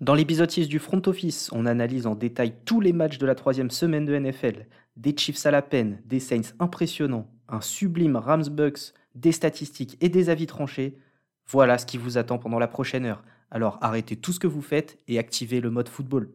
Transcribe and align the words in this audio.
Dans 0.00 0.14
l'épisode 0.14 0.50
6 0.50 0.66
du 0.66 0.78
Front 0.78 1.02
Office, 1.08 1.50
on 1.52 1.66
analyse 1.66 2.06
en 2.06 2.14
détail 2.14 2.54
tous 2.64 2.80
les 2.80 2.94
matchs 2.94 3.18
de 3.18 3.26
la 3.26 3.34
troisième 3.34 3.70
semaine 3.70 4.06
de 4.06 4.18
NFL, 4.18 4.66
des 4.96 5.14
Chiefs 5.14 5.44
à 5.44 5.50
la 5.50 5.60
peine, 5.60 6.00
des 6.06 6.20
Saints 6.20 6.54
impressionnants, 6.58 7.30
un 7.50 7.60
sublime 7.60 8.16
Rams 8.16 8.48
Bucks, 8.48 8.94
des 9.14 9.32
statistiques 9.32 9.98
et 10.00 10.08
des 10.08 10.30
avis 10.30 10.46
tranchés. 10.46 10.96
Voilà 11.46 11.76
ce 11.76 11.84
qui 11.84 11.98
vous 11.98 12.16
attend 12.16 12.38
pendant 12.38 12.58
la 12.58 12.66
prochaine 12.66 13.04
heure. 13.04 13.22
Alors 13.50 13.76
arrêtez 13.82 14.16
tout 14.16 14.32
ce 14.32 14.40
que 14.40 14.46
vous 14.46 14.62
faites 14.62 14.96
et 15.06 15.18
activez 15.18 15.60
le 15.60 15.68
mode 15.68 15.90
football. 15.90 16.30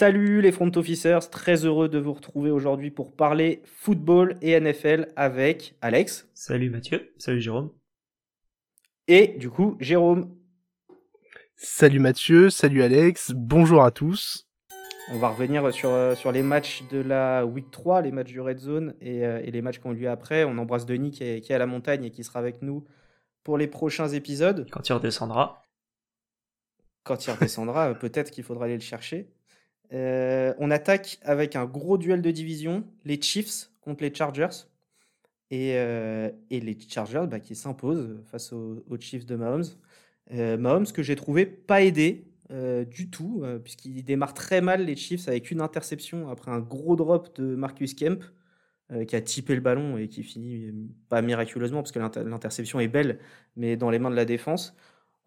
Salut 0.00 0.40
les 0.40 0.50
front 0.50 0.72
officers, 0.76 1.28
très 1.30 1.66
heureux 1.66 1.90
de 1.90 1.98
vous 1.98 2.14
retrouver 2.14 2.50
aujourd'hui 2.50 2.90
pour 2.90 3.14
parler 3.14 3.60
football 3.66 4.34
et 4.40 4.58
NFL 4.58 5.08
avec 5.14 5.76
Alex. 5.82 6.26
Salut 6.32 6.70
Mathieu, 6.70 7.12
salut 7.18 7.42
Jérôme. 7.42 7.70
Et 9.08 9.36
du 9.36 9.50
coup, 9.50 9.76
Jérôme. 9.78 10.34
Salut 11.54 11.98
Mathieu, 11.98 12.48
salut 12.48 12.82
Alex, 12.82 13.32
bonjour 13.32 13.84
à 13.84 13.90
tous. 13.90 14.48
On 15.12 15.18
va 15.18 15.28
revenir 15.28 15.70
sur, 15.70 15.90
euh, 15.90 16.14
sur 16.14 16.32
les 16.32 16.42
matchs 16.42 16.82
de 16.90 17.02
la 17.02 17.44
Week 17.44 17.70
3, 17.70 18.00
les 18.00 18.10
matchs 18.10 18.30
du 18.30 18.40
Red 18.40 18.58
Zone 18.58 18.94
et, 19.02 19.26
euh, 19.26 19.42
et 19.44 19.50
les 19.50 19.60
matchs 19.60 19.80
qui 19.80 19.86
ont 19.86 19.92
lieu 19.92 20.08
après. 20.08 20.44
On 20.44 20.56
embrasse 20.56 20.86
Denis 20.86 21.10
qui 21.10 21.24
est, 21.24 21.42
qui 21.42 21.52
est 21.52 21.56
à 21.56 21.58
la 21.58 21.66
montagne 21.66 22.04
et 22.04 22.10
qui 22.10 22.24
sera 22.24 22.38
avec 22.38 22.62
nous 22.62 22.86
pour 23.44 23.58
les 23.58 23.66
prochains 23.66 24.08
épisodes. 24.08 24.66
Quand 24.70 24.88
il 24.88 24.94
redescendra. 24.94 25.62
Quand 27.04 27.26
il 27.26 27.32
redescendra, 27.32 27.92
peut-être 28.00 28.30
qu'il 28.30 28.44
faudra 28.44 28.64
aller 28.64 28.76
le 28.76 28.80
chercher. 28.80 29.30
Euh, 29.92 30.54
on 30.58 30.70
attaque 30.70 31.18
avec 31.22 31.56
un 31.56 31.64
gros 31.66 31.98
duel 31.98 32.22
de 32.22 32.30
division, 32.30 32.84
les 33.04 33.20
Chiefs 33.20 33.70
contre 33.80 34.02
les 34.02 34.14
Chargers. 34.14 34.66
Et, 35.50 35.74
euh, 35.76 36.30
les 36.50 36.78
Chargers 36.88 37.26
bah, 37.28 37.40
qui 37.40 37.56
s'imposent 37.56 38.20
face 38.30 38.52
aux, 38.52 38.84
Chiefs 39.00 39.26
de 39.26 39.36
Mahomes. 39.36 39.64
Euh, 40.32 40.56
Mahomes 40.56 40.86
que 40.86 41.02
j'ai 41.02 41.16
trouvé 41.16 41.46
pas 41.46 41.82
aidé 41.82 42.26
du 42.90 43.08
tout, 43.10 43.44
puisqu'il 43.62 44.02
démarre 44.02 44.34
très 44.34 44.60
mal 44.60 44.84
les 44.84 44.96
Chiefs 44.96 45.28
avec 45.28 45.52
une 45.52 45.60
interception 45.60 46.28
après 46.30 46.50
un 46.50 46.58
gros 46.58 46.96
drop 46.96 47.32
de 47.36 47.54
Marcus 47.54 47.94
Kemp, 47.94 48.24
qui 49.06 49.14
a 49.14 49.20
typé 49.20 49.54
le 49.54 49.60
ballon 49.60 49.96
et 49.98 50.08
qui 50.08 50.24
finit 50.24 50.72
pas 51.08 51.22
miraculeusement, 51.22 51.80
parce 51.80 51.92
que 51.92 52.00
l'interception 52.00 52.80
est 52.80 52.88
belle, 52.88 53.20
mais 53.54 53.76
dans 53.76 53.88
les 53.88 54.00
mains 54.00 54.10
de 54.10 54.16
la 54.16 54.24
défense. 54.24 54.74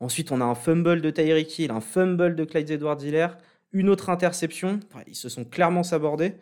Ensuite, 0.02 0.33
on 0.33 0.42
a 0.42 0.44
un 0.44 0.53
fumble 0.53 1.00
de 1.00 1.09
Tyreek 1.11 1.59
Hill, 1.59 1.72
un 1.72 1.80
fumble 1.80 2.36
de 2.36 2.44
Clyde 2.44 2.70
Edwards-Hiller, 2.72 3.27
une 3.74 3.90
autre 3.90 4.10
interception. 4.10 4.80
Ils 5.08 5.16
se 5.16 5.30
sont 5.30 5.44
clairement 5.44 5.84
sabordés. 5.84 6.36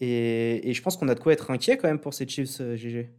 Et, 0.00 0.72
je 0.72 0.82
pense 0.82 0.96
qu'on 0.96 1.08
a 1.08 1.14
de 1.14 1.20
quoi 1.20 1.32
être 1.32 1.50
inquiet 1.50 1.76
quand 1.76 1.88
même 1.88 2.00
pour 2.00 2.12
ces 2.12 2.26
Chiefs, 2.26 2.60
GG. 2.60 3.10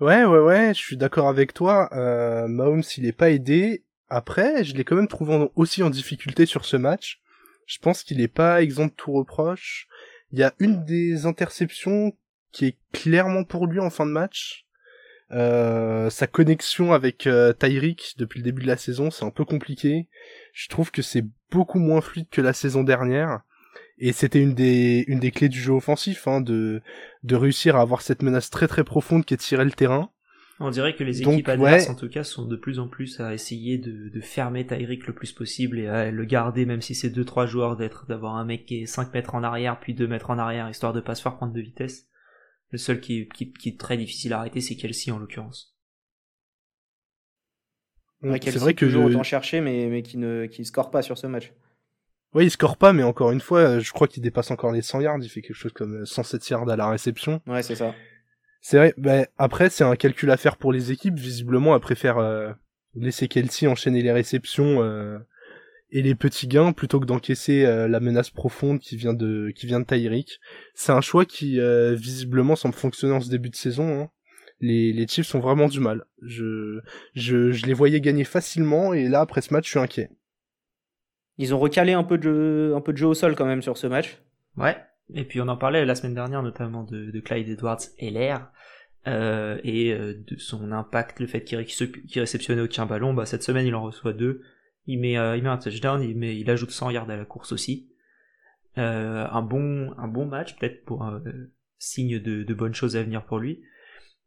Ouais, 0.00 0.24
ouais, 0.24 0.38
ouais, 0.40 0.74
je 0.74 0.78
suis 0.78 0.96
d'accord 0.96 1.28
avec 1.28 1.54
toi. 1.54 1.88
Euh, 1.92 2.48
Mahomes, 2.48 2.82
il 2.96 3.06
est 3.06 3.12
pas 3.12 3.30
aidé. 3.30 3.84
Après, 4.08 4.64
je 4.64 4.74
l'ai 4.74 4.84
quand 4.84 4.96
même 4.96 5.08
trouvé 5.08 5.48
aussi 5.56 5.82
en 5.82 5.90
difficulté 5.90 6.46
sur 6.46 6.64
ce 6.64 6.76
match. 6.76 7.20
Je 7.66 7.78
pense 7.78 8.02
qu'il 8.02 8.20
est 8.20 8.28
pas 8.28 8.62
exempt 8.62 8.88
de 8.88 8.92
tout 8.92 9.12
reproche. 9.12 9.86
Il 10.32 10.38
y 10.38 10.42
a 10.42 10.54
une 10.58 10.84
des 10.84 11.26
interceptions 11.26 12.12
qui 12.50 12.66
est 12.66 12.78
clairement 12.92 13.44
pour 13.44 13.66
lui 13.66 13.80
en 13.80 13.90
fin 13.90 14.06
de 14.06 14.10
match. 14.10 14.66
Euh, 15.34 16.10
sa 16.10 16.26
connexion 16.26 16.92
avec 16.92 17.26
euh, 17.26 17.52
depuis 18.18 18.38
le 18.38 18.44
début 18.44 18.62
de 18.62 18.68
la 18.68 18.76
saison, 18.76 19.10
c'est 19.10 19.24
un 19.24 19.30
peu 19.30 19.44
compliqué. 19.44 20.06
Je 20.52 20.68
trouve 20.68 20.90
que 20.90 21.02
c'est 21.02 21.24
beaucoup 21.50 21.80
moins 21.80 22.00
fluide 22.00 22.28
que 22.30 22.40
la 22.40 22.52
saison 22.52 22.84
dernière. 22.84 23.40
Et 23.98 24.12
c'était 24.12 24.42
une 24.42 24.54
des, 24.54 25.04
une 25.06 25.20
des 25.20 25.30
clés 25.30 25.48
du 25.48 25.60
jeu 25.60 25.72
offensif, 25.72 26.26
hein, 26.26 26.40
de, 26.40 26.82
de 27.22 27.36
réussir 27.36 27.76
à 27.76 27.80
avoir 27.80 28.02
cette 28.02 28.22
menace 28.22 28.50
très 28.50 28.66
très 28.66 28.84
profonde 28.84 29.24
qui 29.24 29.34
est 29.34 29.36
de 29.36 29.42
tirer 29.42 29.64
le 29.64 29.70
terrain. 29.70 30.10
On 30.60 30.70
dirait 30.70 30.94
que 30.94 31.02
les 31.02 31.20
équipes 31.20 31.46
Donc, 31.46 31.48
adverses, 31.48 31.86
ouais. 31.86 31.90
en 31.90 31.96
tout 31.96 32.08
cas, 32.08 32.22
sont 32.22 32.44
de 32.44 32.54
plus 32.54 32.78
en 32.78 32.86
plus 32.86 33.18
à 33.20 33.34
essayer 33.34 33.76
de, 33.76 34.08
de 34.08 34.20
fermer 34.20 34.64
Tyreek 34.64 35.06
le 35.08 35.12
plus 35.12 35.32
possible 35.32 35.80
et 35.80 35.88
à 35.88 36.10
le 36.12 36.24
garder, 36.24 36.64
même 36.64 36.80
si 36.80 36.94
c'est 36.94 37.08
2-3 37.08 37.46
joueurs, 37.46 37.76
d'être, 37.76 38.06
d'avoir 38.06 38.36
un 38.36 38.44
mec 38.44 38.66
qui 38.66 38.82
est 38.82 38.86
5 38.86 39.12
mètres 39.14 39.34
en 39.34 39.42
arrière, 39.42 39.80
puis 39.80 39.94
2 39.94 40.06
mètres 40.06 40.30
en 40.30 40.38
arrière, 40.38 40.68
histoire 40.70 40.92
de 40.92 41.00
pas 41.00 41.16
se 41.16 41.22
faire 41.22 41.34
prendre 41.36 41.52
de 41.52 41.60
vitesse. 41.60 42.06
Le 42.74 42.78
seul 42.78 43.00
qui, 43.00 43.28
qui, 43.28 43.52
qui 43.52 43.68
est 43.68 43.78
très 43.78 43.96
difficile 43.96 44.32
à 44.32 44.40
arrêter, 44.40 44.60
c'est 44.60 44.74
Kelsey 44.74 45.12
en 45.12 45.18
l'occurrence. 45.20 45.76
Ouais, 48.20 48.40
c'est 48.42 48.56
vrai 48.56 48.74
que 48.74 48.84
toujours 48.84 49.04
je... 49.04 49.14
autant 49.14 49.22
chercher, 49.22 49.60
mais, 49.60 49.86
mais 49.86 50.02
qui 50.02 50.18
ne 50.18 50.46
qui 50.46 50.64
score 50.64 50.90
pas 50.90 51.00
sur 51.00 51.16
ce 51.16 51.28
match. 51.28 51.52
Oui, 52.32 52.46
il 52.46 52.50
score 52.50 52.76
pas, 52.76 52.92
mais 52.92 53.04
encore 53.04 53.30
une 53.30 53.40
fois, 53.40 53.78
je 53.78 53.92
crois 53.92 54.08
qu'il 54.08 54.24
dépasse 54.24 54.50
encore 54.50 54.72
les 54.72 54.82
100 54.82 55.02
yards. 55.02 55.18
Il 55.22 55.28
fait 55.28 55.40
quelque 55.40 55.54
chose 55.54 55.72
comme 55.72 56.04
107 56.04 56.48
yards 56.48 56.68
à 56.68 56.74
la 56.74 56.90
réception. 56.90 57.40
Ouais, 57.46 57.62
c'est 57.62 57.76
ça. 57.76 57.94
C'est 58.60 58.78
vrai. 58.78 58.92
Ben, 58.96 59.24
après, 59.38 59.70
c'est 59.70 59.84
un 59.84 59.94
calcul 59.94 60.32
à 60.32 60.36
faire 60.36 60.56
pour 60.56 60.72
les 60.72 60.90
équipes. 60.90 61.16
Visiblement, 61.16 61.76
elles 61.76 61.80
préfèrent 61.80 62.18
euh, 62.18 62.50
laisser 62.96 63.28
Kelsey 63.28 63.68
enchaîner 63.68 64.02
les 64.02 64.10
réceptions 64.10 64.82
euh, 64.82 65.16
et 65.94 66.02
les 66.02 66.16
petits 66.16 66.48
gains 66.48 66.72
plutôt 66.72 66.98
que 66.98 67.06
d'encaisser 67.06 67.64
euh, 67.64 67.86
la 67.86 68.00
menace 68.00 68.28
profonde 68.28 68.80
qui 68.80 68.96
vient 68.96 69.14
de 69.14 69.52
qui 69.54 69.66
vient 69.66 69.78
de 69.78 69.86
Tyreek. 69.86 70.40
C'est 70.74 70.90
un 70.90 71.00
choix 71.00 71.24
qui 71.24 71.60
euh, 71.60 71.94
visiblement 71.94 72.56
semble 72.56 72.74
fonctionner 72.74 73.14
en 73.14 73.20
ce 73.20 73.30
début 73.30 73.48
de 73.48 73.54
saison. 73.54 74.02
Hein. 74.02 74.10
Les, 74.60 74.92
les 74.92 75.06
Chiefs 75.06 75.32
ont 75.36 75.40
vraiment 75.40 75.68
du 75.68 75.78
mal. 75.78 76.04
Je, 76.20 76.80
je, 77.14 77.52
je 77.52 77.66
les 77.66 77.74
voyais 77.74 78.00
gagner 78.00 78.24
facilement 78.24 78.92
et 78.92 79.08
là, 79.08 79.20
après 79.20 79.40
ce 79.40 79.52
match, 79.52 79.66
je 79.66 79.70
suis 79.70 79.78
inquiet. 79.78 80.10
Ils 81.38 81.54
ont 81.54 81.58
recalé 81.60 81.92
un 81.92 82.04
peu 82.04 82.18
de 82.18 82.22
jeu, 82.24 82.74
un 82.74 82.80
peu 82.80 82.92
de 82.92 82.98
jeu 82.98 83.06
au 83.06 83.14
sol 83.14 83.36
quand 83.36 83.46
même 83.46 83.62
sur 83.62 83.78
ce 83.78 83.86
match. 83.86 84.18
Ouais. 84.56 84.76
Et 85.14 85.24
puis 85.24 85.40
on 85.40 85.46
en 85.48 85.56
parlait 85.56 85.84
la 85.84 85.94
semaine 85.94 86.14
dernière 86.14 86.42
notamment 86.42 86.82
de, 86.82 87.12
de 87.12 87.20
Clyde 87.20 87.48
Edwards 87.48 87.82
et 87.98 88.10
l'air 88.10 88.50
euh, 89.06 89.58
et 89.62 89.92
euh, 89.92 90.14
de 90.26 90.36
son 90.38 90.72
impact, 90.72 91.20
le 91.20 91.26
fait 91.28 91.44
qu'il 91.44 91.64
qu 91.64 92.18
réceptionnait 92.18 92.62
aucun 92.62 92.86
ballon. 92.86 93.14
Bah 93.14 93.26
cette 93.26 93.44
semaine 93.44 93.66
il 93.66 93.76
en 93.76 93.82
reçoit 93.82 94.12
deux. 94.12 94.42
Il 94.86 95.00
met, 95.00 95.16
euh, 95.16 95.36
il 95.36 95.42
met 95.42 95.48
un 95.48 95.58
touchdown, 95.58 96.02
il 96.02 96.16
met, 96.16 96.36
il 96.36 96.50
ajoute 96.50 96.70
100 96.70 96.90
yards 96.90 97.10
à 97.10 97.16
la 97.16 97.24
course 97.24 97.52
aussi. 97.52 97.90
Euh, 98.76 99.26
un 99.30 99.42
bon, 99.42 99.94
un 99.98 100.08
bon 100.08 100.26
match 100.26 100.56
peut-être 100.56 100.84
pour 100.84 101.04
un 101.04 101.22
signe 101.78 102.18
de, 102.18 102.42
de 102.42 102.54
bonnes 102.54 102.74
choses 102.74 102.96
à 102.96 103.02
venir 103.02 103.24
pour 103.24 103.38
lui. 103.38 103.62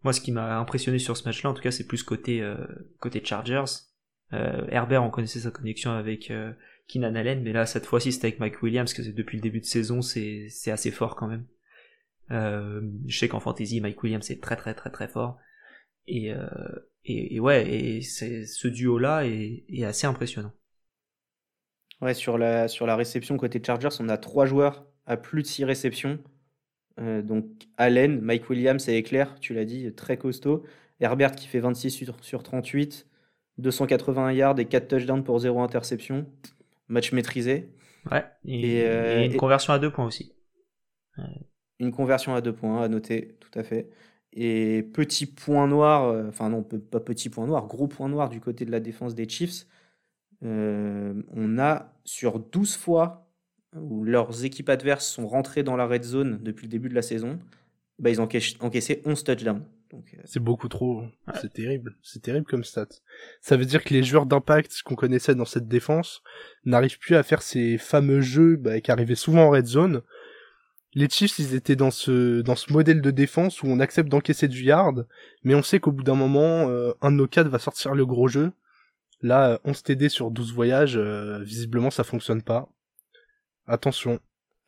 Moi, 0.03 0.13
ce 0.13 0.22
qui 0.22 0.31
m'a 0.31 0.57
impressionné 0.57 1.00
sur 1.00 1.17
ce 1.17 1.25
match-là, 1.25 1.50
en 1.50 1.53
tout 1.53 1.62
cas, 1.62 1.72
c'est 1.72 1.88
plus 1.88 2.03
côté 2.03 2.46
côté 3.00 3.22
Chargers. 3.23 3.66
Herbert, 4.31 5.03
on 5.03 5.09
connaissait 5.09 5.40
sa 5.40 5.51
connexion 5.51 5.91
avec 5.91 6.31
Keenan 6.88 7.16
Allen, 7.16 7.44
mais 7.44 7.51
là 7.51 7.66
cette 7.66 7.85
fois-ci 7.85 8.12
c'était 8.12 8.28
avec 8.28 8.40
Mike 8.40 8.62
Williams, 8.62 8.94
que 8.94 9.01
depuis 9.01 9.38
le 9.38 9.41
début 9.41 9.59
de 9.59 9.66
saison 9.66 10.01
c'est 10.01 10.50
assez 10.67 10.91
fort 10.91 11.16
quand 11.16 11.28
même. 11.28 11.46
Euh, 12.31 12.81
je 13.07 13.17
sais 13.17 13.28
qu'en 13.28 13.40
fantasy 13.40 13.81
Mike 13.81 14.01
Williams 14.03 14.29
est 14.31 14.41
très 14.41 14.56
très 14.56 14.73
très 14.73 14.90
très 14.90 15.07
fort 15.07 15.38
et 16.07 16.34
euh, 16.34 16.47
et, 17.07 17.35
et, 17.35 17.40
ouais 17.40 17.68
et 17.68 18.01
ce 18.01 18.68
duo 18.68 18.97
là 18.97 19.25
est, 19.25 19.63
est, 19.69 19.84
assez 19.84 20.07
impressionnant. 20.07 20.51
Ouais 22.01 22.13
sur 22.13 22.38
la 22.38 22.68
sur 22.68 22.85
la 22.85 22.95
réception 22.95 23.38
côté 23.38 23.62
Chargers 23.66 23.90
on 24.00 24.09
a 24.09 24.18
trois 24.18 24.45
joueurs 24.45 24.85
à 25.06 25.17
plus 25.17 25.41
de 25.41 25.47
six 25.47 25.66
réceptions. 25.66 26.19
Euh, 27.00 27.22
donc 27.22 27.46
Allen, 27.78 28.19
Mike 28.22 28.50
Williams 28.50 28.88
et 28.90 29.00
Eclair, 29.00 29.40
tu 29.40 29.53
l'as 29.53 29.66
dit, 29.66 29.94
très 29.94 30.17
costaud. 30.17 30.63
Herbert 31.00 31.35
qui 31.35 31.47
fait 31.47 31.59
26 31.59 31.91
sur, 31.91 32.23
sur 32.23 32.44
38, 32.44 33.07
281 33.59 34.31
yards 34.31 34.59
et 34.59 34.66
4 34.66 34.88
touchdowns 34.88 35.23
pour 35.23 35.40
0 35.40 35.62
interception 35.62 36.25
match 36.88 37.12
maîtrisé. 37.12 37.69
Ouais, 38.12 38.25
et, 38.46 38.78
et, 38.78 38.88
euh, 38.88 39.22
et 39.22 39.25
une 39.25 39.38
conversion 39.38 39.73
à 39.73 39.79
deux 39.79 39.91
points 39.91 40.06
aussi. 40.06 40.34
Une 41.79 41.91
conversion 41.91 42.34
à 42.34 42.41
deux 42.41 42.53
points, 42.53 42.81
à 42.81 42.88
noter, 42.88 43.38
tout 43.40 43.59
à 43.59 43.63
fait. 43.63 43.90
Et 44.34 44.84
petit 44.94 45.26
point 45.26 45.68
noir, 45.68 46.06
euh, 46.06 46.28
enfin 46.28 46.50
non, 46.50 46.64
pas 46.64 47.00
petit 47.00 47.30
point 47.30 47.48
noir, 47.48 47.66
gros 47.68 47.88
point 47.88 48.10
noir 48.10 48.30
du 48.30 48.40
côté 48.40 48.66
de 48.66 48.72
la 48.72 48.80
défense 48.80 49.16
des 49.16 49.28
Chiefs. 49.28 49.66
Euh, 50.44 51.14
on 51.34 51.58
a 51.58 51.94
sur 52.04 52.40
12 52.40 52.76
fois 52.76 53.28
où 53.76 54.04
leurs 54.04 54.46
équipes 54.46 54.70
adverses 54.70 55.08
sont 55.08 55.28
rentrées 55.28 55.64
dans 55.64 55.76
la 55.76 55.88
red 55.88 56.04
zone 56.04 56.40
depuis 56.44 56.68
le 56.68 56.72
début 56.72 56.90
de 56.90 56.96
la 56.96 57.02
saison, 57.02 57.40
bah, 58.00 58.09
ils 58.09 58.22
ont 58.22 58.28
encaissé 58.59 59.02
11 59.06 59.24
touchdowns. 59.24 59.64
Euh... 59.94 59.97
C'est 60.26 60.40
beaucoup 60.40 60.68
trop. 60.68 61.02
Ouais. 61.02 61.34
C'est 61.41 61.53
terrible. 61.53 61.96
C'est 62.02 62.22
terrible 62.22 62.46
comme 62.46 62.64
stat. 62.64 62.88
Ça 63.41 63.58
veut 63.58 63.66
dire 63.66 63.84
que 63.84 63.94
les 63.94 64.03
joueurs 64.03 64.26
d'impact 64.26 64.82
qu'on 64.84 64.96
connaissait 64.96 65.35
dans 65.35 65.46
cette 65.46 65.68
défense 65.68 66.22
n'arrivent 66.66 67.00
plus 67.00 67.16
à 67.16 67.23
faire 67.23 67.41
ces 67.41 67.78
fameux 67.78 68.22
jeux 68.22 68.56
bah, 68.58 68.82
qui 68.82 68.91
arrivaient 68.91 69.16
souvent 69.16 69.46
en 69.46 69.50
red 69.50 69.66
zone. 69.66 70.02
Les 70.97 71.08
Chiefs, 71.08 71.38
ils 71.38 71.53
étaient 71.53 71.76
dans 71.76 71.91
ce 71.91 72.41
dans 72.41 72.55
ce 72.55 72.73
modèle 72.73 73.02
de 73.03 73.11
défense 73.11 73.61
où 73.61 73.67
on 73.67 73.79
accepte 73.79 74.09
d'encaisser 74.09 74.47
du 74.47 74.64
yard, 74.64 75.08
mais 75.44 75.53
on 75.53 75.61
sait 75.61 75.79
qu'au 75.79 75.91
bout 75.91 76.02
d'un 76.02 76.16
moment, 76.16 76.70
euh, 76.70 76.91
un 77.02 77.11
de 77.11 77.17
nos 77.17 77.28
quatre 77.28 77.49
va 77.49 77.59
sortir 77.59 77.94
le 77.94 78.03
gros 78.03 78.28
jeu. 78.28 78.52
Là, 79.22 79.59
11 79.64 79.84
TD 79.84 80.09
sur 80.09 80.32
12 80.32 80.55
voyages, 80.55 80.97
euh, 80.97 81.38
visiblement 81.44 81.91
ça 81.91 82.03
fonctionne 82.03 82.41
pas. 82.41 82.67
Attention. 83.67 84.20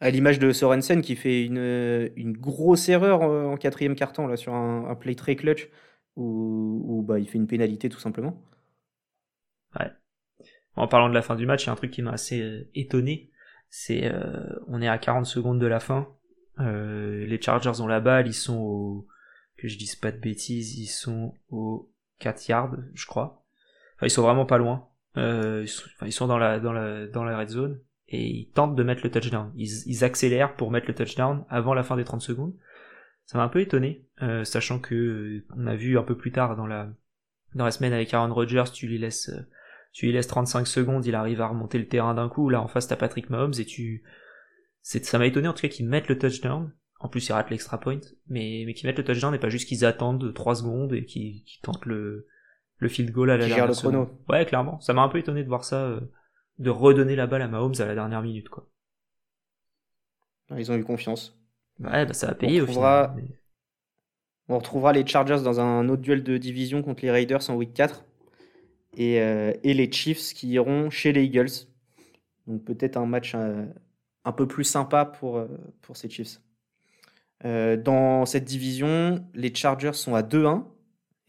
À 0.02 0.12
l'image 0.12 0.38
de 0.38 0.52
Sorensen 0.52 1.02
qui 1.02 1.16
fait 1.16 1.44
une, 1.44 2.12
une 2.16 2.34
grosse 2.34 2.90
erreur 2.90 3.24
euh, 3.24 3.46
en 3.46 3.58
quatrième 3.58 3.96
carton 3.96 4.28
là 4.28 4.38
sur 4.38 4.54
un, 4.54 4.86
un 4.88 4.96
play 4.96 5.16
très 5.16 5.36
clutch 5.36 5.68
où, 6.16 6.84
où, 6.86 7.02
bah, 7.02 7.18
il 7.18 7.28
fait 7.28 7.40
une 7.40 7.48
pénalité 7.48 7.90
tout 7.90 8.00
simplement. 8.00 8.40
Ouais. 9.80 9.90
En 10.76 10.88
parlant 10.88 11.10
de 11.10 11.16
la 11.16 11.24
fin 11.24 11.36
du 11.36 11.48
match, 11.48 11.64
il 11.64 11.68
y 11.68 11.70
a 11.70 11.74
un 11.74 11.76
truc 11.76 11.90
qui 11.90 12.04
m'a 12.04 12.12
assez 12.12 12.70
étonné, 12.76 13.32
C'est, 13.72 14.12
on 14.68 14.80
est 14.80 14.88
à 14.88 15.00
40 15.00 15.26
secondes 15.26 15.60
de 15.60 15.66
la 15.66 15.80
fin. 15.80 16.08
Les 16.60 17.42
Chargers 17.42 17.82
ont 17.82 17.88
la 17.88 18.00
balle, 18.00 18.28
ils 18.28 18.34
sont 18.34 18.58
au, 18.58 19.08
que 19.58 19.68
je 19.68 19.78
dise 19.78 19.96
pas 19.96 20.12
de 20.12 20.18
bêtises, 20.18 20.78
ils 20.78 20.88
sont 20.88 21.34
au 21.50 21.92
4 22.20 22.48
yards, 22.48 22.76
je 22.94 23.06
crois. 23.06 23.46
Enfin, 23.96 24.08
ils 24.08 24.12
sont 24.12 24.24
vraiment 24.24 24.46
pas 24.46 24.58
loin. 24.58 24.88
ils, 25.16 25.68
sont, 25.68 25.90
ils 26.06 26.12
sont 26.12 26.28
dans 26.28 26.38
la 26.38 26.60
dans 26.60 26.74
la 26.74 27.08
dans 27.08 27.24
la 27.24 27.38
red 27.38 27.50
zone 27.50 27.80
et 28.10 28.28
ils 28.28 28.50
tentent 28.52 28.76
de 28.76 28.84
mettre 28.84 29.02
le 29.04 29.12
touchdown. 29.12 29.52
Ils, 29.56 29.88
ils 29.88 30.04
accélèrent 30.04 30.56
pour 30.56 30.72
mettre 30.72 30.88
le 30.88 30.96
touchdown 30.96 31.46
avant 31.50 31.74
la 31.74 31.84
fin 31.84 31.96
des 31.96 32.04
30 32.04 32.22
secondes. 32.22 32.54
Ça 33.26 33.38
m'a 33.38 33.44
un 33.44 33.50
peu 33.50 33.62
étonné, 33.62 34.08
euh, 34.24 34.44
sachant 34.44 34.80
que 34.80 34.96
euh, 34.96 35.46
on 35.56 35.68
a 35.68 35.76
vu 35.76 36.00
un 36.00 36.04
peu 36.04 36.18
plus 36.18 36.32
tard 36.32 36.56
dans 36.56 36.66
la 36.66 36.90
dans 37.54 37.66
la 37.66 37.72
semaine 37.72 37.94
avec 37.94 38.12
Aaron 38.14 38.34
Rodgers, 38.34 38.72
tu 38.74 38.88
lui 38.88 38.98
laisses 38.98 39.30
euh, 39.30 39.48
tu 39.94 40.08
lui 40.08 40.14
laisses 40.14 40.28
35 40.28 40.66
secondes, 40.66 41.06
il 41.06 41.14
arrive 41.14 41.40
à 41.42 41.48
remonter 41.48 41.78
le 41.78 41.88
terrain 41.88 42.16
d'un 42.16 42.28
coup. 42.28 42.50
Là 42.50 42.60
en 42.60 42.68
face 42.68 42.88
t'as 42.88 42.96
Patrick 42.96 43.30
Mahomes 43.30 43.54
et 43.60 43.66
tu 43.66 44.04
c'est 44.82 45.06
ça 45.06 45.18
m'a 45.18 45.28
étonné 45.28 45.48
en 45.48 45.54
tout 45.54 45.62
cas 45.62 45.68
qu'ils 45.68 45.88
mettent 45.88 46.08
le 46.08 46.18
touchdown. 46.18 46.72
En 47.02 47.08
plus 47.08 47.28
ils 47.28 47.32
ratent 47.32 47.50
l'extra 47.50 47.80
point, 47.80 48.02
mais 48.28 48.64
mais 48.66 48.74
qu'ils 48.74 48.88
mettent 48.88 48.98
le 48.98 49.04
touchdown 49.06 49.34
et 49.34 49.40
pas 49.40 49.50
juste 49.50 49.68
qu'ils 49.68 49.86
attendent 49.86 50.34
3 50.34 50.56
secondes 50.56 50.94
et 50.94 51.06
qu'ils 51.06 51.44
tentent 51.62 51.86
le 51.86 52.28
le 52.78 52.90
field 52.90 53.12
goal 53.12 53.32
à 53.32 53.38
la 53.38 53.48
dernière 53.48 53.68
le 53.68 53.74
chrono. 53.74 54.10
Ouais, 54.28 54.46
clairement. 54.46 54.80
Ça 54.80 54.94
m'a 54.94 55.02
un 55.02 55.10
peu 55.10 55.18
étonné 55.18 55.44
de 55.44 55.50
voir 55.50 55.64
ça 55.64 56.00
de 56.60 56.70
redonner 56.70 57.16
la 57.16 57.26
balle 57.26 57.42
à 57.42 57.48
Mahomes 57.48 57.76
à 57.80 57.86
la 57.86 57.96
dernière 57.96 58.22
minute, 58.22 58.50
quoi. 58.50 58.68
Ils 60.58 60.72
ont 60.72 60.76
eu 60.76 60.84
confiance. 60.84 61.40
Ouais, 61.80 62.06
bah 62.06 62.14
ça 62.14 62.30
a 62.30 62.36
payé 62.36 62.62
on 62.62 62.66
retrouvera... 62.66 63.16
On 64.52 64.58
retrouvera 64.58 64.94
les 64.94 65.06
Chargers 65.06 65.42
dans 65.44 65.60
un 65.60 65.88
autre 65.90 66.02
duel 66.02 66.24
de 66.24 66.38
division 66.38 66.82
contre 66.82 67.04
les 67.04 67.12
Raiders 67.12 67.50
en 67.50 67.56
week 67.56 67.74
4. 67.74 68.04
Et, 68.98 69.22
euh, 69.22 69.54
et 69.64 69.76
les 69.76 69.92
Chiefs 69.92 70.34
qui 70.34 70.50
iront 70.50 70.90
chez 70.90 71.14
les 71.14 71.24
Eagles. 71.24 71.68
Donc 72.48 72.66
peut-être 72.66 72.98
un 72.98 73.06
match 73.06 73.34
euh, 73.36 73.66
un 74.26 74.32
peu 74.32 74.48
plus 74.48 74.64
sympa 74.64 75.06
pour, 75.06 75.38
euh, 75.38 75.48
pour 75.82 75.98
ces 75.98 76.10
Chiefs. 76.10 76.40
dans 77.44 78.26
cette 78.26 78.44
division, 78.44 79.26
les 79.34 79.54
Chargers 79.54 79.94
sont 79.94 80.16
à 80.16 80.22
2-1 80.22 80.66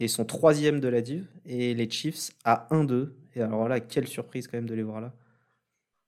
et 0.01 0.09
sont 0.09 0.25
troisième 0.25 0.81
de 0.81 0.89
la 0.89 1.03
div. 1.03 1.29
Et 1.45 1.75
les 1.75 1.89
Chiefs 1.89 2.31
à 2.45 2.67
1-2. 2.71 3.15
Et 3.37 3.43
alors 3.43 3.69
là, 3.69 3.81
quelle 3.81 4.09
surprise 4.09 4.49
quand 4.49 4.57
même 4.57 4.69
de 4.69 4.75
les 4.75 4.83
voir 4.83 5.01
là. 5.01 5.13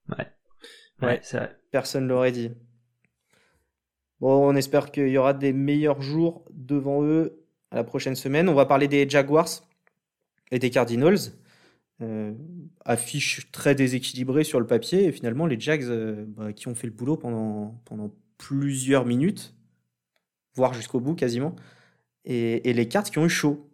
Ouais. 0.08 0.26
Ouais, 1.02 1.20
ça... 1.22 1.50
Personne 1.70 2.06
l'aurait 2.08 2.32
dit. 2.32 2.50
Bon, 4.20 4.48
on 4.48 4.54
espère 4.54 4.92
qu'il 4.92 5.08
y 5.08 5.18
aura 5.18 5.34
des 5.34 5.52
meilleurs 5.52 6.00
jours 6.00 6.44
devant 6.52 7.02
eux 7.02 7.44
à 7.70 7.76
la 7.76 7.84
prochaine 7.84 8.14
semaine. 8.14 8.48
On 8.48 8.54
va 8.54 8.66
parler 8.66 8.86
des 8.86 9.08
Jaguars 9.08 9.48
et 10.50 10.58
des 10.58 10.70
Cardinals. 10.70 11.18
Euh, 12.02 12.32
affiche 12.84 13.52
très 13.52 13.76
déséquilibrée 13.76 14.42
sur 14.42 14.58
le 14.58 14.66
papier. 14.66 15.04
Et 15.04 15.12
finalement, 15.12 15.46
les 15.46 15.60
Jags 15.60 15.84
euh, 15.84 16.24
bah, 16.26 16.52
qui 16.52 16.66
ont 16.66 16.74
fait 16.74 16.88
le 16.88 16.92
boulot 16.92 17.16
pendant, 17.16 17.80
pendant 17.84 18.12
plusieurs 18.38 19.06
minutes, 19.06 19.54
voire 20.54 20.74
jusqu'au 20.74 20.98
bout 20.98 21.14
quasiment. 21.14 21.54
Et, 22.24 22.72
les 22.72 22.88
cartes 22.88 23.10
qui 23.10 23.18
ont 23.18 23.26
eu 23.26 23.28
chaud. 23.28 23.70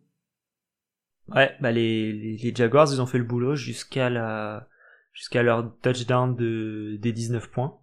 Ouais, 1.28 1.54
bah 1.60 1.70
les, 1.70 2.12
les, 2.12 2.54
Jaguars, 2.54 2.92
ils 2.92 3.00
ont 3.00 3.06
fait 3.06 3.18
le 3.18 3.24
boulot 3.24 3.54
jusqu'à 3.54 4.10
la 4.10 4.68
jusqu'à 5.12 5.42
leur 5.42 5.74
touchdown 5.80 6.36
de, 6.36 6.96
des 7.00 7.12
19 7.12 7.50
points, 7.50 7.78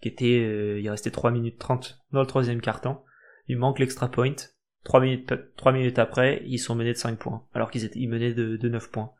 qui 0.00 0.08
était, 0.08 0.40
euh, 0.40 0.80
il 0.80 0.88
restait 0.88 1.10
3 1.10 1.30
minutes 1.30 1.58
30 1.58 2.00
dans 2.12 2.20
le 2.20 2.26
troisième 2.26 2.60
quart-temps. 2.60 3.04
Il 3.48 3.58
manque 3.58 3.78
l'extra 3.80 4.10
point. 4.10 4.34
3 4.84 5.00
minutes, 5.00 5.32
3 5.56 5.72
minutes 5.72 5.98
après, 5.98 6.42
ils 6.46 6.58
sont 6.58 6.74
menés 6.74 6.92
de 6.92 6.98
5 6.98 7.18
points, 7.18 7.44
alors 7.54 7.70
qu'ils 7.70 7.84
étaient, 7.84 7.98
ils 7.98 8.08
menaient 8.08 8.34
de, 8.34 8.56
de 8.56 8.68
9 8.68 8.90
points. 8.90 9.12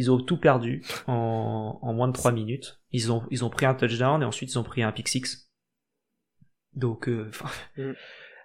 Ils 0.00 0.10
ont 0.10 0.18
tout 0.18 0.38
perdu 0.38 0.82
en, 1.06 1.78
en 1.82 1.92
moins 1.92 2.08
de 2.08 2.14
3 2.14 2.32
minutes. 2.32 2.80
Ils 2.90 3.12
ont, 3.12 3.22
ils 3.30 3.44
ont 3.44 3.50
pris 3.50 3.66
un 3.66 3.74
touchdown 3.74 4.22
et 4.22 4.24
ensuite 4.24 4.50
ils 4.50 4.58
ont 4.58 4.64
pris 4.64 4.82
un 4.82 4.92
pick 4.92 5.08
six. 5.08 5.50
Donc, 6.74 7.08
euh, 7.08 7.30
mm 7.76 7.92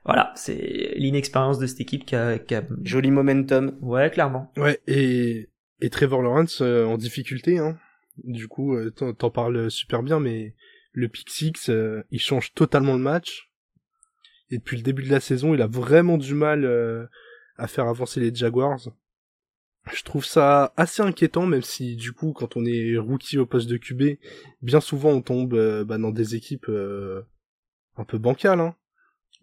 voilà, 0.05 0.31
c'est 0.35 0.93
l'inexpérience 0.95 1.57
de 1.57 1.65
cette 1.65 1.81
équipe 1.81 2.05
qui 2.05 2.15
a, 2.15 2.37
qui 2.37 2.53
a... 2.53 2.63
Joli 2.83 3.09
momentum. 3.09 3.75
Ouais, 3.81 4.11
clairement. 4.11 4.51
Ouais, 4.55 4.79
et, 4.85 5.49
et 5.81 5.89
Trevor 5.89 6.21
Lawrence 6.21 6.61
euh, 6.61 6.85
en 6.85 6.97
difficulté, 6.97 7.57
hein. 7.57 7.77
Du 8.23 8.47
coup, 8.47 8.75
euh, 8.75 8.91
t'en 8.91 9.29
parles 9.31 9.69
super 9.69 10.03
bien, 10.03 10.19
mais 10.19 10.53
le 10.93 11.09
pick 11.09 11.29
six, 11.29 11.69
euh, 11.69 12.03
il 12.11 12.19
change 12.19 12.53
totalement 12.53 12.93
le 12.93 12.99
match. 12.99 13.49
Et 14.51 14.59
depuis 14.59 14.77
le 14.77 14.83
début 14.83 15.03
de 15.03 15.09
la 15.09 15.19
saison, 15.19 15.55
il 15.55 15.61
a 15.61 15.67
vraiment 15.67 16.17
du 16.17 16.35
mal 16.35 17.09
à 17.57 17.67
faire 17.67 17.87
avancer 17.87 18.19
les 18.19 18.33
Jaguars. 18.33 18.79
Je 19.93 20.03
trouve 20.03 20.25
ça 20.25 20.73
assez 20.77 21.01
inquiétant, 21.01 21.45
même 21.45 21.61
si 21.61 21.95
du 21.95 22.11
coup, 22.11 22.33
quand 22.33 22.57
on 22.57 22.65
est 22.65 22.97
rookie 22.97 23.37
au 23.37 23.45
poste 23.45 23.69
de 23.69 23.77
QB, 23.77 24.17
bien 24.61 24.79
souvent 24.79 25.09
on 25.09 25.21
tombe 25.21 25.55
bah, 25.83 25.97
dans 25.97 26.11
des 26.11 26.35
équipes 26.35 26.69
un 27.97 28.03
peu 28.03 28.17
bancales. 28.17 28.59
Hein. 28.59 28.75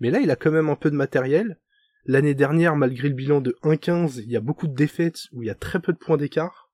Mais 0.01 0.11
là, 0.11 0.21
il 0.21 0.31
a 0.31 0.37
quand 0.37 0.51
même 0.51 0.69
un 0.69 0.77
peu 0.77 0.91
de 0.91 0.97
matériel. 0.97 1.59
L'année 2.05 2.35
dernière, 2.35 2.75
malgré 2.75 3.09
le 3.09 3.15
bilan 3.15 3.41
de 3.41 3.57
1-15, 3.63 4.21
il 4.25 4.31
y 4.31 4.37
a 4.37 4.41
beaucoup 4.41 4.67
de 4.67 4.75
défaites 4.75 5.29
où 5.33 5.43
il 5.43 5.47
y 5.47 5.51
a 5.51 5.55
très 5.55 5.81
peu 5.81 5.93
de 5.93 5.99
points 5.99 6.17
d'écart. 6.17 6.71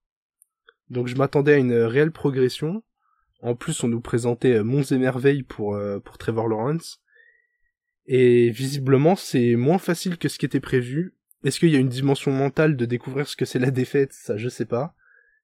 Donc 0.89 1.07
je 1.07 1.17
m'attendais 1.17 1.55
à 1.55 1.59
une 1.59 1.75
réelle 1.75 2.13
progression. 2.13 2.83
En 3.43 3.55
plus, 3.55 3.85
on 3.85 3.89
nous 3.89 4.01
présentait 4.01 4.55
euh, 4.55 4.65
Monts 4.65 4.91
et 4.91 4.99
Merveilles 4.99 5.43
pour, 5.43 5.75
euh, 5.75 6.01
pour 6.01 6.19
Trevor 6.19 6.49
Lawrence. 6.49 7.01
Et 8.07 8.51
visiblement, 8.51 9.15
c'est 9.15 9.55
moins 9.55 9.79
facile 9.79 10.17
que 10.17 10.29
ce 10.29 10.39
qui 10.39 10.47
était 10.47 10.61
prévu. 10.61 11.15
Est-ce 11.45 11.61
qu'il 11.61 11.71
y 11.71 11.77
a 11.77 11.79
une 11.79 11.89
dimension 11.89 12.33
mentale 12.33 12.77
de 12.77 12.85
découvrir 12.85 13.29
ce 13.29 13.37
que 13.37 13.45
c'est 13.45 13.59
la 13.59 13.71
défaite? 13.71 14.13
Ça, 14.13 14.37
je 14.37 14.49
sais 14.49 14.65
pas. 14.65 14.95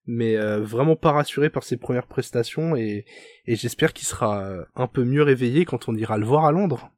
Mais 0.06 0.37
euh, 0.37 0.61
vraiment 0.61 0.96
pas 0.96 1.12
rassuré 1.12 1.49
par 1.50 1.62
ses 1.62 1.76
premières 1.76 2.06
prestations 2.06 2.76
et, 2.76 3.06
j'espère 3.46 3.93
qu'il 3.93 4.06
sera 4.06 4.52
un 4.75 4.87
peu 4.87 5.05
mieux 5.05 5.23
réveillé 5.23 5.64
quand 5.64 5.88
on 5.88 5.94
ira 5.94 6.19
le 6.19 6.26
voir 6.26 6.44
à 6.44 6.52
Londres. 6.52 6.91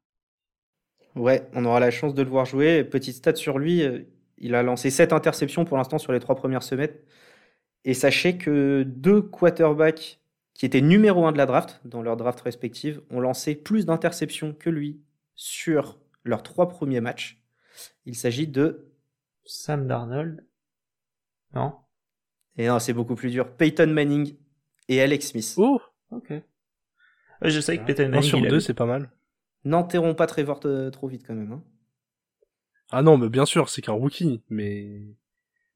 Ouais, 1.16 1.48
on 1.54 1.64
aura 1.64 1.80
la 1.80 1.90
chance 1.90 2.14
de 2.14 2.22
le 2.22 2.28
voir 2.28 2.44
jouer. 2.44 2.84
Petite 2.84 3.16
stat 3.16 3.34
sur 3.36 3.58
lui, 3.58 3.82
euh, 3.82 4.00
il 4.36 4.54
a 4.54 4.62
lancé 4.62 4.90
7 4.90 5.14
interceptions 5.14 5.64
pour 5.64 5.78
l'instant 5.78 5.98
sur 5.98 6.12
les 6.12 6.20
trois 6.20 6.34
premières 6.34 6.62
semaines. 6.62 6.94
Et 7.84 7.94
sachez 7.94 8.36
que 8.36 8.82
deux 8.86 9.22
quarterbacks 9.22 10.20
qui 10.52 10.66
étaient 10.66 10.82
numéro 10.82 11.26
1 11.26 11.32
de 11.32 11.38
la 11.38 11.46
draft, 11.46 11.80
dans 11.84 12.02
leur 12.02 12.18
draft 12.18 12.40
respective, 12.40 13.00
ont 13.10 13.20
lancé 13.20 13.54
plus 13.54 13.86
d'interceptions 13.86 14.52
que 14.52 14.68
lui 14.68 15.00
sur 15.34 15.98
leurs 16.24 16.42
trois 16.42 16.68
premiers 16.68 17.00
matchs. 17.00 17.40
Il 18.04 18.14
s'agit 18.14 18.46
de... 18.46 18.92
Sam 19.44 19.86
Darnold 19.86 20.44
Non 21.54 21.76
Et 22.56 22.66
non, 22.66 22.78
c'est 22.78 22.92
beaucoup 22.92 23.14
plus 23.14 23.30
dur. 23.30 23.56
Peyton 23.56 23.86
Manning 23.86 24.36
et 24.88 25.00
Alex 25.00 25.28
Smith. 25.28 25.54
Oh 25.56 25.80
Ok. 26.10 26.32
Je 27.42 27.60
sais 27.60 27.78
que 27.78 27.84
Peyton 27.84 28.08
Manning... 28.08 28.22
sur 28.22 28.40
deux, 28.42 28.60
c'est 28.60 28.74
pas 28.74 28.86
mal. 28.86 29.10
N'enterrons 29.64 30.14
pas 30.14 30.26
Trevor 30.26 30.60
trop 30.92 31.08
vite 31.08 31.24
quand 31.26 31.34
même. 31.34 31.52
Hein. 31.52 31.62
Ah 32.90 33.02
non, 33.02 33.18
mais 33.18 33.28
bien 33.28 33.46
sûr, 33.46 33.68
c'est 33.68 33.82
qu'un 33.82 33.92
rookie, 33.92 34.42
mais 34.48 35.02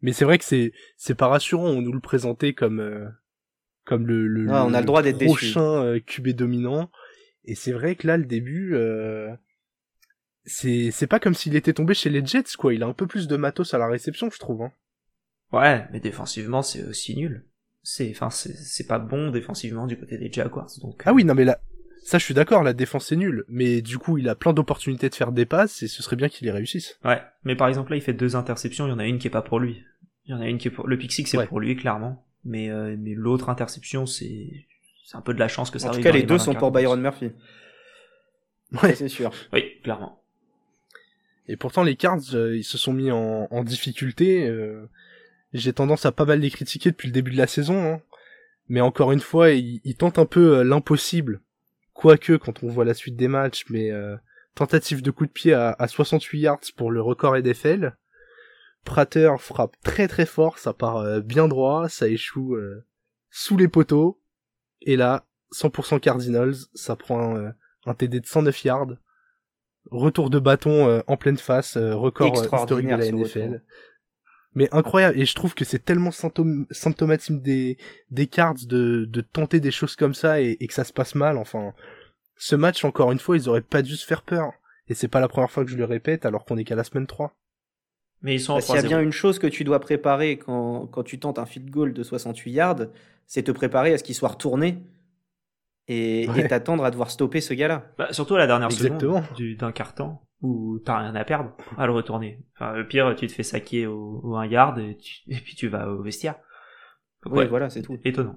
mais 0.00 0.12
c'est 0.12 0.25
vrai 0.25 0.38
que 0.38 0.45
c'est 0.45 0.73
c'est 0.97 1.14
pas 1.14 1.28
rassurant. 1.28 1.66
On 1.66 1.83
nous 1.83 1.92
le 1.92 2.00
présentait 2.00 2.54
comme 2.54 2.80
euh, 2.80 3.09
comme 3.85 4.07
le 4.07 4.26
le, 4.28 4.49
on 4.49 4.75
a 4.75 4.80
le 4.80 4.87
droit 4.87 5.02
d'être 5.02 5.25
prochain 5.25 5.83
euh, 5.83 5.99
QB 5.99 6.28
dominant. 6.28 6.90
Et 7.45 7.54
c'est 7.54 7.73
vrai 7.73 7.97
que 7.97 8.07
là, 8.07 8.16
le 8.16 8.26
début, 8.26 8.75
euh, 8.75 9.35
c'est 10.44 10.90
c'est 10.90 11.06
pas 11.06 11.20
comme 11.20 11.35
s'il 11.35 11.56
était 11.56 11.73
tombé 11.73 11.94
chez 11.94 12.11
les 12.11 12.25
Jets, 12.25 12.56
quoi. 12.59 12.75
Il 12.75 12.82
a 12.82 12.87
un 12.87 12.92
peu 12.92 13.06
plus 13.06 13.28
de 13.28 13.37
matos 13.37 13.75
à 13.75 13.78
la 13.78 13.88
réception, 13.88 14.30
je 14.30 14.38
trouve. 14.38 14.62
Hein. 14.62 14.73
Ouais, 15.52 15.87
mais 15.92 16.00
défensivement, 16.00 16.62
c'est 16.62 16.85
aussi 16.85 17.16
nul. 17.16 17.47
C'est 17.82 18.11
enfin 18.11 18.30
c'est 18.30 18.87
pas 18.87 18.99
bon 18.99 19.30
défensivement 19.30 19.87
du 19.87 19.99
côté 19.99 20.18
des 20.18 20.30
Jaguars. 20.30 20.70
Donc. 20.82 21.02
Ah 21.06 21.12
oui, 21.12 21.25
non 21.25 21.35
mais 21.35 21.44
là 21.44 21.61
ça, 22.02 22.18
je 22.18 22.25
suis 22.25 22.35
d'accord, 22.35 22.62
la 22.62 22.73
défense 22.73 23.12
est 23.12 23.16
nulle, 23.16 23.44
mais 23.49 23.82
du 23.82 23.99
coup, 23.99 24.18
il 24.18 24.28
a 24.28 24.35
plein 24.35 24.52
d'opportunités 24.52 25.09
de 25.09 25.14
faire 25.14 25.32
des 25.32 25.47
passes 25.47 25.82
et 25.82 25.88
ce 25.88 26.02
serait 26.02 26.16
bien 26.16 26.28
qu'il 26.28 26.47
les 26.47 26.52
réussisse. 26.52 26.99
Ouais, 27.04 27.20
mais 27.44 27.56
par 27.56 27.68
exemple 27.68 27.90
là, 27.90 27.97
il 27.97 28.02
fait 28.02 28.12
deux 28.12 28.37
interceptions, 28.37 28.87
il 28.87 28.90
y 28.90 28.92
en 28.92 28.99
a 28.99 29.06
une 29.06 29.18
qui 29.18 29.26
est 29.26 29.30
pas 29.30 29.42
pour 29.42 29.61
lui. 29.61 29.85
Il 30.25 30.32
y 30.32 30.35
en 30.35 30.40
a 30.40 30.49
une 30.49 30.59
qui 30.59 30.68
est 30.68 30.70
pour 30.70 30.87
le 30.87 30.97
pick 30.99 31.12
c'est 31.12 31.47
pour 31.47 31.61
lui 31.61 31.76
clairement, 31.76 32.26
mais 32.44 32.70
euh, 32.70 32.97
mais 32.99 33.14
l'autre 33.14 33.49
interception, 33.49 34.06
c'est 34.06 34.66
c'est 35.04 35.16
un 35.16 35.20
peu 35.20 35.35
de 35.35 35.38
la 35.38 35.49
chance 35.49 35.70
que 35.70 35.78
ça 35.78 35.88
arrive. 35.88 36.00
En 36.00 36.02
tout 36.02 36.09
cas, 36.09 36.16
les 36.16 36.23
deux 36.23 36.38
sont 36.38 36.54
pour 36.54 36.70
Byron 36.70 37.00
Murphy. 37.00 37.30
Ouais, 38.82 38.94
c'est 38.94 39.09
sûr. 39.09 39.32
Oui, 39.52 39.80
clairement. 39.82 40.20
Et 41.50 41.57
pourtant, 41.57 41.83
les 41.83 41.97
Cards, 41.97 42.35
euh, 42.35 42.57
ils 42.57 42.64
se 42.64 42.78
sont 42.78 42.92
mis 42.92 43.11
en, 43.11 43.64
difficulté. 43.64 44.47
Euh, 44.47 44.88
j'ai 45.52 45.73
tendance 45.73 46.07
à 46.07 46.12
pas 46.12 46.25
mal 46.25 46.40
les 46.40 46.50
critiquer 46.50 46.92
depuis 46.92 47.09
le 47.09 47.12
début 47.12 47.33
de 47.33 47.37
la 47.37 47.49
saison, 47.49 47.95
hein. 47.95 48.00
mais 48.69 48.80
encore 48.80 49.11
une 49.11 49.21
fois, 49.21 49.50
ils, 49.50 49.97
tentent 49.97 50.21
un 50.21 50.26
peu 50.26 50.62
l'impossible 50.62 51.42
Quoique, 51.92 52.37
quand 52.37 52.62
on 52.62 52.69
voit 52.69 52.85
la 52.85 52.95
suite 52.95 53.16
des 53.16 53.26
matchs, 53.26 53.64
mais 53.69 53.90
euh, 53.90 54.16
tentative 54.54 55.02
de 55.02 55.11
coup 55.11 55.26
de 55.26 55.30
pied 55.33 55.52
à, 55.52 55.76
68 55.87 56.38
yards 56.38 56.61
pour 56.76 56.92
le 56.92 57.02
record 57.02 57.37
EDFL. 57.37 57.97
Prater 58.85 59.35
frappe 59.38 59.76
très 59.83 60.09
très 60.09 60.25
fort, 60.25 60.59
ça 60.59 60.73
part 60.73 60.99
euh, 60.99 61.21
bien 61.21 61.49
droit, 61.49 61.88
ça 61.88 62.07
échoue 62.07 62.54
euh, 62.54 62.87
sous 63.28 63.57
les 63.57 63.69
poteaux. 63.69 64.23
Et 64.83 64.97
là, 64.97 65.26
100% 65.52 65.99
Cardinals, 65.99 66.54
ça 66.75 66.95
prend 66.95 67.37
un 67.85 67.95
TD 67.95 68.21
de 68.21 68.26
109 68.26 68.64
yards. 68.64 68.92
Retour 69.90 70.30
de 70.30 70.38
bâton 70.38 71.02
en 71.06 71.16
pleine 71.16 71.37
face, 71.37 71.76
record 71.76 72.35
historique 72.35 72.88
de 72.88 72.94
la 72.94 73.11
NFL. 73.11 73.62
mais 74.54 74.68
incroyable. 74.73 75.18
Et 75.18 75.25
je 75.25 75.35
trouve 75.35 75.54
que 75.54 75.64
c'est 75.64 75.85
tellement 75.85 76.11
symptomatique 76.12 77.42
des, 77.42 77.76
des 78.11 78.26
cards 78.26 78.54
de, 78.66 79.04
de 79.04 79.20
tenter 79.20 79.61
des 79.61 79.70
choses 79.70 79.97
comme 79.97 80.14
ça 80.14 80.40
et, 80.40 80.56
et, 80.61 80.66
que 80.66 80.75
ça 80.75 80.85
se 80.85 80.92
passe 80.92 81.14
mal. 81.14 81.37
Enfin, 81.37 81.73
ce 82.37 82.56
match, 82.56 82.85
encore 82.85 83.12
une 83.12 83.18
fois, 83.18 83.37
ils 83.37 83.49
auraient 83.49 83.61
pas 83.61 83.82
dû 83.82 83.97
se 83.97 84.06
faire 84.06 84.23
peur. 84.23 84.52
Et 84.88 84.94
c'est 84.94 85.09
pas 85.09 85.20
la 85.20 85.28
première 85.28 85.50
fois 85.50 85.64
que 85.64 85.70
je 85.70 85.76
le 85.76 85.85
répète 85.85 86.26
alors 86.26 86.44
qu'on 86.44 86.56
est 86.56 86.64
qu'à 86.64 86.75
la 86.75 86.85
semaine 86.85 87.06
3. 87.06 87.35
Mais 88.23 88.35
ils 88.35 88.40
sont 88.40 88.54
Parce 88.54 88.66
qu'il 88.66 88.75
y 88.75 88.78
a 88.78 88.82
bien 88.82 89.00
une 89.00 89.12
chose 89.12 89.38
que 89.38 89.47
tu 89.47 89.64
dois 89.64 89.80
préparer 89.80 90.37
quand, 90.37 90.87
quand 90.87 91.02
tu 91.02 91.18
tentes 91.18 91.38
un 91.38 91.47
field 91.47 91.70
goal 91.70 91.92
de 91.92 92.02
68 92.02 92.50
yards, 92.50 92.87
c'est 93.26 93.44
te 93.44 93.52
préparer 93.52 93.94
à 93.94 93.99
ce 93.99 94.04
qu'il 94.04 94.14
soit 94.14 94.30
retourné 94.30 94.78
et 95.92 96.47
t'attendre 96.49 96.85
à 96.85 96.90
devoir 96.90 97.11
stopper 97.11 97.40
ce 97.40 97.52
gars-là. 97.52 97.92
Bah, 97.99 98.12
surtout 98.12 98.37
à 98.37 98.38
la 98.38 98.47
dernière 98.47 98.68
Exactement. 98.68 99.23
seconde 99.35 99.56
d'un 99.56 99.73
carton 99.73 100.18
où 100.40 100.78
t'as 100.78 100.99
rien 100.99 101.14
à 101.14 101.25
perdre 101.25 101.56
à 101.76 101.87
le 101.87 101.92
retourner. 101.92 102.38
Enfin, 102.54 102.75
le 102.75 102.87
pire, 102.87 103.14
tu 103.16 103.26
te 103.26 103.32
fais 103.32 103.42
saquer 103.42 103.87
au, 103.87 104.20
au 104.23 104.37
1 104.37 104.47
yard 104.47 104.78
et, 104.78 104.97
et, 105.28 105.37
puis 105.37 105.56
tu 105.56 105.68
vas 105.68 105.90
au 105.90 106.00
vestiaire. 106.02 106.37
oui, 107.26 107.47
voilà, 107.47 107.70
c'est 107.70 107.82
tout. 107.82 107.99
Étonnant. 108.04 108.37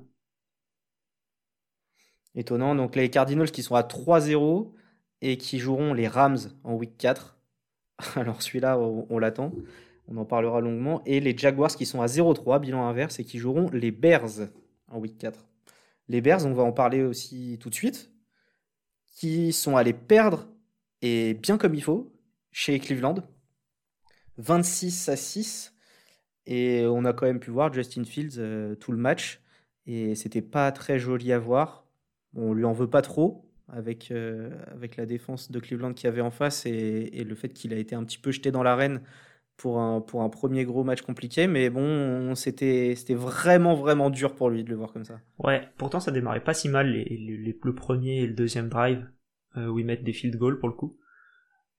Étonnant. 2.36 2.74
Donc 2.74 2.96
les 2.96 3.10
Cardinals 3.10 3.52
qui 3.52 3.62
sont 3.62 3.76
à 3.76 3.84
3-0 3.84 4.74
et 5.22 5.38
qui 5.38 5.60
joueront 5.60 5.94
les 5.94 6.08
Rams 6.08 6.40
en 6.64 6.74
week 6.74 6.98
4. 6.98 7.38
Alors 8.16 8.42
celui-là, 8.42 8.80
on, 8.80 9.20
l'attend. 9.20 9.54
On 10.08 10.18
en 10.18 10.26
parlera 10.26 10.60
longuement. 10.60 11.04
Et 11.06 11.20
les 11.20 11.38
Jaguars 11.38 11.76
qui 11.76 11.86
sont 11.86 12.02
à 12.02 12.08
0-3, 12.08 12.60
bilan 12.60 12.86
inverse, 12.88 13.20
et 13.20 13.24
qui 13.24 13.38
joueront 13.38 13.70
les 13.72 13.92
Bears 13.92 14.50
en 14.88 14.98
week 14.98 15.20
4. 15.20 15.48
Les 16.10 16.22
Bears, 16.22 16.46
on 16.46 16.54
va 16.54 16.64
en 16.64 16.72
parler 16.72 17.04
aussi 17.04 17.58
tout 17.60 17.70
de 17.70 17.76
suite, 17.76 18.12
qui 19.08 19.54
sont 19.54 19.78
allés 19.78 19.94
perdre, 19.94 20.48
et 21.02 21.34
bien 21.36 21.58
comme 21.58 21.76
il 21.76 21.84
faut, 21.84 22.14
chez 22.52 22.80
Cleveland. 22.80 23.16
26 24.38 25.10
à 25.10 25.16
6. 25.16 25.74
Et 26.46 26.86
on 26.86 27.06
a 27.06 27.14
quand 27.14 27.26
même 27.26 27.40
pu 27.40 27.52
voir 27.52 27.74
Justin 27.74 28.04
Fields 28.04 28.38
euh, 28.38 28.76
tout 28.76 28.92
le 28.92 28.98
match. 28.98 29.42
Et 29.86 30.16
c'était 30.16 30.42
pas 30.42 30.72
très 30.72 31.00
joli 31.00 31.32
à 31.32 31.40
voir. 31.40 31.86
on 32.36 32.54
lui 32.54 32.66
en 32.66 32.74
veut 32.74 32.90
pas 32.90 33.02
trop 33.02 33.50
avec, 33.70 34.12
euh, 34.12 34.50
avec 34.72 34.98
la 34.98 35.06
défense 35.06 35.52
de 35.52 35.60
Cleveland 35.60 35.94
qui 35.94 36.08
avait 36.08 36.22
en 36.22 36.32
face 36.32 36.66
et, 36.66 37.24
le 37.24 37.36
fait 37.36 37.50
qu'il 37.50 37.74
a 37.74 37.78
été 37.78 37.96
un 37.96 38.04
petit 38.04 38.18
peu 38.18 38.32
jeté 38.32 38.52
dans 38.52 38.64
l'arène 38.64 39.02
pour 39.58 39.80
un, 39.80 40.02
pour 40.02 40.22
un 40.22 40.30
premier 40.30 40.66
gros 40.66 40.84
match 40.84 41.02
compliqué. 41.02 41.48
Mais 41.48 41.70
bon, 41.70 42.36
c'était 42.36 42.96
vraiment, 43.10 43.76
vraiment 43.76 44.10
dur 44.10 44.36
pour 44.36 44.50
lui 44.50 44.64
de 44.64 44.70
le 44.70 44.76
voir 44.76 44.92
comme 44.94 45.06
ça. 45.06 45.20
Ouais, 45.40 45.68
pourtant 45.78 46.00
ça 46.00 46.12
démarrait 46.12 46.44
pas 46.44 46.54
si 46.54 46.70
mal 46.70 46.92
les, 46.92 47.06
les, 47.06 47.58
le 47.62 47.76
premier 47.76 48.22
et 48.22 48.28
le 48.28 48.34
deuxième 48.34 48.70
drive 48.70 49.08
euh, 49.58 49.68
où 49.68 49.80
ils 49.80 49.86
mettent 49.86 50.04
des 50.04 50.14
field 50.14 50.36
goals 50.38 50.60
pour 50.60 50.70
le 50.70 50.76
coup. 50.76 50.98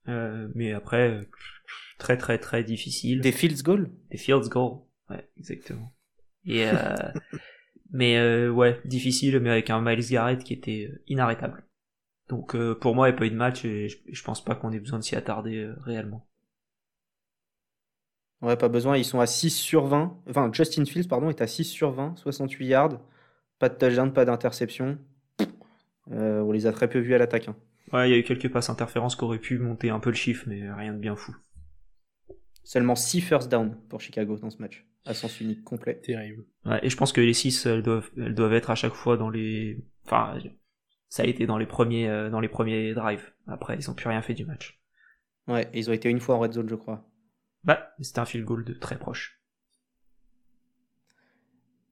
Euh, 0.09 0.49
mais 0.55 0.73
après, 0.73 1.21
très 1.99 2.17
très 2.17 2.39
très 2.39 2.63
difficile. 2.63 3.21
Des 3.21 3.33
field 3.33 3.63
goals? 3.63 3.91
Des 4.11 4.19
field 4.19 4.49
goals, 4.49 4.81
ouais, 5.11 5.29
exactement. 5.39 5.95
Et 6.45 6.65
mais 7.91 8.49
ouais, 8.49 8.81
difficile, 8.85 9.41
mais 9.41 9.51
avec 9.51 9.71
un 9.71 9.81
Miles 9.81 10.07
Garrett 10.11 10.43
qui 10.45 10.53
était 10.53 10.91
inarrêtable. 11.07 11.65
Donc 12.29 12.55
euh, 12.55 12.75
pour 12.75 12.95
moi, 12.95 13.09
il 13.09 13.13
n'y 13.13 13.17
a 13.17 13.19
pas 13.19 13.27
eu 13.27 13.31
de 13.31 13.37
match 13.37 13.65
et 13.65 13.89
je, 13.89 14.23
pense 14.23 14.43
pas 14.43 14.55
qu'on 14.55 14.73
ait 14.73 14.81
besoin 14.81 14.99
de 14.99 15.05
s'y 15.05 15.17
attarder 15.17 15.59
euh, 15.59 15.75
réellement. 15.81 16.27
Ouais, 18.45 18.57
pas 18.57 18.69
besoin. 18.69 18.99
Ils 18.99 19.05
sont 19.05 19.21
à 19.21 19.27
6 19.27 19.51
sur 19.51 19.87
20. 19.87 20.19
Enfin, 20.29 20.51
Justin 20.53 20.85
Fields, 20.85 21.09
pardon, 21.09 21.31
est 21.31 21.41
à 21.41 21.47
6 21.47 21.65
sur 21.65 21.93
20, 21.93 22.15
68 22.17 22.67
yards. 22.67 23.01
Pas 23.59 23.71
de 23.71 23.75
touchdown, 23.75 24.13
pas 24.13 24.27
d'interception. 24.27 24.99
Euh, 26.13 26.41
on 26.41 26.53
les 26.53 26.67
a 26.67 26.73
très 26.73 26.89
peu 26.89 26.99
vus 26.99 27.15
à 27.15 27.19
l'attaque. 27.19 27.49
Hein. 27.49 27.57
Ouais, 27.93 28.09
il 28.09 28.13
y 28.13 28.15
a 28.15 28.19
eu 28.19 28.23
quelques 28.23 28.53
passes 28.53 28.69
interférences 28.69 29.17
qui 29.17 29.25
auraient 29.25 29.39
pu 29.39 29.59
monter 29.59 29.89
un 29.89 29.99
peu 29.99 30.11
le 30.11 30.17
chiffre, 30.17 30.45
mais 30.47 30.71
rien 30.71 30.93
de 30.93 30.99
bien 30.99 31.17
fou. 31.17 31.35
Seulement 32.65 32.95
6 32.95 33.23
first 33.23 33.51
down 33.51 33.77
pour 33.89 34.03
Chicago 34.03 34.37
dans 34.37 34.51
ce 34.51 34.61
match. 34.61 34.87
À 35.07 35.15
sens 35.15 35.41
unique 35.41 35.65
complet. 35.65 36.01
Terrible. 36.03 36.45
Ouais, 36.67 36.81
et 36.83 36.91
je 36.91 36.97
pense 36.97 37.13
que 37.13 37.23
les 37.23 37.33
6, 37.33 37.65
elles 37.65 37.83
doivent, 37.83 38.11
elles 38.19 38.35
doivent 38.35 38.55
être 38.55 38.71
à 38.71 38.75
chaque 38.75 38.95
fois 38.95 39.17
dans 39.17 39.31
les. 39.31 39.83
Enfin, 40.05 40.39
ça 41.09 41.23
a 41.23 41.27
été 41.27 41.47
dans 41.47 41.57
les 41.57 41.67
premiers, 41.67 42.09
euh, 42.09 42.29
dans 42.29 42.41
les 42.41 42.49
premiers 42.49 42.93
drives. 42.93 43.33
Après, 43.47 43.79
ils 43.79 43.89
n'ont 43.89 43.95
plus 43.95 44.09
rien 44.09 44.21
fait 44.21 44.35
du 44.35 44.45
match. 44.45 44.79
Ouais, 45.47 45.69
ils 45.73 45.89
ont 45.89 45.93
été 45.95 46.11
une 46.11 46.21
fois 46.21 46.37
en 46.37 46.41
red 46.41 46.53
zone, 46.53 46.69
je 46.69 46.75
crois. 46.75 47.07
Bah, 47.65 47.95
c'était 48.01 48.19
un 48.19 48.25
field 48.25 48.45
goal 48.45 48.65
de 48.65 48.75
très 48.75 48.99
proche. 48.99 49.41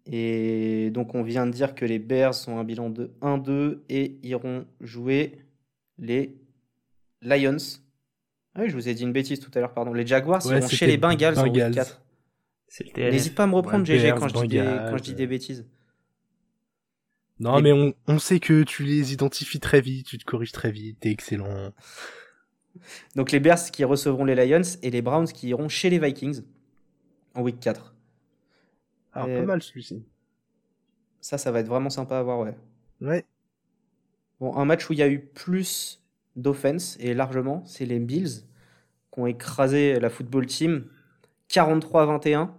Et 0.06 0.90
donc, 0.90 1.14
on 1.14 1.22
vient 1.22 1.46
de 1.46 1.52
dire 1.52 1.74
que 1.74 1.84
les 1.84 1.98
Bears 1.98 2.34
sont 2.34 2.58
un 2.58 2.64
bilan 2.64 2.90
de 2.90 3.12
1-2 3.22 3.82
et 3.88 4.18
iront 4.22 4.66
jouer 4.80 5.38
les 5.98 6.40
Lions. 7.22 7.56
Ah 8.54 8.62
oui, 8.62 8.68
je 8.68 8.74
vous 8.74 8.88
ai 8.88 8.94
dit 8.94 9.04
une 9.04 9.12
bêtise 9.12 9.40
tout 9.40 9.50
à 9.54 9.60
l'heure, 9.60 9.72
pardon. 9.72 9.94
Les 9.94 10.06
Jaguars 10.06 10.44
iront 10.44 10.68
chez 10.68 10.86
les 10.86 10.96
Bengals, 10.96 11.38
en 11.38 11.50
4. 11.50 12.02
N'hésite 12.96 13.34
pas 13.34 13.44
à 13.44 13.46
me 13.46 13.54
reprendre, 13.54 13.84
GG, 13.84 14.12
quand, 14.18 14.28
je 14.28 14.46
dis 14.46 14.58
quand 14.58 14.96
je 14.96 15.02
dis 15.02 15.14
des 15.14 15.26
bêtises. 15.26 15.66
Non, 17.38 17.60
mais 17.60 17.72
on, 17.72 17.94
on 18.06 18.18
sait 18.18 18.40
que 18.40 18.62
tu 18.62 18.84
les 18.84 19.12
identifies 19.12 19.60
très 19.60 19.80
vite, 19.80 20.06
tu 20.06 20.18
te 20.18 20.24
corriges 20.24 20.52
très 20.52 20.70
vite, 20.70 21.00
t'es 21.00 21.10
excellent. 21.10 21.72
Donc 23.16 23.32
les 23.32 23.40
Bears 23.40 23.70
qui 23.70 23.84
recevront 23.84 24.24
les 24.24 24.34
Lions 24.34 24.62
et 24.82 24.90
les 24.90 25.02
Browns 25.02 25.26
qui 25.26 25.48
iront 25.48 25.68
chez 25.68 25.90
les 25.90 25.98
Vikings 25.98 26.42
en 27.34 27.42
week 27.42 27.60
4. 27.60 27.94
Alors, 29.14 29.28
pas 29.28 29.42
mal 29.42 29.62
celui-ci. 29.62 30.04
Ça, 31.20 31.38
ça 31.38 31.52
va 31.52 31.60
être 31.60 31.68
vraiment 31.68 31.90
sympa 31.90 32.18
à 32.18 32.22
voir, 32.22 32.40
ouais. 32.40 32.56
Ouais. 33.00 33.24
Bon, 34.40 34.56
un 34.56 34.64
match 34.64 34.88
où 34.88 34.92
il 34.92 34.98
y 34.98 35.02
a 35.02 35.08
eu 35.08 35.20
plus 35.20 36.02
d'offense, 36.34 36.96
et 36.98 37.14
largement, 37.14 37.62
c'est 37.66 37.84
les 37.84 38.00
Bills 38.00 38.44
qui 39.12 39.20
ont 39.20 39.26
écrasé 39.26 40.00
la 40.00 40.08
football 40.08 40.46
team 40.46 40.86
43-21 41.50 42.50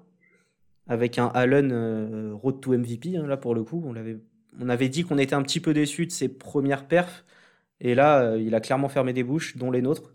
avec 0.87 1.17
un 1.17 1.27
Allen 1.27 1.71
euh, 1.71 2.33
road 2.35 2.61
to 2.61 2.77
MVP, 2.77 3.17
hein, 3.17 3.25
là 3.25 3.37
pour 3.37 3.55
le 3.55 3.63
coup, 3.63 3.81
on 3.85 3.93
l'avait 3.93 4.19
on 4.59 4.69
avait 4.69 4.89
dit 4.89 5.03
qu'on 5.03 5.17
était 5.17 5.33
un 5.33 5.41
petit 5.41 5.59
peu 5.59 5.73
déçu 5.73 6.05
de 6.05 6.11
ses 6.11 6.29
premières 6.29 6.87
perfs. 6.87 7.25
Et 7.83 7.93
là, 7.93 8.21
euh, 8.21 8.41
il 8.41 8.55
a 8.55 8.59
clairement 8.59 8.89
fermé 8.89 9.13
des 9.13 9.23
bouches, 9.23 9.57
dont 9.57 9.69
les 9.69 9.81
nôtres. 9.83 10.11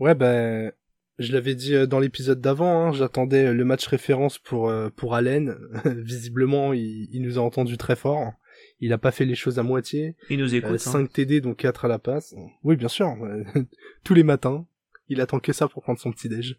Ouais, 0.00 0.16
ben, 0.16 0.72
je 1.18 1.32
l'avais 1.32 1.54
dit 1.54 1.74
euh, 1.74 1.86
dans 1.86 2.00
l'épisode 2.00 2.40
d'avant, 2.40 2.88
hein, 2.88 2.92
j'attendais 2.92 3.52
le 3.52 3.64
match 3.64 3.86
référence 3.86 4.38
pour, 4.38 4.68
euh, 4.68 4.90
pour 4.90 5.14
Allen. 5.14 5.56
Visiblement, 5.84 6.72
il, 6.72 7.20
nous 7.20 7.38
a 7.38 7.42
entendu 7.42 7.76
très 7.76 7.94
fort. 7.94 8.32
Il 8.80 8.92
a 8.92 8.98
pas 8.98 9.12
fait 9.12 9.24
les 9.24 9.36
choses 9.36 9.60
à 9.60 9.62
moitié. 9.62 10.16
Il 10.30 10.38
nous 10.40 10.54
écoute. 10.56 10.80
5 10.80 10.98
hein. 10.98 11.06
TD, 11.06 11.40
donc 11.40 11.58
4 11.58 11.84
à 11.84 11.88
la 11.88 12.00
passe. 12.00 12.34
Oui, 12.64 12.74
bien 12.76 12.88
sûr. 12.88 13.14
Tous 14.04 14.14
les 14.14 14.24
matins. 14.24 14.66
Il 15.08 15.20
attend 15.20 15.38
que 15.38 15.52
ça 15.52 15.68
pour 15.68 15.82
prendre 15.82 16.00
son 16.00 16.10
petit 16.10 16.28
déj. 16.28 16.58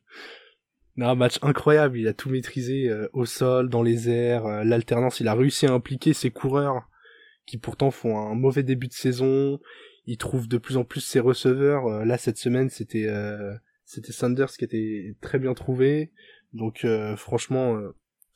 Non, 0.98 1.10
un 1.10 1.16
match 1.16 1.40
incroyable, 1.42 1.98
il 1.98 2.08
a 2.08 2.14
tout 2.14 2.30
maîtrisé 2.30 2.90
euh, 2.90 3.10
au 3.12 3.26
sol, 3.26 3.70
dans 3.70 3.84
les 3.84 4.10
airs, 4.10 4.46
euh, 4.46 4.64
l'alternance, 4.64 5.20
il 5.20 5.28
a 5.28 5.34
réussi 5.34 5.66
à 5.66 5.74
impliquer 5.74 6.14
ses 6.14 6.32
coureurs 6.32 6.88
qui 7.46 7.58
pourtant 7.58 7.92
font 7.92 8.18
un 8.18 8.36
mauvais 8.36 8.64
début 8.64 8.88
de 8.88 8.94
saison, 8.94 9.60
il 10.06 10.18
trouve 10.18 10.48
de 10.48 10.58
plus 10.58 10.78
en 10.78 10.84
plus 10.84 11.02
ses 11.02 11.20
receveurs, 11.20 11.88
euh, 11.88 12.06
là 12.06 12.18
cette 12.18 12.38
semaine 12.38 12.70
c'était 12.70 13.08
c'était 13.86 14.12
Sanders 14.12 14.52
qui 14.52 14.64
était 14.64 15.16
très 15.22 15.40
bien 15.40 15.54
trouvé, 15.54 16.12
donc 16.54 16.86
franchement 17.18 17.80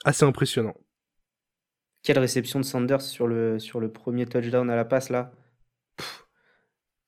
assez 0.05 0.25
impressionnant. 0.25 0.75
Quelle 2.03 2.19
réception 2.19 2.59
de 2.59 2.65
Sanders 2.65 3.01
sur 3.01 3.27
le 3.27 3.59
sur 3.59 3.79
le 3.79 3.91
premier 3.91 4.25
touchdown 4.25 4.69
à 4.69 4.75
la 4.75 4.85
passe 4.85 5.09
là. 5.09 5.31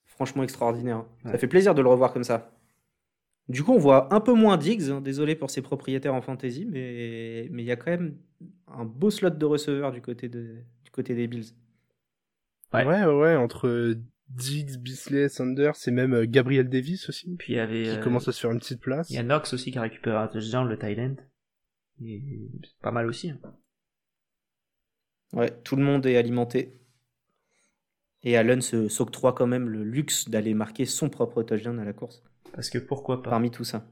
franchement 0.05 0.43
extraordinaire. 0.43 1.05
Ça 1.25 1.37
fait 1.39 1.47
plaisir 1.47 1.73
de 1.73 1.81
le 1.81 1.89
revoir 1.89 2.13
comme 2.13 2.23
ça. 2.23 2.51
Du 3.49 3.63
coup, 3.63 3.73
on 3.73 3.79
voit 3.79 4.13
un 4.13 4.19
peu 4.19 4.33
moins 4.33 4.55
Diggs, 4.55 4.91
hein, 4.91 5.01
désolé 5.01 5.35
pour 5.35 5.49
ses 5.49 5.63
propriétaires 5.63 6.13
en 6.13 6.21
fantasy, 6.21 6.65
mais 6.65 7.45
il 7.45 7.61
y 7.61 7.71
a 7.71 7.75
quand 7.75 7.89
même 7.89 8.17
un 8.67 8.85
beau 8.85 9.09
slot 9.09 9.31
de 9.31 9.45
receveur 9.45 9.91
du 9.91 10.01
côté, 10.01 10.29
de, 10.29 10.57
du 10.83 10.91
côté 10.91 11.15
des 11.15 11.27
Bills. 11.27 11.53
Ouais, 12.73 12.85
ouais, 12.85 13.05
ouais, 13.05 13.35
entre 13.35 13.95
Diggs, 14.29 14.77
Bisley, 14.77 15.29
Sanders 15.29 15.75
et 15.87 15.91
même 15.91 16.13
euh, 16.13 16.25
Gabriel 16.25 16.69
Davis 16.69 17.09
aussi. 17.09 17.35
Puis 17.37 17.53
il 17.53 17.55
y 17.57 17.59
avait, 17.59 17.83
qui 17.83 17.89
euh, 17.89 18.01
commence 18.01 18.27
à 18.27 18.31
se 18.31 18.39
faire 18.39 18.51
une 18.51 18.59
petite 18.59 18.79
place. 18.79 19.09
Il 19.09 19.15
y 19.15 19.19
a 19.19 19.23
Knox 19.23 19.53
aussi 19.53 19.71
qui 19.71 19.77
a 19.77 19.81
récupéré 19.81 20.15
un 20.17 20.27
touchdown, 20.27 20.67
le 20.67 20.77
Thailand. 20.77 21.15
C'est 21.99 22.79
pas 22.81 22.91
mal 22.91 23.07
aussi. 23.07 23.29
Hein. 23.29 23.39
Ouais, 25.33 25.51
tout 25.63 25.75
le 25.75 25.83
monde 25.83 26.05
est 26.05 26.17
alimenté. 26.17 26.77
Et 28.23 28.37
Allen 28.37 28.61
s'octroie 28.61 29.33
quand 29.33 29.47
même 29.47 29.67
le 29.67 29.83
luxe 29.83 30.29
d'aller 30.29 30.53
marquer 30.53 30.85
son 30.85 31.09
propre 31.09 31.43
touchdown 31.43 31.79
à 31.79 31.85
la 31.85 31.93
course. 31.93 32.23
Parce 32.53 32.69
que 32.69 32.77
pourquoi 32.77 33.23
pas 33.23 33.31
Parmi 33.31 33.49
tout 33.49 33.63
ça. 33.63 33.87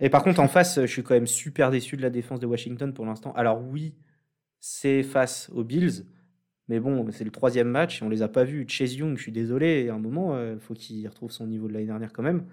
Et 0.00 0.10
par 0.10 0.22
contre, 0.22 0.40
en 0.40 0.48
face, 0.48 0.80
je 0.80 0.86
suis 0.86 1.02
quand 1.02 1.14
même 1.14 1.26
super 1.26 1.70
déçu 1.70 1.96
de 1.96 2.02
la 2.02 2.10
défense 2.10 2.40
de 2.40 2.46
Washington 2.46 2.92
pour 2.92 3.06
l'instant. 3.06 3.32
Alors 3.34 3.62
oui, 3.62 3.94
c'est 4.60 5.02
face 5.02 5.50
aux 5.54 5.64
Bills, 5.64 6.06
mais 6.68 6.80
bon, 6.80 7.10
c'est 7.10 7.24
le 7.24 7.30
troisième 7.30 7.68
match 7.68 8.00
et 8.00 8.04
on 8.04 8.08
les 8.08 8.22
a 8.22 8.28
pas 8.28 8.44
vus. 8.44 8.64
Chase 8.68 8.94
Young, 8.94 9.16
je 9.16 9.22
suis 9.22 9.32
désolé, 9.32 9.88
à 9.88 9.94
un 9.94 9.98
moment, 9.98 10.34
il 10.34 10.40
euh, 10.40 10.58
faut 10.58 10.74
qu'il 10.74 11.06
retrouve 11.08 11.30
son 11.30 11.46
niveau 11.46 11.68
de 11.68 11.74
l'année 11.74 11.86
dernière 11.86 12.12
quand 12.12 12.22
même. 12.22 12.46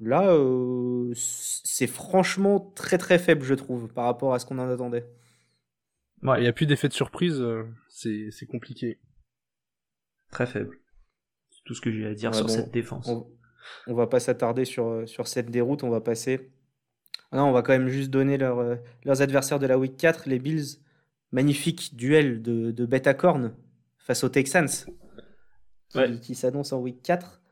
Là, 0.00 0.32
euh, 0.32 1.12
c'est 1.14 1.86
franchement 1.86 2.72
très 2.74 2.98
très 2.98 3.18
faible, 3.18 3.44
je 3.44 3.54
trouve, 3.54 3.88
par 3.88 4.06
rapport 4.06 4.34
à 4.34 4.40
ce 4.40 4.46
qu'on 4.46 4.58
en 4.58 4.68
attendait. 4.68 5.06
Il 6.22 6.40
n'y 6.40 6.48
a 6.48 6.52
plus 6.52 6.66
d'effet 6.66 6.88
de 6.88 6.94
surprise, 6.94 7.40
euh, 7.40 7.64
c'est 7.88 8.46
compliqué. 8.46 8.98
Très 10.30 10.46
faible 10.46 10.78
tout 11.64 11.74
ce 11.74 11.80
que 11.80 11.90
j'ai 11.90 12.06
à 12.06 12.14
dire 12.14 12.34
sur 12.34 12.50
cette 12.50 12.72
défense. 12.72 13.10
On, 13.86 13.94
va 13.94 14.06
pas 14.06 14.20
s'attarder 14.20 14.66
sur, 14.66 15.08
sur 15.08 15.26
cette 15.26 15.50
déroute, 15.50 15.82
on 15.82 15.88
va 15.88 16.02
passer 16.02 16.50
Non, 17.32 17.44
on 17.44 17.52
va 17.52 17.62
quand 17.62 17.72
même 17.72 17.88
juste 17.88 18.10
donner 18.10 18.36
leur, 18.36 18.76
leurs 19.04 19.22
adversaires 19.22 19.58
de 19.58 19.66
la 19.66 19.78
Week 19.78 19.96
4, 19.96 20.28
les 20.28 20.38
Bills. 20.38 20.83
Magnifique 21.34 21.96
duel 21.96 22.42
de, 22.42 22.70
de 22.70 22.86
bête 22.86 23.06
à 23.08 23.14
cornes 23.14 23.56
face 23.98 24.22
aux 24.24 24.28
Texans 24.28 24.68
qui, 25.88 25.98
Ouais. 25.98 26.18
qui 26.20 26.34
s'annonce 26.34 26.72
en 26.72 26.80
Week 26.80 27.02
4. 27.02 27.42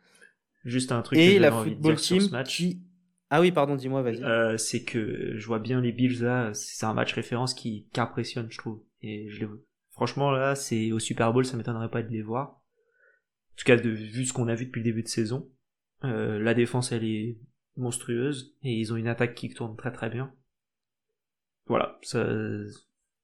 Juste 0.65 0.93
un 0.93 1.03
truc 1.03 1.19
que 1.19 1.23
Et 1.25 1.39
la 1.41 1.53
envie 1.55 1.71
de 1.71 1.75
football 1.75 1.95
dire 1.97 2.01
sur 2.05 2.17
team 2.19 2.27
ce 2.29 2.33
match. 2.33 2.57
qui. 2.57 2.83
Ah 3.31 3.41
oui, 3.41 3.51
pardon, 3.51 3.75
dis-moi, 3.75 4.03
vas-y. 4.03 4.23
Euh, 4.23 4.57
c'est 4.57 4.85
que 4.85 5.37
je 5.37 5.47
vois 5.47 5.59
bien 5.59 5.81
les 5.81 5.91
Bills 5.91 6.23
là, 6.23 6.53
c'est 6.55 6.87
un 6.87 6.95
match 6.95 7.13
référence 7.15 7.55
qui, 7.55 7.89
qui 7.93 8.01
impressionne, 8.01 8.47
je 8.51 8.59
trouve. 8.59 8.83
Et 9.01 9.29
je 9.31 9.41
les... 9.45 9.51
franchement 9.91 10.31
là, 10.31 10.55
c'est 10.55 10.93
au 10.93 10.99
Super 11.01 11.33
Bowl, 11.33 11.45
ça 11.45 11.57
m'étonnerait 11.57 11.91
pas 11.91 12.03
de 12.03 12.11
les 12.11 12.23
voir. 12.23 12.49
En 12.51 13.55
tout 13.57 13.65
cas, 13.65 13.77
de, 13.77 13.89
vu 13.91 14.25
ce 14.27 14.33
qu'on 14.33 14.49
a 14.49 14.55
vu 14.55 14.67
depuis 14.67 14.81
le 14.81 14.85
début 14.85 15.03
de 15.03 15.09
saison, 15.09 15.51
euh, 16.05 16.39
la 16.39 16.55
défense 16.55 16.93
elle 16.93 17.05
est 17.05 17.39
monstrueuse 17.77 18.55
et 18.63 18.73
ils 18.79 18.93
ont 18.93 18.97
une 18.97 19.09
attaque 19.09 19.35
qui 19.35 19.49
tourne 19.49 19.77
très 19.77 19.91
très 19.93 20.11
bien. 20.11 20.33
Voilà, 21.67 21.99
ça, 22.03 22.27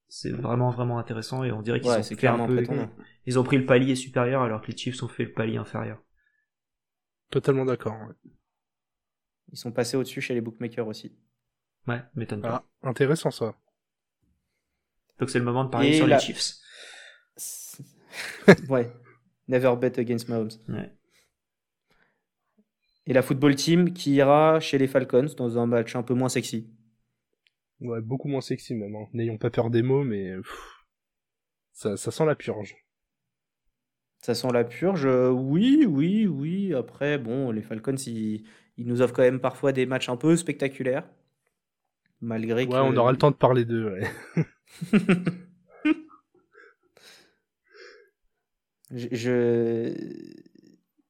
c'est 0.08 0.30
vraiment 0.30 0.70
vraiment 0.70 0.98
intéressant 0.98 1.44
et 1.44 1.52
on 1.52 1.62
dirait 1.62 1.80
qu'ils 1.80 1.90
Ouais, 1.90 1.98
ont 1.98 2.02
c'est 2.02 2.08
fait 2.10 2.14
un 2.14 2.18
clairement 2.18 2.46
peu, 2.46 2.56
prétendant. 2.56 2.90
ils 3.26 3.38
ont 3.38 3.44
pris 3.44 3.58
le 3.58 3.66
palier 3.66 3.94
supérieur 3.94 4.42
alors 4.42 4.62
que 4.62 4.68
les 4.70 4.76
Chiefs 4.76 5.02
ont 5.02 5.08
fait 5.08 5.24
le 5.24 5.32
palier 5.32 5.56
inférieur. 5.58 6.02
Totalement 7.30 7.64
d'accord. 7.64 7.94
ouais. 8.08 8.30
Ils 9.52 9.58
sont 9.58 9.72
passés 9.72 9.96
au-dessus 9.96 10.20
chez 10.20 10.34
les 10.34 10.40
bookmakers 10.40 10.86
aussi. 10.86 11.16
Ouais, 11.86 12.02
m'étonne 12.14 12.42
pas. 12.42 12.64
Ah, 12.82 12.88
intéressant 12.88 13.30
ça. 13.30 13.54
Donc 15.18 15.30
c'est 15.30 15.38
le 15.38 15.44
moment 15.44 15.64
de 15.64 15.70
parler 15.70 15.88
Et 15.88 15.94
sur 15.96 16.06
la- 16.06 16.16
les 16.16 16.22
Chiefs. 16.22 16.54
ouais. 18.68 18.90
Never 19.48 19.74
bet 19.76 19.98
against 19.98 20.28
Mahomes. 20.28 20.50
Ouais. 20.68 20.92
Et 23.06 23.14
la 23.14 23.22
football 23.22 23.54
team 23.56 23.92
qui 23.94 24.12
ira 24.14 24.60
chez 24.60 24.76
les 24.76 24.86
Falcons 24.86 25.28
dans 25.36 25.58
un 25.58 25.66
match 25.66 25.96
un 25.96 26.02
peu 26.02 26.12
moins 26.14 26.28
sexy. 26.28 26.70
Ouais, 27.80 28.00
beaucoup 28.00 28.28
moins 28.28 28.40
sexy 28.40 28.74
même. 28.74 28.94
Hein. 28.96 29.06
N'ayons 29.12 29.38
pas 29.38 29.50
peur 29.50 29.70
des 29.70 29.82
mots, 29.82 30.04
mais 30.04 30.34
pff, 30.36 30.84
ça, 31.72 31.96
ça 31.96 32.10
sent 32.10 32.26
la 32.26 32.34
purge. 32.34 32.76
Ça 34.20 34.34
sent 34.34 34.48
la 34.52 34.64
purge. 34.64 35.06
euh, 35.06 35.30
Oui, 35.30 35.86
oui, 35.88 36.26
oui. 36.26 36.74
Après, 36.74 37.18
bon, 37.18 37.50
les 37.52 37.62
Falcons, 37.62 37.94
ils, 37.94 38.44
ils 38.76 38.86
nous 38.86 39.00
offrent 39.00 39.14
quand 39.14 39.22
même 39.22 39.40
parfois 39.40 39.72
des 39.72 39.86
matchs 39.86 40.08
un 40.08 40.16
peu 40.16 40.36
spectaculaires. 40.36 41.08
Malgré 42.20 42.62
Ouais, 42.64 42.70
que. 42.70 42.74
on 42.74 42.96
aura 42.96 43.12
le 43.12 43.18
temps 43.18 43.30
de 43.30 43.36
parler 43.36 43.64
d'eux. 43.64 43.92
Ouais. 43.92 44.44
je, 48.90 49.08
je- 49.12 50.34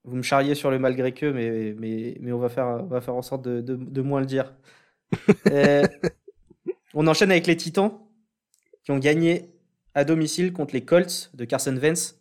Vous 0.04 0.16
me 0.16 0.22
charriez 0.22 0.54
sur 0.54 0.70
le 0.70 0.78
malgré 0.78 1.12
que, 1.12 1.26
mais, 1.26 1.74
mais, 1.78 2.16
mais 2.20 2.32
on, 2.32 2.38
va 2.38 2.48
faire, 2.48 2.66
on 2.66 2.86
va 2.86 3.00
faire 3.00 3.14
en 3.14 3.22
sorte 3.22 3.42
de, 3.44 3.60
de, 3.60 3.76
de 3.76 4.02
moins 4.02 4.20
le 4.20 4.26
dire. 4.26 4.54
Euh, 5.50 5.86
on 7.00 7.06
enchaîne 7.06 7.30
avec 7.30 7.46
les 7.46 7.56
Titans 7.56 7.92
qui 8.84 8.90
ont 8.90 8.98
gagné 8.98 9.50
à 9.94 10.04
domicile 10.04 10.52
contre 10.52 10.74
les 10.74 10.84
Colts 10.84 11.30
de 11.34 11.44
Carson 11.44 11.76
Wentz. 11.76 12.20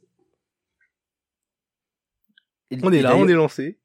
Et- 2.71 2.77
On 2.83 2.91
est 2.91 3.01
là, 3.01 3.15
on 3.15 3.27
est 3.27 3.33
lancé. 3.33 3.79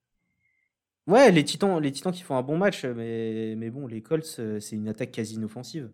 Ouais, 1.07 1.31
les 1.33 1.45
Titans, 1.45 1.81
les 1.81 1.91
Titans 1.93 2.13
qui 2.13 2.23
font 2.23 2.37
un 2.37 2.43
bon 2.43 2.57
match, 2.57 2.85
mais, 2.85 3.55
mais 3.57 3.71
bon, 3.71 3.87
les 3.87 4.03
Colts, 4.03 4.37
euh, 4.39 4.61
c'est 4.61 4.77
une 4.77 4.89
attaque 4.89 5.11
quasi 5.13 5.35
inoffensive. 5.35 5.91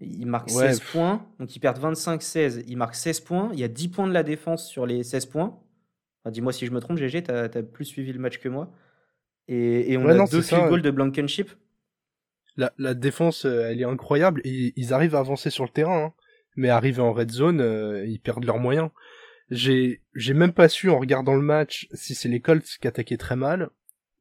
Ils 0.00 0.26
marquent 0.26 0.48
Ouais, 0.48 0.68
16 0.68 0.80
pff. 0.80 0.92
points, 0.92 1.26
donc 1.38 1.54
ils 1.54 1.60
perdent 1.60 1.78
25-16. 1.78 2.62
Ils 2.66 2.76
marquent 2.76 2.96
16 2.96 3.20
points. 3.20 3.50
Il 3.52 3.58
y 3.60 3.64
a 3.64 3.68
10 3.68 3.88
points 3.88 4.06
de 4.06 4.12
la 4.12 4.22
défense 4.22 4.68
sur 4.68 4.84
les 4.84 5.02
16 5.04 5.26
points. 5.26 5.58
Enfin, 6.22 6.32
Dis-moi 6.32 6.52
si 6.52 6.66
je 6.66 6.72
me 6.72 6.80
trompe, 6.80 6.98
GG, 6.98 7.22
t'as 7.22 7.44
as 7.44 7.62
plus 7.62 7.84
suivi 7.84 8.12
le 8.12 8.18
match 8.18 8.38
que 8.38 8.48
moi. 8.48 8.70
Et, 9.48 9.92
et 9.92 9.96
on 9.96 10.04
Ouais, 10.04 10.12
a 10.12 10.14
non, 10.16 10.24
deux 10.24 10.42
field 10.42 10.64
ouais. 10.64 10.68
goals 10.70 10.82
de 10.82 10.90
Blankenship. 10.90 11.50
La, 12.56 12.94
défense, 12.94 13.44
euh, 13.44 13.68
elle 13.68 13.80
est 13.80 13.84
incroyable. 13.84 14.40
Et 14.44 14.72
ils 14.76 14.94
arrivent 14.94 15.14
à 15.14 15.20
avancer 15.20 15.50
sur 15.50 15.64
le 15.64 15.70
terrain. 15.70 16.06
hein. 16.06 16.12
Mais 16.56 16.70
arrivés 16.70 17.02
en 17.02 17.12
red 17.12 17.30
zone, 17.30 17.60
euh, 17.60 18.06
ils 18.06 18.20
perdent 18.20 18.44
leurs 18.44 18.58
moyens. 18.58 18.90
J'ai, 19.50 20.02
j'ai 20.14 20.32
même 20.32 20.54
pas 20.54 20.68
su 20.68 20.88
en 20.88 20.98
regardant 20.98 21.34
le 21.34 21.42
match 21.42 21.86
si 21.92 22.14
c'est 22.14 22.28
les 22.30 22.40
Colts 22.40 22.78
qui 22.80 22.88
attaquaient 22.88 23.18
très 23.18 23.36
mal 23.36 23.68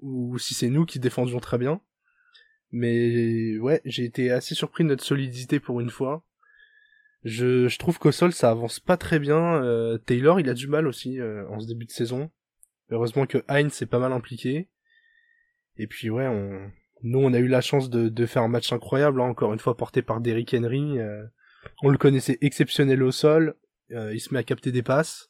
ou 0.02 0.38
si 0.38 0.54
c'est 0.54 0.70
nous 0.70 0.86
qui 0.86 1.00
défendions 1.00 1.40
très 1.40 1.58
bien. 1.58 1.82
Mais 2.72 3.58
ouais, 3.60 3.82
j'ai 3.86 4.04
été 4.04 4.32
assez 4.32 4.54
surpris 4.54 4.84
de 4.84 4.90
notre 4.90 5.04
solidité 5.04 5.60
pour 5.62 5.80
une 5.80 5.90
fois. 5.90 6.26
Je, 7.24 7.68
je 7.68 7.80
trouve 7.80 7.98
qu'au 7.98 8.12
sol 8.12 8.34
ça 8.34 8.52
avance 8.52 8.80
pas 8.80 8.98
très 8.98 9.18
bien. 9.18 9.64
Euh, 9.64 9.98
Taylor 9.98 10.40
il 10.40 10.50
a 10.50 10.54
du 10.54 10.68
mal 10.68 10.86
aussi 10.86 11.20
en 11.50 11.60
ce 11.60 11.68
début 11.68 11.86
de 11.86 11.92
saison. 11.92 12.30
Heureusement 12.92 13.26
que 13.26 13.44
Heinz 13.48 13.82
est 13.82 13.88
pas 13.88 13.98
mal 13.98 14.12
impliqué. 14.12 14.68
Et 15.78 15.88
puis 15.88 16.10
ouais, 16.10 16.28
on, 16.28 16.70
nous 17.04 17.20
on 17.20 17.34
a 17.34 17.40
eu 17.40 17.48
la 17.48 17.62
chance 17.62 17.90
de, 17.90 18.10
de 18.10 18.26
faire 18.26 18.42
un 18.44 18.48
match 18.48 18.72
incroyable, 18.74 19.22
hein, 19.22 19.26
encore 19.26 19.54
une 19.54 19.60
fois 19.60 19.76
porté 19.78 20.02
par 20.02 20.22
Derrick 20.22 20.54
Henry. 20.54 21.00
euh, 21.00 21.24
on 21.84 21.90
le 21.90 21.98
connaissait 21.98 22.38
exceptionnel 22.42 23.02
au 23.04 23.12
sol. 23.12 23.56
euh, 23.92 24.14
il 24.14 24.20
se 24.20 24.34
met 24.34 24.40
à 24.40 24.44
capter 24.44 24.72
des 24.72 24.84
passes. 24.84 25.30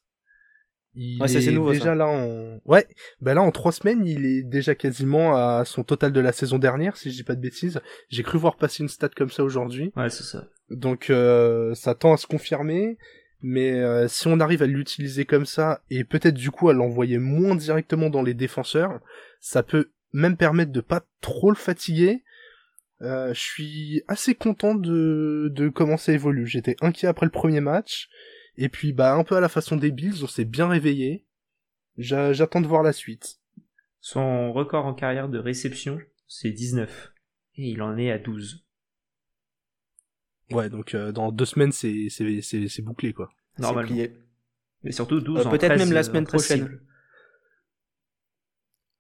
Il 0.97 1.21
Ouais, 1.21 1.28
est 1.34 1.51
nouveau, 1.51 1.71
déjà 1.73 1.86
ça. 1.86 1.95
là 1.95 2.08
en 2.08 2.60
ouais, 2.63 2.88
bah 3.19 3.34
là 3.34 3.41
en 3.41 3.51
trois 3.51 3.73
semaines 3.73 4.06
il 4.06 4.25
est 4.25 4.43
déjà 4.43 4.75
quasiment 4.75 5.36
à 5.36 5.63
son 5.65 5.84
total 5.84 6.13
de 6.13 6.21
la 6.21 6.32
saison 6.32 6.58
dernière 6.58 6.95
si 6.95 7.12
je 7.12 7.17
dis 7.17 7.23
pas 7.23 7.36
de 7.36 7.41
bêtises. 7.41 7.82
J'ai 8.10 8.23
cru 8.23 8.38
voir 8.38 8.56
passer 8.56 8.82
une 8.84 8.88
stat 8.89 9.10
comme 9.10 9.30
ça 9.30 9.43
aujourd'hui. 9.43 9.91
Ouais, 9.97 10.10
c'est 10.10 10.23
ça. 10.23 10.47
Donc 10.69 11.10
euh, 11.10 11.75
ça 11.75 11.95
tend 11.95 12.13
à 12.13 12.17
se 12.17 12.28
confirmer, 12.28 12.97
mais 13.41 13.73
euh, 13.73 14.08
si 14.08 14.28
on 14.28 14.39
arrive 14.39 14.63
à 14.63 14.67
l'utiliser 14.67 15.25
comme 15.25 15.45
ça 15.45 15.82
et 15.89 16.06
peut-être 16.06 16.36
du 16.36 16.49
coup 16.49 16.69
à 16.69 16.73
l'envoyer 16.73 17.17
moins 17.17 17.56
directement 17.56 18.10
dans 18.10 18.23
les 18.23 18.34
défenseurs, 18.34 19.01
ça 19.41 19.63
peut 19.63 19.89
même 20.15 20.38
permettre 20.38 20.71
de 20.71 20.82
pas 20.82 21.06
trop 21.21 21.49
le 21.49 21.56
fatiguer. 21.56 22.23
Euh, 23.01 23.34
je 23.34 23.39
suis 23.39 24.01
assez 24.08 24.34
content 24.36 24.73
de, 24.75 25.49
de 25.54 25.67
comment 25.69 25.97
ça 25.97 26.13
évolue. 26.13 26.47
J'étais 26.47 26.75
inquiet 26.82 27.08
après 27.08 27.25
le 27.25 27.32
premier 27.32 27.60
match, 27.60 28.10
et 28.58 28.69
puis 28.69 28.93
bah 28.93 29.13
un 29.13 29.23
peu 29.23 29.36
à 29.36 29.41
la 29.41 29.49
façon 29.49 29.75
des 29.75 29.91
Bills, 29.91 30.23
on 30.23 30.28
s'est 30.28 30.45
bien 30.45 30.67
réveillé. 30.67 31.25
J'a- 31.97 32.32
J'attends 32.34 32.62
de 32.62 32.67
voir 32.67 32.84
la 32.84 32.93
suite. 32.93 33.39
Son 33.99 34.54
record 34.54 34.86
en 34.86 34.93
carrière 34.93 35.28
de 35.30 35.39
réception, 35.39 35.99
c'est 36.28 36.51
19. 36.51 37.12
Et 37.58 37.69
il 37.71 37.82
en 37.82 37.97
est 37.97 38.12
à 38.12 38.17
12. 38.17 38.65
Ouais, 40.51 40.69
donc 40.69 40.93
euh, 40.93 41.12
dans 41.12 41.32
deux 41.32 41.45
semaines 41.45 41.71
c'est 41.71 42.08
c'est 42.10 42.41
c'est 42.41 42.67
c'est 42.67 42.82
bouclé 42.82 43.13
quoi. 43.13 43.30
Normalement. 43.58 43.89
plié. 43.91 44.13
Mais 44.84 44.91
surtout 44.91 45.19
12 45.19 45.39
Euh, 45.39 45.43
en 45.45 45.49
peut-être 45.49 45.73
13, 45.75 45.80
même 45.80 45.93
la 45.93 46.04
semaine 46.04 46.23
en 46.23 46.28
13 46.28 46.41
prochaine. 46.47 46.60
cibles. 46.65 46.82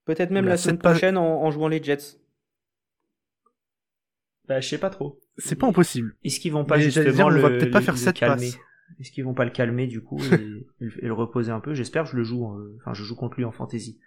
Peut-être 0.05 0.31
même 0.31 0.45
Bah, 0.45 0.51
la 0.51 0.57
semaine 0.57 0.77
pas- 0.77 0.91
prochaine 0.91 1.17
en, 1.17 1.41
en 1.41 1.51
jouant 1.51 1.67
les 1.67 1.81
Jets. 1.83 2.17
Bah, 4.47 4.59
je 4.61 4.67
sais 4.69 4.77
pas 4.77 4.89
trop. 4.91 5.19
C'est 5.37 5.55
pas 5.55 5.67
impossible. 5.67 6.15
Est-ce 6.23 6.39
qu'ils 6.39 6.51
vont 6.53 6.65
pas 6.65 6.77
Mais 6.77 6.83
justement 6.83 7.11
dire, 7.11 7.25
on 7.27 7.29
va 7.41 7.49
le, 7.49 7.57
peut-être 7.57 7.71
pas 7.71 7.81
faire 7.81 7.97
cette 7.97 8.15
calmer 8.15 8.51
passe. 8.51 8.59
Est-ce 8.99 9.11
qu'ils 9.11 9.23
vont 9.25 9.33
pas 9.33 9.45
le 9.45 9.51
calmer 9.51 9.87
du 9.87 10.01
coup 10.01 10.19
et, 10.23 10.67
et 10.79 11.07
le 11.07 11.13
reposer 11.13 11.51
un 11.51 11.59
peu? 11.59 11.73
J'espère, 11.73 12.05
je 12.05 12.15
le 12.15 12.23
joue. 12.23 12.47
euh, 12.53 12.77
Enfin, 12.81 12.93
je 12.93 13.03
joue 13.03 13.15
contre 13.15 13.37
lui 13.37 13.43
en 13.45 13.51
fantasy. 13.51 13.99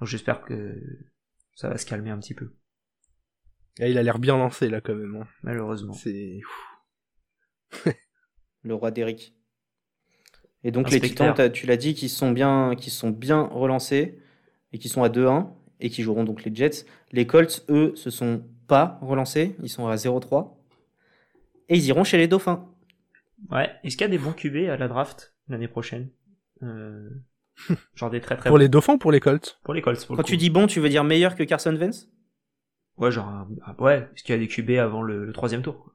Donc 0.00 0.08
j'espère 0.08 0.40
que 0.42 0.74
ça 1.54 1.68
va 1.68 1.76
se 1.76 1.84
calmer 1.84 2.08
un 2.10 2.18
petit 2.18 2.34
peu. 2.34 2.50
Et 3.78 3.90
il 3.90 3.98
a 3.98 4.02
l'air 4.02 4.18
bien 4.18 4.36
lancé 4.38 4.70
là 4.70 4.80
quand 4.80 4.94
même. 4.94 5.14
hein. 5.16 5.26
Malheureusement. 5.42 5.92
C'est 5.92 6.40
le 8.62 8.74
roi 8.74 8.90
d'Eric. 8.90 9.34
Et 10.64 10.70
donc 10.70 10.90
les. 10.90 11.00
Titans, 11.00 11.52
tu 11.52 11.66
l'as 11.66 11.76
dit, 11.76 11.94
qui 11.94 12.08
sont 12.08 12.30
bien, 12.30 12.74
qui 12.76 12.90
sont 12.90 13.10
bien 13.10 13.42
relancés 13.42 14.18
et 14.72 14.78
qui 14.78 14.88
sont 14.88 15.02
à 15.02 15.08
2-1 15.08 15.50
et 15.80 15.90
qui 15.90 16.02
joueront 16.02 16.24
donc 16.24 16.44
les 16.44 16.54
Jets. 16.54 16.84
Les 17.12 17.26
Colts, 17.26 17.64
eux, 17.68 17.92
se 17.96 18.10
sont 18.10 18.44
pas 18.68 18.98
relancés, 19.02 19.56
ils 19.62 19.68
sont 19.68 19.86
à 19.88 19.96
0-3 19.96 20.56
et 21.68 21.76
ils 21.76 21.84
iront 21.86 22.04
chez 22.04 22.18
les 22.18 22.28
Dauphins. 22.28 22.68
Ouais. 23.50 23.70
Est-ce 23.84 23.96
qu'il 23.96 24.02
y 24.04 24.04
a 24.04 24.08
des 24.08 24.18
bons 24.18 24.32
QB 24.32 24.68
à 24.70 24.76
la 24.76 24.88
draft 24.88 25.34
l'année 25.48 25.68
prochaine? 25.68 26.10
Euh, 26.62 27.10
Genre 27.94 28.10
des 28.10 28.20
très 28.20 28.36
très 28.36 28.48
pour 28.48 28.56
bons. 28.56 28.60
les 28.62 28.68
Dauphins, 28.68 28.94
ou 28.94 28.98
pour 28.98 29.12
les 29.12 29.20
Colts? 29.20 29.60
Pour 29.64 29.74
les 29.74 29.82
Colts. 29.82 30.06
Pour 30.06 30.16
Quand 30.16 30.22
le 30.22 30.26
tu 30.28 30.36
dis 30.36 30.48
bon, 30.50 30.66
tu 30.66 30.80
veux 30.80 30.88
dire 30.88 31.04
meilleur 31.04 31.34
que 31.34 31.42
Carson 31.42 31.74
Wentz? 31.76 32.08
Ouais, 32.96 33.10
genre 33.10 33.26
un- 33.28 33.48
ouais. 33.78 34.08
Est-ce 34.14 34.22
qu'il 34.24 34.34
y 34.34 34.38
a 34.38 34.40
des 34.40 34.48
QB 34.48 34.70
avant 34.78 35.02
le, 35.02 35.24
le 35.26 35.32
troisième 35.32 35.62
tour 35.62 35.92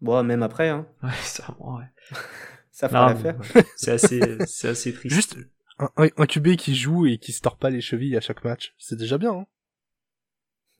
Bon, 0.00 0.22
même 0.22 0.42
après, 0.42 0.68
hein, 0.68 0.86
Ouais, 1.02 1.10
c'est 1.22 1.42
vraiment 1.42 1.76
ouais. 1.78 1.84
ça 2.70 2.88
fera 2.88 3.08
l'affaire. 3.08 3.38
ouais. 3.54 3.64
C'est 3.76 3.92
assez, 3.92 4.38
c'est 4.46 4.68
assez 4.68 4.92
triste. 4.92 5.14
Juste 5.14 5.38
un, 5.78 5.90
un, 5.96 6.08
un 6.16 6.26
QB 6.26 6.56
qui 6.56 6.74
joue 6.74 7.06
et 7.06 7.18
qui 7.18 7.32
se 7.32 7.40
tord 7.40 7.56
pas 7.58 7.70
les 7.70 7.80
chevilles 7.80 8.16
à 8.16 8.20
chaque 8.20 8.44
match, 8.44 8.74
c'est 8.78 8.96
déjà 8.96 9.18
bien. 9.18 9.32
Hein 9.32 9.46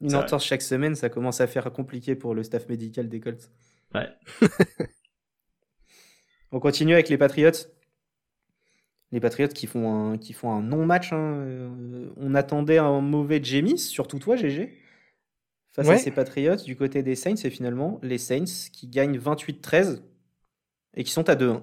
Une 0.00 0.14
entorse 0.14 0.44
chaque 0.44 0.62
semaine, 0.62 0.94
ça 0.94 1.08
commence 1.08 1.40
à 1.40 1.46
faire 1.46 1.70
compliqué 1.72 2.14
pour 2.14 2.34
le 2.34 2.42
staff 2.42 2.68
médical 2.68 3.08
des 3.08 3.20
Colts. 3.20 3.50
Ouais. 3.94 4.08
On 6.52 6.60
continue 6.60 6.92
avec 6.94 7.08
les 7.08 7.18
Patriots. 7.18 7.50
Les 9.12 9.20
Patriots 9.20 9.48
qui 9.48 9.66
font 9.66 10.12
un, 10.12 10.18
qui 10.18 10.32
font 10.32 10.50
un 10.52 10.62
non-match. 10.62 11.12
hein. 11.12 11.34
Euh, 11.38 12.10
On 12.16 12.34
attendait 12.34 12.78
un 12.78 13.00
mauvais 13.00 13.42
Jamis, 13.42 13.78
surtout 13.78 14.18
toi, 14.18 14.36
GG, 14.36 14.76
face 15.72 15.86
à 15.94 15.98
ces 15.98 16.10
Patriots 16.10 16.56
du 16.56 16.76
côté 16.76 17.02
des 17.02 17.14
Saints. 17.14 17.34
Et 17.44 17.50
finalement, 17.50 17.98
les 18.02 18.18
Saints 18.18 18.68
qui 18.72 18.88
gagnent 18.88 19.18
28-13 19.18 20.02
et 20.94 21.04
qui 21.04 21.12
sont 21.12 21.28
à 21.28 21.34
2-1. 21.36 21.62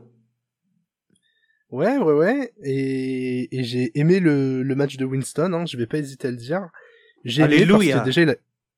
Ouais, 1.71 1.97
ouais, 1.97 2.13
ouais. 2.13 2.53
Et, 2.63 3.57
et 3.57 3.63
j'ai 3.63 3.97
aimé 3.97 4.19
le, 4.19 4.62
le 4.62 4.75
match 4.75 4.97
de 4.97 5.05
Winston, 5.05 5.53
hein, 5.53 5.65
je 5.65 5.77
vais 5.77 5.88
pas 5.88 5.97
hésiter 5.97 6.27
à 6.27 6.31
le 6.31 6.38
dire. 6.38 6.69
J'ai 7.23 7.43
aimé 7.43 7.65
parce 7.65 7.86
que 7.86 8.05
déjà 8.05 8.21
il 8.21 8.29
a, 8.29 8.36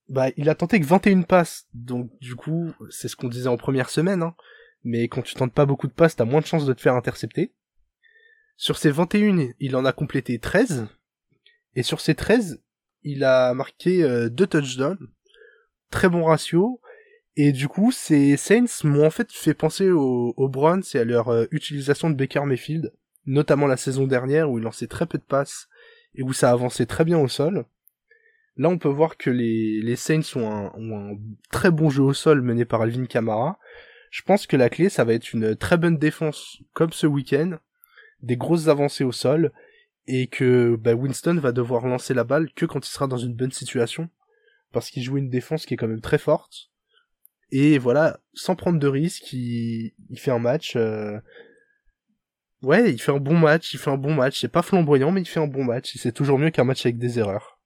bah, 0.09 0.29
il 0.37 0.49
a 0.49 0.55
tenté 0.55 0.79
que 0.79 0.85
21 0.85 1.23
passes, 1.23 1.67
donc 1.73 2.11
du 2.19 2.35
coup, 2.35 2.71
c'est 2.89 3.07
ce 3.07 3.15
qu'on 3.15 3.29
disait 3.29 3.47
en 3.47 3.57
première 3.57 3.89
semaine, 3.89 4.21
hein. 4.21 4.35
mais 4.83 5.07
quand 5.07 5.21
tu 5.21 5.33
tentes 5.33 5.53
pas 5.53 5.65
beaucoup 5.65 5.87
de 5.87 5.93
passes, 5.93 6.15
t'as 6.15 6.25
moins 6.25 6.41
de 6.41 6.45
chances 6.45 6.65
de 6.65 6.73
te 6.73 6.81
faire 6.81 6.95
intercepter. 6.95 7.51
Sur 8.57 8.77
ces 8.77 8.91
21, 8.91 9.49
il 9.59 9.75
en 9.75 9.85
a 9.85 9.91
complété 9.91 10.37
13, 10.37 10.87
et 11.75 11.83
sur 11.83 11.99
ces 11.99 12.15
13, 12.15 12.61
il 13.01 13.23
a 13.23 13.53
marqué 13.53 14.03
euh, 14.03 14.29
deux 14.29 14.45
touchdowns, 14.45 14.99
très 15.89 16.09
bon 16.09 16.25
ratio, 16.25 16.79
et 17.35 17.51
du 17.51 17.67
coup, 17.67 17.91
ces 17.91 18.37
Saints 18.37 18.83
m'ont 18.83 19.05
en 19.05 19.09
fait 19.09 19.31
fait 19.31 19.53
penser 19.53 19.89
aux, 19.89 20.33
aux 20.37 20.49
Browns 20.49 20.83
et 20.93 20.99
à 20.99 21.03
leur 21.03 21.29
euh, 21.29 21.45
utilisation 21.51 22.09
de 22.09 22.15
Baker 22.15 22.45
Mayfield, 22.45 22.93
notamment 23.25 23.67
la 23.67 23.77
saison 23.77 24.05
dernière 24.05 24.51
où 24.51 24.59
il 24.59 24.63
lançait 24.63 24.87
très 24.87 25.07
peu 25.07 25.17
de 25.17 25.23
passes 25.23 25.67
et 26.15 26.21
où 26.21 26.33
ça 26.33 26.51
avançait 26.51 26.85
très 26.85 27.05
bien 27.05 27.17
au 27.17 27.27
sol. 27.27 27.65
Là, 28.55 28.69
on 28.69 28.77
peut 28.77 28.89
voir 28.89 29.17
que 29.17 29.31
les, 29.31 29.81
les 29.81 29.95
Saints 29.95 30.35
ont 30.35 30.47
un, 30.47 31.17
très 31.51 31.71
bon 31.71 31.89
jeu 31.89 32.03
au 32.03 32.13
sol 32.13 32.41
mené 32.41 32.65
par 32.65 32.81
Alvin 32.81 33.05
Kamara. 33.05 33.57
Je 34.11 34.21
pense 34.21 34.45
que 34.45 34.55
la 34.55 34.69
clé, 34.69 34.89
ça 34.89 35.03
va 35.03 35.13
être 35.13 35.33
une 35.33 35.55
très 35.55 35.77
bonne 35.77 35.97
défense 35.97 36.59
comme 36.73 36.93
ce 36.93 37.07
week-end, 37.07 37.57
des 38.21 38.37
grosses 38.37 38.67
avancées 38.67 39.03
au 39.03 39.11
sol, 39.11 39.51
et 40.05 40.27
que 40.27 40.75
bah, 40.75 40.93
Winston 40.93 41.39
va 41.39 41.51
devoir 41.51 41.87
lancer 41.87 42.13
la 42.13 42.23
balle 42.23 42.51
que 42.53 42.67
quand 42.67 42.85
il 42.85 42.91
sera 42.91 43.07
dans 43.07 43.17
une 43.17 43.33
bonne 43.33 43.51
situation, 43.51 44.07
parce 44.71 44.91
qu'il 44.91 45.01
joue 45.01 45.17
une 45.17 45.29
défense 45.29 45.65
qui 45.65 45.73
est 45.73 45.77
quand 45.77 45.87
même 45.87 46.01
très 46.01 46.19
forte. 46.19 46.69
Et 47.51 47.77
voilà, 47.77 48.19
sans 48.33 48.55
prendre 48.55 48.79
de 48.79 48.87
risques, 48.87 49.31
il, 49.33 49.93
fait 50.15 50.31
un 50.31 50.39
match. 50.39 50.75
Euh... 50.75 51.19
Ouais, 52.61 52.91
il 52.91 52.99
fait 53.01 53.11
un 53.11 53.19
bon 53.19 53.37
match, 53.37 53.73
il 53.73 53.79
fait 53.79 53.91
un 53.91 53.97
bon 53.97 54.13
match. 54.13 54.39
C'est 54.41 54.47
pas 54.47 54.61
flamboyant, 54.61 55.11
mais 55.11 55.21
il 55.21 55.27
fait 55.27 55.39
un 55.39 55.47
bon 55.47 55.63
match. 55.63 55.95
Et 55.95 55.99
c'est 55.99 56.11
toujours 56.11 56.39
mieux 56.39 56.49
qu'un 56.49 56.63
match 56.63 56.85
avec 56.85 56.97
des 56.97 57.19
erreurs. 57.19 57.59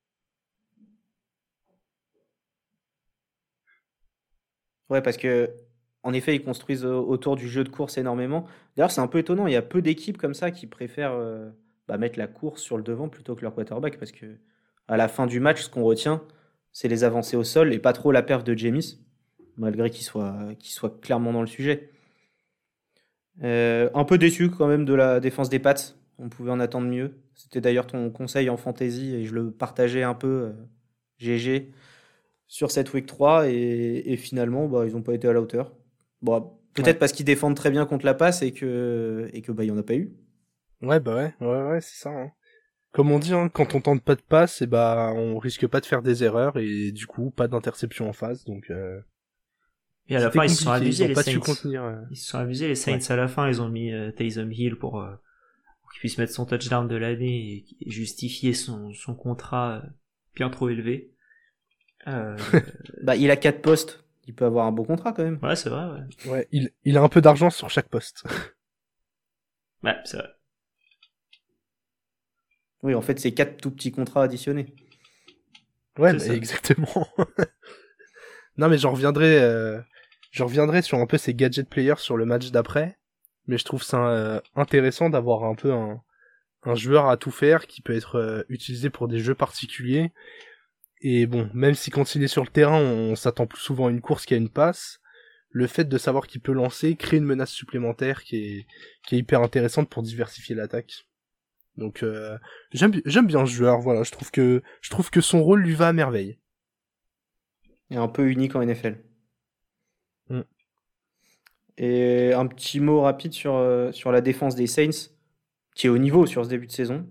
Ouais, 4.89 5.01
parce 5.01 5.17
que 5.17 5.53
en 6.03 6.13
effet, 6.13 6.35
ils 6.35 6.43
construisent 6.43 6.85
autour 6.85 7.35
du 7.35 7.49
jeu 7.49 7.63
de 7.65 7.69
course 7.69 7.97
énormément. 7.97 8.45
D'ailleurs, 8.75 8.91
c'est 8.91 9.01
un 9.01 9.07
peu 9.07 9.17
étonnant. 9.17 9.47
Il 9.47 9.53
y 9.53 9.57
a 9.57 9.61
peu 9.61 9.81
d'équipes 9.81 10.17
comme 10.17 10.33
ça 10.33 10.51
qui 10.51 10.65
préfèrent 10.65 11.11
euh, 11.11 11.49
bah, 11.87 11.97
mettre 11.97 12.17
la 12.17 12.27
course 12.27 12.61
sur 12.61 12.77
le 12.77 12.83
devant 12.83 13.09
plutôt 13.09 13.35
que 13.35 13.41
leur 13.41 13.53
quarterback, 13.53 13.99
parce 13.99 14.13
que 14.13 14.37
à 14.87 14.95
la 14.95 15.09
fin 15.09 15.27
du 15.27 15.41
match, 15.41 15.63
ce 15.63 15.69
qu'on 15.69 15.83
retient, 15.83 16.23
c'est 16.71 16.87
les 16.87 17.03
avancées 17.03 17.35
au 17.35 17.43
sol 17.43 17.73
et 17.73 17.79
pas 17.79 17.91
trop 17.91 18.13
la 18.13 18.23
perf 18.23 18.43
de 18.45 18.55
James, 18.55 18.81
malgré 19.57 19.89
qu'il 19.89 20.03
soit, 20.05 20.37
qu'il 20.59 20.71
soit 20.71 21.01
clairement 21.01 21.33
dans 21.33 21.41
le 21.41 21.47
sujet. 21.47 21.89
Euh, 23.43 23.89
un 23.93 24.03
peu 24.03 24.17
déçu 24.17 24.49
quand 24.49 24.67
même 24.67 24.85
de 24.85 24.93
la 24.93 25.19
défense 25.19 25.49
des 25.49 25.59
Pats. 25.59 25.75
On 26.17 26.29
pouvait 26.29 26.51
en 26.51 26.59
attendre 26.59 26.87
mieux. 26.87 27.19
C'était 27.35 27.61
d'ailleurs 27.61 27.85
ton 27.87 28.09
conseil 28.09 28.49
en 28.49 28.57
fantasy 28.57 29.13
et 29.15 29.25
je 29.25 29.33
le 29.35 29.51
partageais 29.51 30.01
un 30.03 30.15
peu, 30.15 30.51
GG, 31.19 31.55
euh, 31.69 31.71
sur 32.47 32.71
cette 32.71 32.93
week 32.93 33.05
3 33.05 33.47
et, 33.49 34.03
et 34.05 34.17
finalement, 34.17 34.67
bah, 34.67 34.85
ils 34.87 34.93
n'ont 34.93 35.03
pas 35.03 35.13
été 35.13 35.27
à 35.27 35.33
la 35.33 35.41
hauteur. 35.41 35.71
Bon, 36.23 36.41
peut-être 36.73 36.87
Ouais. 36.87 36.93
parce 36.95 37.11
qu'ils 37.11 37.25
défendent 37.25 37.55
très 37.55 37.69
bien 37.69 37.85
contre 37.85 38.05
la 38.05 38.15
passe 38.15 38.41
et 38.41 38.51
que 38.53 39.29
et 39.33 39.41
que 39.43 39.51
bah 39.51 39.63
il 39.63 39.67
y 39.67 39.71
en 39.71 39.77
a 39.77 39.83
pas 39.83 39.95
eu. 39.95 40.11
Ouais, 40.81 40.99
bah 40.99 41.15
ouais, 41.15 41.33
ouais, 41.41 41.63
ouais, 41.69 41.81
c'est 41.81 42.01
ça. 42.01 42.09
hein. 42.09 42.31
Comme 42.91 43.11
on 43.11 43.19
dit, 43.19 43.33
hein, 43.33 43.49
quand 43.49 43.75
on 43.75 43.81
tente 43.81 44.01
pas 44.03 44.15
de 44.15 44.21
passe, 44.21 44.61
et 44.63 44.67
bah 44.67 45.11
on 45.15 45.37
risque 45.37 45.67
pas 45.67 45.79
de 45.81 45.85
faire 45.85 46.01
des 46.01 46.23
erreurs 46.23 46.57
et 46.57 46.91
du 46.91 47.05
coup 47.05 47.29
pas 47.29 47.47
d'interception 47.47 48.09
en 48.09 48.13
face. 48.13 48.45
Donc 48.45 48.71
euh, 48.71 48.99
Et 50.09 50.15
à 50.15 50.19
la 50.19 50.31
fin, 50.31 50.43
ils 50.45 50.49
se 50.49 50.63
sont 50.63 50.71
amusés, 50.71 51.03
ils 51.05 51.07
les 51.09 51.13
pas 51.13 51.23
Saints. 51.23 51.39
contenir. 51.39 51.83
euh. 51.83 52.01
Ils 52.11 52.17
se 52.17 52.27
sont 52.27 52.37
amusés, 52.37 52.67
les 52.67 52.75
Saints, 52.75 52.99
à 53.09 53.15
la 53.15 53.27
fin. 53.27 53.47
Ils 53.49 53.61
ont 53.61 53.69
mis 53.69 53.91
euh, 53.91 54.11
Taysom 54.11 54.51
Hill 54.51 54.75
pour, 54.77 55.01
euh, 55.01 55.11
pour 55.81 55.91
qu'il 55.91 55.99
puisse 55.99 56.17
mettre 56.17 56.33
son 56.33 56.45
touchdown 56.45 56.87
de 56.87 56.95
l'année 56.95 57.65
et, 57.81 57.87
et 57.87 57.91
justifier 57.91 58.53
son, 58.53 58.93
son 58.93 59.15
contrat 59.15 59.81
euh, 59.83 59.87
bien 60.35 60.49
trop 60.49 60.69
élevé. 60.69 61.11
Euh, 62.07 62.37
Bah 63.03 63.15
il 63.15 63.29
a 63.31 63.35
quatre 63.35 63.61
postes. 63.61 64.03
Il 64.27 64.33
peut 64.33 64.45
avoir 64.45 64.65
un 64.65 64.71
beau 64.73 64.83
contrat 64.83 65.13
quand 65.13 65.23
même. 65.23 65.39
ouais, 65.41 65.55
c'est 65.55 65.69
vrai, 65.69 65.85
ouais. 65.89 66.29
Ouais, 66.31 66.47
il, 66.51 66.69
il 66.83 66.97
a 66.97 67.01
un 67.01 67.09
peu 67.09 67.21
d'argent 67.21 67.49
sur 67.49 67.69
chaque 67.69 67.89
poste. 67.89 68.23
Ouais, 69.83 69.95
c'est 70.05 70.17
vrai. 70.17 70.29
Oui, 72.83 72.95
en 72.95 73.01
fait, 73.01 73.19
c'est 73.19 73.33
quatre 73.33 73.57
tout 73.61 73.71
petits 73.71 73.91
contrats 73.91 74.23
additionnés. 74.23 74.73
Ouais, 75.97 76.17
C'est 76.19 76.29
bah, 76.29 76.35
exactement. 76.35 77.07
non, 78.57 78.69
mais 78.69 78.77
j'en 78.77 78.91
reviendrai, 78.91 79.39
euh, 79.39 79.79
j'en 80.31 80.45
reviendrai 80.45 80.81
sur 80.81 80.97
un 80.99 81.07
peu 81.07 81.17
ces 81.17 81.33
gadget 81.33 81.69
players 81.69 81.97
sur 81.97 82.17
le 82.17 82.25
match 82.25 82.51
d'après. 82.51 82.97
Mais 83.47 83.57
je 83.57 83.65
trouve 83.65 83.83
ça 83.83 84.09
euh, 84.09 84.41
intéressant 84.55 85.09
d'avoir 85.09 85.45
un 85.45 85.55
peu 85.55 85.71
un, 85.71 86.01
un 86.63 86.75
joueur 86.75 87.07
à 87.09 87.17
tout 87.17 87.31
faire 87.31 87.67
qui 87.67 87.81
peut 87.81 87.95
être 87.95 88.15
euh, 88.15 88.43
utilisé 88.49 88.89
pour 88.89 89.07
des 89.07 89.19
jeux 89.19 89.35
particuliers. 89.35 90.11
Et 91.01 91.27
bon, 91.27 91.49
même 91.53 91.75
si 91.75 91.91
quand 91.91 92.15
il 92.15 92.23
est 92.23 92.27
sur 92.27 92.43
le 92.43 92.49
terrain, 92.49 92.79
on, 92.79 93.15
s'attend 93.15 93.45
plus 93.47 93.61
souvent 93.61 93.87
à 93.87 93.91
une 93.91 94.01
course 94.01 94.25
qu'à 94.25 94.35
une 94.35 94.49
passe, 94.49 94.99
le 95.49 95.67
fait 95.67 95.85
de 95.85 95.97
savoir 95.97 96.27
qu'il 96.27 96.41
peut 96.41 96.51
lancer 96.51 96.95
crée 96.95 97.17
une 97.17 97.25
menace 97.25 97.51
supplémentaire 97.51 98.23
qui 98.23 98.37
est, 98.37 98.67
qui 99.07 99.15
est 99.15 99.19
hyper 99.19 99.41
intéressante 99.41 99.89
pour 99.89 100.03
diversifier 100.03 100.55
l'attaque. 100.55 101.07
Donc 101.77 102.01
euh, 102.01 102.37
j'aime 102.71 103.27
bien 103.27 103.45
ce 103.45 103.51
joueur, 103.51 103.79
voilà, 103.79 104.01
je 104.01 104.11
trouve 104.11 104.31
que 104.31 104.63
je 104.81 104.89
trouve 104.89 105.11
que 105.11 105.21
son 105.21 105.43
rôle 105.43 105.61
lui 105.61 105.75
va 105.75 105.89
à 105.89 105.93
merveille. 105.93 106.39
Et 107.91 107.95
un 107.95 108.07
peu 108.07 108.27
unique 108.29 108.55
en 108.55 108.65
NFL. 108.65 108.97
Mm. 110.29 110.41
Et 111.77 112.33
un 112.33 112.47
petit 112.47 112.79
mot 112.79 113.01
rapide 113.01 113.33
sur, 113.33 113.55
euh, 113.55 113.91
sur 113.91 114.11
la 114.11 114.21
défense 114.21 114.55
des 114.55 114.67
Saints, 114.67 115.11
qui 115.75 115.87
est 115.87 115.89
au 115.91 115.97
niveau 115.99 116.25
sur 116.25 116.43
ce 116.43 116.49
début 116.49 116.67
de 116.67 116.71
saison. 116.71 117.07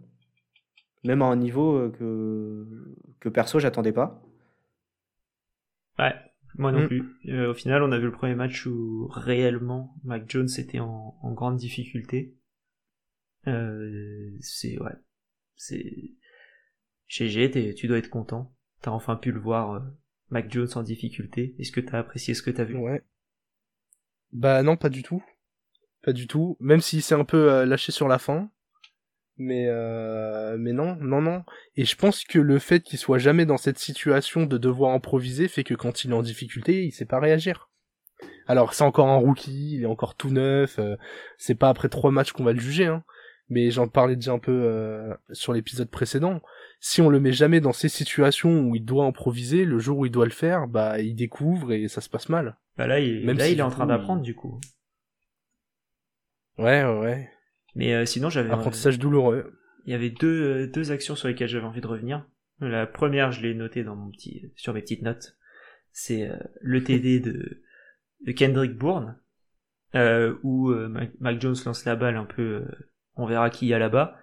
Même 1.04 1.22
à 1.22 1.26
un 1.26 1.36
niveau 1.36 1.76
euh, 1.76 1.90
que, 1.90 2.96
que 3.20 3.28
perso, 3.28 3.60
j'attendais 3.60 3.92
pas. 3.92 4.22
Ouais, 5.98 6.14
moi 6.56 6.72
non 6.72 6.80
Mm. 6.82 6.86
plus. 6.88 7.04
Euh, 7.28 7.50
au 7.50 7.54
final, 7.54 7.82
on 7.82 7.92
a 7.92 7.98
vu 7.98 8.06
le 8.06 8.12
premier 8.12 8.34
match 8.34 8.66
où 8.66 9.06
réellement 9.12 9.94
Mac 10.04 10.28
Jones 10.28 10.48
était 10.58 10.80
en, 10.80 11.16
en 11.22 11.32
grande 11.32 11.56
difficulté. 11.56 12.34
Euh, 13.46 14.36
c'est 14.40 14.76
ouais, 14.80 14.96
c'est 15.54 16.16
GG, 17.06 17.74
tu 17.76 17.86
dois 17.86 17.98
être 17.98 18.10
content. 18.10 18.52
T'as 18.82 18.90
enfin 18.90 19.14
pu 19.14 19.30
le 19.30 19.38
voir, 19.38 19.74
euh, 19.74 19.80
Mac 20.30 20.50
Jones 20.50 20.68
en 20.74 20.82
difficulté. 20.82 21.54
Est-ce 21.58 21.72
que 21.72 21.80
t'as 21.80 21.98
apprécié 21.98 22.34
ce 22.34 22.42
que 22.42 22.50
t'as 22.50 22.64
vu 22.64 22.76
Ouais. 22.76 23.02
Bah 24.32 24.62
non, 24.62 24.76
pas 24.76 24.88
du 24.88 25.02
tout. 25.02 25.22
Pas 26.02 26.12
du 26.12 26.26
tout. 26.26 26.56
Même 26.60 26.80
s'il 26.80 27.02
s'est 27.02 27.14
un 27.14 27.24
peu 27.24 27.52
euh, 27.52 27.64
lâché 27.66 27.92
sur 27.92 28.08
la 28.08 28.18
fin. 28.18 28.50
Mais 29.38 29.66
euh, 29.68 30.56
mais 30.58 30.72
non, 30.72 30.96
non, 30.96 31.20
non. 31.20 31.44
Et 31.76 31.84
je 31.84 31.94
pense 31.96 32.24
que 32.24 32.38
le 32.38 32.58
fait 32.58 32.80
qu'il 32.80 32.98
soit 32.98 33.18
jamais 33.18 33.44
dans 33.44 33.58
cette 33.58 33.78
situation 33.78 34.46
de 34.46 34.56
devoir 34.58 34.94
improviser 34.94 35.46
fait 35.48 35.64
que 35.64 35.74
quand 35.74 36.04
il 36.04 36.10
est 36.10 36.14
en 36.14 36.22
difficulté, 36.22 36.84
il 36.84 36.92
sait 36.92 37.04
pas 37.04 37.20
réagir. 37.20 37.68
Alors 38.46 38.72
c'est 38.72 38.84
encore 38.84 39.08
un 39.08 39.16
rookie, 39.16 39.74
il 39.74 39.82
est 39.82 39.86
encore 39.86 40.14
tout 40.14 40.30
neuf. 40.30 40.78
euh, 40.78 40.96
c'est 41.36 41.54
pas 41.54 41.68
après 41.68 41.88
trois 41.88 42.10
matchs 42.10 42.32
qu'on 42.32 42.44
va 42.44 42.52
le 42.54 42.60
juger. 42.60 42.86
Hein. 42.86 43.04
Mais 43.48 43.70
j'en 43.70 43.86
parlais 43.88 44.16
déjà 44.16 44.32
un 44.32 44.38
peu 44.40 44.52
euh, 44.52 45.14
sur 45.32 45.52
l'épisode 45.52 45.88
précédent. 45.90 46.40
Si 46.80 47.00
on 47.00 47.08
le 47.08 47.20
met 47.20 47.32
jamais 47.32 47.60
dans 47.60 47.72
ces 47.72 47.88
situations 47.88 48.68
où 48.68 48.74
il 48.76 48.84
doit 48.84 49.04
improviser, 49.06 49.64
le 49.64 49.78
jour 49.78 49.98
où 49.98 50.06
il 50.06 50.10
doit 50.12 50.24
le 50.24 50.32
faire, 50.32 50.66
bah 50.66 51.00
il 51.00 51.14
découvre 51.14 51.72
et 51.72 51.86
ça 51.88 52.00
se 52.00 52.08
passe 52.08 52.28
mal. 52.28 52.56
Bah 52.76 52.86
là, 52.86 52.98
il, 53.00 53.24
Même 53.24 53.38
là, 53.38 53.44
si 53.46 53.52
il 53.52 53.58
est 53.58 53.62
en 53.62 53.70
train 53.70 53.86
d'apprendre 53.86 54.20
il- 54.22 54.24
du 54.24 54.34
coup. 54.34 54.60
Ouais, 56.58 56.84
ouais, 56.84 56.98
ouais. 57.00 57.30
Mais 57.74 57.94
euh, 57.94 58.04
sinon, 58.06 58.30
j'avais 58.30 58.50
Apprentissage 58.50 58.98
douloureux. 58.98 59.58
il 59.84 59.92
y 59.92 59.94
avait 59.94 60.10
deux, 60.10 60.42
euh, 60.42 60.66
deux 60.66 60.90
actions 60.92 61.14
sur 61.16 61.28
lesquelles 61.28 61.48
j'avais 61.48 61.66
envie 61.66 61.80
de 61.82 61.86
revenir. 61.86 62.26
La 62.60 62.86
première, 62.86 63.32
je 63.32 63.42
l'ai 63.42 63.54
notée 63.54 63.84
dans 63.84 63.94
mon 63.96 64.10
petit, 64.10 64.50
sur 64.56 64.72
mes 64.72 64.80
petites 64.80 65.02
notes. 65.02 65.36
C'est 65.92 66.28
euh, 66.30 66.36
le 66.62 66.82
TD 66.82 67.20
de, 67.20 67.62
de 68.26 68.32
Kendrick 68.32 68.76
Bourne, 68.76 69.18
euh, 69.94 70.36
où 70.42 70.70
euh, 70.70 70.88
Mac, 71.20 71.40
Jones 71.40 71.56
lance 71.66 71.84
la 71.84 71.96
balle 71.96 72.16
un 72.16 72.24
peu, 72.24 72.42
euh, 72.42 72.90
on 73.16 73.26
verra 73.26 73.50
qui 73.50 73.66
y 73.66 73.74
a 73.74 73.78
là-bas. 73.78 74.16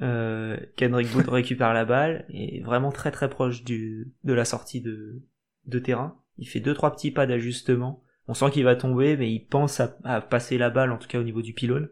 Euh, 0.00 0.56
Kendrick 0.76 1.10
Bourne 1.10 1.28
récupère 1.28 1.74
la 1.74 1.84
balle 1.84 2.24
et 2.28 2.58
est 2.58 2.62
vraiment 2.62 2.92
très 2.92 3.10
très 3.10 3.28
proche 3.28 3.64
du, 3.64 4.12
de 4.24 4.32
la 4.32 4.44
sortie 4.44 4.80
de, 4.80 5.22
de 5.66 5.78
terrain. 5.78 6.16
Il 6.38 6.46
fait 6.48 6.60
deux 6.60 6.74
trois 6.74 6.92
petits 6.94 7.10
pas 7.10 7.26
d'ajustement. 7.26 8.04
On 8.28 8.34
sent 8.34 8.50
qu'il 8.50 8.64
va 8.64 8.76
tomber, 8.76 9.16
mais 9.16 9.32
il 9.32 9.40
pense 9.46 9.80
à, 9.80 9.96
à 10.04 10.20
passer 10.20 10.58
la 10.58 10.70
balle, 10.70 10.92
en 10.92 10.98
tout 10.98 11.08
cas 11.08 11.18
au 11.18 11.24
niveau 11.24 11.42
du 11.42 11.52
pylône. 11.54 11.88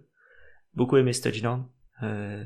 Beaucoup 0.74 0.96
aimé 0.98 1.12
ce 1.12 1.22
touchdown. 1.28 1.64
Euh, 2.02 2.44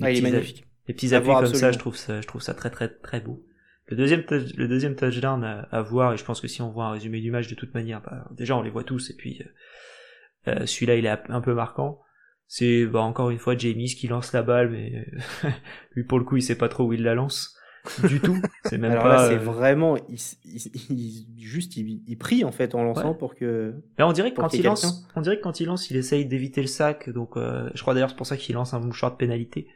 Ah, 0.00 0.10
il 0.10 0.18
est 0.18 0.20
magnifique. 0.22 0.66
les 0.88 0.94
petits 0.94 1.14
appuis 1.14 1.28
comme 1.40 1.54
ça, 1.54 1.70
je 1.72 1.78
trouve 1.78 1.96
ça, 1.96 2.20
je 2.20 2.26
trouve 2.26 2.40
ça 2.42 2.54
très 2.54 2.70
très 2.70 2.88
très 2.88 3.20
beau. 3.20 3.44
Le 3.86 3.96
deuxième, 3.96 4.24
le 4.30 4.68
deuxième 4.68 4.96
touchdown 4.96 5.44
à, 5.44 5.60
à 5.70 5.82
voir, 5.82 6.14
et 6.14 6.16
je 6.16 6.24
pense 6.24 6.40
que 6.40 6.48
si 6.48 6.62
on 6.62 6.70
voit 6.70 6.86
un 6.86 6.92
résumé 6.92 7.20
du 7.20 7.30
match 7.30 7.48
de 7.48 7.54
toute 7.54 7.74
manière, 7.74 8.00
bah, 8.02 8.26
déjà 8.30 8.56
on 8.56 8.62
les 8.62 8.70
voit 8.70 8.84
tous, 8.84 9.10
et 9.10 9.14
puis 9.16 9.42
euh, 10.46 10.52
euh, 10.62 10.66
celui-là 10.66 10.96
il 10.96 11.06
est 11.06 11.18
un 11.28 11.40
peu 11.40 11.54
marquant. 11.54 12.00
C'est 12.52 12.84
bah, 12.84 12.98
encore 13.00 13.30
une 13.30 13.38
fois 13.38 13.56
James 13.56 13.76
qui 13.84 14.08
lance 14.08 14.32
la 14.32 14.42
balle, 14.42 14.70
mais 14.70 15.06
euh, 15.44 15.50
lui 15.94 16.02
pour 16.02 16.18
le 16.18 16.24
coup 16.24 16.36
il 16.36 16.42
sait 16.42 16.58
pas 16.58 16.68
trop 16.68 16.84
où 16.84 16.92
il 16.92 17.04
la 17.04 17.14
lance 17.14 17.56
du 18.08 18.18
tout. 18.18 18.36
C'est 18.64 18.76
même 18.76 18.90
Alors 18.90 19.04
pas. 19.04 19.28
c'est 19.28 19.34
euh, 19.36 19.38
vraiment. 19.38 19.96
Il, 20.08 20.18
il- 20.44 21.26
il- 21.38 21.42
juste, 21.42 21.76
il, 21.76 22.02
il 22.08 22.18
prie 22.18 22.42
en 22.44 22.50
fait 22.50 22.74
en 22.74 22.82
lançant 22.82 23.12
Ouais. 23.12 23.16
pour 23.18 23.36
que. 23.36 23.74
Là, 23.98 24.08
on 24.08 24.12
dirait 24.12 24.32
que 24.32 24.36
quand 24.40 24.52
il 24.52 24.64
lance, 24.64 25.08
on 25.14 25.20
dirait 25.20 25.36
que 25.38 25.42
quand 25.42 25.60
il 25.60 25.66
lance, 25.66 25.90
il 25.90 25.96
essaye 25.96 26.26
d'éviter 26.26 26.60
le 26.60 26.66
sac. 26.66 27.08
Donc, 27.08 27.36
euh, 27.36 27.70
je 27.74 27.80
crois 27.82 27.94
d'ailleurs 27.94 28.10
c'est 28.10 28.16
pour 28.16 28.26
ça 28.26 28.36
qu'il 28.36 28.56
lance 28.56 28.74
un 28.74 28.80
mouchoir 28.80 29.12
de 29.12 29.16
pénalité 29.16 29.68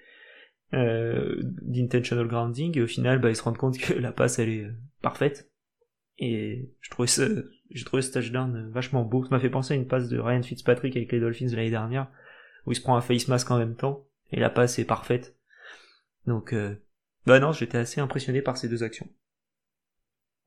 euh, 0.74 1.36
d'intentional 1.62 2.26
grounding. 2.26 2.76
Et 2.76 2.82
au 2.82 2.86
final, 2.88 3.20
bah, 3.20 3.30
il 3.30 3.36
se 3.36 3.42
rend 3.42 3.52
compte 3.52 3.78
que 3.78 3.94
la 3.94 4.10
passe 4.12 4.38
elle 4.40 4.48
est 4.48 4.64
euh, 4.64 4.72
parfaite. 5.00 5.48
Et 6.18 6.70
je 6.80 6.90
trouvais 6.90 7.08
ce, 7.08 7.50
j'ai 7.70 7.84
trouvé 7.84 8.02
ce 8.02 8.12
touchdown 8.12 8.68
vachement 8.72 9.02
beau. 9.04 9.22
Ça 9.24 9.30
m'a 9.30 9.40
fait 9.40 9.48
penser 9.50 9.74
à 9.74 9.76
une 9.76 9.86
passe 9.86 10.08
de 10.08 10.18
Ryan 10.18 10.42
Fitzpatrick 10.42 10.96
avec 10.96 11.10
les 11.12 11.20
Dolphins 11.20 11.46
de 11.46 11.56
l'année 11.56 11.70
dernière, 11.70 12.08
où 12.66 12.72
il 12.72 12.76
se 12.76 12.80
prend 12.80 12.96
un 12.96 13.00
face 13.00 13.28
mask 13.28 13.50
en 13.50 13.58
même 13.58 13.76
temps, 13.76 14.06
et 14.32 14.40
la 14.40 14.50
passe 14.50 14.78
est 14.78 14.84
parfaite. 14.84 15.36
Donc, 16.26 16.52
euh, 16.52 16.76
bah 17.26 17.40
non, 17.40 17.52
j'étais 17.52 17.78
assez 17.78 18.00
impressionné 18.00 18.42
par 18.42 18.56
ces 18.56 18.68
deux 18.68 18.82
actions. 18.82 19.08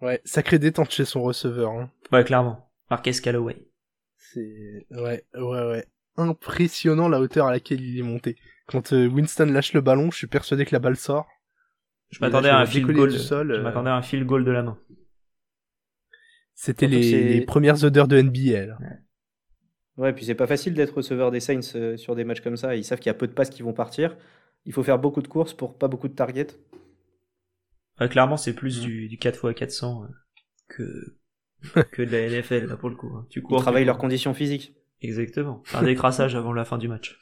Ouais, 0.02 0.22
sacré 0.26 0.60
détente 0.60 0.92
chez 0.92 1.06
son 1.06 1.24
receveur. 1.24 1.72
Hein. 1.72 1.92
Ouais, 2.12 2.24
clairement. 2.24 2.70
Marquez 2.90 3.14
Calloway. 3.14 3.68
C'est 4.16 4.86
ouais, 4.92 5.26
ouais, 5.36 5.68
ouais. 5.68 5.86
Impressionnant 6.18 7.10
la 7.10 7.20
hauteur 7.20 7.48
à 7.48 7.52
laquelle 7.52 7.82
il 7.82 8.00
est 8.00 8.04
monté. 8.04 8.38
Quand 8.68 8.94
euh, 8.94 9.08
Winston 9.08 9.46
lâche 9.46 9.74
le 9.74 9.82
ballon, 9.82 10.12
je 10.12 10.18
suis 10.18 10.28
persuadé 10.28 10.66
que 10.66 10.74
la 10.74 10.80
balle 10.80 10.98
sort. 10.98 11.28
Je 12.10 12.20
m'attendais 12.22 12.50
à 12.50 12.58
un 12.58 12.66
field 12.66 12.92
goal. 12.92 13.12
Du 13.12 13.18
sol, 13.18 13.54
je 13.54 13.60
euh. 13.60 13.64
m'attendais 13.64 13.90
à 13.90 13.96
un 13.96 14.02
field 14.02 14.26
goal 14.26 14.46
de 14.46 14.52
la 14.52 14.64
main. 14.64 14.78
C'était 16.54 16.88
les, 16.88 17.42
premières 17.42 17.84
odeurs 17.84 18.08
de 18.08 18.20
NBA. 18.20 18.66
Là. 18.66 18.78
Ouais. 18.80 18.88
Ouais, 19.98 20.14
puis 20.14 20.26
c'est 20.26 20.36
pas 20.36 20.48
facile 20.48 20.74
d'être 20.74 20.96
receveur 20.96 21.32
des 21.32 21.40
Saints 21.40 21.76
euh, 21.76 21.98
sur 21.98 22.16
des 22.16 22.24
matchs 22.24 22.42
comme 22.42 22.58
ça. 22.58 22.76
Ils 22.76 22.84
savent 22.84 23.00
qu'il 23.00 23.08
y 23.08 23.12
a 23.12 23.16
peu 23.16 23.28
de 23.28 23.34
passes 23.34 23.50
qui 23.50 23.62
vont 23.62 23.74
partir. 23.74 24.16
Il 24.66 24.74
faut 24.74 24.84
faire 24.84 25.00
beaucoup 25.00 25.22
de 25.22 25.28
courses 25.28 25.54
pour 25.54 25.78
pas 25.78 25.88
beaucoup 25.88 26.08
de 26.08 26.14
targets. 26.14 26.48
Ouais, 28.00 28.10
clairement, 28.10 28.38
c'est 28.38 28.54
plus 28.54 28.82
du, 28.82 29.08
du 29.08 29.18
4 29.18 29.52
x 29.52 29.60
400 29.60 30.08
que 30.68 31.18
que 31.92 32.02
de 32.02 32.12
la 32.12 32.30
NFL 32.30 32.68
là 32.68 32.78
pour 32.78 32.90
le 32.90 32.96
coup. 32.96 33.12
Hein. 33.16 33.26
Tu 33.30 33.42
cours, 33.42 33.60
Ils 33.60 33.62
travaillent 33.62 33.86
leurs 33.86 33.98
conditions 33.98 34.34
physiques. 34.34 34.74
Exactement. 35.02 35.64
Un 35.74 35.84
décrassage 35.84 36.36
avant 36.36 36.54
la 36.54 36.66
fin 36.66 36.78
du 36.78 36.88
match. 36.88 37.20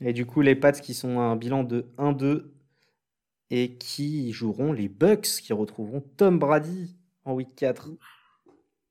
Et 0.00 0.12
du 0.12 0.24
coup, 0.26 0.40
les 0.40 0.54
Pats 0.54 0.72
qui 0.72 0.94
sont 0.94 1.20
à 1.20 1.24
un 1.24 1.36
bilan 1.36 1.62
de 1.64 1.86
1-2 1.98 2.52
et 3.50 3.76
qui 3.76 4.32
joueront 4.32 4.72
les 4.72 4.88
Bucks, 4.88 5.26
qui 5.42 5.52
retrouveront 5.52 6.02
Tom 6.16 6.38
Brady 6.38 6.96
en 7.24 7.34
week 7.34 7.54
4. 7.56 7.90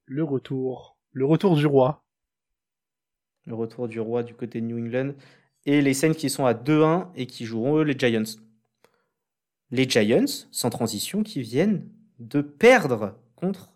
Le 0.05 0.23
retour. 0.23 0.98
Le 1.11 1.25
retour 1.25 1.55
du 1.55 1.65
roi. 1.65 2.03
Le 3.45 3.55
retour 3.55 3.87
du 3.87 3.99
roi 3.99 4.23
du 4.23 4.33
côté 4.33 4.61
de 4.61 4.65
New 4.65 4.77
England. 4.77 5.13
Et 5.65 5.81
les 5.81 5.93
Saints 5.93 6.13
qui 6.13 6.29
sont 6.29 6.45
à 6.45 6.53
2-1 6.53 7.09
et 7.15 7.25
qui 7.25 7.45
joueront 7.45 7.81
les 7.81 7.97
Giants. 7.97 8.39
Les 9.71 9.87
Giants, 9.87 10.47
sans 10.51 10.69
transition, 10.69 11.23
qui 11.23 11.41
viennent 11.41 11.89
de 12.19 12.41
perdre 12.41 13.19
contre 13.35 13.73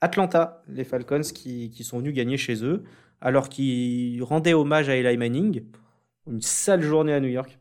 Atlanta, 0.00 0.62
les 0.68 0.84
Falcons 0.84 1.20
qui, 1.34 1.72
sont 1.82 1.98
venus 1.98 2.14
gagner 2.14 2.36
chez 2.36 2.64
eux, 2.64 2.84
alors 3.20 3.48
qu'ils 3.48 4.22
rendaient 4.22 4.54
hommage 4.54 4.88
à 4.88 4.96
Eli 4.96 5.16
Manning. 5.16 5.64
Une 6.26 6.40
sale 6.40 6.82
journée 6.82 7.12
à 7.12 7.20
New 7.20 7.28
York. 7.28 7.58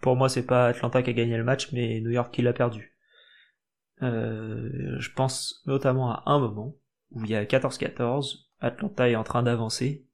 Pour 0.00 0.16
moi, 0.16 0.28
c'est 0.28 0.46
pas 0.46 0.68
Atlanta 0.68 1.02
qui 1.02 1.10
a 1.10 1.12
gagné 1.12 1.36
le 1.36 1.44
match, 1.44 1.72
mais 1.72 2.00
New 2.00 2.10
York 2.10 2.32
qui 2.32 2.42
l'a 2.42 2.52
perdu. 2.52 2.96
Euh, 4.02 4.96
je 4.98 5.10
pense 5.12 5.62
notamment 5.66 6.12
à 6.12 6.22
un 6.26 6.38
moment 6.38 6.76
où 7.10 7.24
il 7.24 7.30
y 7.30 7.36
a 7.36 7.44
14-14, 7.44 8.43
Atlanta 8.60 9.08
est 9.08 9.16
en 9.16 9.24
train 9.24 9.42
d'avancer, 9.42 10.06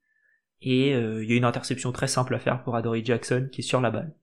et 0.62 0.94
euh, 0.94 1.22
il 1.24 1.30
y 1.30 1.34
a 1.34 1.36
une 1.36 1.44
interception 1.44 1.92
très 1.92 2.08
simple 2.08 2.34
à 2.34 2.38
faire 2.38 2.62
pour 2.62 2.76
Adory 2.76 3.04
Jackson 3.04 3.48
qui 3.50 3.60
est 3.60 3.64
sur 3.64 3.80
la 3.80 3.90
balle. 3.90 4.14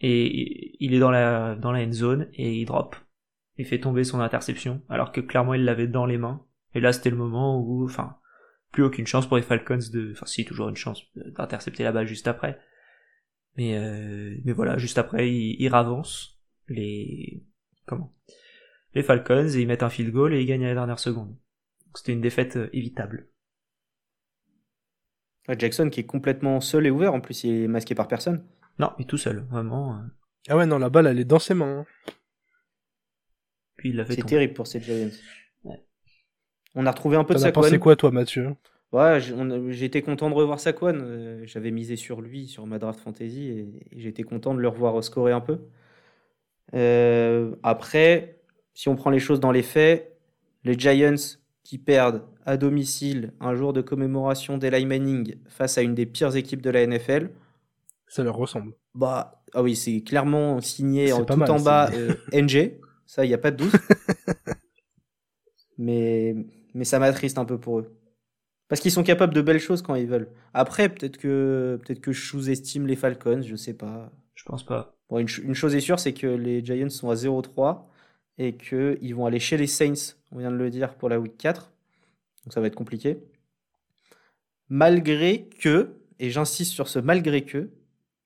Et 0.00 0.82
il 0.82 0.94
est 0.94 0.98
dans 0.98 1.10
la, 1.10 1.56
dans 1.56 1.72
la 1.72 1.80
end 1.80 1.92
zone 1.92 2.28
et 2.32 2.54
il 2.54 2.64
drop 2.64 2.96
il 3.60 3.66
fait 3.66 3.78
tomber 3.78 4.04
son 4.04 4.20
interception, 4.20 4.80
alors 4.88 5.12
que 5.12 5.20
clairement 5.20 5.54
il 5.54 5.64
l'avait 5.64 5.86
dans 5.86 6.06
les 6.06 6.16
mains. 6.16 6.42
Et 6.74 6.80
là, 6.80 6.92
c'était 6.92 7.10
le 7.10 7.16
moment 7.16 7.60
où, 7.60 7.84
enfin, 7.84 8.16
plus 8.72 8.82
aucune 8.82 9.06
chance 9.06 9.26
pour 9.26 9.36
les 9.36 9.42
Falcons 9.42 9.78
de, 9.92 10.12
enfin, 10.12 10.24
si, 10.24 10.44
toujours 10.44 10.68
une 10.68 10.76
chance 10.76 11.02
d'intercepter 11.14 11.84
la 11.84 11.92
balle 11.92 12.06
juste 12.06 12.26
après. 12.26 12.58
Mais, 13.56 13.76
euh, 13.76 14.36
mais 14.44 14.52
voilà, 14.52 14.78
juste 14.78 14.96
après, 14.96 15.30
ils, 15.30 15.56
ils 15.60 15.72
les, 16.68 17.44
comment? 17.86 18.14
Les 18.94 19.02
Falcons, 19.02 19.48
et 19.48 19.60
ils 19.60 19.66
mettent 19.66 19.82
un 19.82 19.90
field 19.90 20.12
goal 20.12 20.32
et 20.32 20.40
ils 20.40 20.46
gagnent 20.46 20.64
à 20.64 20.68
la 20.68 20.74
dernière 20.74 20.98
seconde. 20.98 21.36
C'était 21.94 22.12
une 22.12 22.20
défaite 22.20 22.56
euh, 22.56 22.70
évitable. 22.72 23.28
Jackson 25.58 25.90
qui 25.90 26.00
est 26.00 26.06
complètement 26.06 26.60
seul 26.60 26.86
et 26.86 26.90
ouvert, 26.90 27.12
en 27.14 27.20
plus 27.20 27.44
il 27.44 27.64
est 27.64 27.68
masqué 27.68 27.94
par 27.94 28.08
personne. 28.08 28.44
Non, 28.78 28.92
il 28.98 29.02
est 29.02 29.06
tout 29.06 29.18
seul, 29.18 29.44
vraiment. 29.50 29.96
Euh. 29.96 30.02
Ah 30.48 30.56
ouais, 30.56 30.66
non, 30.66 30.78
la 30.78 30.90
balle 30.90 31.06
elle 31.06 31.18
est 31.18 31.24
dans 31.24 31.38
ses 31.38 31.54
mains. 31.54 31.80
Hein. 31.80 32.12
C'est 33.82 34.26
terrible 34.26 34.54
pour 34.54 34.66
ces 34.66 34.80
Giants. 34.80 35.10
On 36.74 36.86
a 36.86 36.90
retrouvé 36.90 37.16
un 37.16 37.24
peu 37.24 37.34
de 37.34 37.38
Saquon. 37.38 37.62
pensé 37.62 37.78
quoi, 37.78 37.96
toi, 37.96 38.10
Mathieu? 38.10 38.54
Ouais, 38.92 39.20
j'étais 39.70 40.02
content 40.02 40.30
de 40.30 40.34
revoir 40.34 40.60
Saquon. 40.60 40.98
Euh, 41.00 41.42
j'avais 41.44 41.70
misé 41.70 41.96
sur 41.96 42.20
lui 42.20 42.46
sur 42.46 42.66
ma 42.66 42.78
draft 42.78 43.00
fantasy 43.00 43.48
et, 43.48 43.86
j'étais 43.92 44.22
content 44.22 44.54
de 44.54 44.60
le 44.60 44.68
revoir 44.68 45.02
scorer 45.02 45.32
un 45.32 45.40
peu. 45.40 45.60
Euh, 46.74 47.54
après, 47.62 48.40
si 48.74 48.88
on 48.88 48.96
prend 48.96 49.10
les 49.10 49.18
choses 49.18 49.40
dans 49.40 49.52
les 49.52 49.62
faits, 49.62 50.16
les 50.64 50.78
Giants 50.78 51.38
qui 51.70 51.78
perdent 51.78 52.24
à 52.46 52.56
domicile 52.56 53.32
un 53.38 53.54
jour 53.54 53.72
de 53.72 53.80
commémoration 53.80 54.58
d'Eli 54.58 54.86
Manning 54.86 55.36
face 55.46 55.78
à 55.78 55.82
une 55.82 55.94
des 55.94 56.04
pires 56.04 56.34
équipes 56.34 56.62
de 56.62 56.70
la 56.70 56.84
NFL. 56.84 57.30
Ça 58.08 58.24
leur 58.24 58.34
ressemble. 58.34 58.72
Bah, 58.96 59.44
ah 59.54 59.62
oui, 59.62 59.76
c'est 59.76 60.00
clairement 60.00 60.60
signé 60.60 61.12
en, 61.12 61.24
tout 61.24 61.40
en 61.40 61.60
bas 61.60 61.88
euh, 61.94 62.14
NG. 62.32 62.80
Ça, 63.06 63.24
il 63.24 63.28
n'y 63.28 63.34
a 63.34 63.38
pas 63.38 63.52
de 63.52 63.58
doute. 63.58 63.72
mais, 65.78 66.34
mais 66.74 66.82
ça 66.82 66.98
m'attriste 66.98 67.38
un 67.38 67.44
peu 67.44 67.60
pour 67.60 67.78
eux. 67.78 67.96
Parce 68.66 68.80
qu'ils 68.80 68.90
sont 68.90 69.04
capables 69.04 69.32
de 69.32 69.40
belles 69.40 69.60
choses 69.60 69.80
quand 69.80 69.94
ils 69.94 70.08
veulent. 70.08 70.32
Après, 70.52 70.88
peut-être 70.88 71.18
que, 71.18 71.78
peut-être 71.84 72.00
que 72.00 72.10
je 72.10 72.20
sous-estime 72.20 72.88
les 72.88 72.96
Falcons, 72.96 73.42
je 73.42 73.54
sais 73.54 73.74
pas. 73.74 74.10
Je 74.34 74.42
pense 74.42 74.66
pas. 74.66 74.96
Bon, 75.08 75.18
une, 75.18 75.54
chose 75.54 75.76
est 75.76 75.80
sûre, 75.80 76.00
c'est 76.00 76.14
que 76.14 76.26
les 76.26 76.64
Giants 76.64 76.90
sont 76.90 77.10
à 77.10 77.14
0-3 77.14 77.84
et 78.40 78.54
qu'ils 78.54 79.14
vont 79.14 79.26
aller 79.26 79.38
chez 79.38 79.58
les 79.58 79.66
Saints, 79.66 80.16
on 80.32 80.38
vient 80.38 80.50
de 80.50 80.56
le 80.56 80.70
dire, 80.70 80.94
pour 80.94 81.10
la 81.10 81.20
week 81.20 81.36
4. 81.36 81.70
Donc 82.44 82.54
ça 82.54 82.60
va 82.62 82.68
être 82.68 82.74
compliqué. 82.74 83.18
Malgré 84.70 85.50
que, 85.60 85.90
et 86.18 86.30
j'insiste 86.30 86.72
sur 86.72 86.88
ce 86.88 86.98
malgré 86.98 87.44
que, 87.44 87.68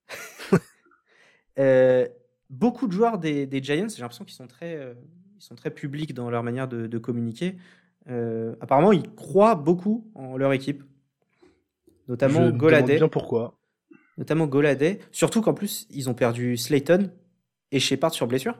euh, 1.59 2.07
beaucoup 2.48 2.87
de 2.87 2.92
joueurs 2.92 3.18
des, 3.18 3.48
Giants, 3.61 3.88
j'ai 3.88 4.03
l'impression 4.03 4.24
qu'ils 4.24 4.37
sont 4.37 4.46
très, 4.46 4.77
euh, 4.77 4.94
ils 5.37 5.42
sont 5.42 5.57
très 5.57 5.70
publics 5.70 6.14
dans 6.14 6.31
leur 6.31 6.44
manière 6.44 6.68
de, 6.68 6.98
communiquer. 6.98 7.57
Euh, 8.09 8.55
apparemment, 8.61 8.92
ils 8.92 9.12
croient 9.16 9.57
beaucoup 9.57 10.09
en 10.14 10.37
leur 10.37 10.53
équipe, 10.53 10.85
notamment 12.07 12.50
Goladay. 12.50 12.98
bien 12.98 13.09
pourquoi. 13.09 13.59
Notamment 14.16 14.46
Goladay. 14.46 15.00
Surtout 15.11 15.42
qu'en 15.42 15.55
plus, 15.55 15.88
ils 15.90 16.09
ont 16.09 16.14
perdu 16.14 16.57
Slayton 16.57 17.11
et 17.72 17.81
Shepard 17.81 18.14
sur 18.14 18.29
blessure. 18.29 18.57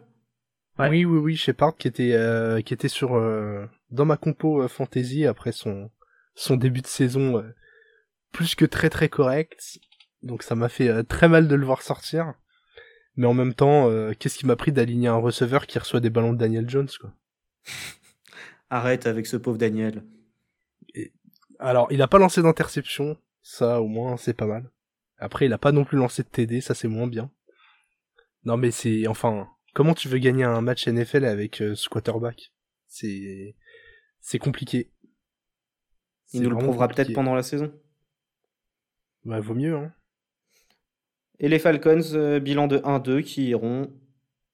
Oui, 0.78 1.04
oui, 1.04 1.18
oui, 1.18 1.37
Shepard 1.37 1.76
qui 1.76 1.87
était, 1.87 2.14
euh, 2.14 2.60
qui 2.60 2.74
était 2.74 2.88
sur 2.88 3.10
dans 3.90 4.04
ma 4.04 4.16
compo 4.16 4.66
fantasy 4.68 5.24
après 5.24 5.52
son 5.52 5.90
son 6.34 6.56
début 6.56 6.80
de 6.80 6.87
saison 6.87 7.44
plus 8.32 8.54
que 8.54 8.64
très 8.64 8.90
très 8.90 9.08
correct. 9.08 9.78
Donc 10.22 10.42
ça 10.42 10.54
m'a 10.54 10.68
fait 10.68 11.04
très 11.04 11.28
mal 11.28 11.48
de 11.48 11.54
le 11.54 11.64
voir 11.64 11.82
sortir. 11.82 12.34
Mais 13.16 13.26
en 13.26 13.34
même 13.34 13.54
temps, 13.54 13.88
euh, 13.90 14.12
qu'est-ce 14.18 14.38
qui 14.38 14.46
m'a 14.46 14.56
pris 14.56 14.72
d'aligner 14.72 15.08
un 15.08 15.16
receveur 15.16 15.66
qui 15.66 15.78
reçoit 15.78 16.00
des 16.00 16.10
ballons 16.10 16.32
de 16.32 16.38
Daniel 16.38 16.68
Jones, 16.68 16.88
quoi? 17.00 17.12
Arrête 18.70 19.06
avec 19.06 19.26
ce 19.26 19.37
pauvre 19.37 19.58
Daniel. 19.58 20.04
Alors, 21.60 21.87
il 21.92 22.02
a 22.02 22.08
pas 22.08 22.18
lancé 22.18 22.42
d'interception, 22.42 23.16
ça 23.42 23.80
au 23.80 23.87
moins 23.87 24.16
c'est 24.16 24.34
pas 24.34 24.46
mal. 24.46 24.70
Après, 25.18 25.46
il 25.46 25.52
a 25.52 25.58
pas 25.58 25.70
non 25.70 25.84
plus 25.84 25.96
lancé 25.96 26.24
de 26.24 26.28
TD, 26.28 26.60
ça 26.60 26.74
c'est 26.74 26.88
moins 26.88 27.06
bien. 27.06 27.30
Non 28.44 28.56
mais 28.56 28.72
c'est, 28.72 29.06
enfin, 29.06 29.48
comment 29.74 29.92
tu 29.92 30.08
veux 30.08 30.18
gagner 30.18 30.44
un 30.44 30.62
match 30.62 30.88
NFL 30.88 31.26
avec 31.26 31.60
euh, 31.60 31.74
ce 31.74 31.88
quarterback? 31.90 32.52
C'est, 32.87 33.54
c'est 34.20 34.38
compliqué. 34.38 34.90
Il 36.32 36.42
nous 36.42 36.50
le 36.50 36.56
prouvera 36.56 36.88
peut-être 36.88 37.12
pendant 37.12 37.34
la 37.34 37.42
saison. 37.42 37.72
Bah, 39.24 39.40
vaut 39.40 39.54
mieux, 39.54 39.76
hein. 39.76 39.92
Et 41.40 41.48
les 41.48 41.58
Falcons, 41.58 42.14
euh, 42.14 42.40
bilan 42.40 42.68
de 42.68 42.78
1-2, 42.78 43.22
qui 43.22 43.48
iront. 43.48 43.92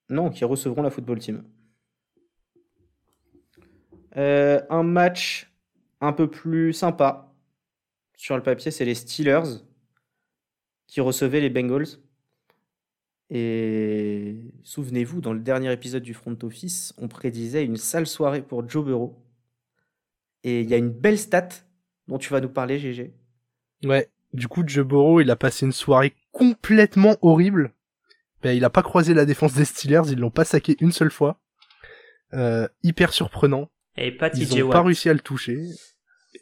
Non, 0.09 0.31
qui 0.31 0.45
recevront 0.45 0.83
la 0.83 0.91
football 0.91 1.19
team. 1.19 1.45
Euh, 4.17 4.61
un 4.71 4.83
match 4.83 5.53
un 6.01 6.13
peu 6.13 6.29
plus 6.29 6.73
sympa 6.73 7.33
sur 8.17 8.37
le 8.37 8.43
papier, 8.43 8.71
c'est 8.71 8.85
les 8.85 8.95
Steelers 8.95 9.61
qui 10.89 11.01
recevaient 11.01 11.41
les 11.41 11.51
Bengals. 11.51 11.87
Et 13.31 14.37
souvenez-vous, 14.65 15.21
dans 15.21 15.33
le 15.33 15.39
dernier 15.39 15.73
épisode 15.73 16.03
du 16.03 16.15
Front 16.15 16.37
Office, 16.43 16.93
on 16.99 17.07
prédisait 17.07 17.65
une 17.65 17.77
sale 17.77 18.09
soirée 18.09 18.43
pour 18.43 18.69
Joe 18.69 18.85
Burrow. 18.85 19.17
Et 20.43 20.63
il 20.63 20.69
y 20.69 20.75
a 20.75 20.79
une 20.79 20.91
belle 20.91 21.19
stat 21.19 21.49
dont 22.09 22.19
tu 22.19 22.31
vas 22.31 22.41
nous 22.41 22.49
parler, 22.49 22.79
GG. 22.79 23.13
Ouais, 23.85 24.09
du 24.33 24.49
coup, 24.49 24.65
Joe 24.67 24.85
Burrow, 24.85 25.21
il 25.21 25.31
a 25.31 25.37
passé 25.37 25.65
une 25.65 25.73
soirée 25.73 26.15
complètement 26.33 27.17
horrible. 27.23 27.73
Ben, 28.43 28.57
il 28.57 28.65
a 28.65 28.71
pas 28.71 28.83
croisé 28.83 29.15
la 29.15 29.27
défense 29.27 29.55
des 29.55 29.65
Steelers, 29.65 30.11
ils 30.11 30.19
l'ont 30.19 30.31
pas 30.31 30.45
saqué 30.45 30.77
une 30.81 30.93
seule 30.93 31.11
fois. 31.11 31.39
Euh, 32.33 32.67
hyper 32.83 33.13
surprenant. 33.13 33.71
Et 33.97 34.13
pas 34.13 34.31
Ils 34.35 34.65
ont 34.65 34.71
pas 34.71 34.83
réussi 34.83 35.09
à 35.09 35.13
le 35.13 35.21
toucher. 35.21 35.61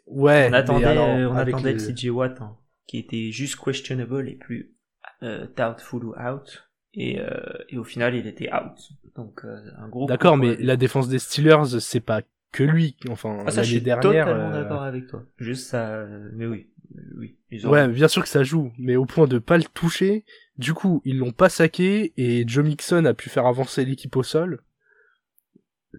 Ouais. 0.06 0.48
On 0.50 0.52
attendait, 0.54 0.86
on 0.86 1.34
attendait 1.34 1.76
TJ 1.76 2.08
Watt, 2.08 2.40
hein, 2.40 2.56
qui 2.86 2.98
était 2.98 3.30
juste 3.30 3.56
questionable 3.56 4.28
et 4.28 4.36
plus 4.36 4.74
euh, 5.22 5.46
doubtful 5.56 6.04
ou 6.04 6.14
out. 6.18 6.67
Et, 7.00 7.20
euh, 7.20 7.28
et 7.68 7.78
au 7.78 7.84
final, 7.84 8.14
il 8.16 8.26
était 8.26 8.52
out. 8.52 8.76
Donc, 9.14 9.44
euh, 9.44 9.56
un 9.78 9.88
gros. 9.88 10.06
D'accord, 10.06 10.36
mais 10.36 10.56
la 10.56 10.76
défense 10.76 11.08
des 11.08 11.18
Steelers, 11.20 11.80
c'est 11.80 12.00
pas 12.00 12.22
que 12.52 12.64
lui. 12.64 12.96
Enfin, 13.08 13.44
Ah, 13.46 13.50
ça, 13.50 13.62
je 13.62 13.70
suis 13.70 13.80
dernière. 13.80 14.26
totalement 14.26 14.50
euh, 14.50 14.62
d'accord 14.62 14.82
avec 14.82 15.06
toi. 15.06 15.24
Juste 15.38 15.68
ça, 15.68 15.90
euh, 15.90 16.28
mais 16.34 16.46
oui, 16.46 16.68
oui. 17.16 17.36
Ils 17.50 17.66
ont- 17.66 17.70
Ouais, 17.70 17.86
bien 17.88 18.08
sûr 18.08 18.22
que 18.22 18.28
ça 18.28 18.42
joue, 18.42 18.72
mais 18.78 18.96
au 18.96 19.06
point 19.06 19.26
de 19.28 19.38
pas 19.38 19.58
le 19.58 19.64
toucher, 19.64 20.24
du 20.56 20.74
coup, 20.74 21.00
ils 21.04 21.16
l'ont 21.18 21.30
pas 21.32 21.48
saqué 21.48 22.12
et 22.16 22.44
Joe 22.48 22.64
Mixon 22.64 23.04
a 23.04 23.14
pu 23.14 23.28
faire 23.28 23.46
avancer 23.46 23.84
l'équipe 23.84 24.16
au 24.16 24.22
sol. 24.22 24.60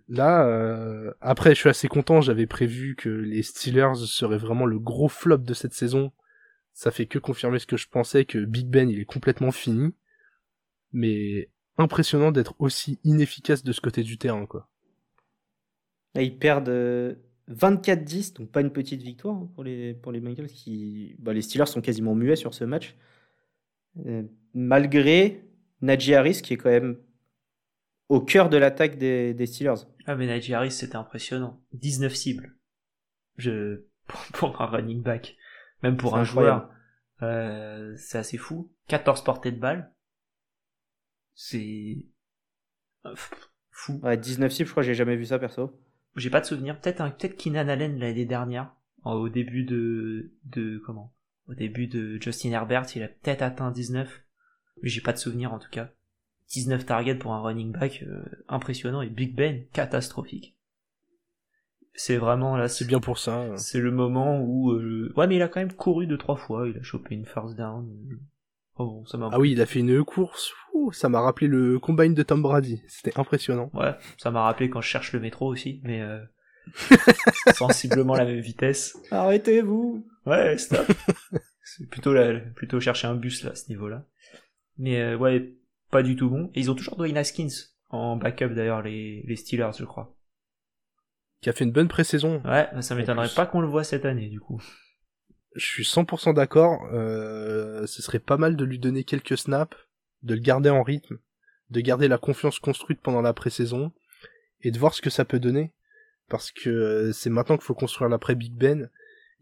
Là, 0.08 0.46
euh, 0.46 1.12
après, 1.22 1.52
je 1.56 1.60
suis 1.60 1.70
assez 1.70 1.88
content, 1.88 2.22
j'avais 2.22 2.46
prévu 2.46 2.96
que 2.96 3.10
les 3.10 3.42
Steelers 3.42 3.96
seraient 4.06 4.38
vraiment 4.38 4.66
le 4.66 4.80
gros 4.80 5.08
flop 5.10 5.38
de 5.40 5.54
cette 5.54 5.74
saison. 5.74 6.12
Ça 6.74 6.92
fait 6.92 7.08
que 7.08 7.20
confirmer 7.20 7.60
ce 7.60 7.66
que 7.66 7.78
je 7.78 7.88
pensais, 7.90 8.26
que 8.26 8.38
Big 8.46 8.68
Ben, 8.68 8.90
il 8.90 9.00
est 9.00 9.06
complètement 9.06 9.52
fini. 9.52 9.94
Mais 10.92 11.50
impressionnant 11.78 12.32
d'être 12.32 12.56
aussi 12.60 13.00
inefficace 13.04 13.64
de 13.64 13.72
ce 13.72 13.82
côté 13.82 14.04
du 14.04 14.18
terrain, 14.18 14.46
quoi. 14.46 14.68
Là, 16.16 16.24
ils 16.24 16.38
perdent 16.38 16.70
euh, 16.70 17.16
24-10, 17.52 18.36
donc 18.36 18.52
pas 18.52 18.62
une 18.62 18.72
petite 18.72 19.02
victoire 19.02 19.36
hein, 19.36 19.50
pour 19.54 19.64
les, 19.64 19.94
pour 19.94 20.12
les 20.12 20.20
Bengals. 20.20 20.48
Qui... 20.48 21.16
bah, 21.20 21.34
les 21.34 21.42
Steelers 21.42 21.68
sont 21.68 21.82
quasiment 21.82 22.16
muets 22.16 22.36
sur 22.36 22.54
ce 22.54 22.64
match. 22.64 22.96
Euh, 24.06 24.24
malgré 24.54 25.44
Najee 25.82 26.16
Harris, 26.16 26.42
qui 26.42 26.54
est 26.54 26.58
quand 26.58 26.70
même 26.70 26.98
au 28.08 28.22
cœur 28.22 28.50
de 28.50 28.58
l'attaque 28.58 28.98
des, 28.98 29.34
des 29.34 29.46
Steelers. 29.46 29.86
Ah, 30.06 30.16
mais 30.16 30.26
Najee 30.26 30.54
Harris, 30.54 30.72
c'était 30.72 30.96
impressionnant. 30.96 31.62
19 31.74 32.14
cibles. 32.14 32.56
Je, 33.38 33.86
pour, 34.08 34.20
pour 34.34 34.62
un 34.62 34.66
running 34.66 35.02
back. 35.02 35.38
Même 35.84 35.98
pour 35.98 36.18
un 36.18 36.24
incroyable. 36.24 36.62
joueur. 36.62 36.72
Euh, 37.22 37.94
c'est 37.98 38.18
assez 38.18 38.38
fou. 38.38 38.72
14 38.88 39.24
portées 39.24 39.52
de 39.52 39.60
balles. 39.60 39.94
C'est, 41.42 42.06
euh, 43.06 43.16
fou. 43.72 43.98
Ouais, 44.04 44.18
19 44.18 44.52
cibles, 44.52 44.68
je 44.68 44.72
crois 44.74 44.84
que 44.84 44.88
j'ai 44.88 44.94
jamais 44.94 45.16
vu 45.16 45.26
ça 45.26 45.40
perso. 45.40 45.72
J'ai 46.18 46.30
pas 46.30 46.42
de 46.42 46.46
souvenir. 46.46 46.78
Peut-être 46.82 47.00
un, 47.00 47.12
peut-être 47.12 47.38
Keenan 47.38 47.70
Allen 47.70 47.98
l'année 47.98 48.26
dernière. 48.26 48.76
en- 49.04 49.14
Au 49.14 49.30
début 49.30 49.64
de, 49.64 50.34
de, 50.44 50.80
comment? 50.86 51.16
Au 51.48 51.54
début 51.54 51.88
de 51.88 52.22
Justin 52.22 52.52
Herbert, 52.52 52.88
il 52.94 53.04
a 53.04 53.08
peut-être 53.08 53.42
atteint 53.42 53.72
19. 53.72 54.22
Mais 54.82 54.90
j'ai 54.90 55.00
pas 55.00 55.14
de 55.14 55.18
souvenir, 55.18 55.54
en 55.54 55.60
tout 55.60 55.70
cas. 55.70 55.94
19 56.50 56.86
targets 56.86 57.16
pour 57.16 57.32
un 57.34 57.42
running 57.42 57.72
back, 57.72 58.04
euh, 58.06 58.26
impressionnant. 58.50 59.02
Et 59.02 59.10
Big 59.10 59.34
Ben, 59.34 59.66
catastrophique. 59.72 60.58
C'est 61.94 62.18
vraiment 62.18 62.58
là, 62.58 62.68
C'est 62.68 62.86
bien 62.86 63.00
pour 63.00 63.18
ça. 63.18 63.40
euh. 63.44 63.56
c'est 63.58 63.80
le 63.80 63.92
moment 63.92 64.42
où, 64.42 64.72
euh, 64.72 65.14
ouais, 65.16 65.26
mais 65.28 65.38
il 65.38 65.42
a 65.42 65.48
quand 65.48 65.62
même 65.62 65.72
couru 65.72 66.06
deux 66.06 66.18
trois 66.18 66.36
fois. 66.36 66.68
Il 66.68 66.78
a 66.78 66.84
chopé 66.84 67.16
une 67.16 67.26
first 67.26 67.56
down. 67.56 67.90
Oh 68.82 68.86
bon, 68.86 69.06
ça 69.06 69.18
m'a, 69.18 69.30
Ah 69.32 69.40
oui, 69.40 69.52
il 69.52 69.62
a 69.62 69.66
fait 69.66 69.80
une 69.80 70.04
course. 70.06 70.54
Ouh, 70.74 70.92
ça 70.94 71.10
m'a 71.10 71.20
rappelé 71.20 71.48
le 71.48 71.80
combine 71.80 72.14
de 72.14 72.24
Tom 72.24 72.42
Brady. 72.42 72.82
C'était 72.88 73.20
impressionnant. 73.20 73.70
ouais, 73.74 73.94
ça 74.18 74.32
m'a 74.32 74.44
rappelé 74.44 74.70
quand 74.70 74.80
je 74.82 74.88
cherche 74.88 75.12
le 75.12 75.20
métro 75.20 75.48
aussi, 75.48 75.82
mais 75.84 76.02
euh, 76.02 76.20
sensiblement 77.54 78.16
la 78.16 78.24
même 78.26 78.40
vitesse. 78.40 78.98
Arrêtez-vous 79.12 80.08
Ouais, 80.26 80.58
stop. 80.58 80.88
c'est 81.64 81.90
plutôt 81.90 82.14
la, 82.14 82.40
plutôt 82.40 82.80
chercher 82.80 83.08
un 83.08 83.16
bus 83.16 83.44
là 83.44 83.52
à 83.52 83.56
ce 83.56 83.68
niveau-là. 83.70 84.06
Mais 84.78 85.02
euh, 85.02 85.18
ouais, 85.18 85.56
pas 85.92 86.02
du 86.02 86.16
tout 86.16 86.30
bon. 86.30 86.50
Et 86.56 86.62
ils 86.62 86.72
ont 86.72 86.76
toujours 86.76 86.96
Dwayne 86.96 87.18
Haskins 87.18 87.50
en 87.90 88.16
backup 88.16 88.54
d'ailleurs 88.54 88.82
les, 88.82 89.24
les 89.28 89.36
Steelers, 89.36 89.72
je 89.78 89.84
crois. 89.84 90.16
Qui 91.42 91.50
a 91.50 91.54
fait 91.54 91.66
une 91.66 91.72
bonne 91.72 91.88
pré-saison. 91.90 92.42
Ouais, 92.46 92.70
ça 92.82 92.96
m'étonnerait 92.96 93.30
pas 93.36 93.46
qu'on 93.46 93.62
le 93.62 93.68
voit 93.68 93.84
cette 93.84 94.06
année 94.06 94.30
du 94.30 94.40
coup. 94.40 94.62
Je 95.56 95.66
suis 95.66 95.84
100% 95.84 96.34
d'accord. 96.34 96.88
Euh, 96.94 97.86
ce 97.88 98.02
serait 98.02 98.20
pas 98.20 98.38
mal 98.38 98.56
de 98.56 98.64
lui 98.66 98.80
donner 98.80 99.04
quelques 99.04 99.38
snaps, 99.38 99.76
de 100.24 100.36
le 100.36 100.42
garder 100.42 100.70
en 100.70 100.84
rythme, 100.84 101.18
de 101.70 101.82
garder 101.82 102.08
la 102.08 102.18
confiance 102.18 102.60
construite 102.60 103.02
pendant 103.02 103.22
la 103.22 103.34
pré-saison 103.34 103.92
et 104.62 104.72
de 104.72 104.80
voir 104.80 104.94
ce 104.94 105.02
que 105.02 105.10
ça 105.10 105.26
peut 105.26 105.40
donner. 105.40 105.72
Parce 106.28 106.52
que 106.52 106.70
euh, 106.70 107.12
c'est 107.14 107.30
maintenant 107.32 107.58
qu'il 107.58 107.66
faut 107.66 107.74
construire 107.74 108.10
l'après 108.10 108.36
Big 108.36 108.54
Ben. 108.54 108.90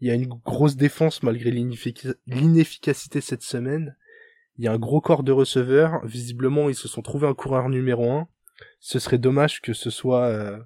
Il 0.00 0.08
y 0.08 0.10
a 0.10 0.14
une 0.14 0.26
grosse 0.28 0.76
défense 0.76 1.22
malgré 1.22 1.50
l'ineffic- 1.50 2.14
l'inefficacité 2.26 3.20
cette 3.20 3.42
semaine. 3.42 3.96
Il 4.56 4.64
y 4.64 4.68
a 4.68 4.72
un 4.72 4.78
gros 4.78 5.00
corps 5.00 5.22
de 5.22 5.32
receveurs. 5.32 6.04
Visiblement, 6.06 6.68
ils 6.68 6.74
se 6.74 6.88
sont 6.88 7.02
trouvés 7.02 7.26
un 7.28 7.34
coureur 7.34 7.68
numéro 7.68 8.10
un. 8.10 8.28
Ce 8.80 8.98
serait 8.98 9.18
dommage 9.18 9.60
que 9.60 9.72
ce 9.72 9.90
soit 9.90 10.24
euh, 10.24 10.58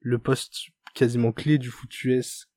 le 0.00 0.18
poste 0.18 0.70
quasiment 0.94 1.32
clé 1.32 1.58
du 1.58 1.68
foot 1.70 2.04
US 2.04 2.48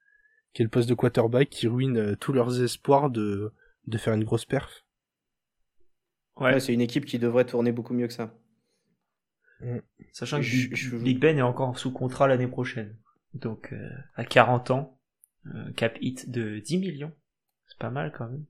qui 0.54 0.62
est 0.62 0.66
le 0.66 0.70
poste 0.70 0.90
de 0.90 0.94
quarterback 0.94 1.50
qui 1.50 1.68
ruine 1.68 1.98
euh, 1.98 2.16
tous 2.16 2.34
leurs 2.34 2.62
espoirs 2.62 3.10
de, 3.10 3.54
de 3.88 3.98
faire 3.98 4.14
une 4.14 4.24
grosse 4.24 4.46
perf. 4.46 4.84
Ouais. 6.38 6.54
Ouais, 6.54 6.60
c'est 6.60 6.74
une 6.74 6.82
équipe 6.82 7.06
qui 7.06 7.20
devrait 7.20 7.46
tourner 7.46 7.72
beaucoup 7.72 7.94
mieux 7.94 8.08
que 8.08 8.14
ça. 8.14 8.34
Sachant 10.12 10.38
que 10.38 10.44
Je- 10.44 10.68
Big, 10.70 10.76
je- 10.76 10.96
Big 10.98 11.20
Ben 11.20 11.38
est 11.38 11.42
encore 11.44 11.78
sous 11.78 11.92
contrat 11.92 12.28
l'année 12.28 12.48
prochaine. 12.48 12.98
Donc 13.34 13.72
euh, 13.74 13.90
à 14.16 14.26
40 14.26 14.72
ans, 14.72 15.00
euh, 15.46 15.72
cap 15.74 15.98
hit 16.02 16.30
de 16.30 16.60
10 16.60 16.80
millions. 16.80 17.14
C'est 17.68 17.78
pas 17.78 17.92
mal 17.92 18.12
quand 18.12 18.28
même. 18.28 18.46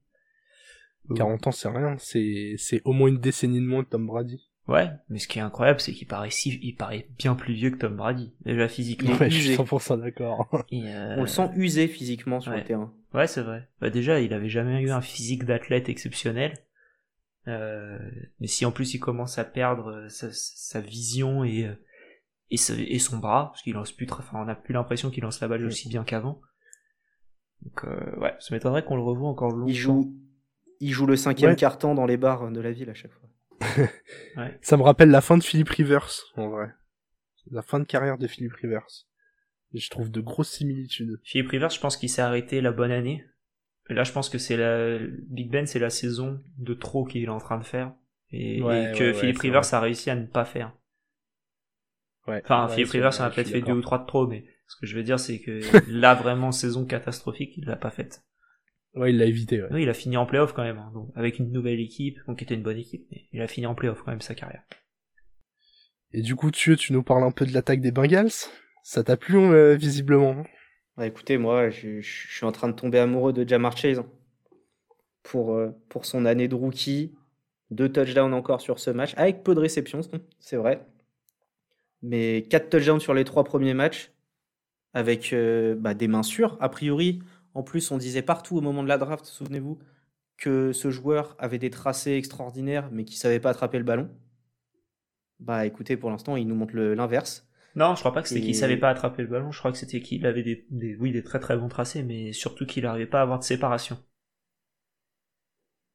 40 1.15 1.47
ans, 1.47 1.51
c'est 1.51 1.67
rien. 1.69 1.97
C'est, 1.97 2.55
c'est 2.57 2.81
au 2.85 2.93
moins 2.93 3.09
une 3.09 3.19
décennie 3.19 3.59
de 3.59 3.65
moins 3.65 3.83
que 3.83 3.89
Tom 3.89 4.07
Brady. 4.07 4.49
Ouais, 4.67 4.89
mais 5.09 5.17
ce 5.19 5.27
qui 5.27 5.39
est 5.39 5.41
incroyable, 5.41 5.79
c'est 5.81 5.91
qu'il 5.91 6.07
paraît 6.07 6.29
si, 6.29 6.59
il 6.61 6.75
paraît 6.75 7.07
bien 7.17 7.35
plus 7.35 7.53
vieux 7.53 7.71
que 7.71 7.77
Tom 7.77 7.95
Brady. 7.97 8.31
Déjà 8.45 8.67
physiquement. 8.67 9.11
Ouais, 9.17 9.29
je 9.29 9.35
suis 9.39 9.49
usé. 9.53 9.57
100% 9.57 9.99
d'accord. 10.01 10.47
Euh, 10.71 11.15
On 11.17 11.21
le 11.21 11.27
sent 11.27 11.49
usé 11.55 11.87
physiquement 11.87 12.39
sur 12.39 12.51
ouais. 12.51 12.59
le 12.59 12.63
terrain. 12.63 12.93
Ouais, 13.13 13.27
c'est 13.27 13.41
vrai. 13.41 13.67
Bah 13.81 13.89
déjà, 13.89 14.19
il 14.21 14.33
avait 14.33 14.49
jamais 14.49 14.79
eu 14.81 14.91
un 14.91 15.01
physique 15.01 15.43
d'athlète 15.45 15.89
exceptionnel. 15.89 16.53
Euh, 17.47 17.97
mais 18.39 18.45
si 18.47 18.65
en 18.65 18.71
plus 18.71 18.93
il 18.93 18.99
commence 18.99 19.39
à 19.39 19.43
perdre 19.43 19.87
euh, 19.91 20.09
sa, 20.09 20.27
sa 20.31 20.79
vision 20.79 21.43
et 21.43 21.65
euh, 21.65 21.73
et, 22.51 22.57
ce- 22.57 22.73
et 22.73 22.99
son 22.99 23.17
bras, 23.17 23.47
parce 23.51 23.63
qu'il 23.63 23.73
lance 23.73 23.91
plus 23.91 24.05
très, 24.05 24.21
enfin 24.21 24.37
on 24.45 24.47
a 24.47 24.53
plus 24.53 24.73
l'impression 24.75 25.09
qu'il 25.09 25.23
lance 25.23 25.41
la 25.41 25.47
balle 25.47 25.65
aussi 25.65 25.89
bien 25.89 26.03
qu'avant. 26.03 26.39
Donc 27.63 27.83
euh, 27.85 28.15
ouais, 28.19 28.35
ça 28.39 28.53
m'étonnerait 28.53 28.83
qu'on 28.85 28.95
le 28.95 29.01
revoie 29.01 29.27
encore 29.29 29.49
longtemps. 29.51 29.67
Il 29.67 29.75
joue, 29.75 30.15
il 30.79 30.91
joue 30.91 31.07
le 31.07 31.15
cinquième 31.15 31.49
Ouais. 31.51 31.55
carton 31.55 31.95
dans 31.95 32.05
les 32.05 32.17
bars 32.17 32.51
de 32.51 32.59
la 32.61 32.71
ville 32.71 32.91
à 32.91 32.93
chaque 32.93 33.11
fois. 33.11 33.27
Ça 34.61 34.77
me 34.77 34.83
rappelle 34.83 35.09
la 35.09 35.21
fin 35.21 35.37
de 35.37 35.43
Philip 35.43 35.69
Rivers, 35.69 36.09
en 36.35 36.49
vrai. 36.49 36.69
La 37.49 37.61
fin 37.61 37.79
de 37.79 37.85
carrière 37.85 38.17
de 38.17 38.27
Philip 38.27 38.53
Rivers. 38.53 39.05
Et 39.73 39.79
je 39.79 39.89
trouve 39.89 40.11
de 40.11 40.21
grosses 40.21 40.51
similitudes. 40.51 41.19
Philippe 41.23 41.49
Rivers, 41.49 41.69
je 41.69 41.79
pense 41.79 41.97
qu'il 41.97 42.09
s'est 42.09 42.21
arrêté 42.21 42.61
la 42.61 42.71
bonne 42.71 42.91
année. 42.91 43.25
Et 43.89 43.93
là, 43.93 44.03
je 44.03 44.11
pense 44.11 44.29
que 44.29 44.37
c'est 44.37 44.57
la 44.57 44.99
Big 45.27 45.49
Ben, 45.49 45.65
c'est 45.65 45.79
la 45.79 45.89
saison 45.89 46.41
de 46.57 46.73
trop 46.73 47.05
qu'il 47.05 47.23
est 47.23 47.29
en 47.29 47.39
train 47.39 47.57
de 47.57 47.63
faire 47.63 47.93
et, 48.31 48.61
Ouais, 48.61 48.91
et 48.91 48.97
que 48.97 49.03
ouais, 49.05 49.13
Philippe 49.13 49.39
Rivers 49.39 49.61
vrai. 49.63 49.77
a 49.77 49.79
réussi 49.79 50.09
à 50.09 50.15
ne 50.15 50.25
pas 50.25 50.45
faire. 50.45 50.73
Ouais. 52.27 52.41
Enfin, 52.43 52.67
Ouais, 52.67 52.75
Philippe 52.75 52.91
Rivers 52.91 53.19
en 53.19 53.25
a 53.25 53.29
peut-être 53.29 53.49
fait 53.49 53.61
deux 53.61 53.73
ou 53.73 53.81
trois 53.81 53.99
de 53.99 54.05
trop, 54.05 54.27
mais 54.27 54.45
ce 54.67 54.75
que 54.79 54.85
je 54.85 54.95
veux 54.95 55.03
dire, 55.03 55.19
c'est 55.19 55.39
que 55.39 55.59
là, 55.91 56.13
vraiment, 56.15 56.51
saison 56.51 56.85
catastrophique, 56.85 57.57
il 57.57 57.65
l'a 57.65 57.75
pas 57.75 57.91
faite. 57.91 58.23
Ouais, 58.95 59.11
il 59.11 59.17
l'a 59.17 59.25
évité, 59.25 59.61
ouais. 59.61 59.69
Oui, 59.71 59.83
il 59.83 59.89
a 59.89 59.93
fini 59.93 60.17
en 60.17 60.25
playoff 60.25 60.53
quand 60.53 60.63
même, 60.63 60.77
hein, 60.77 60.91
donc, 60.93 61.09
avec 61.15 61.39
une 61.39 61.51
nouvelle 61.51 61.79
équipe, 61.79 62.19
donc 62.27 62.39
qui 62.39 62.43
était 62.43 62.55
une 62.55 62.63
bonne 62.63 62.77
équipe, 62.77 63.07
mais 63.11 63.25
il 63.31 63.41
a 63.41 63.47
fini 63.47 63.65
en 63.65 63.73
playoff 63.75 64.01
quand 64.03 64.11
même 64.11 64.21
sa 64.21 64.35
carrière. 64.35 64.63
Et 66.13 66.21
du 66.21 66.35
coup, 66.35 66.51
tu, 66.51 66.75
tu 66.75 66.91
nous 66.91 67.03
parles 67.03 67.23
un 67.23 67.31
peu 67.31 67.45
de 67.45 67.53
l'attaque 67.53 67.79
des 67.79 67.91
Bengals 67.91 68.31
Ça 68.83 69.03
t'a 69.03 69.15
plu, 69.15 69.37
euh, 69.37 69.75
visiblement 69.75 70.43
Bah, 70.97 71.07
écoutez, 71.07 71.37
moi, 71.37 71.69
je, 71.69 72.01
je 72.01 72.27
suis 72.27 72.45
en 72.45 72.51
train 72.51 72.67
de 72.67 72.73
tomber 72.73 72.99
amoureux 72.99 73.31
de 73.31 73.47
Jamar 73.47 73.77
Chase 73.77 73.99
hein. 73.99 74.05
pour, 75.23 75.53
euh, 75.53 75.69
pour 75.87 76.05
son 76.05 76.25
année 76.25 76.49
de 76.49 76.55
rookie. 76.55 77.13
Deux 77.69 77.89
touchdowns 77.89 78.33
encore 78.33 78.59
sur 78.59 78.79
ce 78.79 78.89
match, 78.89 79.13
avec 79.15 79.43
peu 79.43 79.55
de 79.55 79.61
réceptions, 79.61 80.01
c'est 80.39 80.57
vrai. 80.57 80.85
Mais 82.01 82.41
quatre 82.49 82.69
touchdowns 82.69 82.99
sur 82.99 83.13
les 83.13 83.23
trois 83.23 83.45
premiers 83.45 83.73
matchs, 83.73 84.11
avec 84.93 85.31
euh, 85.31 85.75
bah, 85.75 85.93
des 85.93 86.09
mains 86.09 86.23
sûres. 86.23 86.57
A 86.59 86.67
priori, 86.67 87.19
en 87.53 87.63
plus, 87.63 87.91
on 87.91 87.97
disait 87.97 88.21
partout 88.21 88.57
au 88.57 88.61
moment 88.61 88.83
de 88.83 88.87
la 88.87 88.97
draft, 88.97 89.25
souvenez-vous, 89.25 89.79
que 90.37 90.73
ce 90.73 90.89
joueur 90.91 91.35
avait 91.39 91.59
des 91.59 91.69
tracés 91.69 92.13
extraordinaires, 92.13 92.89
mais 92.91 93.05
qu'il 93.05 93.17
savait 93.17 93.39
pas 93.39 93.51
attraper 93.51 93.77
le 93.77 93.83
ballon. 93.83 94.09
Bah 95.39 95.65
écoutez, 95.65 95.97
pour 95.97 96.09
l'instant, 96.11 96.35
il 96.35 96.47
nous 96.47 96.55
montre 96.55 96.75
l'inverse. 96.75 97.47
Non, 97.75 97.95
je 97.95 97.99
crois 98.01 98.13
pas 98.13 98.21
que 98.21 98.27
c'était 98.27 98.41
Et- 98.41 98.45
qu'il 98.45 98.55
savait 98.55 98.77
pas 98.77 98.89
attraper 98.89 99.21
le 99.21 99.27
ballon, 99.29 99.51
je 99.51 99.59
crois 99.59 99.71
que 99.71 99.77
c'était 99.77 100.01
qu'il 100.01 100.25
avait 100.25 100.43
des, 100.43 100.65
des, 100.69 100.95
oui, 100.97 101.11
des 101.11 101.23
très 101.23 101.39
très 101.39 101.57
bons 101.57 101.69
tracés, 101.69 102.03
mais 102.03 102.33
surtout 102.33 102.65
qu'il 102.65 102.83
n'arrivait 102.83 103.05
pas 103.05 103.19
à 103.19 103.23
avoir 103.23 103.39
de 103.39 103.43
séparation. 103.43 103.97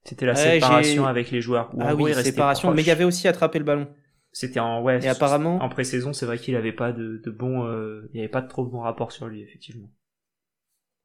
C'était 0.04 0.26
la 0.26 0.34
séparation 0.36 1.06
avec 1.06 1.30
les 1.30 1.40
joueurs. 1.40 1.74
où 1.74 1.78
Ah 1.82 1.94
oui, 1.94 2.14
séparation, 2.14 2.72
mais 2.72 2.82
il 2.82 2.86
y 2.88 2.90
avait 2.92 3.04
aussi 3.04 3.26
attrapé 3.28 3.58
le 3.58 3.64
ballon. 3.64 3.88
C'était 4.32 4.60
en 4.60 4.82
ouais. 4.82 5.02
Et 5.04 5.08
apparemment- 5.08 5.58
en 5.62 5.68
pré-saison, 5.68 6.12
c'est 6.12 6.26
vrai 6.26 6.38
qu'il 6.38 6.54
avait 6.56 6.72
pas 6.72 6.92
de, 6.92 7.20
de 7.24 7.30
bons, 7.30 7.64
euh, 7.66 8.08
il 8.12 8.16
y 8.18 8.20
avait 8.20 8.28
pas 8.28 8.42
de 8.42 8.48
trop 8.48 8.64
bons 8.64 8.80
rapports 8.80 9.10
sur 9.10 9.26
lui 9.26 9.42
effectivement. 9.42 9.88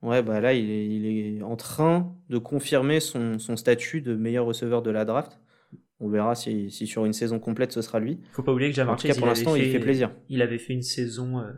Ouais, 0.01 0.23
bah 0.23 0.39
là, 0.41 0.53
il 0.53 0.69
est, 0.69 0.87
il 0.87 1.05
est 1.37 1.41
en 1.43 1.55
train 1.55 2.15
de 2.29 2.37
confirmer 2.39 2.99
son, 2.99 3.37
son 3.37 3.55
statut 3.55 4.01
de 4.01 4.15
meilleur 4.15 4.45
receveur 4.45 4.81
de 4.81 4.89
la 4.89 5.05
draft. 5.05 5.39
On 5.99 6.09
verra 6.09 6.33
si, 6.33 6.71
si 6.71 6.87
sur 6.87 7.05
une 7.05 7.13
saison 7.13 7.39
complète 7.39 7.71
ce 7.71 7.83
sera 7.83 7.99
lui. 7.99 8.19
Faut 8.31 8.41
pas 8.41 8.51
oublier 8.51 8.71
que 8.71 8.75
Jamar 8.75 8.97
Chase, 8.97 9.17
pour 9.19 9.27
il 9.27 9.29
avait 9.29 9.39
l'instant, 9.39 9.55
il 9.55 9.71
fait 9.71 9.79
plaisir. 9.79 10.11
Il 10.29 10.41
avait 10.41 10.57
fait 10.57 10.73
une 10.73 10.81
saison 10.81 11.39
euh, 11.39 11.51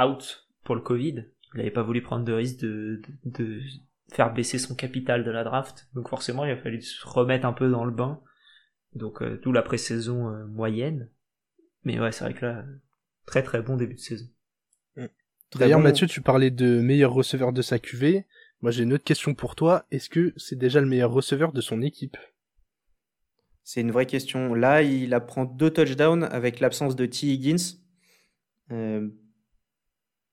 out 0.00 0.48
pour 0.62 0.76
le 0.76 0.80
Covid. 0.80 1.24
Il 1.54 1.60
avait 1.60 1.72
pas 1.72 1.82
voulu 1.82 2.00
prendre 2.00 2.24
de 2.24 2.32
risque 2.32 2.60
de, 2.60 3.02
de, 3.24 3.30
de 3.44 3.60
faire 4.12 4.32
baisser 4.32 4.58
son 4.58 4.76
capital 4.76 5.24
de 5.24 5.30
la 5.32 5.42
draft. 5.42 5.88
Donc 5.94 6.08
forcément, 6.08 6.44
il 6.44 6.52
a 6.52 6.56
fallu 6.56 6.80
se 6.80 7.04
remettre 7.04 7.46
un 7.46 7.52
peu 7.52 7.68
dans 7.68 7.84
le 7.84 7.90
bain. 7.90 8.20
Donc 8.94 9.20
euh, 9.20 9.40
d'où 9.42 9.50
la 9.50 9.62
pré-saison 9.62 10.28
euh, 10.28 10.46
moyenne. 10.46 11.10
Mais 11.82 11.98
ouais, 11.98 12.12
c'est 12.12 12.22
vrai 12.22 12.34
que 12.34 12.46
là, 12.46 12.64
très 13.26 13.42
très 13.42 13.62
bon 13.62 13.76
début 13.76 13.94
de 13.94 14.00
saison. 14.00 14.26
D'ailleurs, 15.56 15.78
bon. 15.78 15.84
Mathieu, 15.84 16.06
tu 16.06 16.20
parlais 16.20 16.50
de 16.50 16.80
meilleur 16.80 17.12
receveur 17.12 17.52
de 17.52 17.62
sa 17.62 17.78
QV. 17.78 18.24
Moi, 18.60 18.70
j'ai 18.70 18.82
une 18.82 18.92
autre 18.92 19.04
question 19.04 19.34
pour 19.34 19.54
toi. 19.54 19.86
Est-ce 19.90 20.10
que 20.10 20.34
c'est 20.36 20.58
déjà 20.58 20.80
le 20.80 20.86
meilleur 20.86 21.10
receveur 21.10 21.52
de 21.52 21.60
son 21.60 21.80
équipe? 21.80 22.16
C'est 23.62 23.80
une 23.80 23.90
vraie 23.90 24.06
question. 24.06 24.54
Là, 24.54 24.82
il 24.82 25.14
apprend 25.14 25.44
deux 25.44 25.70
touchdowns 25.70 26.24
avec 26.24 26.60
l'absence 26.60 26.96
de 26.96 27.06
T. 27.06 27.26
Higgins. 27.26 27.76
Euh, 28.72 29.08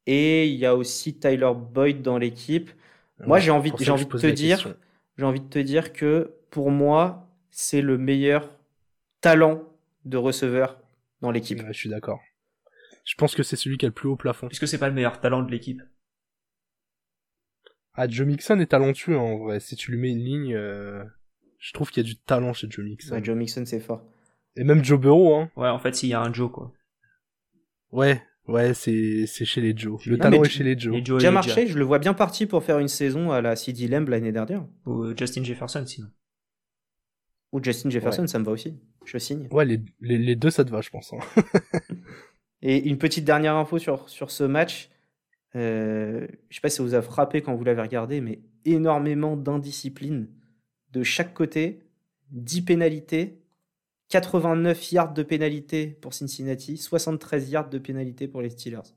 et 0.06 0.48
il 0.48 0.56
y 0.56 0.66
a 0.66 0.76
aussi 0.76 1.18
Tyler 1.18 1.52
Boyd 1.56 2.02
dans 2.02 2.18
l'équipe. 2.18 2.72
Moi, 3.20 3.40
j'ai 3.40 3.52
envie, 3.52 3.72
j'ai 3.80 3.92
de 3.92 4.04
te 4.04 4.28
dire, 4.28 4.58
question. 4.58 4.76
j'ai 5.18 5.24
envie 5.24 5.40
de 5.40 5.48
te 5.48 5.60
dire 5.60 5.94
que 5.94 6.34
pour 6.50 6.72
moi, 6.72 7.30
c'est 7.52 7.82
le 7.82 7.98
meilleur 7.98 8.50
talent 9.22 9.64
de 10.04 10.18
receveur 10.18 10.78
dans 11.22 11.32
l'équipe. 11.32 11.60
Ouais, 11.60 11.74
je 11.74 11.80
suis 11.80 11.90
d'accord. 11.90 12.20
Je 13.06 13.16
pense 13.16 13.36
que 13.36 13.44
c'est 13.44 13.56
celui 13.56 13.78
qui 13.78 13.86
a 13.86 13.90
le 13.90 13.94
plus 13.94 14.10
haut 14.10 14.16
plafond. 14.16 14.50
Est-ce 14.50 14.60
que 14.60 14.66
c'est 14.66 14.80
pas 14.80 14.90
le 14.90 14.96
meilleur 14.96 15.20
talent 15.22 15.44
de 15.44 15.52
l'équipe? 15.52 15.82
Ah, 17.94 18.08
Joe 18.10 18.28
Mixon 18.28 18.60
est 18.60 18.66
talentueux, 18.66 19.18
en 19.18 19.38
vrai. 19.38 19.60
Si 19.60 19.76
tu 19.76 19.92
lui 19.92 19.98
mets 19.98 20.12
une 20.12 20.24
ligne, 20.24 20.54
euh, 20.56 21.04
je 21.60 21.72
trouve 21.72 21.92
qu'il 21.92 22.04
y 22.04 22.06
a 22.06 22.10
du 22.10 22.18
talent 22.18 22.52
chez 22.52 22.68
Joe 22.70 22.84
Mixon. 22.84 23.14
Ouais, 23.16 23.24
Joe 23.24 23.38
Mixon, 23.38 23.64
c'est 23.66 23.80
fort. 23.80 24.04
Et 24.58 24.64
même 24.64 24.84
Joe 24.84 25.00
Burrow, 25.00 25.36
hein. 25.36 25.52
Ouais, 25.56 25.70
en 25.70 25.80
fait, 25.80 25.96
s'il 25.96 26.10
y 26.10 26.14
a 26.14 26.22
un 26.22 26.34
Joe, 26.34 26.52
quoi. 26.52 26.74
Ouais, 27.92 28.22
ouais, 28.48 28.74
c'est, 28.74 29.26
c'est 29.28 29.46
chez 29.46 29.62
les 29.62 29.78
Joe. 29.78 30.04
Le 30.06 30.18
Non, 30.18 30.24
talent 30.24 30.44
est 30.44 30.50
chez 30.50 30.64
les 30.64 30.78
Joe. 30.78 31.00
Joe 31.06 31.24
marché, 31.32 31.68
je 31.68 31.78
le 31.78 31.86
vois 31.86 32.00
bien 32.00 32.14
parti 32.14 32.48
pour 32.48 32.64
faire 32.64 32.80
une 32.80 32.88
saison 32.88 33.32
à 33.32 33.40
la 33.42 33.56
CD 33.56 33.88
Lamb 33.88 34.10
l'année 34.10 34.32
dernière. 34.32 34.66
Ou 34.86 35.04
euh, 35.04 35.16
Justin 35.18 35.44
Jefferson, 35.44 35.86
sinon. 35.86 36.10
Ou 37.52 37.64
Justin 37.64 37.90
Jefferson, 37.92 38.28
ça 38.28 38.40
me 38.40 38.44
va 38.44 38.52
aussi. 38.52 38.78
Je 39.06 39.18
signe. 39.18 39.48
Ouais, 39.52 39.64
les, 39.64 39.80
les, 40.02 40.18
les 40.18 40.36
deux, 40.36 40.50
ça 40.50 40.66
te 40.66 40.72
va, 40.72 40.82
je 40.82 40.90
pense. 40.90 41.14
Hein. 41.14 41.20
Et 42.62 42.88
une 42.88 42.98
petite 42.98 43.26
dernière 43.26 43.56
info 43.56 43.78
sur, 43.78 44.10
sur 44.10 44.32
ce 44.32 44.44
match. 44.44 44.90
Euh, 45.56 46.28
je 46.50 46.56
sais 46.56 46.62
pas 46.62 46.70
si 46.70 46.78
ça 46.78 46.84
vous 46.84 46.96
a 46.96 47.02
frappé 47.02 47.42
quand 47.42 47.56
vous 47.56 47.64
l'avez 47.64 47.82
regardé, 47.82 48.22
mais 48.22 48.42
énormément 48.66 49.38
d'indiscipline 49.38 50.28
de 50.92 51.04
chaque 51.04 51.34
côté. 51.34 51.82
10 52.32 52.64
pénalités, 52.64 53.40
89 54.10 54.92
yards 54.92 55.14
de 55.14 55.24
pénalité 55.24 55.88
pour 55.88 56.14
Cincinnati, 56.14 56.78
73 56.78 57.50
yards 57.50 57.70
de 57.70 57.78
pénalité 57.78 58.28
pour 58.28 58.42
les 58.42 58.50
Steelers. 58.50 58.96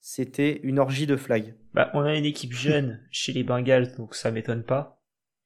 C'était 0.00 0.60
une 0.62 0.78
orgie 0.78 1.06
de 1.06 1.16
flag. 1.16 1.54
Bah, 1.74 1.90
on 1.94 2.00
a 2.00 2.16
une 2.16 2.24
équipe 2.24 2.52
jeune 2.52 3.00
chez 3.10 3.32
les 3.32 3.44
Bengals, 3.44 3.94
donc 3.96 4.14
ça 4.14 4.30
m'étonne 4.30 4.64
pas. 4.64 5.02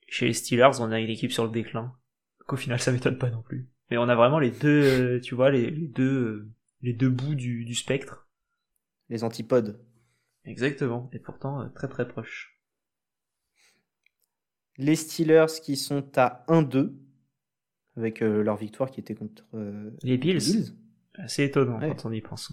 Chez 0.09 0.27
les 0.27 0.33
Steelers, 0.33 0.81
on 0.81 0.93
a 0.93 1.01
une 1.01 1.11
équipe 1.11 1.33
sur 1.33 1.45
le 1.45 1.51
déclin. 1.51 1.93
Donc 2.41 2.53
au 2.53 2.57
final, 2.57 2.79
ça 2.79 2.93
m'étonne 2.93 3.19
pas 3.19 3.31
non 3.31 3.43
plus. 3.43 3.69
Mais 3.91 3.99
on 3.99 4.09
a 4.09 4.15
vraiment 4.15 4.39
les 4.39 4.51
deux, 4.51 4.83
euh, 4.83 5.21
tu 5.21 5.35
vois, 5.35 5.51
les, 5.51 5.71
les 5.71 5.89
deux, 5.89 6.05
euh, 6.05 6.51
les 6.85 6.93
deux 6.93 7.09
bouts 7.11 7.35
du, 7.35 7.64
du 7.64 7.74
spectre. 7.74 8.28
Les 9.09 9.24
antipodes. 9.24 9.85
Exactement. 10.45 11.09
Et 11.12 11.18
pourtant, 11.18 11.62
euh, 11.62 11.68
très 11.70 11.89
très 11.89 12.07
proche. 12.07 12.61
Les 14.76 14.97
Steelers 14.97 15.61
qui 15.62 15.76
sont 15.76 16.07
à 16.18 16.45
1-2, 16.49 16.95
avec 17.97 18.22
euh, 18.22 18.43
leur 18.43 18.57
victoire 18.57 18.91
qui 18.91 19.01
était 19.01 19.14
contre 19.14 19.45
euh, 19.55 19.91
Les 20.03 20.18
Bills, 20.18 20.39
Bills. 20.39 20.74
assez 21.14 21.45
étonnant 21.45 21.78
Ouais. 21.80 21.89
quand 21.89 22.07
on 22.07 22.12
y 22.12 22.20
pense. 22.20 22.53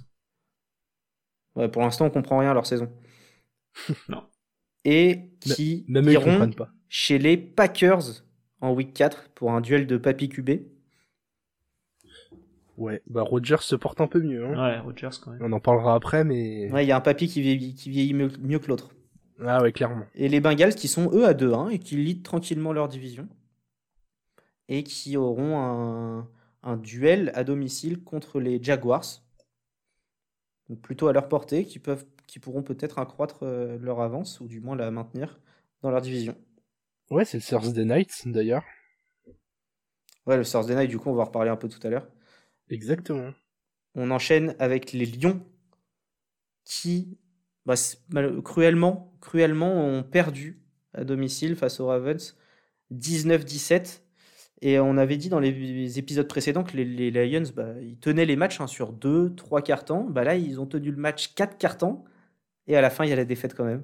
Ouais, 1.55 1.67
pour 1.69 1.81
l'instant, 1.81 2.05
on 2.05 2.09
comprend 2.11 2.39
rien 2.39 2.51
à 2.51 2.53
leur 2.53 2.65
saison. 2.65 2.91
Non. 4.09 4.27
Et 4.83 5.31
qui 5.39 5.85
Même 5.87 6.09
iront 6.09 6.49
pas. 6.51 6.73
chez 6.89 7.19
les 7.19 7.37
Packers 7.37 8.23
en 8.61 8.73
week 8.73 8.93
4 8.93 9.29
pour 9.33 9.51
un 9.51 9.61
duel 9.61 9.85
de 9.87 9.97
papy 9.97 10.27
QB. 10.29 10.49
Ouais, 12.81 13.03
bah 13.05 13.21
Rogers 13.21 13.61
se 13.61 13.75
porte 13.75 14.01
un 14.01 14.07
peu 14.07 14.19
mieux. 14.19 14.43
Hein. 14.43 14.59
Ouais, 14.59 14.79
Rogers 14.79 15.09
quand 15.23 15.29
même. 15.29 15.41
On 15.43 15.51
en 15.51 15.59
parlera 15.59 15.93
après, 15.93 16.23
mais... 16.23 16.71
Ouais, 16.71 16.83
il 16.83 16.87
y 16.87 16.91
a 16.91 16.97
un 16.97 17.01
papy 17.01 17.27
qui 17.27 17.39
vieillit, 17.39 17.75
qui 17.75 17.91
vieillit 17.91 18.15
mieux, 18.15 18.31
mieux 18.39 18.57
que 18.57 18.67
l'autre. 18.69 18.89
Ah 19.45 19.61
ouais, 19.61 19.71
clairement. 19.71 20.05
Et 20.15 20.27
les 20.27 20.39
Bengals 20.39 20.73
qui 20.73 20.87
sont 20.87 21.11
eux 21.13 21.27
à 21.27 21.33
2-1 21.33 21.69
et 21.69 21.77
qui 21.77 21.95
lead 21.95 22.23
tranquillement 22.23 22.73
leur 22.73 22.87
division. 22.87 23.27
Et 24.67 24.81
qui 24.81 25.15
auront 25.15 25.59
un, 25.59 26.27
un 26.63 26.77
duel 26.77 27.31
à 27.35 27.43
domicile 27.43 28.03
contre 28.03 28.39
les 28.39 28.61
Jaguars. 28.63 29.21
Donc 30.67 30.81
plutôt 30.81 31.07
à 31.07 31.13
leur 31.13 31.27
portée, 31.27 31.65
qui, 31.65 31.77
peuvent, 31.77 32.05
qui 32.25 32.39
pourront 32.39 32.63
peut-être 32.63 32.97
accroître 32.97 33.43
euh, 33.43 33.77
leur 33.79 34.01
avance, 34.01 34.39
ou 34.39 34.47
du 34.47 34.59
moins 34.59 34.75
la 34.75 34.89
maintenir 34.89 35.39
dans 35.83 35.91
leur 35.91 36.01
division. 36.01 36.35
Ouais, 37.11 37.25
c'est 37.25 37.37
le 37.37 37.43
Thursday 37.43 37.85
Night, 37.85 38.23
d'ailleurs. 38.25 38.63
Ouais, 40.25 40.37
le 40.37 40.45
Thursday 40.45 40.75
Night, 40.75 40.89
du 40.89 40.97
coup, 40.97 41.11
on 41.11 41.13
va 41.13 41.21
en 41.21 41.25
reparler 41.25 41.51
un 41.51 41.57
peu 41.57 41.69
tout 41.69 41.85
à 41.85 41.91
l'heure. 41.91 42.07
Exactement. 42.71 43.33
On 43.95 44.09
enchaîne 44.09 44.55
avec 44.57 44.93
les 44.93 45.05
Lions 45.05 45.45
qui, 46.63 47.19
bah, 47.65 47.75
cruellement, 48.43 49.13
cruellement, 49.19 49.85
ont 49.85 50.03
perdu 50.03 50.63
à 50.93 51.03
domicile 51.03 51.55
face 51.55 51.79
aux 51.79 51.87
Ravens 51.87 52.37
19-17. 52.91 54.01
Et 54.63 54.79
on 54.79 54.97
avait 54.97 55.17
dit 55.17 55.29
dans 55.29 55.39
les 55.39 55.99
épisodes 55.99 56.27
précédents 56.27 56.63
que 56.63 56.77
les, 56.77 56.85
les 56.85 57.11
Lions, 57.11 57.49
bah, 57.55 57.73
ils 57.81 57.99
tenaient 57.99 58.25
les 58.25 58.35
matchs 58.35 58.61
hein, 58.61 58.67
sur 58.67 58.93
2, 58.93 59.35
3 59.35 59.61
cartons. 59.61 60.05
Bah, 60.05 60.23
là, 60.23 60.35
ils 60.35 60.61
ont 60.61 60.67
tenu 60.67 60.91
le 60.91 60.97
match 60.97 61.33
4 61.35 61.57
cartons. 61.57 62.05
Et 62.67 62.77
à 62.77 62.81
la 62.81 62.89
fin, 62.89 63.03
il 63.03 63.09
y 63.09 63.13
a 63.13 63.17
la 63.17 63.25
défaite 63.25 63.55
quand 63.55 63.65
même. 63.65 63.83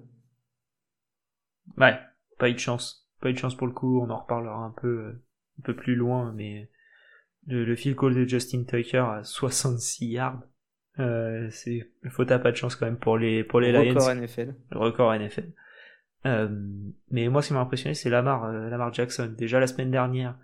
Ouais, 1.77 1.99
pas 2.37 2.49
eu 2.49 2.53
de 2.53 2.59
chance. 2.59 3.09
Pas 3.19 3.29
eu 3.29 3.33
de 3.33 3.37
chance 3.37 3.55
pour 3.55 3.67
le 3.67 3.73
coup, 3.73 3.99
on 3.99 4.09
en 4.09 4.19
reparlera 4.19 4.63
un 4.63 4.71
peu, 4.71 4.87
euh, 4.87 5.23
un 5.59 5.61
peu 5.63 5.75
plus 5.75 5.95
loin, 5.95 6.31
mais 6.33 6.69
le, 7.47 7.65
le 7.65 7.75
field 7.75 7.95
goal 7.95 8.15
de 8.15 8.25
Justin 8.25 8.63
Tucker 8.63 8.97
à 8.97 9.23
66 9.23 10.05
yards, 10.07 10.43
euh, 10.99 11.47
c'est 11.51 11.89
faute 12.09 12.31
à 12.31 12.39
pas 12.39 12.51
de 12.51 12.57
chance 12.57 12.75
quand 12.75 12.85
même 12.85 12.97
pour 12.97 13.17
les, 13.17 13.43
pour 13.43 13.59
les 13.59 13.71
Record 13.71 14.09
Lions. 14.09 14.21
NFL. 14.21 14.55
le 14.71 14.77
record 14.77 15.13
NFL. 15.13 15.51
Euh, 16.25 16.49
mais 17.11 17.29
moi, 17.29 17.41
ce 17.41 17.49
qui 17.49 17.53
m'a 17.53 17.61
impressionné, 17.61 17.93
c'est 17.93 18.09
Lamar, 18.09 18.45
euh, 18.45 18.69
Lamar 18.69 18.93
Jackson. 18.93 19.33
Déjà 19.37 19.59
la 19.59 19.67
semaine 19.67 19.91
dernière, 19.91 20.37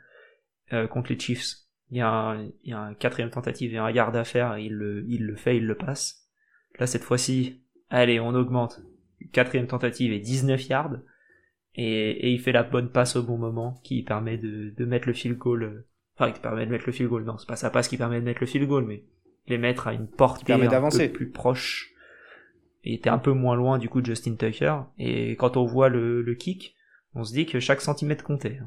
euh, 0.72 0.88
contre 0.88 1.12
les 1.12 1.20
Chiefs, 1.20 1.56
il 1.90 1.98
y, 1.98 2.02
a 2.02 2.10
un, 2.10 2.44
il 2.46 2.70
y 2.70 2.74
a 2.74 2.80
un 2.80 2.94
quatrième 2.94 3.30
tentative 3.30 3.74
et 3.74 3.78
un 3.78 3.90
yard 3.92 4.16
à 4.16 4.24
faire, 4.24 4.58
il 4.58 4.74
le, 4.74 5.04
il 5.08 5.26
le 5.26 5.36
fait, 5.36 5.58
il 5.58 5.66
le 5.66 5.76
passe. 5.76 6.30
Là, 6.80 6.88
cette 6.88 7.04
fois-ci, 7.04 7.62
allez, 7.90 8.20
on 8.20 8.34
augmente. 8.34 8.82
Quatrième 9.32 9.68
tentative 9.68 10.12
et 10.12 10.20
19 10.20 10.68
yards. 10.70 10.98
Et, 11.76 12.28
et 12.28 12.32
il 12.32 12.40
fait 12.40 12.52
la 12.52 12.64
bonne 12.64 12.92
passe 12.92 13.16
au 13.16 13.24
bon 13.24 13.38
moment, 13.38 13.80
qui 13.84 14.04
permet 14.04 14.38
de, 14.38 14.74
de 14.76 14.86
mettre 14.86 15.08
le 15.08 15.14
field 15.14 15.38
goal. 15.38 15.86
Enfin, 16.16 16.32
qui 16.32 16.40
permet 16.40 16.66
de 16.66 16.72
mettre 16.72 16.86
le 16.86 16.92
field 16.92 17.10
goal. 17.10 17.24
Non, 17.24 17.38
c'est 17.38 17.48
pas 17.48 17.56
sa 17.56 17.70
passe 17.70 17.88
qui 17.88 17.98
permet 17.98 18.20
de 18.20 18.26
mettre 18.26 18.42
le 18.42 18.48
field 18.48 18.68
goal, 18.68 18.86
mais 18.86 19.04
les 19.48 19.58
mettre 19.58 19.88
à 19.88 19.94
une 19.94 20.08
portée 20.08 20.46
permet 20.46 20.68
un 20.68 20.70
d'avancer. 20.70 21.08
peu 21.10 21.14
plus 21.14 21.30
proche 21.32 21.94
et 22.84 22.94
était 22.94 23.10
un 23.10 23.18
peu 23.18 23.32
moins 23.32 23.56
loin 23.56 23.78
du 23.78 23.90
coup 23.90 24.02
de 24.02 24.06
Justin 24.06 24.36
Tucker. 24.36 24.76
Et 24.98 25.32
quand 25.32 25.58
on 25.58 25.66
voit 25.66 25.90
le, 25.90 26.22
le 26.22 26.36
kick, 26.36 26.76
on 27.16 27.24
se 27.24 27.34
dit 27.34 27.46
que 27.46 27.60
chaque 27.60 27.82
centimètre 27.82 28.24
comptait. 28.24 28.60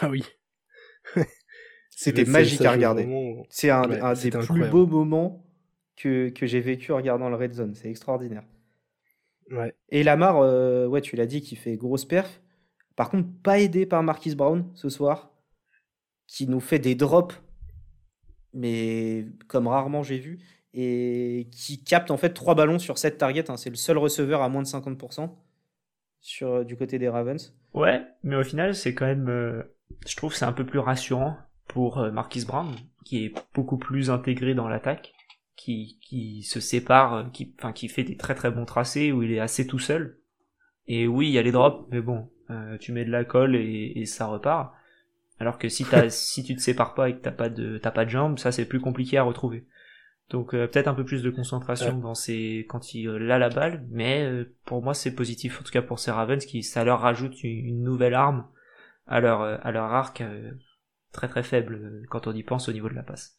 Ah 0.00 0.08
oui. 0.08 0.24
C'était 1.90 2.24
magique 2.24 2.64
à 2.64 2.72
regarder. 2.72 3.06
C'est 3.50 3.70
un, 3.70 3.88
Ouais, 3.88 4.00
un 4.00 4.14
des 4.14 4.30
plus 4.30 4.68
beaux 4.68 4.86
moments 4.86 5.46
que, 5.96 6.30
que 6.30 6.46
j'ai 6.46 6.60
vécu 6.60 6.92
en 6.92 6.96
regardant 6.96 7.28
le 7.28 7.36
Red 7.36 7.52
Zone. 7.52 7.74
C'est 7.74 7.88
extraordinaire. 7.88 8.42
Ouais. 9.50 9.74
Et 9.90 10.02
Lamar, 10.02 10.38
euh, 10.38 10.86
ouais, 10.86 11.00
tu 11.02 11.14
l'as 11.16 11.26
dit, 11.26 11.42
qui 11.42 11.54
fait 11.54 11.76
grosse 11.76 12.04
perf. 12.04 12.40
Par 12.96 13.10
contre, 13.10 13.28
pas 13.42 13.60
aidé 13.60 13.86
par 13.86 14.02
Marquis 14.02 14.34
Brown 14.34 14.68
ce 14.74 14.88
soir, 14.88 15.30
qui 16.26 16.46
nous 16.46 16.60
fait 16.60 16.78
des 16.78 16.94
drops, 16.94 17.34
mais 18.52 19.26
comme 19.48 19.66
rarement 19.66 20.02
j'ai 20.02 20.18
vu, 20.18 20.38
et 20.74 21.48
qui 21.52 21.82
capte 21.82 22.10
en 22.10 22.16
fait 22.16 22.30
trois 22.30 22.54
ballons 22.54 22.78
sur 22.78 22.98
7 22.98 23.18
targets. 23.18 23.50
hein. 23.50 23.56
C'est 23.56 23.70
le 23.70 23.76
seul 23.76 23.98
receveur 23.98 24.42
à 24.42 24.48
moins 24.48 24.62
de 24.62 24.66
50% 24.66 25.30
sur, 26.20 26.64
du 26.64 26.76
côté 26.76 26.98
des 26.98 27.08
Ravens. 27.08 27.54
Ouais, 27.74 28.02
mais 28.22 28.36
au 28.36 28.42
final, 28.42 28.74
c'est 28.74 28.94
quand 28.94 29.06
même, 29.06 29.28
euh, 29.28 29.62
je 30.06 30.16
trouve, 30.16 30.34
c'est 30.34 30.44
un 30.44 30.52
peu 30.52 30.66
plus 30.66 30.78
rassurant 30.78 31.36
pour 31.68 31.98
euh, 31.98 32.10
Marquis 32.10 32.44
Brown, 32.44 32.74
qui 33.04 33.24
est 33.24 33.34
beaucoup 33.54 33.78
plus 33.78 34.10
intégré 34.10 34.54
dans 34.54 34.68
l'attaque, 34.68 35.12
qui, 35.56 35.98
qui 36.00 36.42
se 36.42 36.60
sépare, 36.60 37.14
euh, 37.14 37.72
qui, 37.72 37.88
fait 37.88 38.04
des 38.04 38.16
très 38.16 38.34
très 38.34 38.50
bons 38.50 38.64
tracés 38.64 39.12
où 39.12 39.22
il 39.22 39.32
est 39.32 39.40
assez 39.40 39.66
tout 39.66 39.78
seul. 39.78 40.18
Et 40.86 41.06
oui, 41.06 41.28
il 41.28 41.32
y 41.32 41.38
a 41.38 41.42
les 41.42 41.52
drops, 41.52 41.86
mais 41.90 42.00
bon, 42.00 42.30
euh, 42.50 42.76
tu 42.78 42.92
mets 42.92 43.04
de 43.04 43.10
la 43.10 43.24
colle 43.24 43.54
et 43.56 44.04
ça 44.06 44.26
repart. 44.26 44.74
Alors 45.40 45.58
que 45.58 45.68
si 45.68 45.84
t'as, 45.84 46.08
si 46.10 46.44
tu 46.44 46.54
te 46.56 46.60
sépares 46.60 46.94
pas 46.94 47.08
et 47.10 47.16
que 47.16 47.20
t'as 47.22 47.30
pas 47.32 47.48
de, 47.48 47.78
t'as 47.78 47.90
pas 47.90 48.04
de 48.04 48.10
jambes, 48.10 48.38
ça 48.38 48.52
c'est 48.52 48.64
plus 48.66 48.80
compliqué 48.80 49.18
à 49.18 49.22
retrouver. 49.22 49.66
Donc 50.30 50.54
euh, 50.54 50.66
peut-être 50.66 50.88
un 50.88 50.94
peu 50.94 51.04
plus 51.04 51.22
de 51.22 51.30
concentration 51.30 51.98
dans 52.00 52.14
ces 52.14 52.64
quand 52.68 52.94
il 52.94 53.08
euh, 53.08 53.30
a 53.30 53.38
la 53.38 53.50
balle, 53.50 53.84
mais 53.90 54.24
euh, 54.24 54.54
pour 54.64 54.82
moi 54.82 54.94
c'est 54.94 55.14
positif 55.14 55.60
en 55.60 55.64
tout 55.64 55.70
cas 55.72 55.82
pour 55.82 55.98
ces 55.98 56.10
Ravens 56.10 56.44
qui 56.46 56.62
ça 56.62 56.82
leur 56.84 57.00
rajoute 57.00 57.42
une, 57.44 57.66
une 57.66 57.82
nouvelle 57.82 58.14
arme 58.14 58.46
à 59.06 59.20
leur 59.20 59.42
à 59.42 59.70
leur 59.70 59.92
arc 59.92 60.22
euh, 60.22 60.50
très 61.12 61.28
très 61.28 61.42
faible 61.42 62.04
quand 62.08 62.26
on 62.26 62.32
y 62.32 62.42
pense 62.42 62.68
au 62.68 62.72
niveau 62.72 62.88
de 62.88 62.94
la 62.94 63.02
passe. 63.02 63.36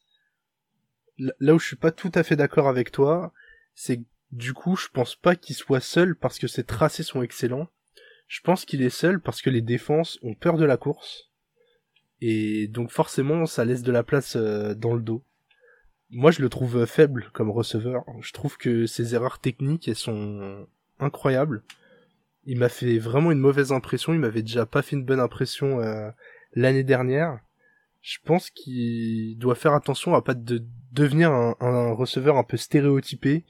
Là- 1.18 1.34
Là 1.39 1.56
où 1.56 1.60
je 1.60 1.66
suis 1.68 1.76
pas 1.76 1.91
tout 1.91 2.12
à 2.14 2.24
fait 2.24 2.36
d'accord 2.36 2.68
avec 2.68 2.91
toi, 2.91 3.34
c'est 3.74 3.98
que 3.98 4.06
du 4.32 4.54
coup, 4.54 4.76
je 4.76 4.88
pense 4.89 5.16
pas 5.16 5.36
qu'il 5.36 5.56
soit 5.56 5.80
seul 5.80 6.16
parce 6.16 6.39
que 6.39 6.48
ses 6.48 6.64
tracés 6.66 7.04
sont 7.04 7.22
excellents. 7.22 7.70
Je 8.28 8.41
pense 8.41 8.66
qu'il 8.66 8.82
est 8.82 8.89
seul 8.89 9.22
parce 9.22 9.41
que 9.41 9.50
les 9.50 9.62
défenses 9.62 10.20
ont 10.24 10.36
peur 10.36 10.58
de 10.58 10.66
la 10.66 10.78
course. 10.78 11.32
Et 12.22 12.68
donc 12.68 12.91
forcément, 12.91 13.45
ça 13.45 13.66
laisse 13.66 13.84
de 13.84 13.91
la 13.91 14.03
place 14.03 14.36
euh, 14.36 14.74
dans 14.74 14.93
le 14.93 15.01
dos. 15.01 15.24
Moi, 16.11 16.32
je 16.32 16.41
le 16.41 16.49
trouve 16.49 16.86
faible 16.86 17.30
comme 17.34 17.49
receveur. 17.49 18.03
Je 18.22 18.32
trouve 18.32 18.57
que 18.57 18.86
ses 18.86 19.16
erreurs 19.16 19.39
techniques, 19.39 19.88
elles 19.88 19.95
sont 19.95 20.68
incroyables. 20.99 21.63
Il 22.45 22.59
m'a 22.59 22.70
fait 22.70 22.99
vraiment 22.99 23.32
une 23.32 23.39
mauvaise 23.39 23.72
impression. 23.72 24.13
Il 24.13 24.20
m'avait 24.20 24.43
déjà 24.43 24.66
pas 24.66 24.82
fait 24.82 24.95
une 24.95 25.03
bonne 25.03 25.20
impression 25.20 25.82
euh, 25.82 26.09
l'année 26.53 26.84
dernière. 26.84 27.39
Je 28.01 28.20
pense 28.24 28.51
qu'il 28.51 29.38
doit 29.39 29.55
faire 29.55 29.74
attention 29.74 30.13
à 30.13 30.22
pas 30.22 30.36
de 30.36 30.63
devenir 30.91 31.32
un, 31.32 31.91
receveur 31.91 32.38
un 32.38 32.43
peu 32.43 32.55
stéréotypé 32.55 33.43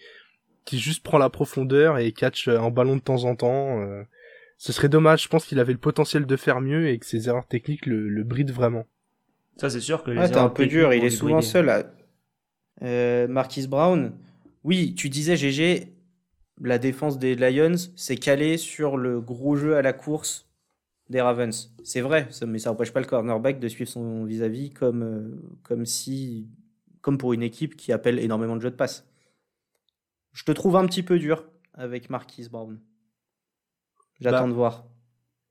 qui 0.63 0.79
juste 0.79 1.03
prend 1.03 1.17
la 1.17 1.29
profondeur 1.29 1.99
et 1.99 2.13
catch 2.13 2.47
un 2.47 2.71
ballon 2.71 2.95
de 2.95 3.01
temps 3.01 3.25
en 3.25 3.35
temps. 3.35 3.81
euh. 3.81 4.03
Ce 4.57 4.71
serait 4.73 4.89
dommage. 4.89 5.23
Je 5.23 5.27
pense 5.29 5.45
qu'il 5.45 5.59
avait 5.59 5.73
le 5.73 5.79
potentiel 5.79 6.25
de 6.25 6.35
faire 6.35 6.61
mieux 6.61 6.87
et 6.89 6.97
que 6.99 7.05
ses 7.05 7.27
erreurs 7.27 7.47
techniques 7.47 7.85
le, 7.85 8.07
le 8.09 8.23
brident 8.23 8.51
vraiment. 8.53 8.85
Ça, 9.57 9.69
c'est 9.69 9.79
sûr 9.79 10.03
que 10.03 10.11
les 10.11 10.17
Ouais, 10.19 10.29
t'es 10.29 10.37
un 10.37 10.49
peu 10.49 10.65
dur, 10.67 10.93
il 10.93 11.03
est 11.03 11.09
souvent 11.09 11.35
brider. 11.35 11.47
seul. 11.47 11.69
à- 11.69 11.91
Euh, 12.81 13.27
Marquis 13.27 13.67
Brown, 13.67 14.11
oui, 14.65 14.95
tu 14.95 15.07
disais 15.09 15.37
GG, 15.37 15.93
la 16.61 16.77
défense 16.77 17.17
des 17.17 17.35
Lions 17.35 17.75
s'est 17.95 18.17
calée 18.17 18.57
sur 18.57 18.97
le 18.97 19.21
gros 19.21 19.55
jeu 19.55 19.77
à 19.77 19.81
la 19.81 19.93
course 19.93 20.49
des 21.09 21.21
Ravens. 21.21 21.73
C'est 21.83 22.01
vrai, 22.01 22.27
mais 22.45 22.59
ça 22.59 22.69
n'empêche 22.71 22.91
pas 22.91 22.99
le 22.99 23.05
cornerback 23.05 23.59
de 23.59 23.67
suivre 23.69 23.89
son 23.89 24.25
vis-à-vis 24.25 24.71
comme, 24.71 25.03
euh, 25.03 25.41
comme 25.63 25.85
si, 25.85 26.47
comme 27.01 27.17
pour 27.17 27.31
une 27.31 27.43
équipe 27.43 27.77
qui 27.77 27.93
appelle 27.93 28.19
énormément 28.19 28.57
de 28.57 28.61
jeux 28.61 28.71
de 28.71 28.75
passe. 28.75 29.07
Je 30.33 30.43
te 30.43 30.51
trouve 30.51 30.75
un 30.75 30.85
petit 30.85 31.03
peu 31.03 31.17
dur 31.17 31.45
avec 31.75 32.09
Marquis 32.09 32.49
Brown. 32.49 32.77
J'attends 34.19 34.43
Bah, 34.43 34.47
de 34.49 34.53
voir. 34.53 34.85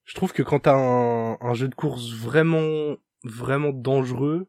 Je 0.04 0.14
trouve 0.14 0.32
que 0.32 0.42
quand 0.42 0.60
t'as 0.60 0.74
un, 0.76 1.38
un 1.40 1.54
jeu 1.54 1.68
de 1.68 1.74
course 1.74 2.12
vraiment, 2.12 2.96
vraiment 3.24 3.72
dangereux, 3.72 4.48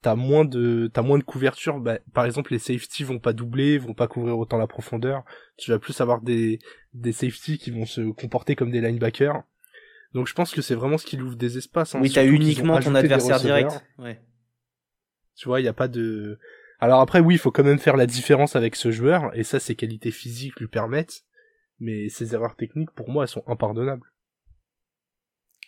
t'as 0.00 0.14
moins 0.14 0.44
de, 0.44 0.90
t'as 0.92 1.02
moins 1.02 1.18
de 1.18 1.24
couverture. 1.24 1.80
Bah, 1.80 1.98
par 2.12 2.24
exemple, 2.24 2.52
les 2.52 2.58
safeties 2.58 3.04
vont 3.04 3.18
pas 3.18 3.32
doubler, 3.32 3.78
vont 3.78 3.94
pas 3.94 4.06
couvrir 4.08 4.38
autant 4.38 4.58
la 4.58 4.66
profondeur. 4.66 5.24
Tu 5.56 5.70
vas 5.70 5.78
plus 5.78 6.00
avoir 6.00 6.20
des, 6.20 6.58
des 6.92 7.12
safeties 7.12 7.58
qui 7.58 7.70
vont 7.70 7.86
se 7.86 8.10
comporter 8.12 8.54
comme 8.56 8.70
des 8.70 8.80
linebackers. 8.80 9.42
Donc 10.12 10.26
je 10.28 10.34
pense 10.34 10.52
que 10.52 10.60
c'est 10.60 10.74
vraiment 10.74 10.98
ce 10.98 11.06
qui 11.06 11.20
ouvre 11.20 11.36
des 11.36 11.56
espaces. 11.56 11.94
hein, 11.94 12.00
oui, 12.02 12.12
t'as 12.12 12.26
uniquement 12.26 12.78
ton 12.80 12.94
adversaire 12.94 13.40
direct. 13.40 13.82
Ouais. 13.98 14.20
Tu 15.34 15.48
vois, 15.48 15.60
il 15.60 15.64
y 15.64 15.68
a 15.68 15.72
pas 15.72 15.88
de. 15.88 16.38
Alors 16.78 17.00
après, 17.00 17.20
oui, 17.20 17.34
il 17.36 17.38
faut 17.38 17.50
quand 17.50 17.64
même 17.64 17.78
faire 17.78 17.96
la 17.96 18.06
différence 18.06 18.54
avec 18.54 18.76
ce 18.76 18.90
joueur, 18.90 19.30
et 19.36 19.44
ça, 19.44 19.58
ses 19.58 19.74
qualités 19.74 20.10
physiques 20.10 20.60
lui 20.60 20.66
permettent. 20.68 21.22
Mais 21.82 22.08
ses 22.08 22.32
erreurs 22.32 22.54
techniques, 22.54 22.92
pour 22.92 23.10
moi, 23.10 23.24
elles 23.24 23.28
sont 23.28 23.42
impardonnables. 23.48 24.08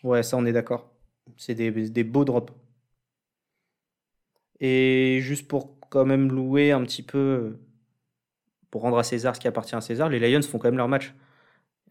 Ouais, 0.04 0.22
ça 0.22 0.36
on 0.36 0.46
est 0.46 0.52
d'accord. 0.52 0.92
C'est 1.36 1.56
des, 1.56 1.70
des 1.90 2.04
beaux 2.04 2.24
drops. 2.24 2.52
Et 4.60 5.18
juste 5.22 5.48
pour 5.48 5.80
quand 5.90 6.06
même 6.06 6.30
louer 6.30 6.70
un 6.70 6.82
petit 6.84 7.02
peu, 7.02 7.58
pour 8.70 8.82
rendre 8.82 8.98
à 8.98 9.02
César 9.02 9.34
ce 9.34 9.40
qui 9.40 9.48
appartient 9.48 9.74
à 9.74 9.80
César, 9.80 10.08
les 10.08 10.20
Lions 10.20 10.42
font 10.42 10.58
quand 10.58 10.68
même 10.68 10.76
leur 10.76 10.88
match. 10.88 11.14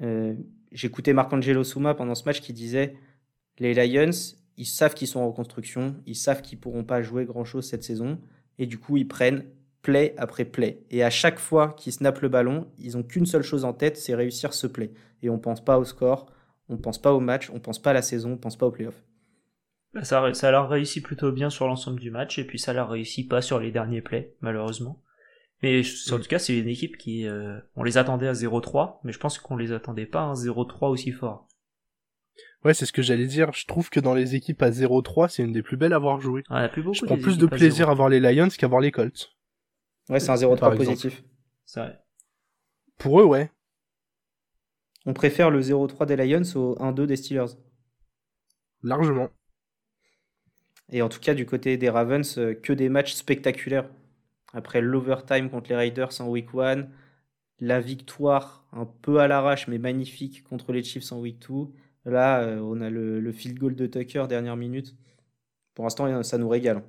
Euh, 0.02 0.36
J'écoutais 0.72 1.14
Marcangelo 1.14 1.64
Souma 1.64 1.94
pendant 1.94 2.16
ce 2.16 2.24
match 2.24 2.40
qui 2.42 2.54
disait 2.54 2.96
les 3.60 3.74
Lions, 3.74 4.10
ils 4.58 4.66
savent 4.66 4.94
qu'ils 4.94 5.08
sont 5.08 5.20
en 5.20 5.28
reconstruction, 5.28 6.02
ils 6.06 6.16
savent 6.16 6.42
qu'ils 6.42 6.60
pourront 6.60 6.86
pas 6.86 7.02
jouer 7.02 7.26
grand 7.26 7.44
chose 7.46 7.68
cette 7.68 7.84
saison, 7.84 8.20
et 8.58 8.68
du 8.68 8.80
coup 8.80 8.98
ils 8.98 9.08
prennent 9.08 9.46
play 9.84 10.16
après 10.18 10.46
play. 10.46 10.82
Et 10.90 11.04
à 11.04 11.12
chaque 11.12 11.38
fois 11.38 11.74
qu'ils 11.78 11.94
snappent 11.94 12.22
le 12.22 12.30
ballon, 12.30 12.72
ils 12.80 12.98
ont 12.98 13.04
qu'une 13.04 13.28
seule 13.28 13.44
chose 13.44 13.66
en 13.66 13.74
tête, 13.74 13.98
c'est 13.98 14.16
réussir 14.16 14.54
ce 14.54 14.66
play. 14.66 14.92
Et 15.22 15.30
on 15.30 15.38
pense 15.38 15.64
pas 15.64 15.78
au 15.78 15.84
score, 15.84 16.32
on 16.70 16.78
pense 16.78 17.00
pas 17.00 17.14
au 17.14 17.20
match, 17.20 17.52
on 17.54 17.60
pense 17.60 17.80
pas 17.80 17.92
à 17.92 17.94
la 17.94 18.02
saison, 18.02 18.32
on 18.32 18.38
pense 18.38 18.58
pas 18.58 18.66
au 18.66 18.72
playoff. 18.72 18.96
Bah, 19.94 20.04
Ça, 20.04 20.34
ça 20.34 20.50
leur 20.50 20.70
réussit 20.70 21.04
plutôt 21.04 21.32
bien 21.32 21.52
sur 21.52 21.68
l'ensemble 21.68 22.00
du 22.00 22.10
match, 22.10 22.40
et 22.40 22.46
puis 22.48 22.58
ça 22.58 22.74
leur 22.74 22.90
réussit 22.90 23.30
pas 23.30 23.42
sur 23.44 23.60
les 23.60 23.72
derniers 23.72 24.02
plays, 24.02 24.34
malheureusement. 24.42 25.04
Mais 25.62 25.82
en 26.12 26.18
tout 26.18 26.28
cas, 26.28 26.40
c'est 26.40 26.58
une 26.58 26.68
équipe 26.68 26.98
qui, 26.98 27.28
euh, 27.28 27.58
on 27.76 27.84
les 27.84 27.98
attendait 27.98 28.28
à 28.28 28.34
0-3, 28.34 29.00
mais 29.04 29.14
je 29.14 29.20
pense 29.20 29.38
qu'on 29.38 29.56
les 29.56 29.72
attendait 29.72 30.06
pas 30.06 30.22
à 30.22 30.24
un 30.24 30.34
0-3 30.34 30.90
aussi 30.90 31.12
fort. 31.12 31.48
Ouais, 32.66 32.74
c'est 32.74 32.86
ce 32.86 32.94
que 32.94 33.02
j'allais 33.02 33.28
dire. 33.28 33.52
Je 33.54 33.66
trouve 33.66 33.90
que 33.90 34.00
dans 34.00 34.14
les 34.14 34.36
équipes 34.36 34.62
à 34.62 34.72
0-3, 34.72 35.30
c'est 35.30 35.44
une 35.44 35.54
des 35.54 35.62
plus 35.62 35.78
belles 35.78 35.94
à 35.94 35.98
avoir 35.98 36.20
joué. 36.20 36.44
On 36.50 36.56
a 36.56 36.70
plus 36.70 36.82
beaucoup 36.82 36.96
Je 36.96 37.06
prends 37.06 37.18
plus 37.18 37.38
de 37.38 37.46
plaisir 37.46 37.86
0. 37.88 37.92
à 37.92 37.94
voir 37.94 38.10
les 38.10 38.20
Lions 38.20 38.48
qu'à 38.50 38.68
voir 38.68 38.82
les 38.82 38.92
Colts. 38.92 39.34
Ouais, 40.10 40.20
c'est 40.20 40.30
un 40.32 40.36
0-3 40.36 40.58
Par 40.60 40.74
exemple. 40.74 40.88
positif. 40.90 41.24
C'est 41.66 41.80
vrai. 41.80 42.00
Pour 42.98 43.22
eux, 43.22 43.26
ouais. 43.26 43.50
On 45.06 45.14
préfère 45.14 45.50
le 45.50 45.62
0-3 45.62 46.06
des 46.06 46.16
Lions 46.16 46.44
au 46.56 46.76
1-2 46.80 47.06
des 47.08 47.16
Steelers. 47.16 47.54
Largement. 48.84 49.30
Et 50.92 51.02
en 51.02 51.10
tout 51.10 51.20
cas, 51.20 51.34
du 51.34 51.46
côté 51.46 51.78
des 51.78 51.90
Ravens, 51.90 52.38
euh, 52.38 52.54
que 52.54 52.74
des 52.74 52.90
matchs 52.90 53.14
spectaculaires. 53.14 53.90
Après 54.54 54.82
l'overtime 54.82 55.50
contre 55.50 55.70
les 55.70 55.76
Raiders 55.76 56.22
en 56.22 56.28
week 56.30 56.50
1, 56.54 56.88
la 57.60 57.80
victoire 57.82 58.68
un 58.72 58.86
peu 58.86 59.20
à 59.20 59.28
l'arrache, 59.28 59.68
mais 59.68 59.80
magnifique 59.80 60.44
contre 60.44 60.72
les 60.74 60.84
Chiefs 60.84 61.12
en 61.12 61.20
week 61.20 61.40
2. 61.50 61.70
Là, 62.06 62.42
euh, 62.42 62.60
on 62.60 62.80
a 62.82 62.90
le, 62.90 63.20
le 63.20 63.32
field 63.32 63.58
goal 63.58 63.76
de 63.76 63.88
Tucker, 63.88 64.26
dernière 64.28 64.58
minute. 64.58 64.96
Pour 65.74 65.86
l'instant, 65.86 66.22
ça 66.24 66.38
nous 66.38 66.50
régale. 66.50 66.84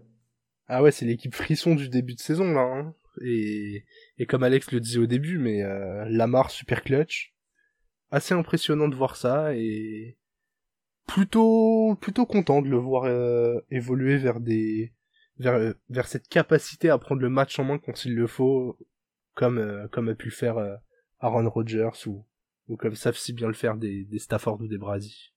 Ah 0.67 0.83
ouais, 0.83 0.91
c'est 0.91 1.07
l'équipe 1.07 1.35
frisson 1.35 1.75
du 1.75 1.89
début 1.89 2.15
de 2.15 2.21
saison, 2.21 2.53
là. 2.53 2.61
hein. 2.61 2.95
Et, 3.23 3.85
comme 4.29 4.43
Alex 4.43 4.73
le 4.73 4.81
disait 4.81 4.99
au 4.99 5.07
début, 5.07 5.39
mais 5.39 5.63
euh, 5.63 6.05
Lamar 6.09 6.51
super 6.51 6.83
clutch. 6.83 7.35
Assez 8.11 8.35
impressionnant 8.35 8.89
de 8.89 8.95
voir 8.95 9.17
ça 9.17 9.55
et 9.55 10.17
plutôt 11.07 11.97
plutôt 12.01 12.27
content 12.27 12.63
de 12.63 12.69
le 12.69 12.77
voir 12.77 13.05
euh, 13.05 13.61
évoluer 13.71 14.17
vers 14.17 14.41
des 14.41 14.93
vers 15.39 15.55
euh, 15.55 15.73
vers 15.91 16.07
cette 16.07 16.29
capacité 16.29 16.91
à 16.91 16.99
prendre 16.99 17.21
le 17.21 17.29
match 17.29 17.59
en 17.59 17.65
main 17.65 17.79
quand 17.79 18.05
il 18.05 18.15
le 18.15 18.27
faut, 18.27 18.79
comme 19.35 19.89
comme 19.91 20.09
a 20.09 20.15
pu 20.15 20.27
le 20.27 20.35
faire 20.35 20.57
Aaron 21.21 21.49
Rodgers 21.49 22.07
ou 22.07 22.25
ou 22.69 22.77
comme 22.77 22.95
savent 22.95 23.17
si 23.17 23.33
bien 23.33 23.49
le 23.49 23.55
faire 23.55 23.77
des 23.77 24.05
des 24.05 24.19
Stafford 24.19 24.61
ou 24.61 24.69
des 24.69 24.79
Brady. 24.79 25.33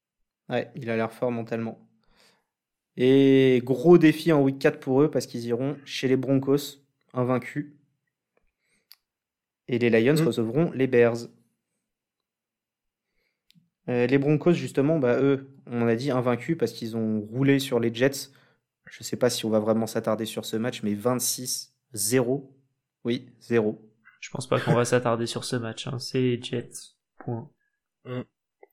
Ouais, 0.50 0.72
il 0.76 0.90
a 0.90 0.96
l'air 0.96 1.12
fort 1.12 1.32
mentalement. 1.32 1.88
Et 2.98 3.62
gros 3.64 4.00
défi 4.00 4.32
en 4.32 4.42
week 4.42 4.58
4 4.60 4.80
pour 4.80 5.04
eux 5.04 5.12
parce 5.12 5.28
qu'ils 5.28 5.46
iront 5.46 5.78
chez 5.86 6.08
les 6.08 6.18
Broncos, 6.18 6.82
invaincus. 7.18 7.74
Et 9.68 9.80
les 9.80 9.90
Lions 9.90 10.22
Mm. 10.22 10.28
recevront 10.28 10.72
les 10.72 10.88
Bears. 10.88 11.28
Euh, 13.90 14.06
les 14.06 14.18
Broncos, 14.18 14.54
justement, 14.54 15.00
bah, 15.00 15.20
eux, 15.22 15.50
on 15.66 15.88
a 15.88 15.96
dit 15.96 16.12
invaincus 16.12 16.58
parce 16.58 16.74
qu'ils 16.74 16.98
ont 16.98 17.22
roulé 17.22 17.60
sur 17.60 17.80
les 17.80 17.94
Jets. 17.94 18.30
Je 18.90 19.00
ne 19.00 19.04
sais 19.04 19.18
pas 19.18 19.30
si 19.30 19.46
on 19.46 19.50
va 19.50 19.60
vraiment 19.60 19.88
s'attarder 19.88 20.26
sur 20.26 20.46
ce 20.46 20.58
match, 20.58 20.84
mais 20.84 20.94
26-0. 20.94 22.54
Oui, 23.04 23.30
0. 23.42 23.82
Je 24.20 24.30
pense 24.30 24.48
pas 24.48 24.60
qu'on 24.60 24.74
va 24.74 24.86
s'attarder 24.86 25.26
sur 25.26 25.44
ce 25.46 25.56
match, 25.56 25.88
hein. 25.88 26.00
C'est 26.00 26.20
les 26.20 26.42
Jets. 26.42 26.70
Point. 27.20 27.50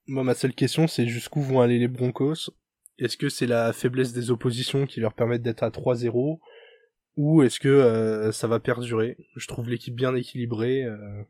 Moi, 0.07 0.22
ma 0.24 0.34
seule 0.34 0.55
question, 0.55 0.86
c'est 0.86 1.07
jusqu'où 1.07 1.40
vont 1.42 1.61
aller 1.61 1.78
les 1.78 1.88
Broncos? 1.88 2.51
Est-ce 2.99 3.16
que 3.16 3.28
c'est 3.28 3.47
la 3.47 3.72
faiblesse 3.72 4.12
des 4.12 4.30
oppositions 4.30 4.86
qui 4.86 5.01
leur 5.01 5.14
permettent 5.14 5.42
d'être 5.42 5.62
à 5.64 5.70
3-0 5.70 6.40
Ou 7.16 7.42
est-ce 7.42 7.58
que 7.60 7.68
euh, 7.68 8.30
ça 8.32 8.46
va 8.46 8.60
perdurer? 8.60 9.16
Je 9.36 9.46
trouve 9.48 9.68
l'équipe 9.68 9.94
bien 9.94 10.14
équilibrée. 10.14 10.84
euh, 10.84 11.22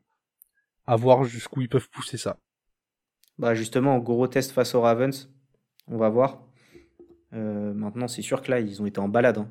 à 0.87 0.95
voir 0.95 1.25
jusqu'où 1.25 1.61
ils 1.61 1.69
peuvent 1.69 1.89
pousser 1.89 2.17
ça. 2.17 2.39
Bah 3.37 3.55
justement, 3.55 3.97
gros 3.99 4.27
test 4.27 4.51
face 4.51 4.75
aux 4.75 4.81
Ravens. 4.81 5.29
On 5.87 5.97
va 5.97 6.09
voir. 6.09 6.41
Euh, 7.33 7.73
maintenant, 7.73 8.07
c'est 8.07 8.21
sûr 8.23 8.41
que 8.41 8.51
là, 8.51 8.59
ils 8.61 8.81
ont 8.81 8.85
été 8.87 8.99
en 8.99 9.09
balade. 9.09 9.39
hein. 9.39 9.49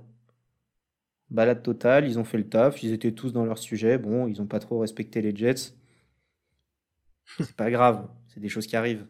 Balade 1.28 1.62
totale, 1.62 2.06
ils 2.06 2.18
ont 2.18 2.24
fait 2.24 2.38
le 2.38 2.48
taf, 2.48 2.82
ils 2.82 2.94
étaient 2.94 3.12
tous 3.12 3.34
dans 3.34 3.44
leur 3.44 3.58
sujet. 3.58 3.98
Bon, 3.98 4.26
ils 4.26 4.38
n'ont 4.38 4.46
pas 4.46 4.58
trop 4.58 4.78
respecté 4.78 5.20
les 5.20 5.36
Jets. 5.36 5.74
C'est 7.38 7.54
pas 7.56 7.70
grave, 7.70 8.08
c'est 8.28 8.40
des 8.40 8.48
choses 8.48 8.66
qui 8.66 8.76
arrivent. 8.76 9.06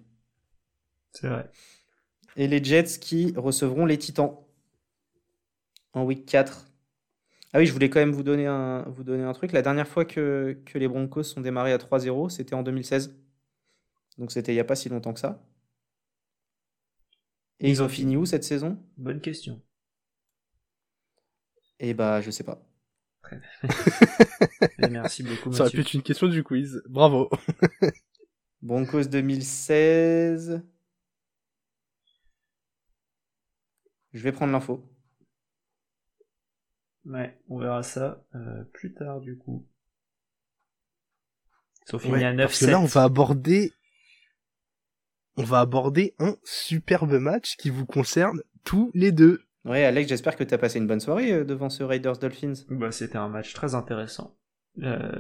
C'est 1.12 1.28
vrai. 1.28 1.50
Et 2.36 2.46
les 2.46 2.62
Jets 2.62 3.00
qui 3.00 3.32
recevront 3.36 3.86
les 3.86 3.98
Titans 3.98 4.36
en 5.94 6.04
week 6.04 6.26
4. 6.26 6.66
Ah 7.54 7.58
oui, 7.60 7.66
je 7.66 7.72
voulais 7.72 7.88
quand 7.88 8.00
même 8.00 8.10
vous 8.10 8.24
donner 8.24 8.46
un, 8.46 8.82
vous 8.88 9.04
donner 9.04 9.22
un 9.22 9.32
truc. 9.32 9.52
La 9.52 9.62
dernière 9.62 9.86
fois 9.86 10.04
que, 10.04 10.58
que 10.66 10.76
les 10.76 10.88
Broncos 10.88 11.22
sont 11.22 11.40
démarrés 11.40 11.72
à 11.72 11.78
3-0, 11.78 12.28
c'était 12.28 12.54
en 12.54 12.64
2016. 12.64 13.14
Donc 14.18 14.32
c'était 14.32 14.50
il 14.50 14.56
n'y 14.56 14.60
a 14.60 14.64
pas 14.64 14.74
si 14.74 14.88
longtemps 14.88 15.14
que 15.14 15.20
ça. 15.20 15.40
Et 17.60 17.70
ils 17.70 17.80
ont 17.80 17.88
fini 17.88 18.16
où 18.16 18.26
cette 18.26 18.42
saison? 18.42 18.76
Bonne 18.96 19.20
question. 19.20 19.62
Eh 21.78 21.94
bah, 21.94 22.20
je 22.20 22.32
sais 22.32 22.42
pas. 22.42 22.60
Et 24.82 24.88
merci 24.90 25.22
beaucoup, 25.22 25.52
Ça 25.52 25.62
aurait 25.62 25.70
pu 25.70 25.80
être 25.80 25.94
une 25.94 26.02
question 26.02 26.26
du 26.26 26.42
quiz. 26.42 26.82
Bravo. 26.88 27.30
Broncos 28.62 29.04
2016. 29.04 30.60
Je 34.12 34.22
vais 34.22 34.32
prendre 34.32 34.52
l'info. 34.52 34.84
Ouais, 37.06 37.38
on 37.48 37.58
verra 37.58 37.82
ça 37.82 38.24
euh, 38.34 38.64
plus 38.72 38.94
tard, 38.94 39.20
du 39.20 39.36
coup. 39.36 39.66
Ont 41.92 41.98
fini 41.98 42.14
Ouais, 42.14 42.24
à 42.24 42.32
9-7. 42.32 42.36
parce 42.38 42.58
que 42.60 42.66
là, 42.66 42.80
on 42.80 42.86
va 42.86 43.02
aborder, 43.02 43.72
on 45.36 45.42
va 45.42 45.60
aborder 45.60 46.14
un 46.18 46.36
superbe 46.44 47.12
match 47.18 47.56
qui 47.56 47.68
vous 47.70 47.84
concerne 47.86 48.40
tous 48.64 48.90
les 48.94 49.12
deux. 49.12 49.42
Ouais, 49.66 49.84
Alex, 49.84 50.08
j'espère 50.08 50.36
que 50.36 50.44
tu 50.44 50.54
as 50.54 50.58
passé 50.58 50.78
une 50.78 50.86
bonne 50.86 51.00
soirée 51.00 51.32
euh, 51.32 51.44
devant 51.44 51.68
ce 51.70 51.82
Raiders 51.82 52.16
Dolphins. 52.18 52.54
Bah, 52.70 52.90
c'était 52.92 53.18
un 53.18 53.28
match 53.28 53.52
très 53.52 53.74
intéressant. 53.74 54.36
Euh, 54.82 55.10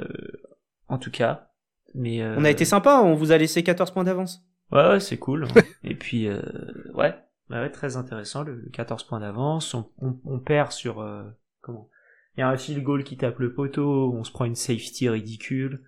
en 0.88 0.98
tout 0.98 1.10
cas. 1.10 1.50
Mais, 1.94 2.22
euh, 2.22 2.34
On 2.38 2.44
a 2.44 2.50
été 2.50 2.64
sympa, 2.64 3.00
on 3.00 3.14
vous 3.14 3.30
a 3.32 3.38
laissé 3.38 3.62
14 3.62 3.90
points 3.92 4.04
d'avance. 4.04 4.42
Ouais, 4.72 4.88
ouais, 4.88 5.00
c'est 5.00 5.18
cool. 5.18 5.46
Et 5.84 5.94
puis, 5.94 6.28
euh, 6.28 6.40
ouais, 6.94 7.14
bah 7.48 7.60
ouais, 7.60 7.70
très 7.70 7.96
intéressant, 7.96 8.42
le, 8.42 8.54
le 8.56 8.70
14 8.70 9.04
points 9.04 9.20
d'avance. 9.20 9.74
On, 9.74 9.90
on, 9.98 10.18
on 10.24 10.38
perd 10.40 10.72
sur... 10.72 11.00
comment? 11.64 11.88
Il 12.36 12.40
y 12.40 12.42
a 12.42 12.48
un 12.48 12.56
field 12.56 12.82
goal 12.82 13.04
qui 13.04 13.16
tape 13.16 13.38
le 13.38 13.54
poteau, 13.54 14.12
on 14.12 14.24
se 14.24 14.32
prend 14.32 14.44
une 14.44 14.56
safety 14.56 15.08
ridicule. 15.08 15.82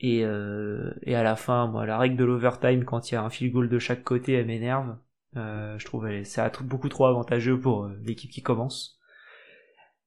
Et, 0.00 0.24
euh, 0.24 0.92
et 1.02 1.14
à 1.14 1.22
la 1.22 1.36
fin, 1.36 1.66
moi, 1.66 1.84
la 1.86 1.98
règle 1.98 2.16
de 2.16 2.24
l'overtime, 2.24 2.84
quand 2.84 3.10
il 3.10 3.14
y 3.14 3.16
a 3.18 3.22
un 3.22 3.30
field 3.30 3.52
goal 3.52 3.68
de 3.68 3.78
chaque 3.78 4.02
côté, 4.02 4.32
elle 4.32 4.46
m'énerve. 4.46 4.96
Euh, 5.36 5.78
je 5.78 5.84
trouve 5.84 6.06
elle- 6.08 6.26
c'est 6.26 6.42
beaucoup 6.62 6.88
trop 6.88 7.06
avantageux 7.06 7.58
pour 7.60 7.84
euh, 7.84 7.96
l'équipe 8.04 8.30
qui 8.30 8.42
commence. 8.42 8.98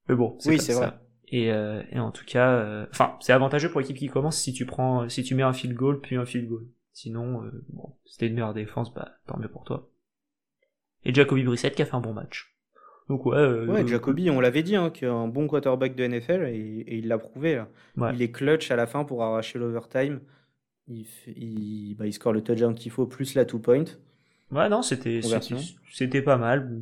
Mais 0.10 0.16
bon, 0.16 0.36
c'est 0.40 0.50
Oui, 0.50 0.58
comme 0.58 0.66
c'est 0.66 0.74
ça. 0.74 0.80
vrai. 0.88 0.94
Et, 1.28 1.52
euh, 1.52 1.82
et 1.92 2.00
en 2.00 2.12
tout 2.12 2.26
cas, 2.26 2.52
euh, 2.52 2.86
enfin, 2.92 3.16
c'est 3.22 3.34
avantageux 3.34 3.70
pour 3.72 3.80
l'équipe 3.82 3.98
qui 3.98 4.08
commence 4.08 4.38
si 4.38 4.54
tu 4.54 4.66
prends, 4.66 5.08
si 5.10 5.24
tu 5.24 5.36
mets 5.36 5.44
un 5.44 5.54
field 5.54 5.76
goal 5.76 6.02
puis 6.02 6.16
un 6.16 6.26
field 6.26 6.48
goal. 6.48 6.68
Sinon, 6.92 7.44
euh, 7.44 7.66
bon, 7.70 7.96
si 8.06 8.18
t'es 8.18 8.28
une 8.28 8.34
meilleure 8.34 8.54
défense, 8.54 8.94
bah 8.94 9.14
tant 9.28 9.38
mieux 9.40 9.48
pour 9.48 9.64
toi. 9.64 9.90
Et 11.06 11.14
Jacoby 11.14 11.44
Brissett 11.44 11.76
qui 11.76 11.82
a 11.82 11.86
fait 11.86 11.96
un 11.96 12.02
bon 12.02 12.14
match. 12.14 12.53
Donc 13.10 13.26
ouais. 13.26 13.36
euh, 13.38 13.66
Ouais, 13.68 13.84
euh, 13.84 13.88
Jacoby, 13.88 14.30
on 14.30 14.40
l'avait 14.40 14.64
dit, 14.64 14.76
hein, 14.76 14.90
qu'un 14.90 15.28
bon 15.28 15.48
quarterback 15.48 15.96
de 15.96 16.08
NFL, 16.08 16.46
et, 16.48 16.84
et 16.88 16.98
il 16.98 17.08
l'a 17.08 17.18
prouvé. 17.18 17.56
Là. 17.56 17.68
Ouais. 17.98 18.12
Il 18.16 18.22
est 18.22 18.32
clutch 18.32 18.72
à 18.72 18.76
la 18.76 18.88
fin 18.88 19.04
pour 19.04 19.24
arracher 19.24 19.60
l'overtime. 19.60 20.22
Il, 20.88 21.96
bah, 21.98 22.06
il 22.06 22.14
score 22.14 22.34
le 22.34 22.42
touchdown 22.42 22.76
qu'il 22.76 22.92
faut, 22.92 23.06
plus 23.06 23.36
la 23.36 23.46
two-point. 23.46 23.86
Ouais, 24.52 24.70
non, 24.70 24.82
c'était 24.82 25.22
c'était- 25.92 26.22
pas 26.22 26.38
mal. 26.38 26.82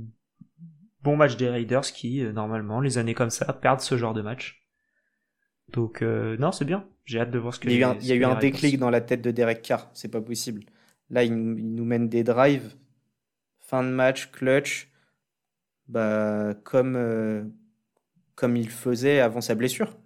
Bon 1.03 1.15
match 1.15 1.37
des 1.37 1.49
Raiders 1.49 1.81
qui, 1.81 2.23
euh, 2.23 2.31
normalement, 2.31 2.79
les 2.79 2.97
années 2.97 3.13
comme 3.13 3.29
ça, 3.29 3.53
perdent 3.53 3.79
ce 3.81 3.97
genre 3.97 4.13
de 4.13 4.21
match. 4.21 4.67
Donc 5.73 6.01
euh, 6.01 6.37
non, 6.37 6.51
c'est 6.51 6.65
bien. 6.65 6.85
J'ai 7.05 7.19
hâte 7.19 7.31
de 7.31 7.39
voir 7.39 7.53
ce 7.53 7.59
que 7.59 7.67
Il 7.69 7.73
y 7.73 7.77
a 7.77 7.79
eu 7.79 7.83
un, 7.83 7.97
y 7.99 8.11
a 8.11 8.15
eu 8.15 8.23
un 8.25 8.35
déclic 8.35 8.77
dans 8.77 8.89
la 8.89 9.01
tête 9.01 9.21
de 9.21 9.31
Derek 9.31 9.61
Carr, 9.61 9.89
c'est 9.93 10.11
pas 10.11 10.21
possible. 10.21 10.63
Là, 11.09 11.23
il 11.23 11.33
nous 11.33 11.85
mène 11.85 12.07
des 12.09 12.23
drives, 12.23 12.75
fin 13.59 13.83
de 13.83 13.89
match, 13.89 14.31
clutch, 14.31 14.90
bah, 15.91 16.53
comme, 16.63 16.95
euh, 16.95 17.43
comme 18.35 18.55
il 18.57 18.69
faisait 18.69 19.19
avant 19.19 19.41
sa 19.41 19.55
blessure. 19.55 19.97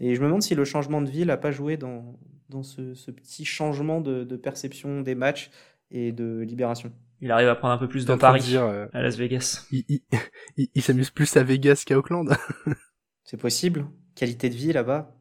Et 0.00 0.14
je 0.14 0.20
me 0.20 0.26
demande 0.26 0.42
si 0.42 0.54
le 0.54 0.64
changement 0.64 1.00
de 1.02 1.10
vie 1.10 1.24
n'a 1.24 1.36
pas 1.36 1.52
joué 1.52 1.76
dans, 1.76 2.18
dans 2.48 2.62
ce, 2.62 2.94
ce 2.94 3.10
petit 3.10 3.44
changement 3.44 4.00
de, 4.00 4.24
de 4.24 4.36
perception 4.36 5.02
des 5.02 5.14
matchs 5.14 5.50
et 5.90 6.10
de 6.12 6.40
libération. 6.40 6.92
Il 7.20 7.30
arrive 7.30 7.48
à 7.48 7.54
prendre 7.54 7.74
un 7.74 7.78
peu 7.78 7.88
plus 7.88 8.04
de 8.06 8.14
paris 8.14 8.40
dire, 8.40 8.64
euh, 8.64 8.86
à 8.92 9.00
Las 9.02 9.16
Vegas. 9.16 9.66
il, 9.70 9.84
il, 9.88 10.00
il- 10.56 10.68
il 10.74 10.82
s'amuse 10.82 11.10
plus 11.10 11.36
à 11.36 11.44
Vegas 11.44 11.84
qu'à 11.86 11.96
Auckland. 11.96 12.28
C'est 13.24 13.36
possible 13.40 13.86
Qualité 14.14 14.48
de 14.48 14.54
vie 14.54 14.72
là-bas. 14.72 15.14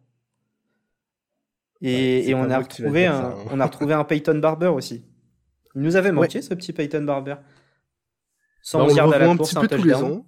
Et, 1.81 2.33
on, 2.33 2.49
a 2.49 2.59
retrouvé 2.59 3.05
un, 3.07 3.21
ça, 3.21 3.27
hein. 3.27 3.45
on 3.51 3.59
a 3.59 3.65
retrouvé 3.65 3.93
un 3.93 4.05
Peyton 4.05 4.37
Barber 4.39 4.67
aussi. 4.67 5.03
Il 5.75 5.81
nous 5.81 5.97
avait 5.97 6.13
manqué 6.13 6.41
ce 6.41 6.53
petit 6.53 6.71
Peyton 6.71 7.03
Barber. 7.03 7.35
111 8.63 8.71
Bah, 8.71 8.83
on 8.83 8.87
le 8.87 8.95
yards 8.97 9.07
à 9.07 9.11
la 9.11 9.17
revoit 9.27 9.33
un 9.33 9.37
course, 9.37 9.49
petit 9.51 9.57
un 9.57 9.61
peu 9.61 9.67
tous 9.67 9.83
les 9.83 9.93
touchdown. 9.93 10.11
ans. 10.11 10.27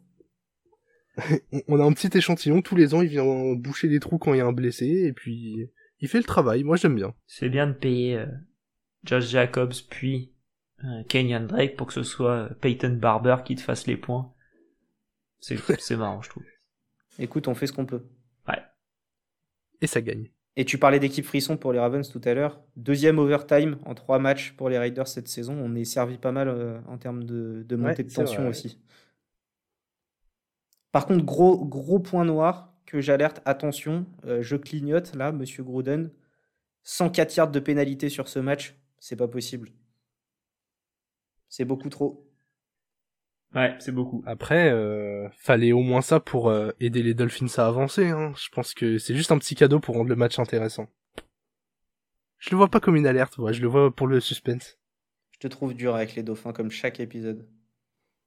On- 1.68 1.80
a 1.80 1.84
un 1.84 1.94
petit 1.94 2.16
échantillon 2.18 2.62
tous 2.62 2.76
les 2.76 2.94
ans, 2.94 3.02
il 3.02 3.08
vient 3.08 3.54
boucher 3.56 3.88
les 3.88 4.00
trous 4.00 4.18
quand 4.18 4.34
il 4.34 4.38
y 4.38 4.42
a 4.42 4.46
un 4.46 4.52
blessé, 4.54 4.86
et 4.86 5.14
puis 5.14 5.70
il 6.02 6.08
fait 6.10 6.18
le 6.20 6.24
travail, 6.26 6.64
moi 6.64 6.76
j'aime 6.76 6.96
bien. 6.96 7.14
C'est 7.26 7.50
bien 7.50 7.68
de 7.68 7.72
payer 7.74 8.18
euh, 8.18 8.26
Josh 9.06 9.26
Jacobs 9.28 9.74
puis 9.90 10.34
euh, 10.84 11.04
Kenyan 11.08 11.46
Drake 11.48 11.76
pour 11.78 11.88
que 11.88 11.94
ce 11.94 12.04
soit 12.04 12.32
euh, 12.32 12.50
Peyton 12.62 12.98
Barber 13.02 13.38
qui 13.46 13.56
te 13.56 13.62
fasse 13.62 13.88
les 13.88 13.96
points. 13.98 14.32
C'est 15.40 15.58
c'est 15.80 15.96
marrant, 15.96 16.22
je 16.22 16.30
trouve. 16.30 16.44
Écoute, 17.18 17.48
on 17.48 17.56
fait 17.56 17.68
ce 17.68 17.74
qu'on 17.74 17.86
peut. 17.86 18.04
Et 19.82 19.88
ça 19.88 20.02
gagne. 20.02 20.30
Et 20.58 20.66
tu 20.66 20.78
parlais 20.78 21.00
d'équipe 21.00 21.26
frisson 21.26 21.58
pour 21.58 21.74
les 21.74 21.80
Ravens 21.80 22.08
tout 22.10 22.22
à 22.24 22.34
l'heure. 22.34 22.62
Deuxième 22.78 23.20
overtime 23.20 23.78
en 23.86 23.94
trois 23.96 24.20
matchs 24.20 24.54
pour 24.54 24.70
les 24.70 24.78
Raiders 24.78 25.08
cette 25.08 25.28
saison. 25.28 25.54
On 25.54 25.76
est 25.76 25.86
servi 25.86 26.18
pas 26.18 26.32
mal 26.32 26.48
euh, 26.50 26.80
en 26.88 26.98
termes 26.98 27.24
de, 27.26 27.64
de 27.68 27.76
montée 27.76 28.04
Ouais, 28.04 28.04
de 28.04 28.12
tension 28.12 28.44
vrai, 28.44 28.50
ouais. 28.50 28.50
aussi. 28.50 28.80
Par 30.92 31.06
contre, 31.06 31.24
gros, 31.26 31.64
gros 31.64 32.00
point 32.00 32.26
noir 32.26 32.74
que 32.88 33.00
j'alerte, 33.02 33.42
attention, 33.46 34.06
euh, 34.26 34.42
je 34.42 34.56
clignote 34.56 35.14
là, 35.16 35.32
monsieur 35.32 35.64
Gruden. 35.64 36.12
104 36.84 37.36
yards 37.36 37.52
de 37.52 37.60
pénalité 37.60 38.10
sur 38.10 38.28
ce 38.28 38.40
match, 38.40 38.76
c'est 39.00 39.16
pas 39.16 39.28
possible. 39.28 39.72
C'est 41.50 41.66
beaucoup 41.66 41.90
trop. 41.90 42.25
Ouais, 43.56 43.76
c'est 43.80 43.94
beaucoup. 43.94 44.22
Après, 44.26 44.70
euh, 44.70 45.30
fallait 45.38 45.72
au 45.72 45.80
moins 45.80 46.02
ça 46.02 46.20
pour 46.20 46.50
euh, 46.50 46.72
aider 46.82 47.02
les 47.02 47.14
Dolphins 47.14 47.48
à 47.58 47.68
avancer. 47.68 48.10
Hein. 48.10 48.34
Je 48.38 48.50
pense 48.50 48.74
que 48.74 48.98
c'est 48.98 49.16
juste 49.16 49.32
un 49.32 49.38
petit 49.38 49.56
cadeau 49.56 49.80
pour 49.80 49.96
rendre 49.96 50.10
le 50.10 50.16
match 50.18 50.38
intéressant. 50.40 50.88
Je 52.38 52.50
le 52.50 52.58
vois 52.58 52.68
pas 52.68 52.82
comme 52.82 52.98
une 52.98 53.08
alerte, 53.08 53.38
moi. 53.38 53.54
je 53.54 53.62
le 53.62 53.68
vois 53.68 53.96
pour 53.96 54.08
le 54.08 54.20
suspense. 54.20 54.78
Je 55.32 55.40
te 55.40 55.48
trouve 55.48 55.74
dur 55.74 55.96
avec 55.96 56.16
les 56.16 56.24
Dauphins 56.24 56.52
comme 56.52 56.70
chaque 56.70 57.00
épisode. 57.00 57.48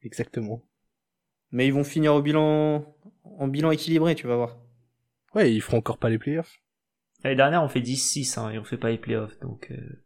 Exactement. 0.03 0.65
Mais 1.51 1.67
ils 1.67 1.73
vont 1.73 1.85
finir 1.85 2.15
au 2.15 2.23
bilan 2.23 2.85
en 3.25 3.49
bilan 3.49 3.71
équilibré, 3.71 4.15
tu 4.15 4.27
vas 4.27 4.37
voir. 4.37 4.59
Ouais, 5.35 5.53
ils 5.53 5.61
feront 5.61 5.79
encore 5.79 5.99
pas 5.99 6.09
les 6.09 6.19
playoffs. 6.19 6.63
L'année 7.23 7.37
dernière, 7.37 7.63
on 7.63 7.69
fait 7.69 7.81
10-6 7.81 8.39
hein, 8.39 8.51
et 8.51 8.59
on 8.59 8.65
fait 8.65 8.77
pas 8.79 8.91
les 8.91 8.99
playoffs, 8.99 9.39
donc 9.41 9.71
euh, 9.71 10.05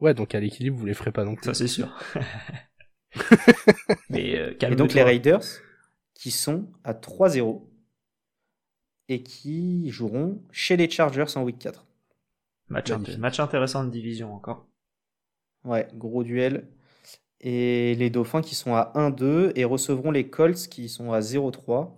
Ouais, 0.00 0.14
donc 0.14 0.34
à 0.34 0.40
l'équilibre, 0.40 0.76
vous 0.76 0.86
les 0.86 0.94
ferez 0.94 1.12
pas 1.12 1.24
non 1.24 1.36
plus. 1.36 1.44
ça 1.44 1.54
c'est 1.54 1.68
sûr. 1.68 1.88
Mais 4.10 4.38
euh, 4.38 4.54
Et 4.60 4.76
donc 4.76 4.94
les 4.94 5.02
Raiders 5.02 5.42
qui 6.14 6.30
sont 6.30 6.68
à 6.84 6.94
3-0 6.94 7.66
et 9.08 9.22
qui 9.22 9.90
joueront 9.90 10.42
chez 10.50 10.76
les 10.76 10.88
Chargers 10.88 11.36
en 11.36 11.42
week 11.42 11.58
4. 11.58 11.86
match, 12.68 12.90
inté- 12.90 13.16
match 13.18 13.40
intéressant 13.40 13.84
de 13.84 13.90
division 13.90 14.32
encore. 14.34 14.66
Ouais, 15.64 15.88
gros 15.94 16.24
duel. 16.24 16.68
Et 17.40 17.94
les 17.96 18.08
Dauphins 18.10 18.40
qui 18.40 18.54
sont 18.54 18.74
à 18.74 18.92
1-2 18.94 19.52
et 19.56 19.64
recevront 19.64 20.12
les 20.12 20.30
Colts 20.30 20.68
qui 20.68 20.88
sont 20.88 21.12
à 21.12 21.20
0-3. 21.20 21.94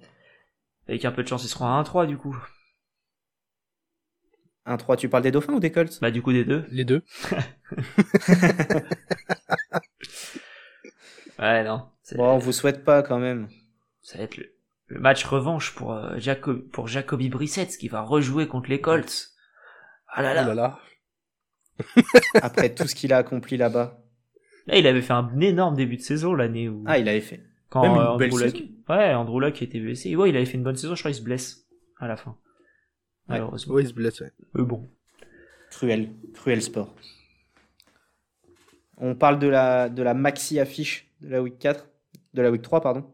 Avec 0.88 1.04
un 1.04 1.12
peu 1.12 1.22
de 1.22 1.28
chance, 1.28 1.44
ils 1.44 1.48
seront 1.48 1.66
à 1.66 1.82
1-3 1.82 2.06
du 2.06 2.16
coup. 2.16 2.36
1-3, 4.66 4.96
tu 4.96 5.10
parles 5.10 5.22
des 5.22 5.30
Dauphins 5.30 5.52
ou 5.52 5.60
des 5.60 5.70
Colts? 5.70 5.98
Bah 6.00 6.10
du 6.10 6.22
coup 6.22 6.32
des 6.32 6.44
deux. 6.46 6.64
Les 6.70 6.86
deux. 6.86 7.02
Ouais 11.44 11.64
non. 11.64 11.82
Bon, 12.16 12.24
on 12.34 12.38
vous 12.38 12.52
souhaite 12.52 12.84
pas 12.84 13.02
quand 13.02 13.18
même. 13.18 13.48
Ça 14.02 14.18
va 14.18 14.24
être 14.24 14.36
le, 14.36 14.54
le 14.88 15.00
match 15.00 15.24
revanche 15.24 15.74
pour, 15.74 15.92
euh, 15.92 16.16
Jaco- 16.18 16.58
pour 16.70 16.88
Jacoby 16.88 17.28
Brissett 17.28 17.76
qui 17.76 17.88
va 17.88 18.02
rejouer 18.02 18.46
contre 18.48 18.70
les 18.70 18.80
Colts. 18.80 19.30
Ah 20.08 20.22
là 20.22 20.30
Oh 20.32 20.34
là. 20.34 20.44
là 20.44 20.54
là. 20.54 20.78
Après 22.42 22.72
tout 22.74 22.86
ce 22.86 22.94
qu'il 22.94 23.12
a 23.12 23.16
accompli 23.18 23.56
là-bas. 23.56 24.00
Là, 24.66 24.76
il 24.78 24.86
avait 24.86 25.02
fait 25.02 25.12
un 25.12 25.38
énorme 25.40 25.74
début 25.76 25.96
de 25.96 26.02
saison 26.02 26.34
l'année 26.34 26.68
où 26.68 26.84
Ah, 26.86 26.98
il 26.98 27.08
avait 27.08 27.20
fait. 27.20 27.42
quand 27.68 27.82
même 27.82 27.92
une 27.92 27.98
euh, 27.98 28.16
belle 28.16 28.30
Andrew 28.32 28.44
Luck, 28.44 28.56
saison. 28.56 28.68
ouais, 28.88 29.14
Andrew 29.14 29.40
Luck 29.40 29.60
était 29.62 29.80
blessé. 29.80 30.10
Et 30.10 30.16
ouais, 30.16 30.30
il 30.30 30.36
avait 30.36 30.46
fait 30.46 30.56
une 30.56 30.62
bonne 30.62 30.76
saison. 30.76 30.94
Je 30.94 31.02
crois 31.02 31.10
qu'il 31.10 31.18
se 31.20 31.24
blesse 31.24 31.66
à 31.98 32.06
la 32.08 32.16
fin. 32.16 32.36
Malheureusement. 33.28 33.74
Ouais, 33.74 33.82
ils 33.82 33.88
se 33.88 33.92
blessent, 33.94 34.20
ouais. 34.20 34.32
Mais 34.54 34.62
bon. 34.64 34.88
Cruel, 35.70 36.10
cruel 36.34 36.62
sport. 36.62 36.94
On 38.96 39.14
parle 39.14 39.38
de 39.38 39.48
la, 39.48 39.88
de 39.88 40.02
la 40.02 40.14
maxi 40.14 40.60
affiche 40.60 41.10
de 41.24 41.30
la 41.30 41.42
week 41.42 41.58
4, 41.58 41.88
de 42.34 42.42
la 42.42 42.50
week 42.50 42.62
3, 42.62 42.80
pardon. 42.80 43.04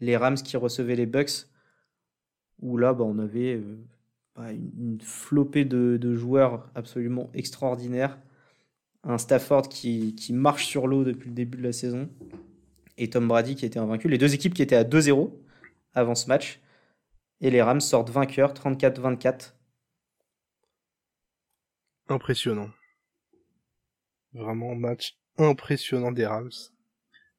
Les 0.00 0.16
Rams 0.16 0.36
qui 0.36 0.56
recevaient 0.56 0.96
les 0.96 1.06
Bucks, 1.06 1.46
où 2.60 2.76
là, 2.76 2.92
bah, 2.92 3.04
on 3.04 3.18
avait 3.18 3.54
euh, 3.56 3.78
bah, 4.36 4.52
une, 4.52 4.70
une 4.78 5.00
flopée 5.00 5.64
de, 5.64 5.96
de 5.96 6.14
joueurs 6.14 6.70
absolument 6.74 7.30
extraordinaires. 7.34 8.18
Un 9.02 9.18
Stafford 9.18 9.68
qui, 9.68 10.14
qui 10.14 10.32
marche 10.32 10.66
sur 10.66 10.86
l'eau 10.86 11.04
depuis 11.04 11.30
le 11.30 11.34
début 11.34 11.58
de 11.58 11.62
la 11.62 11.72
saison. 11.72 12.10
Et 12.98 13.08
Tom 13.08 13.26
Brady 13.28 13.56
qui 13.56 13.64
était 13.64 13.78
invaincu. 13.78 14.08
Les 14.08 14.18
deux 14.18 14.34
équipes 14.34 14.52
qui 14.52 14.62
étaient 14.62 14.76
à 14.76 14.84
2-0 14.84 15.32
avant 15.94 16.14
ce 16.14 16.28
match. 16.28 16.60
Et 17.40 17.50
les 17.50 17.62
Rams 17.62 17.80
sortent 17.80 18.10
vainqueurs 18.10 18.52
34-24. 18.52 19.54
Impressionnant. 22.08 22.68
Vraiment 24.34 24.74
match 24.74 25.16
impressionnant 25.38 26.12
des 26.12 26.26
Rams. 26.26 26.50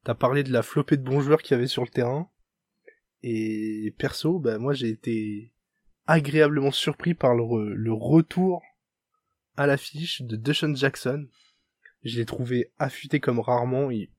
T'as 0.03 0.15
parlé 0.15 0.43
de 0.43 0.51
la 0.51 0.63
flopée 0.63 0.97
de 0.97 1.03
bons 1.03 1.21
joueurs 1.21 1.41
qu'il 1.41 1.55
y 1.55 1.57
avait 1.57 1.67
sur 1.67 1.83
le 1.83 1.89
terrain. 1.89 2.29
Et 3.23 3.93
perso, 3.99 4.39
bah 4.39 4.57
moi 4.57 4.73
j'ai 4.73 4.89
été 4.89 5.53
agréablement 6.07 6.71
surpris 6.71 7.13
par 7.13 7.35
le, 7.35 7.43
re- 7.43 7.69
le 7.69 7.93
retour 7.93 8.63
à 9.57 9.67
l'affiche 9.67 10.23
de 10.23 10.35
Deshaun 10.35 10.75
Jackson. 10.75 11.27
Je 12.03 12.17
l'ai 12.17 12.25
trouvé 12.25 12.71
affûté 12.79 13.19
comme 13.19 13.39
rarement. 13.39 13.91
Il, 13.91 14.09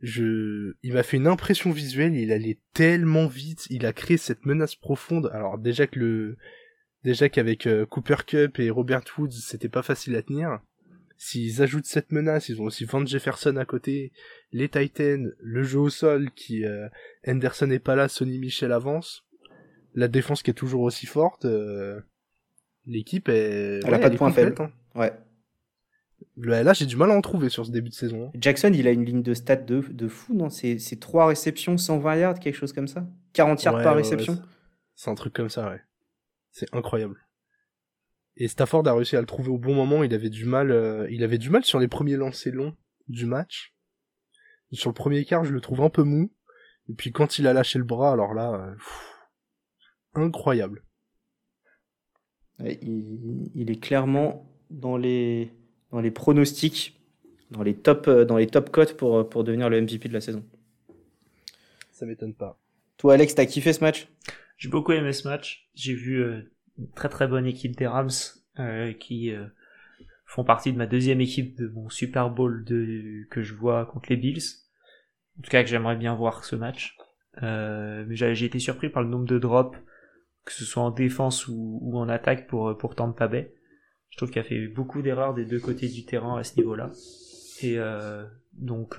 je, 0.00 0.74
il 0.84 0.92
m'a 0.92 1.02
fait 1.02 1.16
une 1.16 1.26
impression 1.26 1.72
visuelle. 1.72 2.14
Il 2.14 2.30
allait 2.30 2.60
tellement 2.72 3.26
vite. 3.26 3.66
Il 3.70 3.84
a 3.86 3.92
créé 3.92 4.16
cette 4.16 4.46
menace 4.46 4.76
profonde. 4.76 5.30
Alors 5.32 5.58
déjà 5.58 5.88
que 5.88 5.98
le, 5.98 6.38
déjà 7.02 7.28
qu'avec 7.28 7.66
euh, 7.66 7.86
Cooper 7.86 8.18
Cup 8.24 8.60
et 8.60 8.70
Robert 8.70 9.02
Woods, 9.18 9.32
c'était 9.32 9.68
pas 9.68 9.82
facile 9.82 10.14
à 10.14 10.22
tenir. 10.22 10.60
S'ils 11.22 11.60
ajoutent 11.60 11.84
cette 11.84 12.12
menace, 12.12 12.48
ils 12.48 12.62
ont 12.62 12.64
aussi 12.64 12.86
Van 12.86 13.04
Jefferson 13.04 13.54
à 13.56 13.66
côté, 13.66 14.10
les 14.52 14.70
Titans, 14.70 15.30
le 15.38 15.62
jeu 15.62 15.78
au 15.78 15.90
sol 15.90 16.30
qui 16.30 16.64
euh, 16.64 16.88
Henderson 17.28 17.66
n'est 17.66 17.78
pas 17.78 17.94
là, 17.94 18.08
Sonny 18.08 18.38
Michel 18.38 18.72
avance, 18.72 19.26
la 19.94 20.08
défense 20.08 20.42
qui 20.42 20.50
est 20.50 20.54
toujours 20.54 20.80
aussi 20.80 21.04
forte. 21.04 21.44
euh, 21.44 22.00
L'équipe 22.86 23.28
est. 23.28 23.80
Elle 23.84 23.92
a 23.92 23.98
pas 23.98 24.08
de 24.08 24.16
point 24.16 24.30
faible. 24.32 24.54
hein. 24.62 24.72
Ouais. 24.94 25.12
Le- 26.38 26.62
Là, 26.62 26.72
j'ai 26.72 26.86
du 26.86 26.96
mal 26.96 27.10
à 27.10 27.14
en 27.14 27.20
trouver 27.20 27.50
sur 27.50 27.66
ce 27.66 27.70
début 27.70 27.90
de 27.90 27.94
saison. 27.94 28.28
hein. 28.28 28.30
Jackson, 28.40 28.72
il 28.74 28.88
a 28.88 28.90
une 28.90 29.04
ligne 29.04 29.22
de 29.22 29.34
stats 29.34 29.56
de, 29.56 29.80
de 29.80 30.08
fou, 30.08 30.32
non 30.34 30.48
C'est 30.48 30.78
c'est 30.78 30.98
3 31.00 31.26
réceptions, 31.26 31.76
120 31.76 32.16
yards, 32.16 32.38
quelque 32.38 32.54
chose 32.56 32.72
comme 32.72 32.88
ça 32.88 33.06
40 33.34 33.62
yards 33.62 33.74
Ouais, 33.74 33.82
par 33.82 33.92
ouais, 33.94 34.02
réception 34.02 34.40
c'est 34.94 35.10
un 35.10 35.14
truc 35.14 35.34
comme 35.34 35.50
ça, 35.50 35.68
ouais. 35.70 35.80
C'est 36.50 36.74
incroyable. 36.74 37.16
Et 38.40 38.48
Stafford 38.48 38.88
a 38.88 38.94
réussi 38.94 39.16
à 39.16 39.20
le 39.20 39.26
trouver 39.26 39.50
au 39.50 39.58
bon 39.58 39.74
moment. 39.74 40.02
Il 40.02 40.14
avait 40.14 40.30
du 40.30 40.46
mal, 40.46 40.70
euh, 40.72 41.06
il 41.10 41.22
avait 41.22 41.36
du 41.36 41.50
mal 41.50 41.62
sur 41.62 41.78
les 41.78 41.88
premiers 41.88 42.16
lancers 42.16 42.54
longs 42.54 42.74
du 43.06 43.26
match. 43.26 43.74
Sur 44.72 44.88
le 44.88 44.94
premier 44.94 45.26
quart, 45.26 45.44
je 45.44 45.52
le 45.52 45.60
trouve 45.60 45.82
un 45.82 45.90
peu 45.90 46.04
mou. 46.04 46.32
Et 46.88 46.94
puis 46.94 47.12
quand 47.12 47.38
il 47.38 47.46
a 47.46 47.52
lâché 47.52 47.78
le 47.78 47.84
bras, 47.84 48.12
alors 48.12 48.32
là, 48.32 48.54
euh, 48.54 48.74
pff, 48.74 49.14
incroyable. 50.14 50.82
Il, 52.60 53.50
il 53.54 53.70
est 53.70 53.80
clairement 53.80 54.50
dans 54.70 54.96
les, 54.96 55.52
dans 55.90 56.00
les 56.00 56.10
pronostics, 56.10 56.98
dans 57.50 57.62
les 57.62 57.74
top, 57.74 58.08
euh, 58.08 58.24
dans 58.24 58.38
les 58.38 58.46
top 58.46 58.70
cotes 58.70 58.96
pour, 58.96 59.28
pour 59.28 59.44
devenir 59.44 59.68
le 59.68 59.82
MVP 59.82 60.08
de 60.08 60.14
la 60.14 60.20
saison. 60.22 60.44
Ça 61.92 62.06
m'étonne 62.06 62.34
pas. 62.34 62.58
Toi, 62.96 63.14
Alex, 63.14 63.34
t'as 63.34 63.44
kiffé 63.44 63.74
ce 63.74 63.80
match? 63.80 64.08
J'ai 64.56 64.70
beaucoup 64.70 64.92
aimé 64.92 65.12
ce 65.12 65.28
match. 65.28 65.68
J'ai 65.74 65.94
vu 65.94 66.22
euh, 66.22 66.40
très 66.94 67.08
très 67.08 67.26
bonne 67.26 67.46
équipe 67.46 67.76
des 67.76 67.86
Rams 67.86 68.10
euh, 68.58 68.92
qui 68.92 69.32
euh, 69.32 69.46
font 70.26 70.44
partie 70.44 70.72
de 70.72 70.78
ma 70.78 70.86
deuxième 70.86 71.20
équipe 71.20 71.56
de 71.58 71.68
mon 71.68 71.88
Super 71.88 72.30
Bowl 72.30 72.64
que 73.30 73.42
je 73.42 73.54
vois 73.54 73.86
contre 73.86 74.10
les 74.10 74.16
Bills. 74.16 74.42
En 75.38 75.42
tout 75.42 75.50
cas, 75.50 75.62
que 75.62 75.68
j'aimerais 75.68 75.96
bien 75.96 76.14
voir 76.14 76.44
ce 76.44 76.56
match. 76.56 76.96
Euh, 77.42 78.04
mais 78.08 78.16
j'ai 78.16 78.44
été 78.44 78.58
surpris 78.58 78.88
par 78.90 79.02
le 79.02 79.08
nombre 79.08 79.26
de 79.26 79.38
drops, 79.38 79.78
que 80.44 80.52
ce 80.52 80.64
soit 80.64 80.82
en 80.82 80.90
défense 80.90 81.48
ou, 81.48 81.92
en 81.94 82.08
attaque 82.08 82.46
pour, 82.46 82.76
pour 82.76 82.94
Tampa 82.94 83.28
Bay. 83.28 83.54
Je 84.10 84.16
trouve 84.16 84.30
qu'il 84.30 84.40
a 84.40 84.44
fait 84.44 84.66
beaucoup 84.66 85.02
d'erreurs 85.02 85.34
des 85.34 85.44
deux 85.44 85.60
côtés 85.60 85.88
du 85.88 86.04
terrain 86.04 86.36
à 86.36 86.44
ce 86.44 86.56
niveau-là. 86.56 86.90
Et 87.62 87.78
donc, 88.54 88.96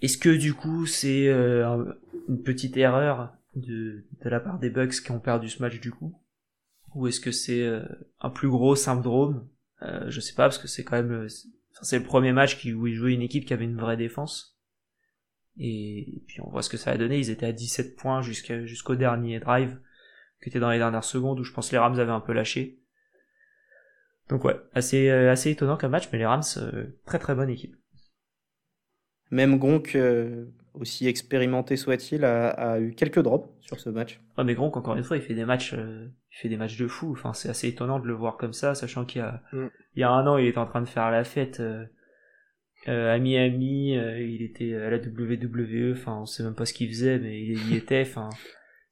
est-ce 0.00 0.16
que 0.16 0.30
du 0.30 0.54
coup 0.54 0.86
c'est 0.86 1.30
un- 1.30 1.94
une 2.28 2.42
petite 2.42 2.76
erreur 2.76 3.32
de, 3.56 4.04
de 4.22 4.28
la 4.30 4.40
part 4.40 4.58
des 4.58 4.70
Bucks 4.70 5.02
qui 5.02 5.10
ont 5.10 5.20
perdu 5.20 5.48
ce 5.48 5.60
match 5.60 5.80
du 5.80 5.90
coup? 5.90 6.14
Ou 6.94 7.06
est-ce 7.06 7.20
que 7.20 7.30
c'est 7.30 7.62
euh, 7.62 7.84
un 8.20 8.30
plus 8.30 8.48
gros 8.48 8.74
syndrome? 8.74 9.48
Euh, 9.82 10.10
Je 10.10 10.20
sais 10.20 10.34
pas 10.34 10.44
parce 10.44 10.58
que 10.58 10.68
c'est 10.68 10.84
quand 10.84 10.96
même 10.96 11.12
euh, 11.12 11.28
c'est 11.82 11.98
le 11.98 12.04
premier 12.04 12.32
match 12.32 12.58
qui, 12.58 12.72
où 12.72 12.86
ils 12.86 12.94
jouaient 12.94 13.14
une 13.14 13.22
équipe 13.22 13.44
qui 13.44 13.52
avait 13.52 13.64
une 13.64 13.78
vraie 13.78 13.96
défense. 13.96 14.58
Et 15.58 16.22
puis 16.26 16.40
on 16.40 16.50
voit 16.50 16.62
ce 16.62 16.70
que 16.70 16.76
ça 16.76 16.90
a 16.90 16.96
donné. 16.96 17.18
Ils 17.18 17.30
étaient 17.30 17.46
à 17.46 17.52
17 17.52 17.96
points 17.96 18.22
jusqu'au 18.22 18.96
dernier 18.96 19.40
drive 19.40 19.78
qui 20.42 20.48
était 20.48 20.60
dans 20.60 20.70
les 20.70 20.78
dernières 20.78 21.04
secondes 21.04 21.38
où 21.40 21.44
je 21.44 21.52
pense 21.52 21.68
que 21.68 21.72
les 21.72 21.78
Rams 21.78 21.98
avaient 21.98 22.10
un 22.10 22.20
peu 22.20 22.32
lâché. 22.32 22.80
Donc 24.28 24.44
ouais, 24.44 24.56
assez 24.72 25.10
euh, 25.10 25.30
assez 25.30 25.50
étonnant 25.50 25.76
comme 25.76 25.90
match, 25.90 26.08
mais 26.12 26.18
les 26.18 26.26
Rams 26.26 26.42
euh, 26.56 26.86
très 27.04 27.18
très 27.18 27.34
bonne 27.34 27.50
équipe. 27.50 27.76
Même 29.30 29.58
Gronk, 29.58 29.94
euh, 29.96 30.46
aussi 30.74 31.06
expérimenté 31.08 31.76
soit-il, 31.76 32.24
a, 32.24 32.48
a 32.50 32.78
eu 32.80 32.92
quelques 32.94 33.20
drops 33.20 33.48
sur 33.60 33.78
ce 33.80 33.88
match. 33.90 34.20
Ouais, 34.38 34.44
mais 34.44 34.54
Gronk, 34.54 34.76
encore 34.76 34.96
une 34.96 35.02
fois, 35.04 35.16
il 35.16 35.22
fait 35.22 35.34
des 35.34 35.44
matchs, 35.44 35.74
euh, 35.74 36.08
il 36.32 36.36
fait 36.38 36.48
des 36.48 36.56
matchs 36.56 36.76
de 36.78 36.86
fou. 36.86 37.10
Enfin, 37.12 37.32
c'est 37.32 37.48
assez 37.48 37.68
étonnant 37.68 37.98
de 37.98 38.06
le 38.06 38.14
voir 38.14 38.36
comme 38.36 38.52
ça, 38.52 38.74
sachant 38.74 39.04
qu'il 39.04 39.20
y 39.20 39.24
a, 39.24 39.42
Mm. 39.52 39.66
il 39.96 40.00
y 40.00 40.02
a 40.04 40.10
un 40.10 40.26
an, 40.26 40.38
il 40.38 40.46
était 40.46 40.58
en 40.58 40.66
train 40.66 40.80
de 40.82 40.88
faire 40.88 41.10
la 41.10 41.24
fête 41.24 41.60
euh, 41.60 41.84
euh, 42.88 43.14
à 43.14 43.18
Miami. 43.18 43.96
euh, 43.96 44.20
il 44.20 44.42
était 44.42 44.74
à 44.74 44.90
la 44.90 44.98
WWE. 44.98 45.92
Enfin, 45.92 46.18
on 46.22 46.26
sait 46.26 46.42
même 46.42 46.54
pas 46.54 46.66
ce 46.66 46.72
qu'il 46.72 46.88
faisait, 46.88 47.18
mais 47.18 47.40
il 47.42 47.72
y 47.72 47.76
était. 47.76 48.02
Enfin, 48.02 48.28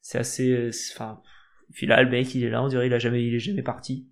c'est 0.01 0.17
assez. 0.17 0.69
Enfin, 0.93 1.21
puis 1.73 1.87
là, 1.87 2.01
le 2.03 2.09
mec, 2.09 2.33
il 2.35 2.43
est 2.43 2.49
là. 2.49 2.61
On 2.63 2.67
dirait 2.67 2.87
il 2.87 2.93
a 2.93 2.99
jamais, 2.99 3.25
il 3.25 3.33
est 3.33 3.39
jamais 3.39 3.63
parti. 3.63 4.07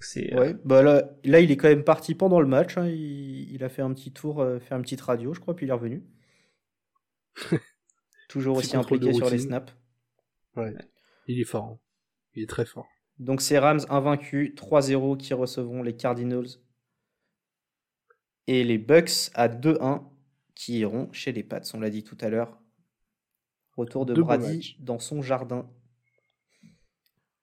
C'est. 0.00 0.34
euh, 0.34 0.38
Ouais, 0.40 0.54
bah 0.64 0.82
là, 0.82 1.10
là, 1.24 1.40
il 1.40 1.50
est 1.50 1.56
quand 1.56 1.68
même 1.68 1.84
parti 1.84 2.14
pendant 2.14 2.40
le 2.40 2.46
match. 2.46 2.76
hein. 2.76 2.86
Il, 2.88 3.52
il 3.54 3.64
a 3.64 3.68
fait 3.68 3.80
un 3.82 3.92
petit 3.94 4.12
tour, 4.12 4.40
euh, 4.42 4.58
fait 4.58 4.74
une 4.74 4.82
petite 4.82 5.00
radio, 5.00 5.32
je 5.32 5.40
crois, 5.40 5.54
puis 5.56 5.64
il 5.66 5.70
est 5.70 5.72
revenu. 5.72 6.02
Toujours 8.28 8.56
aussi 8.56 8.72
de 8.72 8.78
impliqué 8.78 9.12
sur 9.12 9.30
les 9.30 9.38
snaps. 9.38 9.72
Ouais. 10.56 10.74
Il 11.26 11.40
est 11.40 11.44
fort. 11.44 11.64
hein. 11.64 11.78
Il 12.34 12.42
est 12.42 12.48
très 12.48 12.66
fort. 12.66 12.86
Donc 13.18 13.40
c'est 13.40 13.58
Rams 13.58 13.84
invaincus 13.88 14.54
3-0 14.54 15.16
qui 15.16 15.34
recevront 15.34 15.82
les 15.82 15.96
Cardinals. 15.96 16.48
Et 18.46 18.64
les 18.64 18.78
Bucks 18.78 19.30
à 19.34 19.48
2-1 19.48 20.02
qui 20.54 20.78
iront 20.80 21.12
chez 21.12 21.32
les 21.32 21.42
Pats, 21.42 21.62
on 21.74 21.80
l'a 21.80 21.90
dit 21.90 22.04
tout 22.04 22.18
à 22.20 22.28
l'heure. 22.28 22.60
Retour 23.76 24.06
de 24.06 24.14
beaux 24.14 24.24
Brady 24.24 24.76
dans 24.80 24.98
son 24.98 25.22
jardin. 25.22 25.68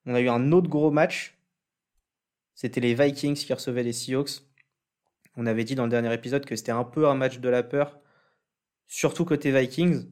On 0.06 0.14
a 0.14 0.20
eu 0.20 0.28
un 0.28 0.52
autre 0.52 0.68
gros 0.68 0.90
match. 0.90 1.38
C'était 2.54 2.80
les 2.80 2.94
Vikings 2.94 3.34
qui 3.34 3.52
recevaient 3.52 3.82
les 3.82 3.92
Seahawks. 3.92 4.42
On 5.36 5.46
avait 5.46 5.64
dit 5.64 5.74
dans 5.74 5.84
le 5.84 5.90
dernier 5.90 6.12
épisode 6.12 6.44
que 6.44 6.56
c'était 6.56 6.72
un 6.72 6.84
peu 6.84 7.08
un 7.08 7.14
match 7.14 7.38
de 7.38 7.48
la 7.48 7.62
peur, 7.62 7.98
surtout 8.92 9.24
côté 9.24 9.50
Vikings. 9.50 10.06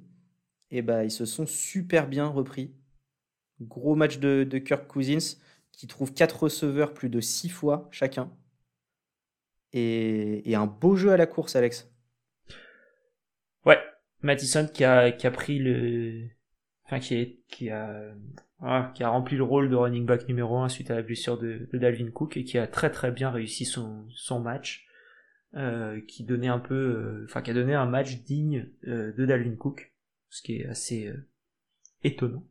Et 0.70 0.82
bah 0.82 1.04
ils 1.04 1.10
se 1.10 1.26
sont 1.26 1.46
super 1.46 2.08
bien 2.08 2.26
repris. 2.26 2.74
Gros 3.60 3.94
match 3.94 4.18
de, 4.18 4.58
Kirk 4.58 4.86
Cousins 4.86 5.36
qui 5.72 5.86
trouve 5.86 6.14
4 6.14 6.44
receveurs 6.44 6.94
plus 6.94 7.10
de 7.10 7.20
6 7.20 7.50
fois 7.50 7.88
chacun. 7.90 8.32
Et, 9.72 10.54
un 10.54 10.66
beau 10.66 10.96
jeu 10.96 11.12
à 11.12 11.16
la 11.16 11.26
course, 11.26 11.54
Alex. 11.56 11.92
Ouais, 13.64 13.78
Mattison 14.22 14.66
qui 14.66 14.82
a, 14.84 15.12
pris 15.30 15.58
le, 15.58 16.28
enfin 16.84 16.98
qui 16.98 17.14
est, 17.14 17.40
qui 17.48 17.70
a, 17.70 18.14
rempli 18.60 19.36
le 19.36 19.44
rôle 19.44 19.68
de 19.68 19.76
running 19.76 20.06
back 20.06 20.26
numéro 20.26 20.58
1 20.58 20.68
suite 20.70 20.90
à 20.90 20.94
la 20.94 21.02
blessure 21.02 21.38
de, 21.38 21.68
Dalvin 21.74 22.10
Cook 22.10 22.36
et 22.36 22.44
qui 22.44 22.58
a 22.58 22.66
très 22.66 22.90
très 22.90 23.12
bien 23.12 23.30
réussi 23.30 23.64
son 23.64 24.40
match, 24.40 24.89
euh, 25.56 26.00
qui 26.06 26.24
donnait 26.24 26.48
un 26.48 26.58
peu, 26.58 26.74
euh, 26.74 27.24
enfin 27.24 27.42
qui 27.42 27.50
a 27.50 27.54
donné 27.54 27.74
un 27.74 27.86
match 27.86 28.22
digne 28.22 28.68
euh, 28.86 29.12
de 29.12 29.26
Dalvin 29.26 29.56
Cook, 29.56 29.92
ce 30.28 30.42
qui 30.42 30.58
est 30.58 30.66
assez 30.66 31.08
euh, 31.08 31.26
étonnant. 32.04 32.44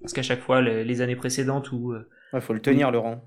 Parce 0.00 0.12
qu'à 0.12 0.22
chaque 0.22 0.40
fois, 0.40 0.60
les, 0.60 0.84
les 0.84 1.00
années 1.00 1.16
précédentes 1.16 1.72
où 1.72 1.92
euh, 1.92 2.08
Il 2.32 2.40
faut 2.40 2.54
le 2.54 2.60
tenir, 2.60 2.90
le 2.90 2.98
rang. 2.98 3.24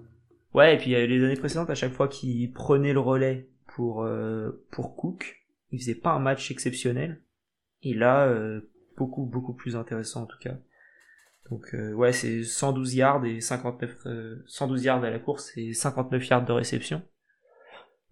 Ouais, 0.54 0.76
et 0.76 0.78
puis 0.78 0.92
les 0.92 1.24
années 1.24 1.36
précédentes, 1.36 1.70
à 1.70 1.76
chaque 1.76 1.94
fois 1.94 2.08
qu'il 2.08 2.52
prenait 2.52 2.94
le 2.94 3.00
relais 3.00 3.50
pour, 3.68 4.04
euh, 4.04 4.66
pour 4.72 4.96
Cook, 4.96 5.44
il 5.72 5.80
faisait 5.80 5.96
pas 5.96 6.12
un 6.12 6.20
match 6.20 6.50
exceptionnel. 6.52 7.22
Et 7.84 7.94
là, 7.94 8.28
euh, 8.28 8.62
beaucoup, 8.98 9.26
beaucoup 9.26 9.54
plus 9.54 9.76
intéressant 9.76 10.24
en 10.24 10.26
tout 10.26 10.40
cas. 10.40 10.58
Donc 11.50 11.74
euh, 11.74 11.94
ouais, 11.94 12.12
c'est 12.12 12.44
112 12.44 12.96
yards 12.96 13.26
et 13.26 13.40
59, 13.40 13.98
euh, 14.06 14.44
112 14.48 14.84
yards 14.84 15.04
à 15.04 15.10
la 15.10 15.20
course 15.20 15.56
et 15.56 15.74
59 15.74 16.28
yards 16.28 16.46
de 16.46 16.52
réception. 16.52 17.02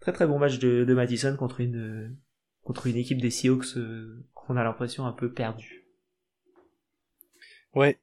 Très 0.06 0.14
très 0.14 0.28
bon 0.28 0.38
match 0.38 0.60
de, 0.60 0.94
Madison 0.94 1.36
contre 1.36 1.62
une, 1.62 1.78
euh, 1.78 2.16
contre 2.62 2.86
une 2.86 2.96
équipe 2.96 3.20
des 3.20 3.32
Seahawks 3.32 3.76
euh, 3.76 4.24
qu'on 4.36 4.56
a 4.56 4.64
l'impression 4.64 5.08
un 5.08 5.12
peu 5.12 5.34
perdue. 5.34 5.88
Ouais. 7.74 8.00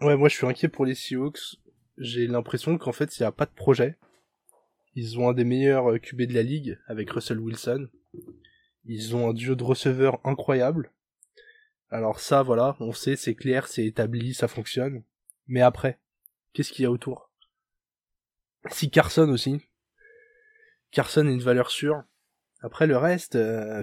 Ouais, 0.00 0.16
moi 0.16 0.30
je 0.30 0.36
suis 0.36 0.46
inquiet 0.46 0.68
pour 0.68 0.86
les 0.86 0.94
Seahawks. 0.94 1.58
J'ai 1.98 2.26
l'impression 2.26 2.78
qu'en 2.78 2.92
fait, 2.92 3.18
il 3.18 3.22
n'y 3.22 3.26
a 3.26 3.32
pas 3.32 3.44
de 3.44 3.50
projet. 3.50 3.98
Ils 4.94 5.18
ont 5.18 5.28
un 5.28 5.34
des 5.34 5.44
meilleurs 5.44 5.90
euh, 5.90 5.98
QB 5.98 6.22
de 6.22 6.32
la 6.32 6.42
ligue 6.42 6.78
avec 6.86 7.10
Russell 7.10 7.38
Wilson. 7.38 7.90
Ils 8.86 9.14
ont 9.14 9.28
un 9.28 9.34
duo 9.34 9.54
de 9.54 9.62
receveurs 9.62 10.20
incroyable. 10.24 10.90
Alors 11.90 12.18
ça, 12.18 12.42
voilà, 12.42 12.78
on 12.80 12.94
sait, 12.94 13.14
c'est 13.14 13.34
clair, 13.34 13.68
c'est 13.68 13.84
établi, 13.84 14.32
ça 14.32 14.48
fonctionne. 14.48 15.02
Mais 15.48 15.60
après, 15.60 15.98
qu'est-ce 16.54 16.72
qu'il 16.72 16.84
y 16.84 16.86
a 16.86 16.90
autour? 16.90 17.30
Si 18.70 18.88
Carson 18.88 19.28
aussi. 19.28 19.60
Carson 20.92 21.26
est 21.26 21.32
une 21.32 21.40
valeur 21.40 21.70
sûre. 21.70 22.04
Après 22.60 22.86
le 22.86 22.96
reste, 22.96 23.34
euh, 23.34 23.82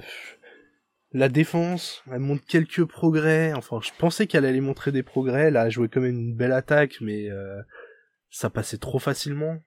la 1.12 1.28
défense, 1.28 2.03
elle 2.12 2.20
montre 2.20 2.45
quelques 2.45 2.86
progrès. 2.86 3.51
Enfin, 3.53 3.80
je 3.82 3.89
pensais 3.97 4.28
qu'elle 4.28 4.45
allait 4.45 4.62
montrer 4.62 4.91
des 4.91 5.03
progrès. 5.03 5.51
Elle 5.53 5.72
jouait 5.72 5.89
quand 5.89 6.01
même 6.01 6.18
une 6.18 6.36
belle 6.36 6.53
attaque, 6.53 7.01
mais 7.01 7.30
euh, 7.30 7.62
ça 8.30 8.49
passait 8.49 8.78
trop 8.78 8.99
facilement. 8.99 9.60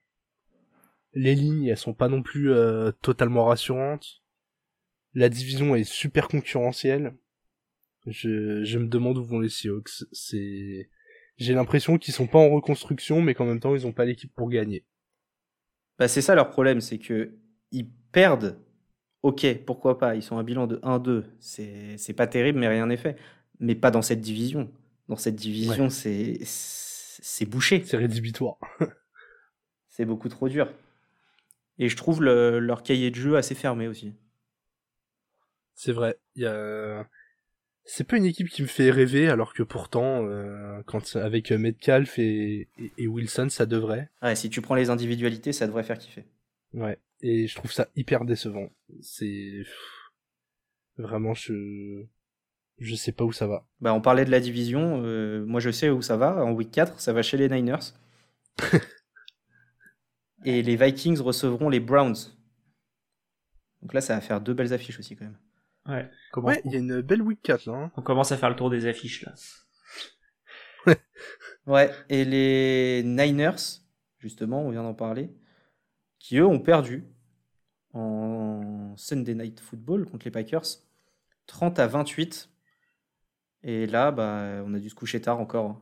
Les 1.13 1.35
lignes, 1.35 1.67
elles 1.67 1.77
sont 1.77 1.93
pas 1.93 2.07
non 2.07 2.23
plus 2.23 2.51
euh, 2.51 2.91
totalement 3.01 3.45
rassurantes. 3.45 4.23
La 5.13 5.29
division 5.29 5.75
est 5.75 5.83
super 5.83 6.27
concurrentielle. 6.27 7.13
Je, 8.07 8.63
je 8.63 8.79
me 8.79 8.87
demande 8.87 9.17
où 9.17 9.23
vont 9.23 9.39
les 9.39 9.49
Seahawks. 9.49 10.05
C'est, 10.11 10.89
j'ai 11.37 11.53
l'impression 11.53 11.97
qu'ils 11.97 12.13
sont 12.13 12.25
pas 12.25 12.39
en 12.39 12.49
reconstruction, 12.49 13.21
mais 13.21 13.35
qu'en 13.35 13.45
même 13.45 13.59
temps, 13.59 13.75
ils 13.75 13.85
ont 13.85 13.93
pas 13.93 14.05
l'équipe 14.05 14.33
pour 14.33 14.49
gagner. 14.49 14.85
Bah, 16.03 16.09
c'est 16.09 16.21
ça 16.21 16.35
leur 16.35 16.49
problème, 16.49 16.81
c'est 16.81 16.97
que 16.97 17.31
ils 17.71 17.87
perdent. 18.11 18.57
Ok, 19.21 19.47
pourquoi 19.65 19.97
pas 19.97 20.15
Ils 20.15 20.21
sont 20.21 20.37
un 20.37 20.43
bilan 20.43 20.67
de 20.67 20.81
1-2. 20.83 21.23
C'est 21.39 21.97
c'est 21.97 22.11
pas 22.11 22.27
terrible, 22.27 22.59
mais 22.59 22.67
rien 22.67 22.87
n'est 22.87 22.97
fait. 22.97 23.15
Mais 23.61 23.73
pas 23.73 23.89
dans 23.89 24.01
cette 24.01 24.19
division. 24.19 24.69
Dans 25.07 25.15
cette 25.15 25.37
division, 25.37 25.89
c'est 25.89 26.39
c'est 26.43 27.45
bouché. 27.45 27.83
C'est 27.85 27.95
rédhibitoire. 27.95 28.57
C'est 29.87 30.03
beaucoup 30.03 30.27
trop 30.27 30.49
dur. 30.49 30.67
Et 31.77 31.87
je 31.87 31.95
trouve 31.95 32.23
le- 32.23 32.57
leur 32.57 32.81
cahier 32.81 33.11
de 33.11 33.15
jeu 33.15 33.37
assez 33.37 33.53
fermé 33.53 33.87
aussi. 33.87 34.15
C'est 35.75 35.91
vrai. 35.91 36.17
Il 36.35 36.43
y 36.43 36.45
a... 36.45 37.07
C'est 37.85 38.05
pas 38.05 38.15
une 38.17 38.25
équipe 38.25 38.49
qui 38.49 38.61
me 38.61 38.67
fait 38.67 38.91
rêver, 38.91 39.27
alors 39.29 39.53
que 39.53 39.61
pourtant, 39.63 40.25
euh, 40.25 40.81
quand 40.85 41.15
avec 41.17 41.51
Metcalf 41.51 42.17
et, 42.17 42.69
et, 42.77 42.93
et 42.97 43.07
Wilson, 43.07 43.49
ça 43.49 43.65
devrait. 43.65 44.09
Ouais, 44.21 44.35
si 44.35 44.49
tu 44.49 44.61
prends 44.61 44.75
les 44.75 44.89
individualités, 44.89 45.51
ça 45.51 45.67
devrait 45.67 45.83
faire 45.83 45.97
kiffer. 45.97 46.25
Ouais. 46.73 46.97
Et 47.21 47.47
je 47.47 47.55
trouve 47.55 47.71
ça 47.71 47.89
hyper 47.95 48.25
décevant. 48.25 48.69
C'est 49.01 49.63
vraiment 50.97 51.33
je 51.33 52.05
je 52.79 52.95
sais 52.95 53.11
pas 53.11 53.23
où 53.23 53.31
ça 53.31 53.47
va. 53.47 53.67
Bah, 53.81 53.93
on 53.93 54.01
parlait 54.01 54.25
de 54.25 54.31
la 54.31 54.39
division. 54.39 55.01
euh, 55.05 55.45
moi, 55.45 55.59
je 55.59 55.69
sais 55.69 55.89
où 55.89 56.01
ça 56.01 56.17
va. 56.17 56.43
En 56.43 56.51
week 56.51 56.71
4, 56.71 56.99
ça 56.99 57.13
va 57.13 57.21
chez 57.21 57.37
les 57.37 57.47
Niners. 57.47 57.93
Et 60.45 60.61
les 60.61 60.75
Vikings 60.75 61.19
recevront 61.19 61.69
les 61.69 61.79
Browns. 61.79 62.15
Donc 63.81 63.93
là, 63.93 64.01
ça 64.01 64.15
va 64.15 64.21
faire 64.21 64.41
deux 64.41 64.53
belles 64.53 64.73
affiches 64.73 64.99
aussi, 64.99 65.15
quand 65.15 65.25
même. 65.25 65.37
Ouais. 65.87 66.09
Comment 66.31 66.47
Ouais, 66.47 66.61
il 66.65 66.71
y 66.71 66.75
a 66.75 66.79
une 66.79 67.01
belle 67.01 67.21
week 67.21 67.41
4 67.41 67.65
là. 67.65 67.73
hein. 67.73 67.91
On 67.97 68.01
commence 68.01 68.31
à 68.31 68.37
faire 68.37 68.49
le 68.49 68.55
tour 68.55 68.69
des 68.69 68.85
affiches 68.85 69.23
là. 69.23 69.33
Ouais, 71.67 71.91
et 72.09 72.25
les 72.25 73.03
Niners, 73.05 73.55
justement, 74.19 74.63
on 74.65 74.71
vient 74.71 74.83
d'en 74.83 74.93
parler, 74.93 75.31
qui 76.19 76.37
eux 76.37 76.45
ont 76.47 76.59
perdu 76.59 77.05
en 77.93 78.93
Sunday 78.97 79.35
Night 79.35 79.59
Football 79.61 80.05
contre 80.05 80.25
les 80.25 80.31
Packers, 80.31 80.65
30 81.47 81.79
à 81.79 81.87
28. 81.87 82.49
Et 83.63 83.85
là, 83.87 84.11
bah, 84.11 84.63
on 84.65 84.73
a 84.73 84.79
dû 84.79 84.89
se 84.89 84.95
coucher 84.95 85.21
tard 85.21 85.39
encore. 85.39 85.69
hein. 85.71 85.81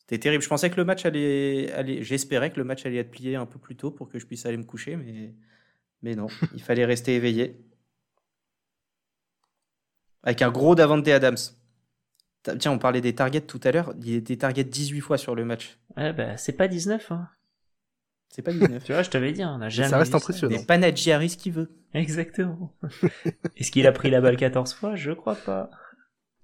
C'était 0.00 0.18
terrible. 0.20 0.42
Je 0.42 0.48
pensais 0.48 0.70
que 0.70 0.76
le 0.76 0.84
match 0.84 1.04
allait, 1.06 1.72
allait- 1.72 2.02
j'espérais 2.02 2.50
que 2.52 2.58
le 2.58 2.64
match 2.64 2.86
allait 2.86 2.98
être 2.98 3.10
plié 3.10 3.36
un 3.36 3.46
peu 3.46 3.58
plus 3.58 3.76
tôt 3.76 3.90
pour 3.90 4.08
que 4.08 4.18
je 4.18 4.26
puisse 4.26 4.46
aller 4.46 4.56
me 4.56 4.64
coucher, 4.64 4.96
mais, 4.96 5.34
mais 6.02 6.14
non, 6.16 6.28
il 6.54 6.62
fallait 6.62 6.84
rester 6.86 7.16
éveillé. 7.16 7.60
Avec 10.28 10.42
un 10.42 10.50
gros 10.50 10.74
Davante 10.74 11.08
Adams. 11.08 11.38
Tiens, 12.58 12.72
on 12.72 12.78
parlait 12.78 13.00
des 13.00 13.14
targets 13.14 13.40
tout 13.40 13.60
à 13.64 13.72
l'heure. 13.72 13.94
Il 14.02 14.12
était 14.12 14.36
target 14.36 14.62
18 14.62 15.00
fois 15.00 15.16
sur 15.16 15.34
le 15.34 15.46
match. 15.46 15.78
Ouais, 15.96 16.12
bah, 16.12 16.36
c'est 16.36 16.52
pas 16.52 16.68
19, 16.68 17.12
hein. 17.12 17.30
C'est 18.28 18.42
pas 18.42 18.52
19. 18.52 18.84
Tu 18.84 18.92
vois, 18.92 19.02
je 19.02 19.08
t'avais 19.08 19.32
dit, 19.32 19.42
on 19.42 19.62
a 19.62 19.70
jamais. 19.70 19.88
ça 19.88 19.96
reste 19.96 20.14
impressionnant. 20.14 20.54
Mais 20.54 20.62
Panaggi 20.62 21.12
Harris 21.12 21.34
qui 21.38 21.50
veut. 21.50 21.70
Exactement. 21.94 22.76
Est-ce 23.56 23.70
qu'il 23.70 23.86
a 23.86 23.92
pris 23.92 24.10
la 24.10 24.20
balle 24.20 24.36
14 24.36 24.74
fois? 24.74 24.96
Je 24.96 25.12
crois 25.12 25.34
pas. 25.34 25.70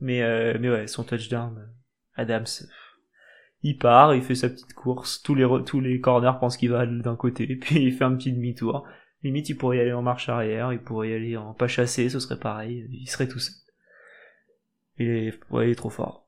Mais, 0.00 0.22
euh, 0.22 0.56
mais 0.58 0.70
ouais, 0.70 0.86
son 0.86 1.04
touchdown, 1.04 1.58
euh, 1.58 1.66
Adams, 2.14 2.46
euh, 2.62 2.66
il 3.62 3.76
part, 3.76 4.14
il 4.14 4.22
fait 4.22 4.34
sa 4.34 4.48
petite 4.48 4.72
course, 4.72 5.20
tous 5.22 5.34
les, 5.34 5.46
tous 5.66 5.80
les 5.80 6.00
corners 6.00 6.38
pensent 6.40 6.56
qu'il 6.56 6.70
va 6.70 6.86
d'un 6.86 7.16
côté, 7.16 7.46
puis 7.60 7.84
il 7.84 7.92
fait 7.92 8.04
un 8.04 8.16
petit 8.16 8.32
demi-tour. 8.32 8.88
Limite, 9.22 9.50
il 9.50 9.58
pourrait 9.58 9.76
y 9.76 9.80
aller 9.80 9.92
en 9.92 10.00
marche 10.00 10.30
arrière, 10.30 10.72
il 10.72 10.80
pourrait 10.80 11.10
y 11.10 11.14
aller 11.14 11.36
en 11.36 11.52
pas 11.52 11.68
chassé, 11.68 12.08
ce 12.08 12.18
serait 12.18 12.40
pareil, 12.40 12.86
il 12.90 13.08
serait 13.10 13.28
tout 13.28 13.38
seul. 13.38 13.54
Il 14.98 15.08
est, 15.08 15.38
ouais, 15.50 15.68
il 15.68 15.70
est 15.70 15.74
trop 15.76 15.88
fort. 15.88 16.26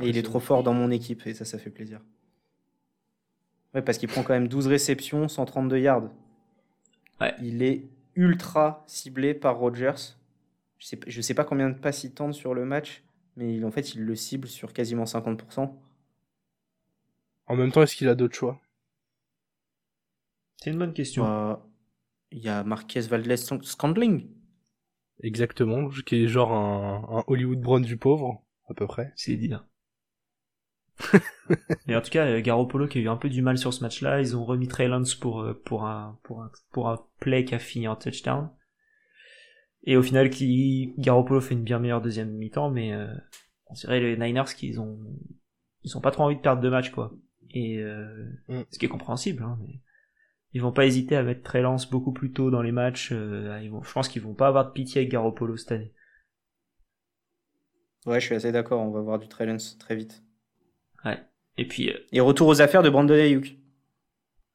Et 0.00 0.08
il 0.08 0.16
est 0.18 0.22
trop 0.24 0.40
fort 0.40 0.62
dans 0.64 0.74
mon 0.74 0.90
équipe, 0.90 1.24
et 1.26 1.34
ça, 1.34 1.44
ça 1.44 1.56
fait 1.58 1.70
plaisir. 1.70 2.00
Ouais, 3.74 3.82
parce 3.82 3.98
qu'il 3.98 4.08
prend 4.08 4.22
quand 4.22 4.32
même 4.34 4.48
12 4.48 4.66
réceptions, 4.66 5.28
132 5.28 5.78
yards. 5.78 6.10
Ouais. 7.20 7.34
Il 7.40 7.62
est 7.62 7.86
ultra 8.14 8.84
ciblé 8.86 9.34
par 9.34 9.56
Rodgers. 9.58 10.16
Je 10.78 10.86
sais, 10.86 11.00
je 11.06 11.20
sais 11.20 11.34
pas 11.34 11.44
combien 11.44 11.70
de 11.70 11.78
passes 11.78 12.04
il 12.04 12.12
tente 12.12 12.34
sur 12.34 12.54
le 12.54 12.64
match, 12.64 13.02
mais 13.36 13.54
il- 13.56 13.64
en 13.64 13.70
fait, 13.70 13.94
il 13.94 14.02
le 14.04 14.16
cible 14.16 14.48
sur 14.48 14.72
quasiment 14.72 15.06
50%. 15.06 15.80
En 17.46 17.54
même 17.54 17.70
temps, 17.70 17.82
est-ce 17.84 17.94
qu'il 17.94 18.08
a 18.08 18.16
d'autres 18.16 18.34
choix? 18.34 18.60
C'est 20.56 20.70
une 20.70 20.78
bonne 20.78 20.94
question. 20.94 21.24
Bah, 21.24 21.66
Il 22.32 22.40
y 22.40 22.48
a 22.48 22.64
Marquez 22.64 23.00
Valdez 23.02 23.36
Scandling. 23.36 24.28
Exactement, 25.22 25.88
qui 26.04 26.24
est 26.24 26.28
genre 26.28 26.52
un, 26.52 27.18
un 27.18 27.24
Hollywood 27.28 27.60
Brown 27.60 27.82
du 27.82 27.96
pauvre, 27.96 28.44
à 28.68 28.74
peu 28.74 28.86
près. 28.86 29.12
C'est 29.16 29.36
dire. 29.36 29.64
Et 31.88 31.96
en 31.96 32.00
tout 32.00 32.10
cas, 32.10 32.26
euh, 32.26 32.40
Garoppolo 32.40 32.86
qui 32.88 32.98
a 32.98 33.00
eu 33.02 33.08
un 33.08 33.16
peu 33.16 33.28
du 33.28 33.42
mal 33.42 33.58
sur 33.58 33.72
ce 33.72 33.82
match-là, 33.82 34.20
ils 34.20 34.36
ont 34.36 34.44
remis 34.44 34.68
Trey 34.68 34.88
Lance 34.88 35.14
pour, 35.14 35.40
euh, 35.40 35.54
pour, 35.64 35.84
un, 35.86 36.18
pour, 36.22 36.42
un, 36.42 36.50
pour 36.72 36.88
un 36.88 37.00
play 37.20 37.44
qui 37.44 37.54
a 37.54 37.58
fini 37.58 37.88
en 37.88 37.96
touchdown. 37.96 38.50
Et 39.84 39.96
au 39.96 40.02
final, 40.02 40.30
qui, 40.30 40.94
Garoppolo 40.98 41.40
fait 41.40 41.54
une 41.54 41.64
bien 41.64 41.78
meilleure 41.78 42.02
deuxième 42.02 42.30
mi-temps, 42.30 42.70
mais 42.70 42.92
euh, 42.92 43.12
on 43.66 43.74
dirait 43.74 44.00
les 44.00 44.16
Niners 44.16 44.54
qu'ils 44.56 44.80
ont 44.80 44.98
ils 45.84 45.96
ont 45.96 46.00
pas 46.00 46.12
trop 46.12 46.22
envie 46.24 46.36
de 46.36 46.40
perdre 46.40 46.62
de 46.62 46.68
match 46.68 46.90
quoi. 46.90 47.12
Et 47.50 47.78
euh, 47.78 48.30
Mm. 48.48 48.62
ce 48.70 48.78
qui 48.78 48.86
est 48.86 48.88
compréhensible, 48.88 49.42
hein, 49.42 49.58
mais 49.60 49.80
ils 50.54 50.62
vont 50.62 50.72
pas 50.72 50.86
hésiter 50.86 51.16
à 51.16 51.22
mettre 51.22 51.42
Trey 51.42 51.62
Lance 51.62 51.88
beaucoup 51.88 52.12
plus 52.12 52.32
tôt 52.32 52.50
dans 52.50 52.62
les 52.62 52.72
matchs. 52.72 53.10
euh, 53.12 53.60
ils 53.62 53.70
vont, 53.70 53.82
je 53.82 53.92
pense 53.92 54.08
qu'ils 54.08 54.22
vont 54.22 54.34
pas 54.34 54.48
avoir 54.48 54.66
de 54.66 54.72
pitié 54.72 55.00
avec 55.00 55.10
Garoppolo 55.10 55.56
cette 55.56 55.72
année. 55.72 55.92
Ouais, 58.06 58.20
je 58.20 58.26
suis 58.26 58.34
assez 58.34 58.52
d'accord, 58.52 58.80
on 58.80 58.90
va 58.90 59.00
voir 59.00 59.18
du 59.18 59.28
Trey 59.28 59.46
Lance 59.46 59.78
très 59.78 59.94
vite. 59.94 60.22
Ouais. 61.04 61.20
Et 61.56 61.66
puis 61.66 61.90
euh, 61.90 61.98
Et 62.12 62.20
retour 62.20 62.48
aux 62.48 62.60
affaires 62.60 62.82
de 62.82 62.90
Brandon 62.90 63.14
Ayuk. 63.14 63.56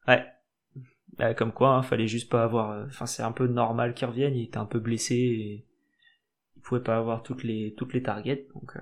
Ouais. 0.07 0.25
Bah, 1.17 1.33
comme 1.33 1.51
quoi, 1.51 1.75
hein, 1.75 1.81
fallait 1.83 2.07
juste 2.07 2.29
pas 2.29 2.43
avoir. 2.43 2.71
euh, 2.71 2.85
Enfin, 2.87 3.05
c'est 3.05 3.23
un 3.23 3.31
peu 3.31 3.47
normal 3.47 3.93
qu'il 3.93 4.07
revienne. 4.07 4.35
Il 4.35 4.43
était 4.43 4.57
un 4.57 4.65
peu 4.65 4.79
blessé 4.79 5.15
et 5.15 5.65
il 6.55 6.61
pouvait 6.61 6.83
pas 6.83 6.97
avoir 6.97 7.23
toutes 7.23 7.43
les 7.43 7.73
toutes 7.75 7.93
les 7.93 8.03
targets. 8.03 8.47
Donc, 8.53 8.75
euh, 8.75 8.81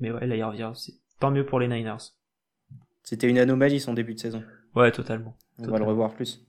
mais 0.00 0.10
ouais, 0.10 0.26
là 0.26 0.36
il 0.36 0.44
revient. 0.44 0.72
C'est 0.74 0.94
tant 1.20 1.30
mieux 1.30 1.46
pour 1.46 1.60
les 1.60 1.68
Niners. 1.68 2.12
C'était 3.02 3.28
une 3.28 3.38
anomalie 3.38 3.80
son 3.80 3.94
début 3.94 4.14
de 4.14 4.20
saison. 4.20 4.42
Ouais, 4.74 4.90
totalement. 4.90 5.36
On 5.58 5.68
va 5.68 5.78
le 5.78 5.84
revoir 5.84 6.14
plus. 6.14 6.44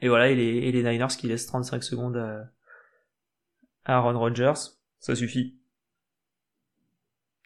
Et 0.00 0.08
voilà, 0.08 0.28
et 0.28 0.34
les, 0.34 0.58
et 0.58 0.72
les 0.72 0.82
Niners 0.82 1.16
qui 1.18 1.26
laissent 1.26 1.46
35 1.46 1.82
secondes 1.82 2.16
à, 2.16 2.50
à 3.84 3.96
Aaron 3.96 4.18
Rodgers, 4.18 4.54
ça 5.00 5.14
suffit. 5.14 5.56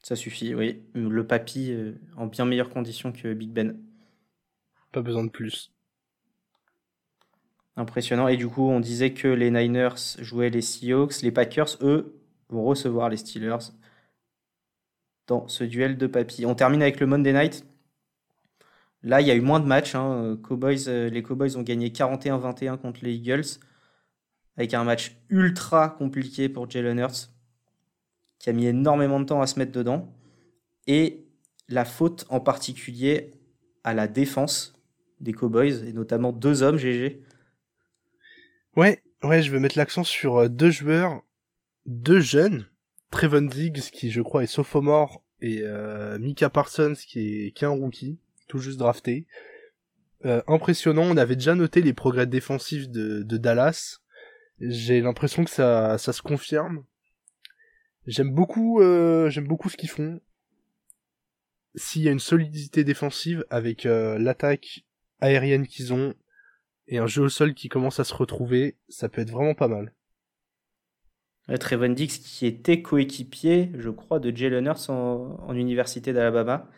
Ça 0.02 0.16
suffit, 0.16 0.54
oui. 0.54 0.82
Le 0.94 1.26
papy 1.26 1.72
euh, 1.72 1.94
en 2.16 2.26
bien 2.26 2.44
meilleures 2.44 2.70
conditions 2.70 3.12
que 3.12 3.32
Big 3.34 3.50
Ben. 3.50 3.78
Pas 4.90 5.00
besoin 5.00 5.24
de 5.24 5.30
plus. 5.30 5.72
Impressionnant. 7.76 8.28
Et 8.28 8.36
du 8.36 8.48
coup, 8.48 8.68
on 8.68 8.80
disait 8.80 9.14
que 9.14 9.28
les 9.28 9.50
Niners 9.50 9.94
jouaient 10.18 10.50
les 10.50 10.60
Seahawks. 10.60 11.22
Les 11.22 11.30
Packers, 11.30 11.78
eux, 11.80 12.20
vont 12.48 12.64
recevoir 12.64 13.08
les 13.08 13.16
Steelers 13.16 13.70
dans 15.28 15.46
ce 15.48 15.64
duel 15.64 15.96
de 15.96 16.06
papy. 16.06 16.44
On 16.44 16.54
termine 16.54 16.82
avec 16.82 17.00
le 17.00 17.06
Monday 17.06 17.32
Night. 17.32 17.64
Là, 19.02 19.20
il 19.20 19.26
y 19.26 19.30
a 19.30 19.34
eu 19.34 19.40
moins 19.40 19.60
de 19.60 19.66
matchs. 19.66 19.94
hein. 19.94 20.36
Euh, 20.48 21.10
les 21.10 21.22
Cowboys 21.22 21.56
ont 21.56 21.62
gagné 21.62 21.90
41-21 21.90 22.78
contre 22.78 23.00
les 23.02 23.14
Eagles. 23.14 23.58
Avec 24.56 24.74
un 24.74 24.84
match 24.84 25.16
ultra 25.30 25.88
compliqué 25.88 26.48
pour 26.48 26.70
Jalen 26.70 26.98
Hurts, 26.98 27.30
qui 28.38 28.50
a 28.50 28.52
mis 28.52 28.66
énormément 28.66 29.18
de 29.18 29.24
temps 29.24 29.40
à 29.40 29.46
se 29.46 29.58
mettre 29.58 29.72
dedans. 29.72 30.12
Et 30.86 31.24
la 31.68 31.84
faute 31.84 32.26
en 32.28 32.38
particulier 32.38 33.32
à 33.82 33.94
la 33.94 34.08
défense 34.08 34.74
des 35.20 35.32
Cowboys, 35.32 35.84
et 35.88 35.92
notamment 35.92 36.32
deux 36.32 36.62
hommes, 36.62 36.76
GG. 36.76 37.22
Ouais, 38.76 39.02
ouais, 39.22 39.42
je 39.42 39.50
veux 39.50 39.58
mettre 39.58 39.78
l'accent 39.78 40.04
sur 40.04 40.36
euh, 40.36 40.48
deux 40.48 40.70
joueurs, 40.70 41.22
deux 41.86 42.20
jeunes, 42.20 42.66
Trevon 43.10 43.42
Diggs 43.42 43.90
qui 43.92 44.10
je 44.10 44.20
crois 44.20 44.42
est 44.42 44.46
sophomore 44.46 45.22
et 45.40 45.60
euh, 45.62 46.18
Mika 46.18 46.50
Parsons 46.50 46.94
qui 46.94 47.46
est, 47.46 47.50
qui 47.52 47.64
est 47.64 47.66
un 47.66 47.70
rookie, 47.70 48.18
tout 48.52 48.58
juste 48.58 48.78
drafté. 48.78 49.26
Euh, 50.26 50.42
impressionnant, 50.46 51.04
on 51.04 51.16
avait 51.16 51.36
déjà 51.36 51.54
noté 51.54 51.80
les 51.80 51.94
progrès 51.94 52.26
défensifs 52.26 52.90
de, 52.90 53.22
Dallas. 53.38 54.00
J'ai 54.60 55.00
l'impression 55.00 55.42
que 55.42 55.50
ça, 55.50 55.96
ça 55.96 56.12
se 56.12 56.20
confirme. 56.20 56.84
J'aime 58.06 58.30
beaucoup, 58.30 58.82
euh, 58.82 59.30
beaucoup 59.40 59.70
ce 59.70 59.78
qu'ils 59.78 59.88
font. 59.88 60.20
S'il 61.76 62.02
y 62.02 62.08
a 62.08 62.12
une 62.12 62.20
solidité 62.20 62.84
défensive 62.84 63.46
avec 63.48 63.86
euh, 63.86 64.18
l'attaque 64.18 64.84
aérienne 65.20 65.66
qu'ils 65.66 65.94
ont 65.94 66.14
et 66.88 66.98
un 66.98 67.06
jeu 67.06 67.22
au 67.22 67.30
sol 67.30 67.54
qui 67.54 67.70
commence 67.70 68.00
à 68.00 68.04
se 68.04 68.12
retrouver, 68.12 68.76
ça 68.90 69.08
peut 69.08 69.22
être 69.22 69.30
vraiment 69.30 69.54
pas 69.54 69.68
mal. 69.68 69.94
Trevon 71.58 71.88
Dix 71.88 72.18
qui 72.18 72.44
était 72.44 72.82
coéquipier, 72.82 73.70
je 73.78 73.88
crois, 73.88 74.20
de 74.20 74.34
Jalen 74.36 74.66
Hurts 74.66 74.90
en, 74.90 75.38
en 75.40 75.54
université 75.54 76.12
d'Alabama 76.12 76.68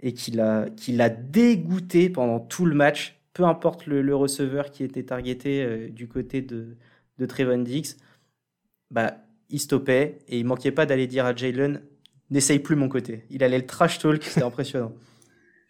et 0.00 0.12
qui 0.12 0.30
l'a 0.30 0.68
qui 0.76 0.92
l'a 0.92 1.08
dégoûté 1.08 2.10
pendant 2.10 2.40
tout 2.40 2.66
le 2.66 2.74
match, 2.74 3.20
peu 3.32 3.44
importe 3.44 3.86
le, 3.86 4.02
le 4.02 4.14
receveur 4.14 4.70
qui 4.70 4.84
était 4.84 5.04
targeté 5.04 5.62
euh, 5.62 5.88
du 5.88 6.08
côté 6.08 6.42
de, 6.42 6.76
de 7.18 7.26
Trevon 7.26 7.58
Dix, 7.58 7.96
bah, 8.90 9.18
il 9.50 9.60
stoppait 9.60 10.18
et 10.28 10.38
il 10.38 10.46
manquait 10.46 10.72
pas 10.72 10.86
d'aller 10.86 11.06
dire 11.06 11.26
à 11.26 11.34
Jalen 11.34 11.82
n'essaye 12.30 12.58
plus 12.58 12.76
mon 12.76 12.88
côté. 12.88 13.24
Il 13.30 13.44
allait 13.44 13.58
le 13.58 13.66
trash 13.66 13.98
talk, 13.98 14.22
c'était 14.22 14.42
impressionnant. 14.44 14.94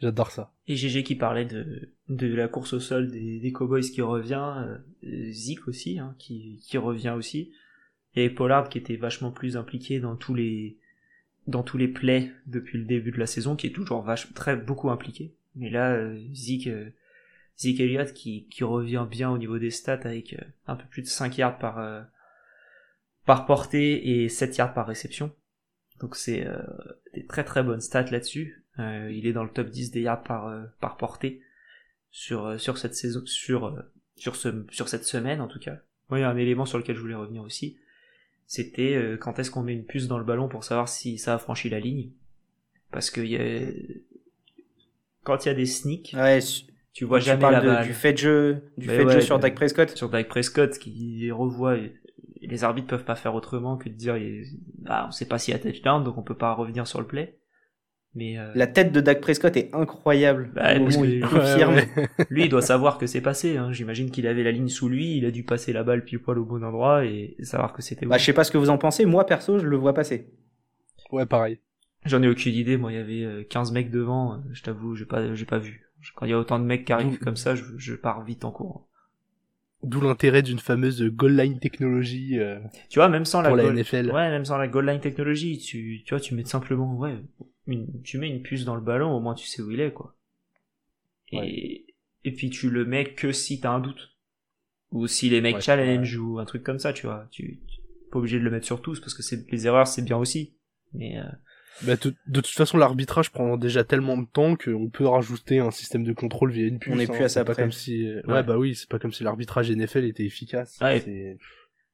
J'adore 0.00 0.30
ça. 0.30 0.52
Et 0.66 0.76
GG 0.76 1.04
qui 1.04 1.14
parlait 1.14 1.46
de, 1.46 1.94
de 2.08 2.34
la 2.34 2.48
course 2.48 2.74
au 2.74 2.80
sol 2.80 3.10
des, 3.10 3.38
des 3.40 3.52
Cowboys 3.52 3.82
qui 3.82 4.02
revient, 4.02 4.66
euh, 5.04 5.32
Zeke 5.32 5.68
aussi, 5.68 5.98
hein, 5.98 6.14
qui, 6.18 6.60
qui 6.66 6.76
revient 6.76 7.14
aussi, 7.16 7.52
et 8.14 8.28
Pollard 8.30 8.68
qui 8.68 8.78
était 8.78 8.96
vachement 8.96 9.30
plus 9.30 9.56
impliqué 9.56 10.00
dans 10.00 10.16
tous 10.16 10.34
les 10.34 10.78
dans 11.46 11.62
tous 11.62 11.78
les 11.78 11.88
plays 11.88 12.32
depuis 12.46 12.78
le 12.78 12.84
début 12.84 13.10
de 13.10 13.18
la 13.18 13.26
saison, 13.26 13.56
qui 13.56 13.66
est 13.66 13.74
toujours 13.74 14.04
très 14.34 14.56
beaucoup 14.56 14.90
impliqué. 14.90 15.34
Mais 15.54 15.70
là, 15.70 15.92
euh, 15.92 16.20
Zeke, 16.34 16.66
euh, 16.66 16.90
Zeke 17.56 17.80
Elliott 17.80 18.12
qui, 18.12 18.46
qui 18.48 18.64
revient 18.64 19.06
bien 19.10 19.30
au 19.30 19.38
niveau 19.38 19.58
des 19.58 19.70
stats 19.70 20.00
avec 20.04 20.34
euh, 20.34 20.44
un 20.66 20.76
peu 20.76 20.84
plus 20.88 21.02
de 21.02 21.06
5 21.06 21.38
yards 21.38 21.58
par, 21.58 21.78
euh, 21.78 22.02
par 23.24 23.46
portée 23.46 24.22
et 24.24 24.28
7 24.28 24.56
yards 24.58 24.74
par 24.74 24.86
réception. 24.86 25.34
Donc 26.00 26.16
c'est 26.16 26.46
euh, 26.46 26.58
des 27.14 27.24
très 27.24 27.44
très 27.44 27.62
bonnes 27.62 27.80
stats 27.80 28.10
là-dessus. 28.10 28.64
il 28.78 29.26
est 29.26 29.32
dans 29.32 29.44
le 29.44 29.50
top 29.50 29.68
10 29.68 29.90
des 29.90 30.02
yards 30.02 30.22
par, 30.22 30.52
par 30.80 30.98
portée 30.98 31.40
sur, 32.10 32.60
sur 32.60 32.76
cette 32.76 32.94
saison, 32.94 33.22
sur, 33.24 33.82
sur, 34.16 34.36
ce, 34.36 34.66
sur 34.70 34.88
cette 34.88 35.04
semaine 35.04 35.40
en 35.40 35.48
tout 35.48 35.58
cas. 35.58 35.78
Moi, 36.10 36.18
il 36.18 36.22
y 36.22 36.24
a 36.24 36.30
un 36.30 36.36
élément 36.36 36.66
sur 36.66 36.78
lequel 36.78 36.94
je 36.94 37.00
voulais 37.00 37.14
revenir 37.14 37.42
aussi. 37.42 37.78
C'était 38.46 39.16
quand 39.20 39.38
est-ce 39.38 39.50
qu'on 39.50 39.62
met 39.62 39.72
une 39.72 39.84
puce 39.84 40.06
dans 40.06 40.18
le 40.18 40.24
ballon 40.24 40.48
pour 40.48 40.64
savoir 40.64 40.88
si 40.88 41.18
ça 41.18 41.34
a 41.34 41.38
franchi 41.38 41.68
la 41.68 41.80
ligne. 41.80 42.10
Parce 42.92 43.10
que 43.10 43.20
y 43.20 43.36
a... 43.36 43.66
quand 45.24 45.44
il 45.44 45.48
y 45.48 45.50
a 45.50 45.54
des 45.54 45.66
sneaks, 45.66 46.14
ouais, 46.16 46.38
tu 46.92 47.04
vois 47.04 47.18
jamais 47.18 47.50
la 47.50 47.60
balle. 47.60 47.86
du 47.86 47.92
fait 47.92 48.12
de 48.12 48.18
jeu, 48.18 48.62
du 48.78 48.86
fait 48.88 49.04
de 49.04 49.10
jeu 49.10 49.20
sur 49.20 49.38
Dak 49.38 49.54
Prescott. 49.54 49.90
Sur 49.90 50.08
Dak 50.08 50.28
Prescott 50.28 50.78
qui 50.78 51.30
revoit, 51.30 51.76
les 52.40 52.64
arbitres 52.64 52.86
peuvent 52.86 53.04
pas 53.04 53.16
faire 53.16 53.34
autrement 53.34 53.76
que 53.76 53.88
de 53.88 53.94
dire, 53.94 54.16
ah, 54.86 55.06
on 55.08 55.10
sait 55.10 55.26
pas 55.26 55.38
s'il 55.38 55.52
y 55.52 55.56
a 55.56 55.58
touchdown, 55.58 56.04
donc 56.04 56.16
on 56.16 56.22
peut 56.22 56.36
pas 56.36 56.54
revenir 56.54 56.86
sur 56.86 57.00
le 57.00 57.06
play. 57.06 57.38
Mais 58.16 58.38
euh, 58.38 58.50
La 58.54 58.66
tête 58.66 58.92
de 58.92 59.00
Dak 59.02 59.20
Prescott 59.20 59.54
est 59.58 59.68
incroyable. 59.74 60.50
Bah, 60.54 60.74
il 60.74 61.20
confirme. 61.20 61.76
lui, 62.30 62.44
il 62.44 62.48
doit 62.48 62.62
savoir 62.62 62.96
que 62.96 63.06
c'est 63.06 63.20
passé. 63.20 63.58
Hein. 63.58 63.72
J'imagine 63.72 64.10
qu'il 64.10 64.26
avait 64.26 64.42
la 64.42 64.52
ligne 64.52 64.68
sous 64.68 64.88
lui, 64.88 65.18
il 65.18 65.26
a 65.26 65.30
dû 65.30 65.44
passer 65.44 65.74
la 65.74 65.84
balle 65.84 66.02
pile 66.02 66.20
poil 66.20 66.38
au 66.38 66.46
bon 66.46 66.64
endroit 66.64 67.04
et 67.04 67.36
savoir 67.42 67.74
que 67.74 67.82
c'était. 67.82 68.06
Bah, 68.06 68.16
je 68.16 68.24
sais 68.24 68.32
pas 68.32 68.44
ce 68.44 68.50
que 68.50 68.56
vous 68.56 68.70
en 68.70 68.78
pensez. 68.78 69.04
Moi, 69.04 69.26
perso, 69.26 69.58
je 69.58 69.66
le 69.66 69.76
vois 69.76 69.92
passer. 69.92 70.32
Ouais, 71.12 71.26
pareil. 71.26 71.60
J'en 72.06 72.22
ai 72.22 72.28
aucune 72.28 72.54
idée. 72.54 72.78
Moi, 72.78 72.92
il 72.92 72.96
y 72.96 72.98
avait 72.98 73.44
15 73.44 73.70
euh, 73.70 73.74
mecs 73.74 73.90
devant. 73.90 74.42
Je 74.50 74.62
t'avoue, 74.62 74.94
j'ai 74.94 75.04
pas, 75.04 75.34
j'ai 75.34 75.44
pas 75.44 75.58
vu. 75.58 75.82
Quand 76.14 76.24
il 76.24 76.30
y 76.30 76.34
a 76.34 76.38
autant 76.38 76.58
de 76.58 76.64
mecs 76.64 76.86
qui 76.86 76.94
arrivent 76.94 77.18
comme 77.18 77.36
ça, 77.36 77.54
je, 77.54 77.94
pars 77.94 78.24
vite 78.24 78.46
en 78.46 78.50
courant. 78.50 78.88
D'où 79.82 80.00
l'intérêt 80.00 80.40
d'une 80.40 80.58
fameuse 80.58 81.02
goal 81.02 81.36
line 81.36 81.58
technologie. 81.58 82.38
Euh, 82.38 82.60
tu 82.88 82.98
vois, 82.98 83.10
même 83.10 83.26
sans 83.26 83.42
la, 83.42 83.50
goal... 83.50 83.74
NFL. 83.74 84.10
Ouais, 84.10 84.30
même 84.30 84.46
sans 84.46 84.56
la 84.56 84.68
goal 84.68 84.86
line 84.86 85.00
technologie, 85.00 85.58
tu, 85.58 86.00
tu 86.02 86.14
vois, 86.14 86.20
tu 86.20 86.34
mets 86.34 86.46
simplement, 86.46 86.96
ouais, 86.96 87.18
tu 88.04 88.18
mets 88.18 88.28
une 88.28 88.42
puce 88.42 88.64
dans 88.64 88.74
le 88.74 88.80
ballon, 88.80 89.12
au 89.12 89.20
moins 89.20 89.34
tu 89.34 89.46
sais 89.46 89.62
où 89.62 89.70
il 89.70 89.80
est, 89.80 89.92
quoi. 89.92 90.16
Et, 91.32 91.86
et 92.24 92.32
puis 92.32 92.50
tu 92.50 92.70
le 92.70 92.84
mets 92.84 93.14
que 93.14 93.32
si 93.32 93.60
t'as 93.60 93.70
un 93.70 93.80
doute. 93.80 94.16
Ou 94.92 95.08
si 95.08 95.28
les 95.28 95.40
mecs 95.40 95.60
challenge 95.60 96.16
ou 96.16 96.38
un 96.38 96.44
truc 96.44 96.62
comme 96.62 96.78
ça, 96.78 96.92
tu 96.92 97.06
vois. 97.06 97.26
Tu, 97.30 97.60
tu 97.66 97.80
pas 98.10 98.18
obligé 98.18 98.38
de 98.38 98.44
le 98.44 98.50
mettre 98.50 98.66
sur 98.66 98.80
tous 98.80 99.00
parce 99.00 99.14
que 99.14 99.22
c'est 99.22 99.50
les 99.50 99.66
erreurs 99.66 99.88
c'est 99.88 100.02
bien 100.02 100.16
aussi. 100.16 100.56
Mais 100.92 101.18
euh, 101.18 101.24
bah, 101.82 101.96
de, 101.96 102.40
toute 102.40 102.46
façon, 102.46 102.78
l'arbitrage 102.78 103.30
prend 103.30 103.56
déjà 103.56 103.84
tellement 103.84 104.16
de 104.16 104.26
temps 104.26 104.56
qu'on 104.56 104.88
peut 104.88 105.06
rajouter 105.06 105.58
un 105.58 105.70
système 105.70 106.04
de 106.04 106.12
contrôle 106.12 106.50
via 106.50 106.66
une 106.66 106.78
puce. 106.78 106.92
On 106.92 106.96
n'est 106.96 107.06
plus 107.06 107.22
hein. 107.22 107.26
à 107.26 107.28
ça 107.28 107.44
pas 107.44 107.54
comme 107.54 107.72
si, 107.72 108.06
euh, 108.06 108.22
ouais. 108.26 108.42
bah 108.42 108.56
oui, 108.56 108.74
c'est 108.74 108.88
pas 108.88 108.98
comme 108.98 109.12
si 109.12 109.24
l'arbitrage 109.24 109.70
NFL 109.70 110.04
était 110.04 110.24
efficace. 110.24 110.78
Ouais. 110.80 111.36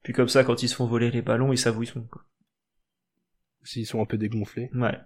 Puis 0.03 0.13
comme 0.13 0.29
ça, 0.29 0.43
quand 0.43 0.63
ils 0.63 0.69
se 0.69 0.75
font 0.75 0.85
voler 0.85 1.11
les 1.11 1.21
ballons, 1.21 1.51
ils 1.51 1.57
savent 1.57 1.77
où 1.77 1.83
ils 1.83 1.87
sont, 1.87 2.03
quoi. 2.03 2.23
S'ils 3.63 3.85
sont 3.85 4.01
un 4.01 4.05
peu 4.05 4.17
dégonflés. 4.17 4.69
Ouais. 4.73 4.97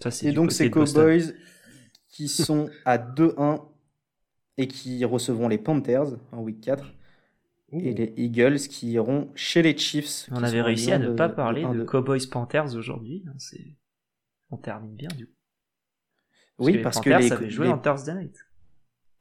Ça, 0.00 0.28
et 0.28 0.32
donc, 0.32 0.52
ces 0.52 0.70
Cowboys 0.70 1.34
qui 2.08 2.28
sont 2.28 2.68
à 2.84 2.98
2-1 2.98 3.62
et 4.56 4.68
qui 4.68 5.04
recevront 5.04 5.48
les 5.48 5.58
Panthers 5.58 6.16
en 6.32 6.40
week 6.40 6.60
4 6.60 6.94
et 7.72 7.92
les 7.92 8.14
Eagles 8.16 8.58
qui 8.58 8.92
iront 8.92 9.30
chez 9.34 9.62
les 9.62 9.76
Chiefs. 9.76 10.28
On 10.30 10.42
avait 10.42 10.62
réussi 10.62 10.92
à 10.92 10.98
ne 10.98 11.12
pas 11.12 11.28
parler 11.28 11.62
de, 11.62 11.82
Cowboys 11.82 12.26
Panthers 12.30 12.76
aujourd'hui. 12.76 13.24
Hein, 13.26 13.36
on 14.50 14.56
termine 14.56 14.94
bien 14.94 15.08
du 15.16 15.26
coup. 15.26 15.32
oui, 16.58 16.78
parce 16.78 17.00
que 17.00 17.10
les 17.10 17.32
avaient 17.32 17.50
joué 17.50 17.68
en 17.68 17.78
Thursday 17.78 18.14
Night. 18.14 18.46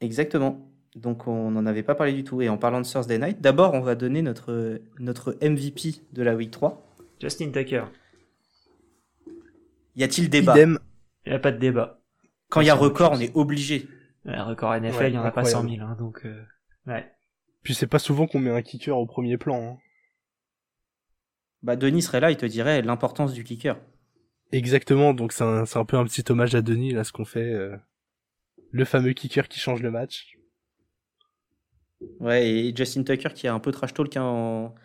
Exactement. 0.02 0.70
Donc 0.96 1.28
on 1.28 1.50
n'en 1.50 1.66
avait 1.66 1.82
pas 1.82 1.96
parlé 1.96 2.14
du 2.14 2.24
tout. 2.24 2.42
Et 2.42 2.50
en 2.50 2.58
parlant 2.58 2.82
de 2.82 2.86
Thursday 2.86 3.18
Night, 3.18 3.42
d'abord 3.42 3.74
on 3.74 3.82
va 3.82 3.96
donner 3.96 4.22
notre, 4.22 4.82
notre 5.00 5.36
MVP 5.42 6.02
de 6.12 6.22
la 6.22 6.36
Week 6.36 6.52
3. 6.52 6.96
Justin 7.20 7.52
Tucker. 7.52 7.86
Y 9.96 10.04
a-t-il 10.04 10.30
débat 10.30 10.58
Il 10.58 10.78
n'y 11.28 11.34
a 11.34 11.40
pas 11.40 11.52
de 11.52 11.58
débat. 11.58 12.00
Quand 12.50 12.62
il 12.62 12.68
y 12.68 12.70
a 12.70 12.76
record, 12.76 13.14
on 13.14 13.20
est 13.20 13.36
obligé. 13.36 13.88
record 14.26 14.76
NFL, 14.76 15.08
il 15.08 15.12
n'y 15.12 15.18
en 15.18 15.24
a 15.24 15.32
pas 15.32 15.46
100 15.46 15.68
000. 15.70 15.82
Hein, 15.82 15.96
donc, 15.98 16.26
euh, 16.26 16.44
ouais. 16.88 17.12
Puis 17.64 17.74
c'est 17.74 17.88
pas 17.88 18.00
souvent 18.00 18.28
qu'on 18.28 18.40
met 18.40 18.52
un 18.52 18.62
kicker 18.62 18.98
au 18.98 19.06
premier 19.06 19.38
plan. 19.38 19.64
Hein. 19.64 19.78
Bah 21.62 21.78
Denis 21.78 22.02
serait 22.02 22.20
là, 22.20 22.30
il 22.30 22.38
te 22.38 22.46
dirait 22.46 22.82
l'importance 22.82 23.34
du 23.34 23.44
kicker. 23.44 23.78
Exactement, 24.52 25.14
donc 25.14 25.32
c'est 25.32 25.46
un, 25.46 25.64
un, 25.64 25.86
peu 25.86 25.98
un 25.98 26.04
petit 26.04 26.24
hommage 26.30 26.54
à 26.54 26.62
Denis 26.62 26.92
là 26.92 27.04
ce 27.04 27.12
qu'on 27.12 27.26
fait. 27.26 27.52
Euh, 27.52 27.76
le 28.72 28.86
fameux 28.86 29.14
kicker 29.14 29.48
qui 29.48 29.60
change 29.60 29.82
le 29.82 29.90
match. 29.90 30.38
Ouais, 32.20 32.50
et 32.50 32.76
Justin 32.76 33.04
Tucker 33.04 33.30
qui 33.34 33.48
a 33.48 33.54
un 33.54 33.60
peu 33.60 33.72
trash 33.72 33.94
talk 33.94 34.18
hein, 34.18 34.24
en, 34.24 34.76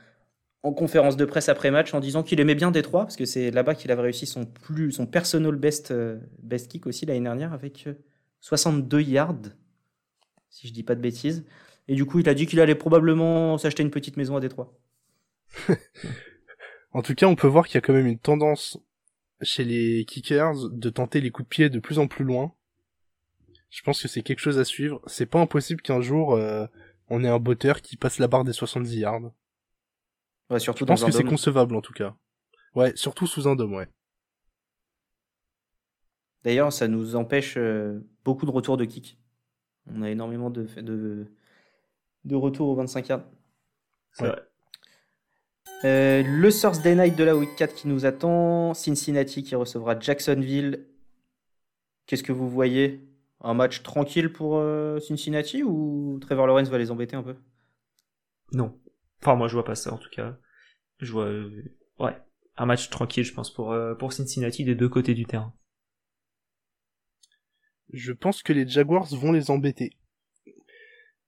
en 0.63 0.73
conférence 0.73 1.17
de 1.17 1.25
presse 1.25 1.49
après 1.49 1.71
match 1.71 1.95
en 1.95 2.01
disant 2.01 2.23
qu'il 2.23 2.41
aimait 2.41 2.55
bien 2.55 2.71
Détroit 2.71 3.03
parce 3.03 3.17
que 3.17 3.25
c'est 3.25 3.51
là-bas 3.51 3.75
qu'il 3.75 3.91
avait 3.93 4.03
réussi 4.03 4.27
son 4.27 4.45
plus 4.45 4.91
son 4.91 5.07
personal 5.07 5.55
best 5.55 5.93
euh, 5.93 6.19
best 6.43 6.69
kick 6.71 6.87
aussi 6.87 7.07
l'année 7.07 7.21
dernière 7.21 7.53
avec 7.53 7.89
62 8.41 8.97
euh, 8.97 9.03
yards 9.03 9.51
si 10.51 10.69
je 10.69 10.73
dis 10.73 10.83
pas 10.83 10.95
de 10.95 11.01
bêtises. 11.01 11.45
Et 11.89 11.95
du 11.95 12.05
coup, 12.05 12.19
il 12.21 12.29
a 12.29 12.35
dit 12.35 12.47
qu'il 12.47 12.61
allait 12.61 12.75
probablement 12.75 13.57
s'acheter 13.59 13.83
une 13.83 13.91
petite 13.91 14.17
maison 14.17 14.37
à 14.37 14.41
Détroit. 14.41 14.75
en 16.93 17.03
tout 17.03 17.15
cas, 17.15 17.27
on 17.27 17.35
peut 17.35 17.47
voir 17.47 17.67
qu'il 17.67 17.77
y 17.77 17.79
a 17.79 17.81
quand 17.81 17.93
même 17.95 18.07
une 18.07 18.19
tendance 18.19 18.79
chez 19.43 19.65
les 19.65 20.05
kickers 20.05 20.69
de 20.71 20.91
tenter 20.91 21.21
les 21.21 21.31
coups 21.31 21.47
de 21.47 21.49
pied 21.49 21.71
de 21.71 21.79
plus 21.79 21.99
en 21.99 22.07
plus 22.07 22.25
loin. 22.25 22.53
Je 23.71 23.83
pense 23.83 24.03
que 24.03 24.09
c'est 24.09 24.23
quelque 24.23 24.41
chose 24.41 24.59
à 24.59 24.65
suivre. 24.65 25.01
C'est 25.07 25.27
pas 25.27 25.41
impossible 25.41 25.81
qu'un 25.81 26.01
jour 26.01 26.35
euh, 26.35 26.67
on 27.09 27.25
ait 27.25 27.29
un 27.29 27.39
botteur 27.39 27.81
qui 27.81 27.97
passe 27.97 28.19
la 28.19 28.29
barre 28.29 28.45
des 28.45 28.53
70 28.53 28.99
yards. 28.99 29.33
Ouais, 30.51 30.59
surtout 30.59 30.85
Je 30.85 30.87
pense 30.87 31.05
que 31.05 31.11
c'est 31.13 31.25
concevable 31.25 31.77
en 31.77 31.81
tout 31.81 31.93
cas. 31.93 32.15
Ouais, 32.75 32.93
surtout 32.97 33.27
sous 33.27 33.49
un 33.49 33.57
dôme, 33.57 33.75
ouais. 33.75 33.89
D'ailleurs, 36.45 36.73
ça 36.73 36.89
nous 36.89 37.17
empêche 37.17 37.57
euh, 37.57 38.01
beaucoup 38.25 38.47
de 38.47 38.51
retours 38.51 38.77
de 38.77 38.85
kick. 38.85 39.19
On 39.93 40.03
a 40.03 40.11
énormément 40.11 40.51
de, 40.51 40.67
de, 40.81 41.27
de 42.25 42.35
retour 42.35 42.69
au 42.69 42.75
25 42.75 43.09
yards. 43.09 43.25
Euh, 45.85 46.23
le 46.23 46.51
Thursday 46.51 46.95
Night 46.95 47.17
de 47.17 47.25
la 47.25 47.37
Week 47.37 47.55
4 47.57 47.75
qui 47.75 47.89
nous 47.89 48.07
attend. 48.07 48.75
Cincinnati 48.75 49.43
qui 49.43 49.55
recevra 49.55 49.99
Jacksonville. 49.99 50.87
Qu'est-ce 52.07 52.23
que 52.23 52.33
vous 52.33 52.49
voyez? 52.49 53.07
Un 53.41 53.55
match 53.55 53.83
tranquille 53.83 54.33
pour 54.33 54.57
euh, 54.57 54.99
Cincinnati 54.99 55.63
ou 55.63 56.19
Trevor 56.21 56.47
Lawrence 56.47 56.69
va 56.69 56.79
les 56.79 56.91
embêter 56.91 57.15
un 57.17 57.23
peu? 57.23 57.37
Non. 58.53 58.77
Enfin, 59.21 59.35
moi 59.35 59.49
je 59.49 59.55
vois 59.55 59.65
pas 59.65 59.75
ça 59.75 59.93
en 59.93 59.99
tout 59.99 60.11
cas. 60.11 60.37
Je 60.99 61.13
vois. 61.13 61.27
Euh, 61.27 61.65
ouais. 61.99 62.17
Un 62.57 62.67
match 62.67 62.91
tranquille, 62.91 63.25
je 63.25 63.33
pense, 63.33 63.53
pour, 63.53 63.77
pour 64.01 64.13
Cincinnati 64.13 64.65
des 64.65 64.75
deux 64.75 64.89
côtés 64.89 65.15
du 65.15 65.27
terrain. 65.27 65.55
Je 67.93 68.13
pense 68.13 68.43
que 68.43 68.53
les 68.53 68.69
Jaguars 68.69 69.07
vont 69.15 69.31
les 69.31 69.51
embêter. 69.51 69.97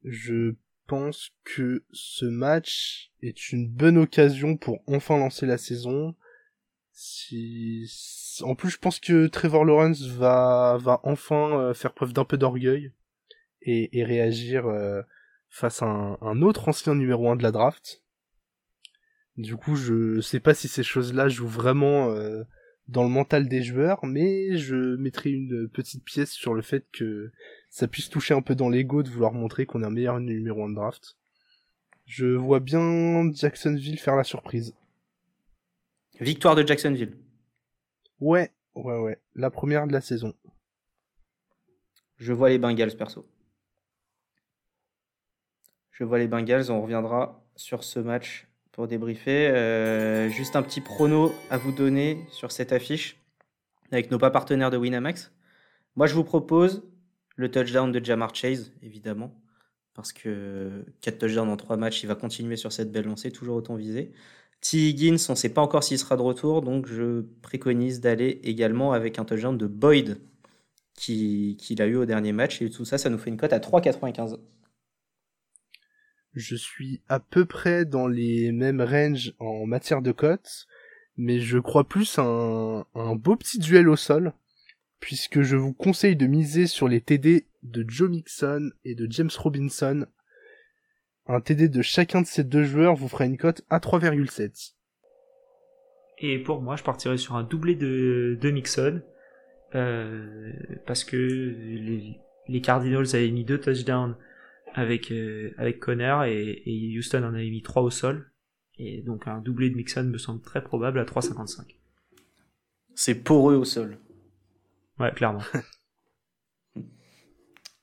Je 0.03 0.57
pense 0.87 1.31
que 1.45 1.85
ce 1.93 2.25
match 2.25 3.13
est 3.23 3.53
une 3.53 3.69
bonne 3.69 3.97
occasion 3.97 4.57
pour 4.57 4.83
enfin 4.87 5.19
lancer 5.19 5.47
la 5.47 5.57
saison. 5.57 6.17
Si... 6.93 7.89
En 8.43 8.55
plus, 8.55 8.71
je 8.71 8.79
pense 8.79 8.99
que 9.01 9.27
Trevor 9.27 9.65
Lawrence 9.65 10.03
va, 10.03 10.79
va 10.81 11.01
enfin 11.05 11.59
euh, 11.59 11.75
faire 11.75 11.95
preuve 11.95 12.13
d'un 12.13 12.25
peu 12.25 12.37
d'orgueil 12.37 12.93
et, 13.63 14.05
réagir 14.05 14.67
euh, 14.67 15.03
face 15.51 15.83
à 15.83 15.87
un, 15.87 16.43
autre 16.43 16.69
ancien 16.69 16.95
numéro 16.95 17.29
1 17.29 17.37
de 17.37 17.43
la 17.43 17.51
draft. 17.51 18.03
Du 19.37 19.57
coup, 19.57 19.77
je 19.77 20.21
sais 20.21 20.41
pas 20.41 20.55
si 20.55 20.69
ces 20.69 20.83
choses-là 20.83 21.29
jouent 21.29 21.49
vraiment 21.49 22.11
euh, 22.11 22.45
dans 22.89 23.03
le 23.03 23.09
mental 23.09 23.49
des 23.49 23.63
joueurs, 23.63 24.05
mais 24.05 24.57
je 24.57 24.97
mettrai 24.97 25.31
une 25.31 25.69
petite 25.69 26.05
pièce 26.05 26.31
sur 26.31 26.55
le 26.55 26.63
fait 26.63 26.87
que 26.93 27.31
ça 27.69 27.89
puisse 27.89 28.09
toucher 28.09 28.35
un 28.35 28.43
peu 28.43 28.55
dans 28.55 28.69
l'ego 28.69 29.03
de 29.03 29.11
vouloir 29.11 29.33
montrer 29.33 29.67
qu'on 29.67 29.83
est 29.83 29.87
un 29.87 29.91
meilleur 29.91 30.21
numéro 30.21 30.65
1 30.65 30.71
de 30.71 30.75
draft. 30.77 31.17
Je 32.07 32.27
vois 32.27 32.61
bien 32.61 33.31
Jacksonville 33.33 33.99
faire 33.99 34.17
la 34.17 34.25
surprise. 34.25 34.75
Victoire 36.21 36.55
de 36.55 36.67
Jacksonville. 36.67 37.17
Ouais, 38.21 38.53
ouais, 38.75 38.99
ouais. 38.99 39.21
La 39.35 39.51
première 39.51 39.87
de 39.87 39.93
la 39.93 40.01
saison. 40.01 40.35
Je 42.19 42.33
vois 42.33 42.51
les 42.51 42.59
Bengals 42.59 42.97
perso. 42.97 43.27
Je 46.01 46.07
vois 46.07 46.19
les 46.19 46.29
Bengals, 46.29 46.71
on 46.71 46.81
reviendra 46.81 47.45
sur 47.57 47.85
ce 47.85 48.01
match 48.01 48.49
pour 48.73 48.89
débriefer. 48.89 49.49
Euh, 49.49 50.31
juste 50.31 50.57
un 50.57 50.63
petit 50.63 50.81
prono 50.81 51.31
à 51.51 51.59
vous 51.59 51.73
donner 51.73 52.25
sur 52.31 52.53
cette 52.53 52.73
affiche 52.73 53.21
avec 53.93 54.11
nos 54.11 54.17
pas 54.17 54.31
partenaires 54.31 54.71
de 54.71 54.79
Winamax. 54.79 55.31
Moi, 55.97 56.07
je 56.07 56.15
vous 56.15 56.25
propose 56.25 56.89
le 57.37 57.51
touchdown 57.51 57.93
de 57.93 58.03
Jamar 58.03 58.35
Chase, 58.35 58.73
évidemment, 58.83 59.43
parce 59.93 60.15
que 60.15 60.87
4 61.03 61.19
touchdowns 61.19 61.51
en 61.51 61.59
3 61.59 61.77
matchs, 61.77 62.03
il 62.03 62.07
va 62.07 62.15
continuer 62.15 62.57
sur 62.57 62.73
cette 62.73 62.91
belle 62.91 63.05
lancée, 63.05 63.31
toujours 63.31 63.57
autant 63.57 63.77
visé. 63.77 64.13
T. 64.63 64.79
Higgins, 64.79 65.19
on 65.29 65.33
ne 65.33 65.37
sait 65.37 65.53
pas 65.53 65.61
encore 65.61 65.85
s'il 65.85 65.99
sera 65.99 66.17
de 66.17 66.23
retour, 66.23 66.63
donc 66.63 66.87
je 66.87 67.27
préconise 67.43 68.01
d'aller 68.01 68.41
également 68.43 68.95
avec 68.95 69.19
un 69.19 69.27
touchdown 69.27 69.59
de 69.59 69.67
Boyd, 69.67 70.19
qu'il 70.95 71.83
a 71.83 71.87
eu 71.87 71.97
au 71.97 72.07
dernier 72.07 72.33
match. 72.33 72.63
Et 72.63 72.71
tout 72.71 72.87
ça, 72.87 72.97
ça 72.97 73.11
nous 73.11 73.19
fait 73.19 73.29
une 73.29 73.37
cote 73.37 73.53
à 73.53 73.59
3,95. 73.59 74.39
Je 76.35 76.55
suis 76.55 77.01
à 77.09 77.19
peu 77.19 77.45
près 77.45 77.85
dans 77.85 78.07
les 78.07 78.53
mêmes 78.53 78.81
ranges 78.81 79.35
en 79.41 79.67
matière 79.67 80.01
de 80.01 80.13
cotes, 80.13 80.67
mais 81.17 81.41
je 81.41 81.59
crois 81.59 81.85
plus 81.85 82.19
à 82.19 82.23
un, 82.23 83.15
beau 83.17 83.35
petit 83.35 83.59
duel 83.59 83.89
au 83.89 83.97
sol, 83.97 84.33
puisque 85.01 85.43
je 85.43 85.57
vous 85.57 85.73
conseille 85.73 86.15
de 86.15 86.27
miser 86.27 86.67
sur 86.67 86.87
les 86.87 87.01
TD 87.01 87.47
de 87.65 87.85
Joe 87.89 88.11
Mixon 88.11 88.71
et 88.85 88.95
de 88.95 89.11
James 89.11 89.31
Robinson. 89.37 90.07
Un 91.27 91.41
TD 91.41 91.69
de 91.69 91.83
chacun 91.83 92.23
de 92.23 92.27
ces 92.27 92.45
deux 92.45 92.65
joueurs 92.65 92.95
vous 92.95 93.09
fera 93.09 93.25
une 93.25 93.37
cote 93.37 93.63
à 93.69 93.81
3,7. 93.81 94.75
Et 96.19 96.39
pour 96.39 96.63
moi, 96.63 96.77
je 96.77 96.85
partirais 96.85 97.19
sur 97.19 97.35
un 97.35 97.43
doublé 97.43 97.75
de, 97.75 98.39
de 98.41 98.51
Mixon, 98.51 99.03
euh, 99.75 100.53
parce 100.87 101.03
que 101.03 101.17
les, 101.17 102.21
les 102.47 102.61
Cardinals 102.61 103.15
avaient 103.15 103.31
mis 103.31 103.45
deux 103.45 103.59
touchdowns 103.59 104.17
avec, 104.75 105.11
euh, 105.11 105.53
avec 105.59 105.81
Connor 105.81 106.25
et, 106.25 106.63
et, 106.65 106.99
Houston 106.99 107.23
en 107.25 107.35
avait 107.35 107.51
mis 107.51 107.63
trois 107.63 107.83
au 107.83 107.91
sol. 107.91 108.33
Et 108.79 109.03
donc 109.03 109.27
un 109.29 109.41
doublé 109.41 109.71
de 109.71 109.77
Mixon 109.77 110.05
me 110.05 110.19
semble 110.19 110.41
très 110.41 110.63
probable 110.63 110.99
à 110.99 111.05
3,55. 111.05 111.77
C'est 112.95 113.15
pour 113.15 113.51
eux 113.51 113.57
au 113.57 113.65
sol. 113.65 113.99
Ouais, 114.99 115.13
clairement. 115.13 115.43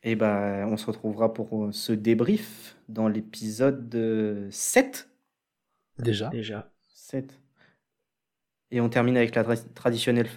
Et 0.04 0.16
bah, 0.16 0.66
on 0.68 0.78
se 0.78 0.86
retrouvera 0.86 1.34
pour 1.34 1.70
ce 1.74 1.92
débrief 1.92 2.78
dans 2.88 3.08
l'épisode 3.08 4.48
7. 4.52 5.10
Déjà. 6.00 6.30
Déjà. 6.30 6.72
7. 6.88 7.42
Et 8.72 8.82
on 8.82 8.90
termine 8.90 9.18
avec 9.18 9.34
la 9.36 9.44
traditionnelle 9.44 10.28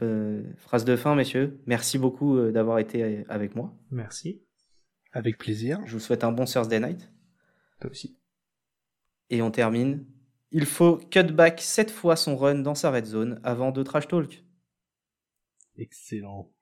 phrase 0.56 0.84
de 0.84 0.96
fin, 0.96 1.14
messieurs. 1.14 1.60
Merci 1.66 1.98
beaucoup 1.98 2.36
euh, 2.36 2.52
d'avoir 2.52 2.78
été 2.78 3.24
avec 3.28 3.54
moi. 3.54 3.74
Merci. 3.90 4.42
Avec 5.12 5.38
plaisir. 5.38 5.80
Je 5.86 5.92
vous 5.92 6.00
souhaite 6.00 6.24
un 6.24 6.32
bon 6.32 6.44
Thursday 6.44 6.80
night. 6.80 7.10
Toi 7.80 7.90
aussi. 7.90 8.16
Et 9.30 9.42
on 9.42 9.50
termine. 9.50 10.06
Il 10.52 10.66
faut 10.66 10.96
cut 10.96 11.24
back 11.24 11.60
7 11.60 11.90
fois 11.90 12.16
son 12.16 12.36
run 12.36 12.56
dans 12.56 12.74
sa 12.74 12.90
red 12.90 13.06
zone 13.06 13.40
avant 13.44 13.70
de 13.70 13.82
trash 13.82 14.08
talk. 14.08 14.44
Excellent. 15.76 16.52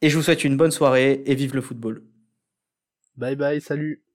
Et 0.00 0.10
je 0.10 0.16
vous 0.16 0.22
souhaite 0.22 0.44
une 0.44 0.56
bonne 0.56 0.70
soirée 0.70 1.22
et 1.26 1.34
vive 1.34 1.54
le 1.54 1.60
football. 1.60 2.04
Bye 3.16 3.36
bye, 3.36 3.60
salut. 3.60 4.05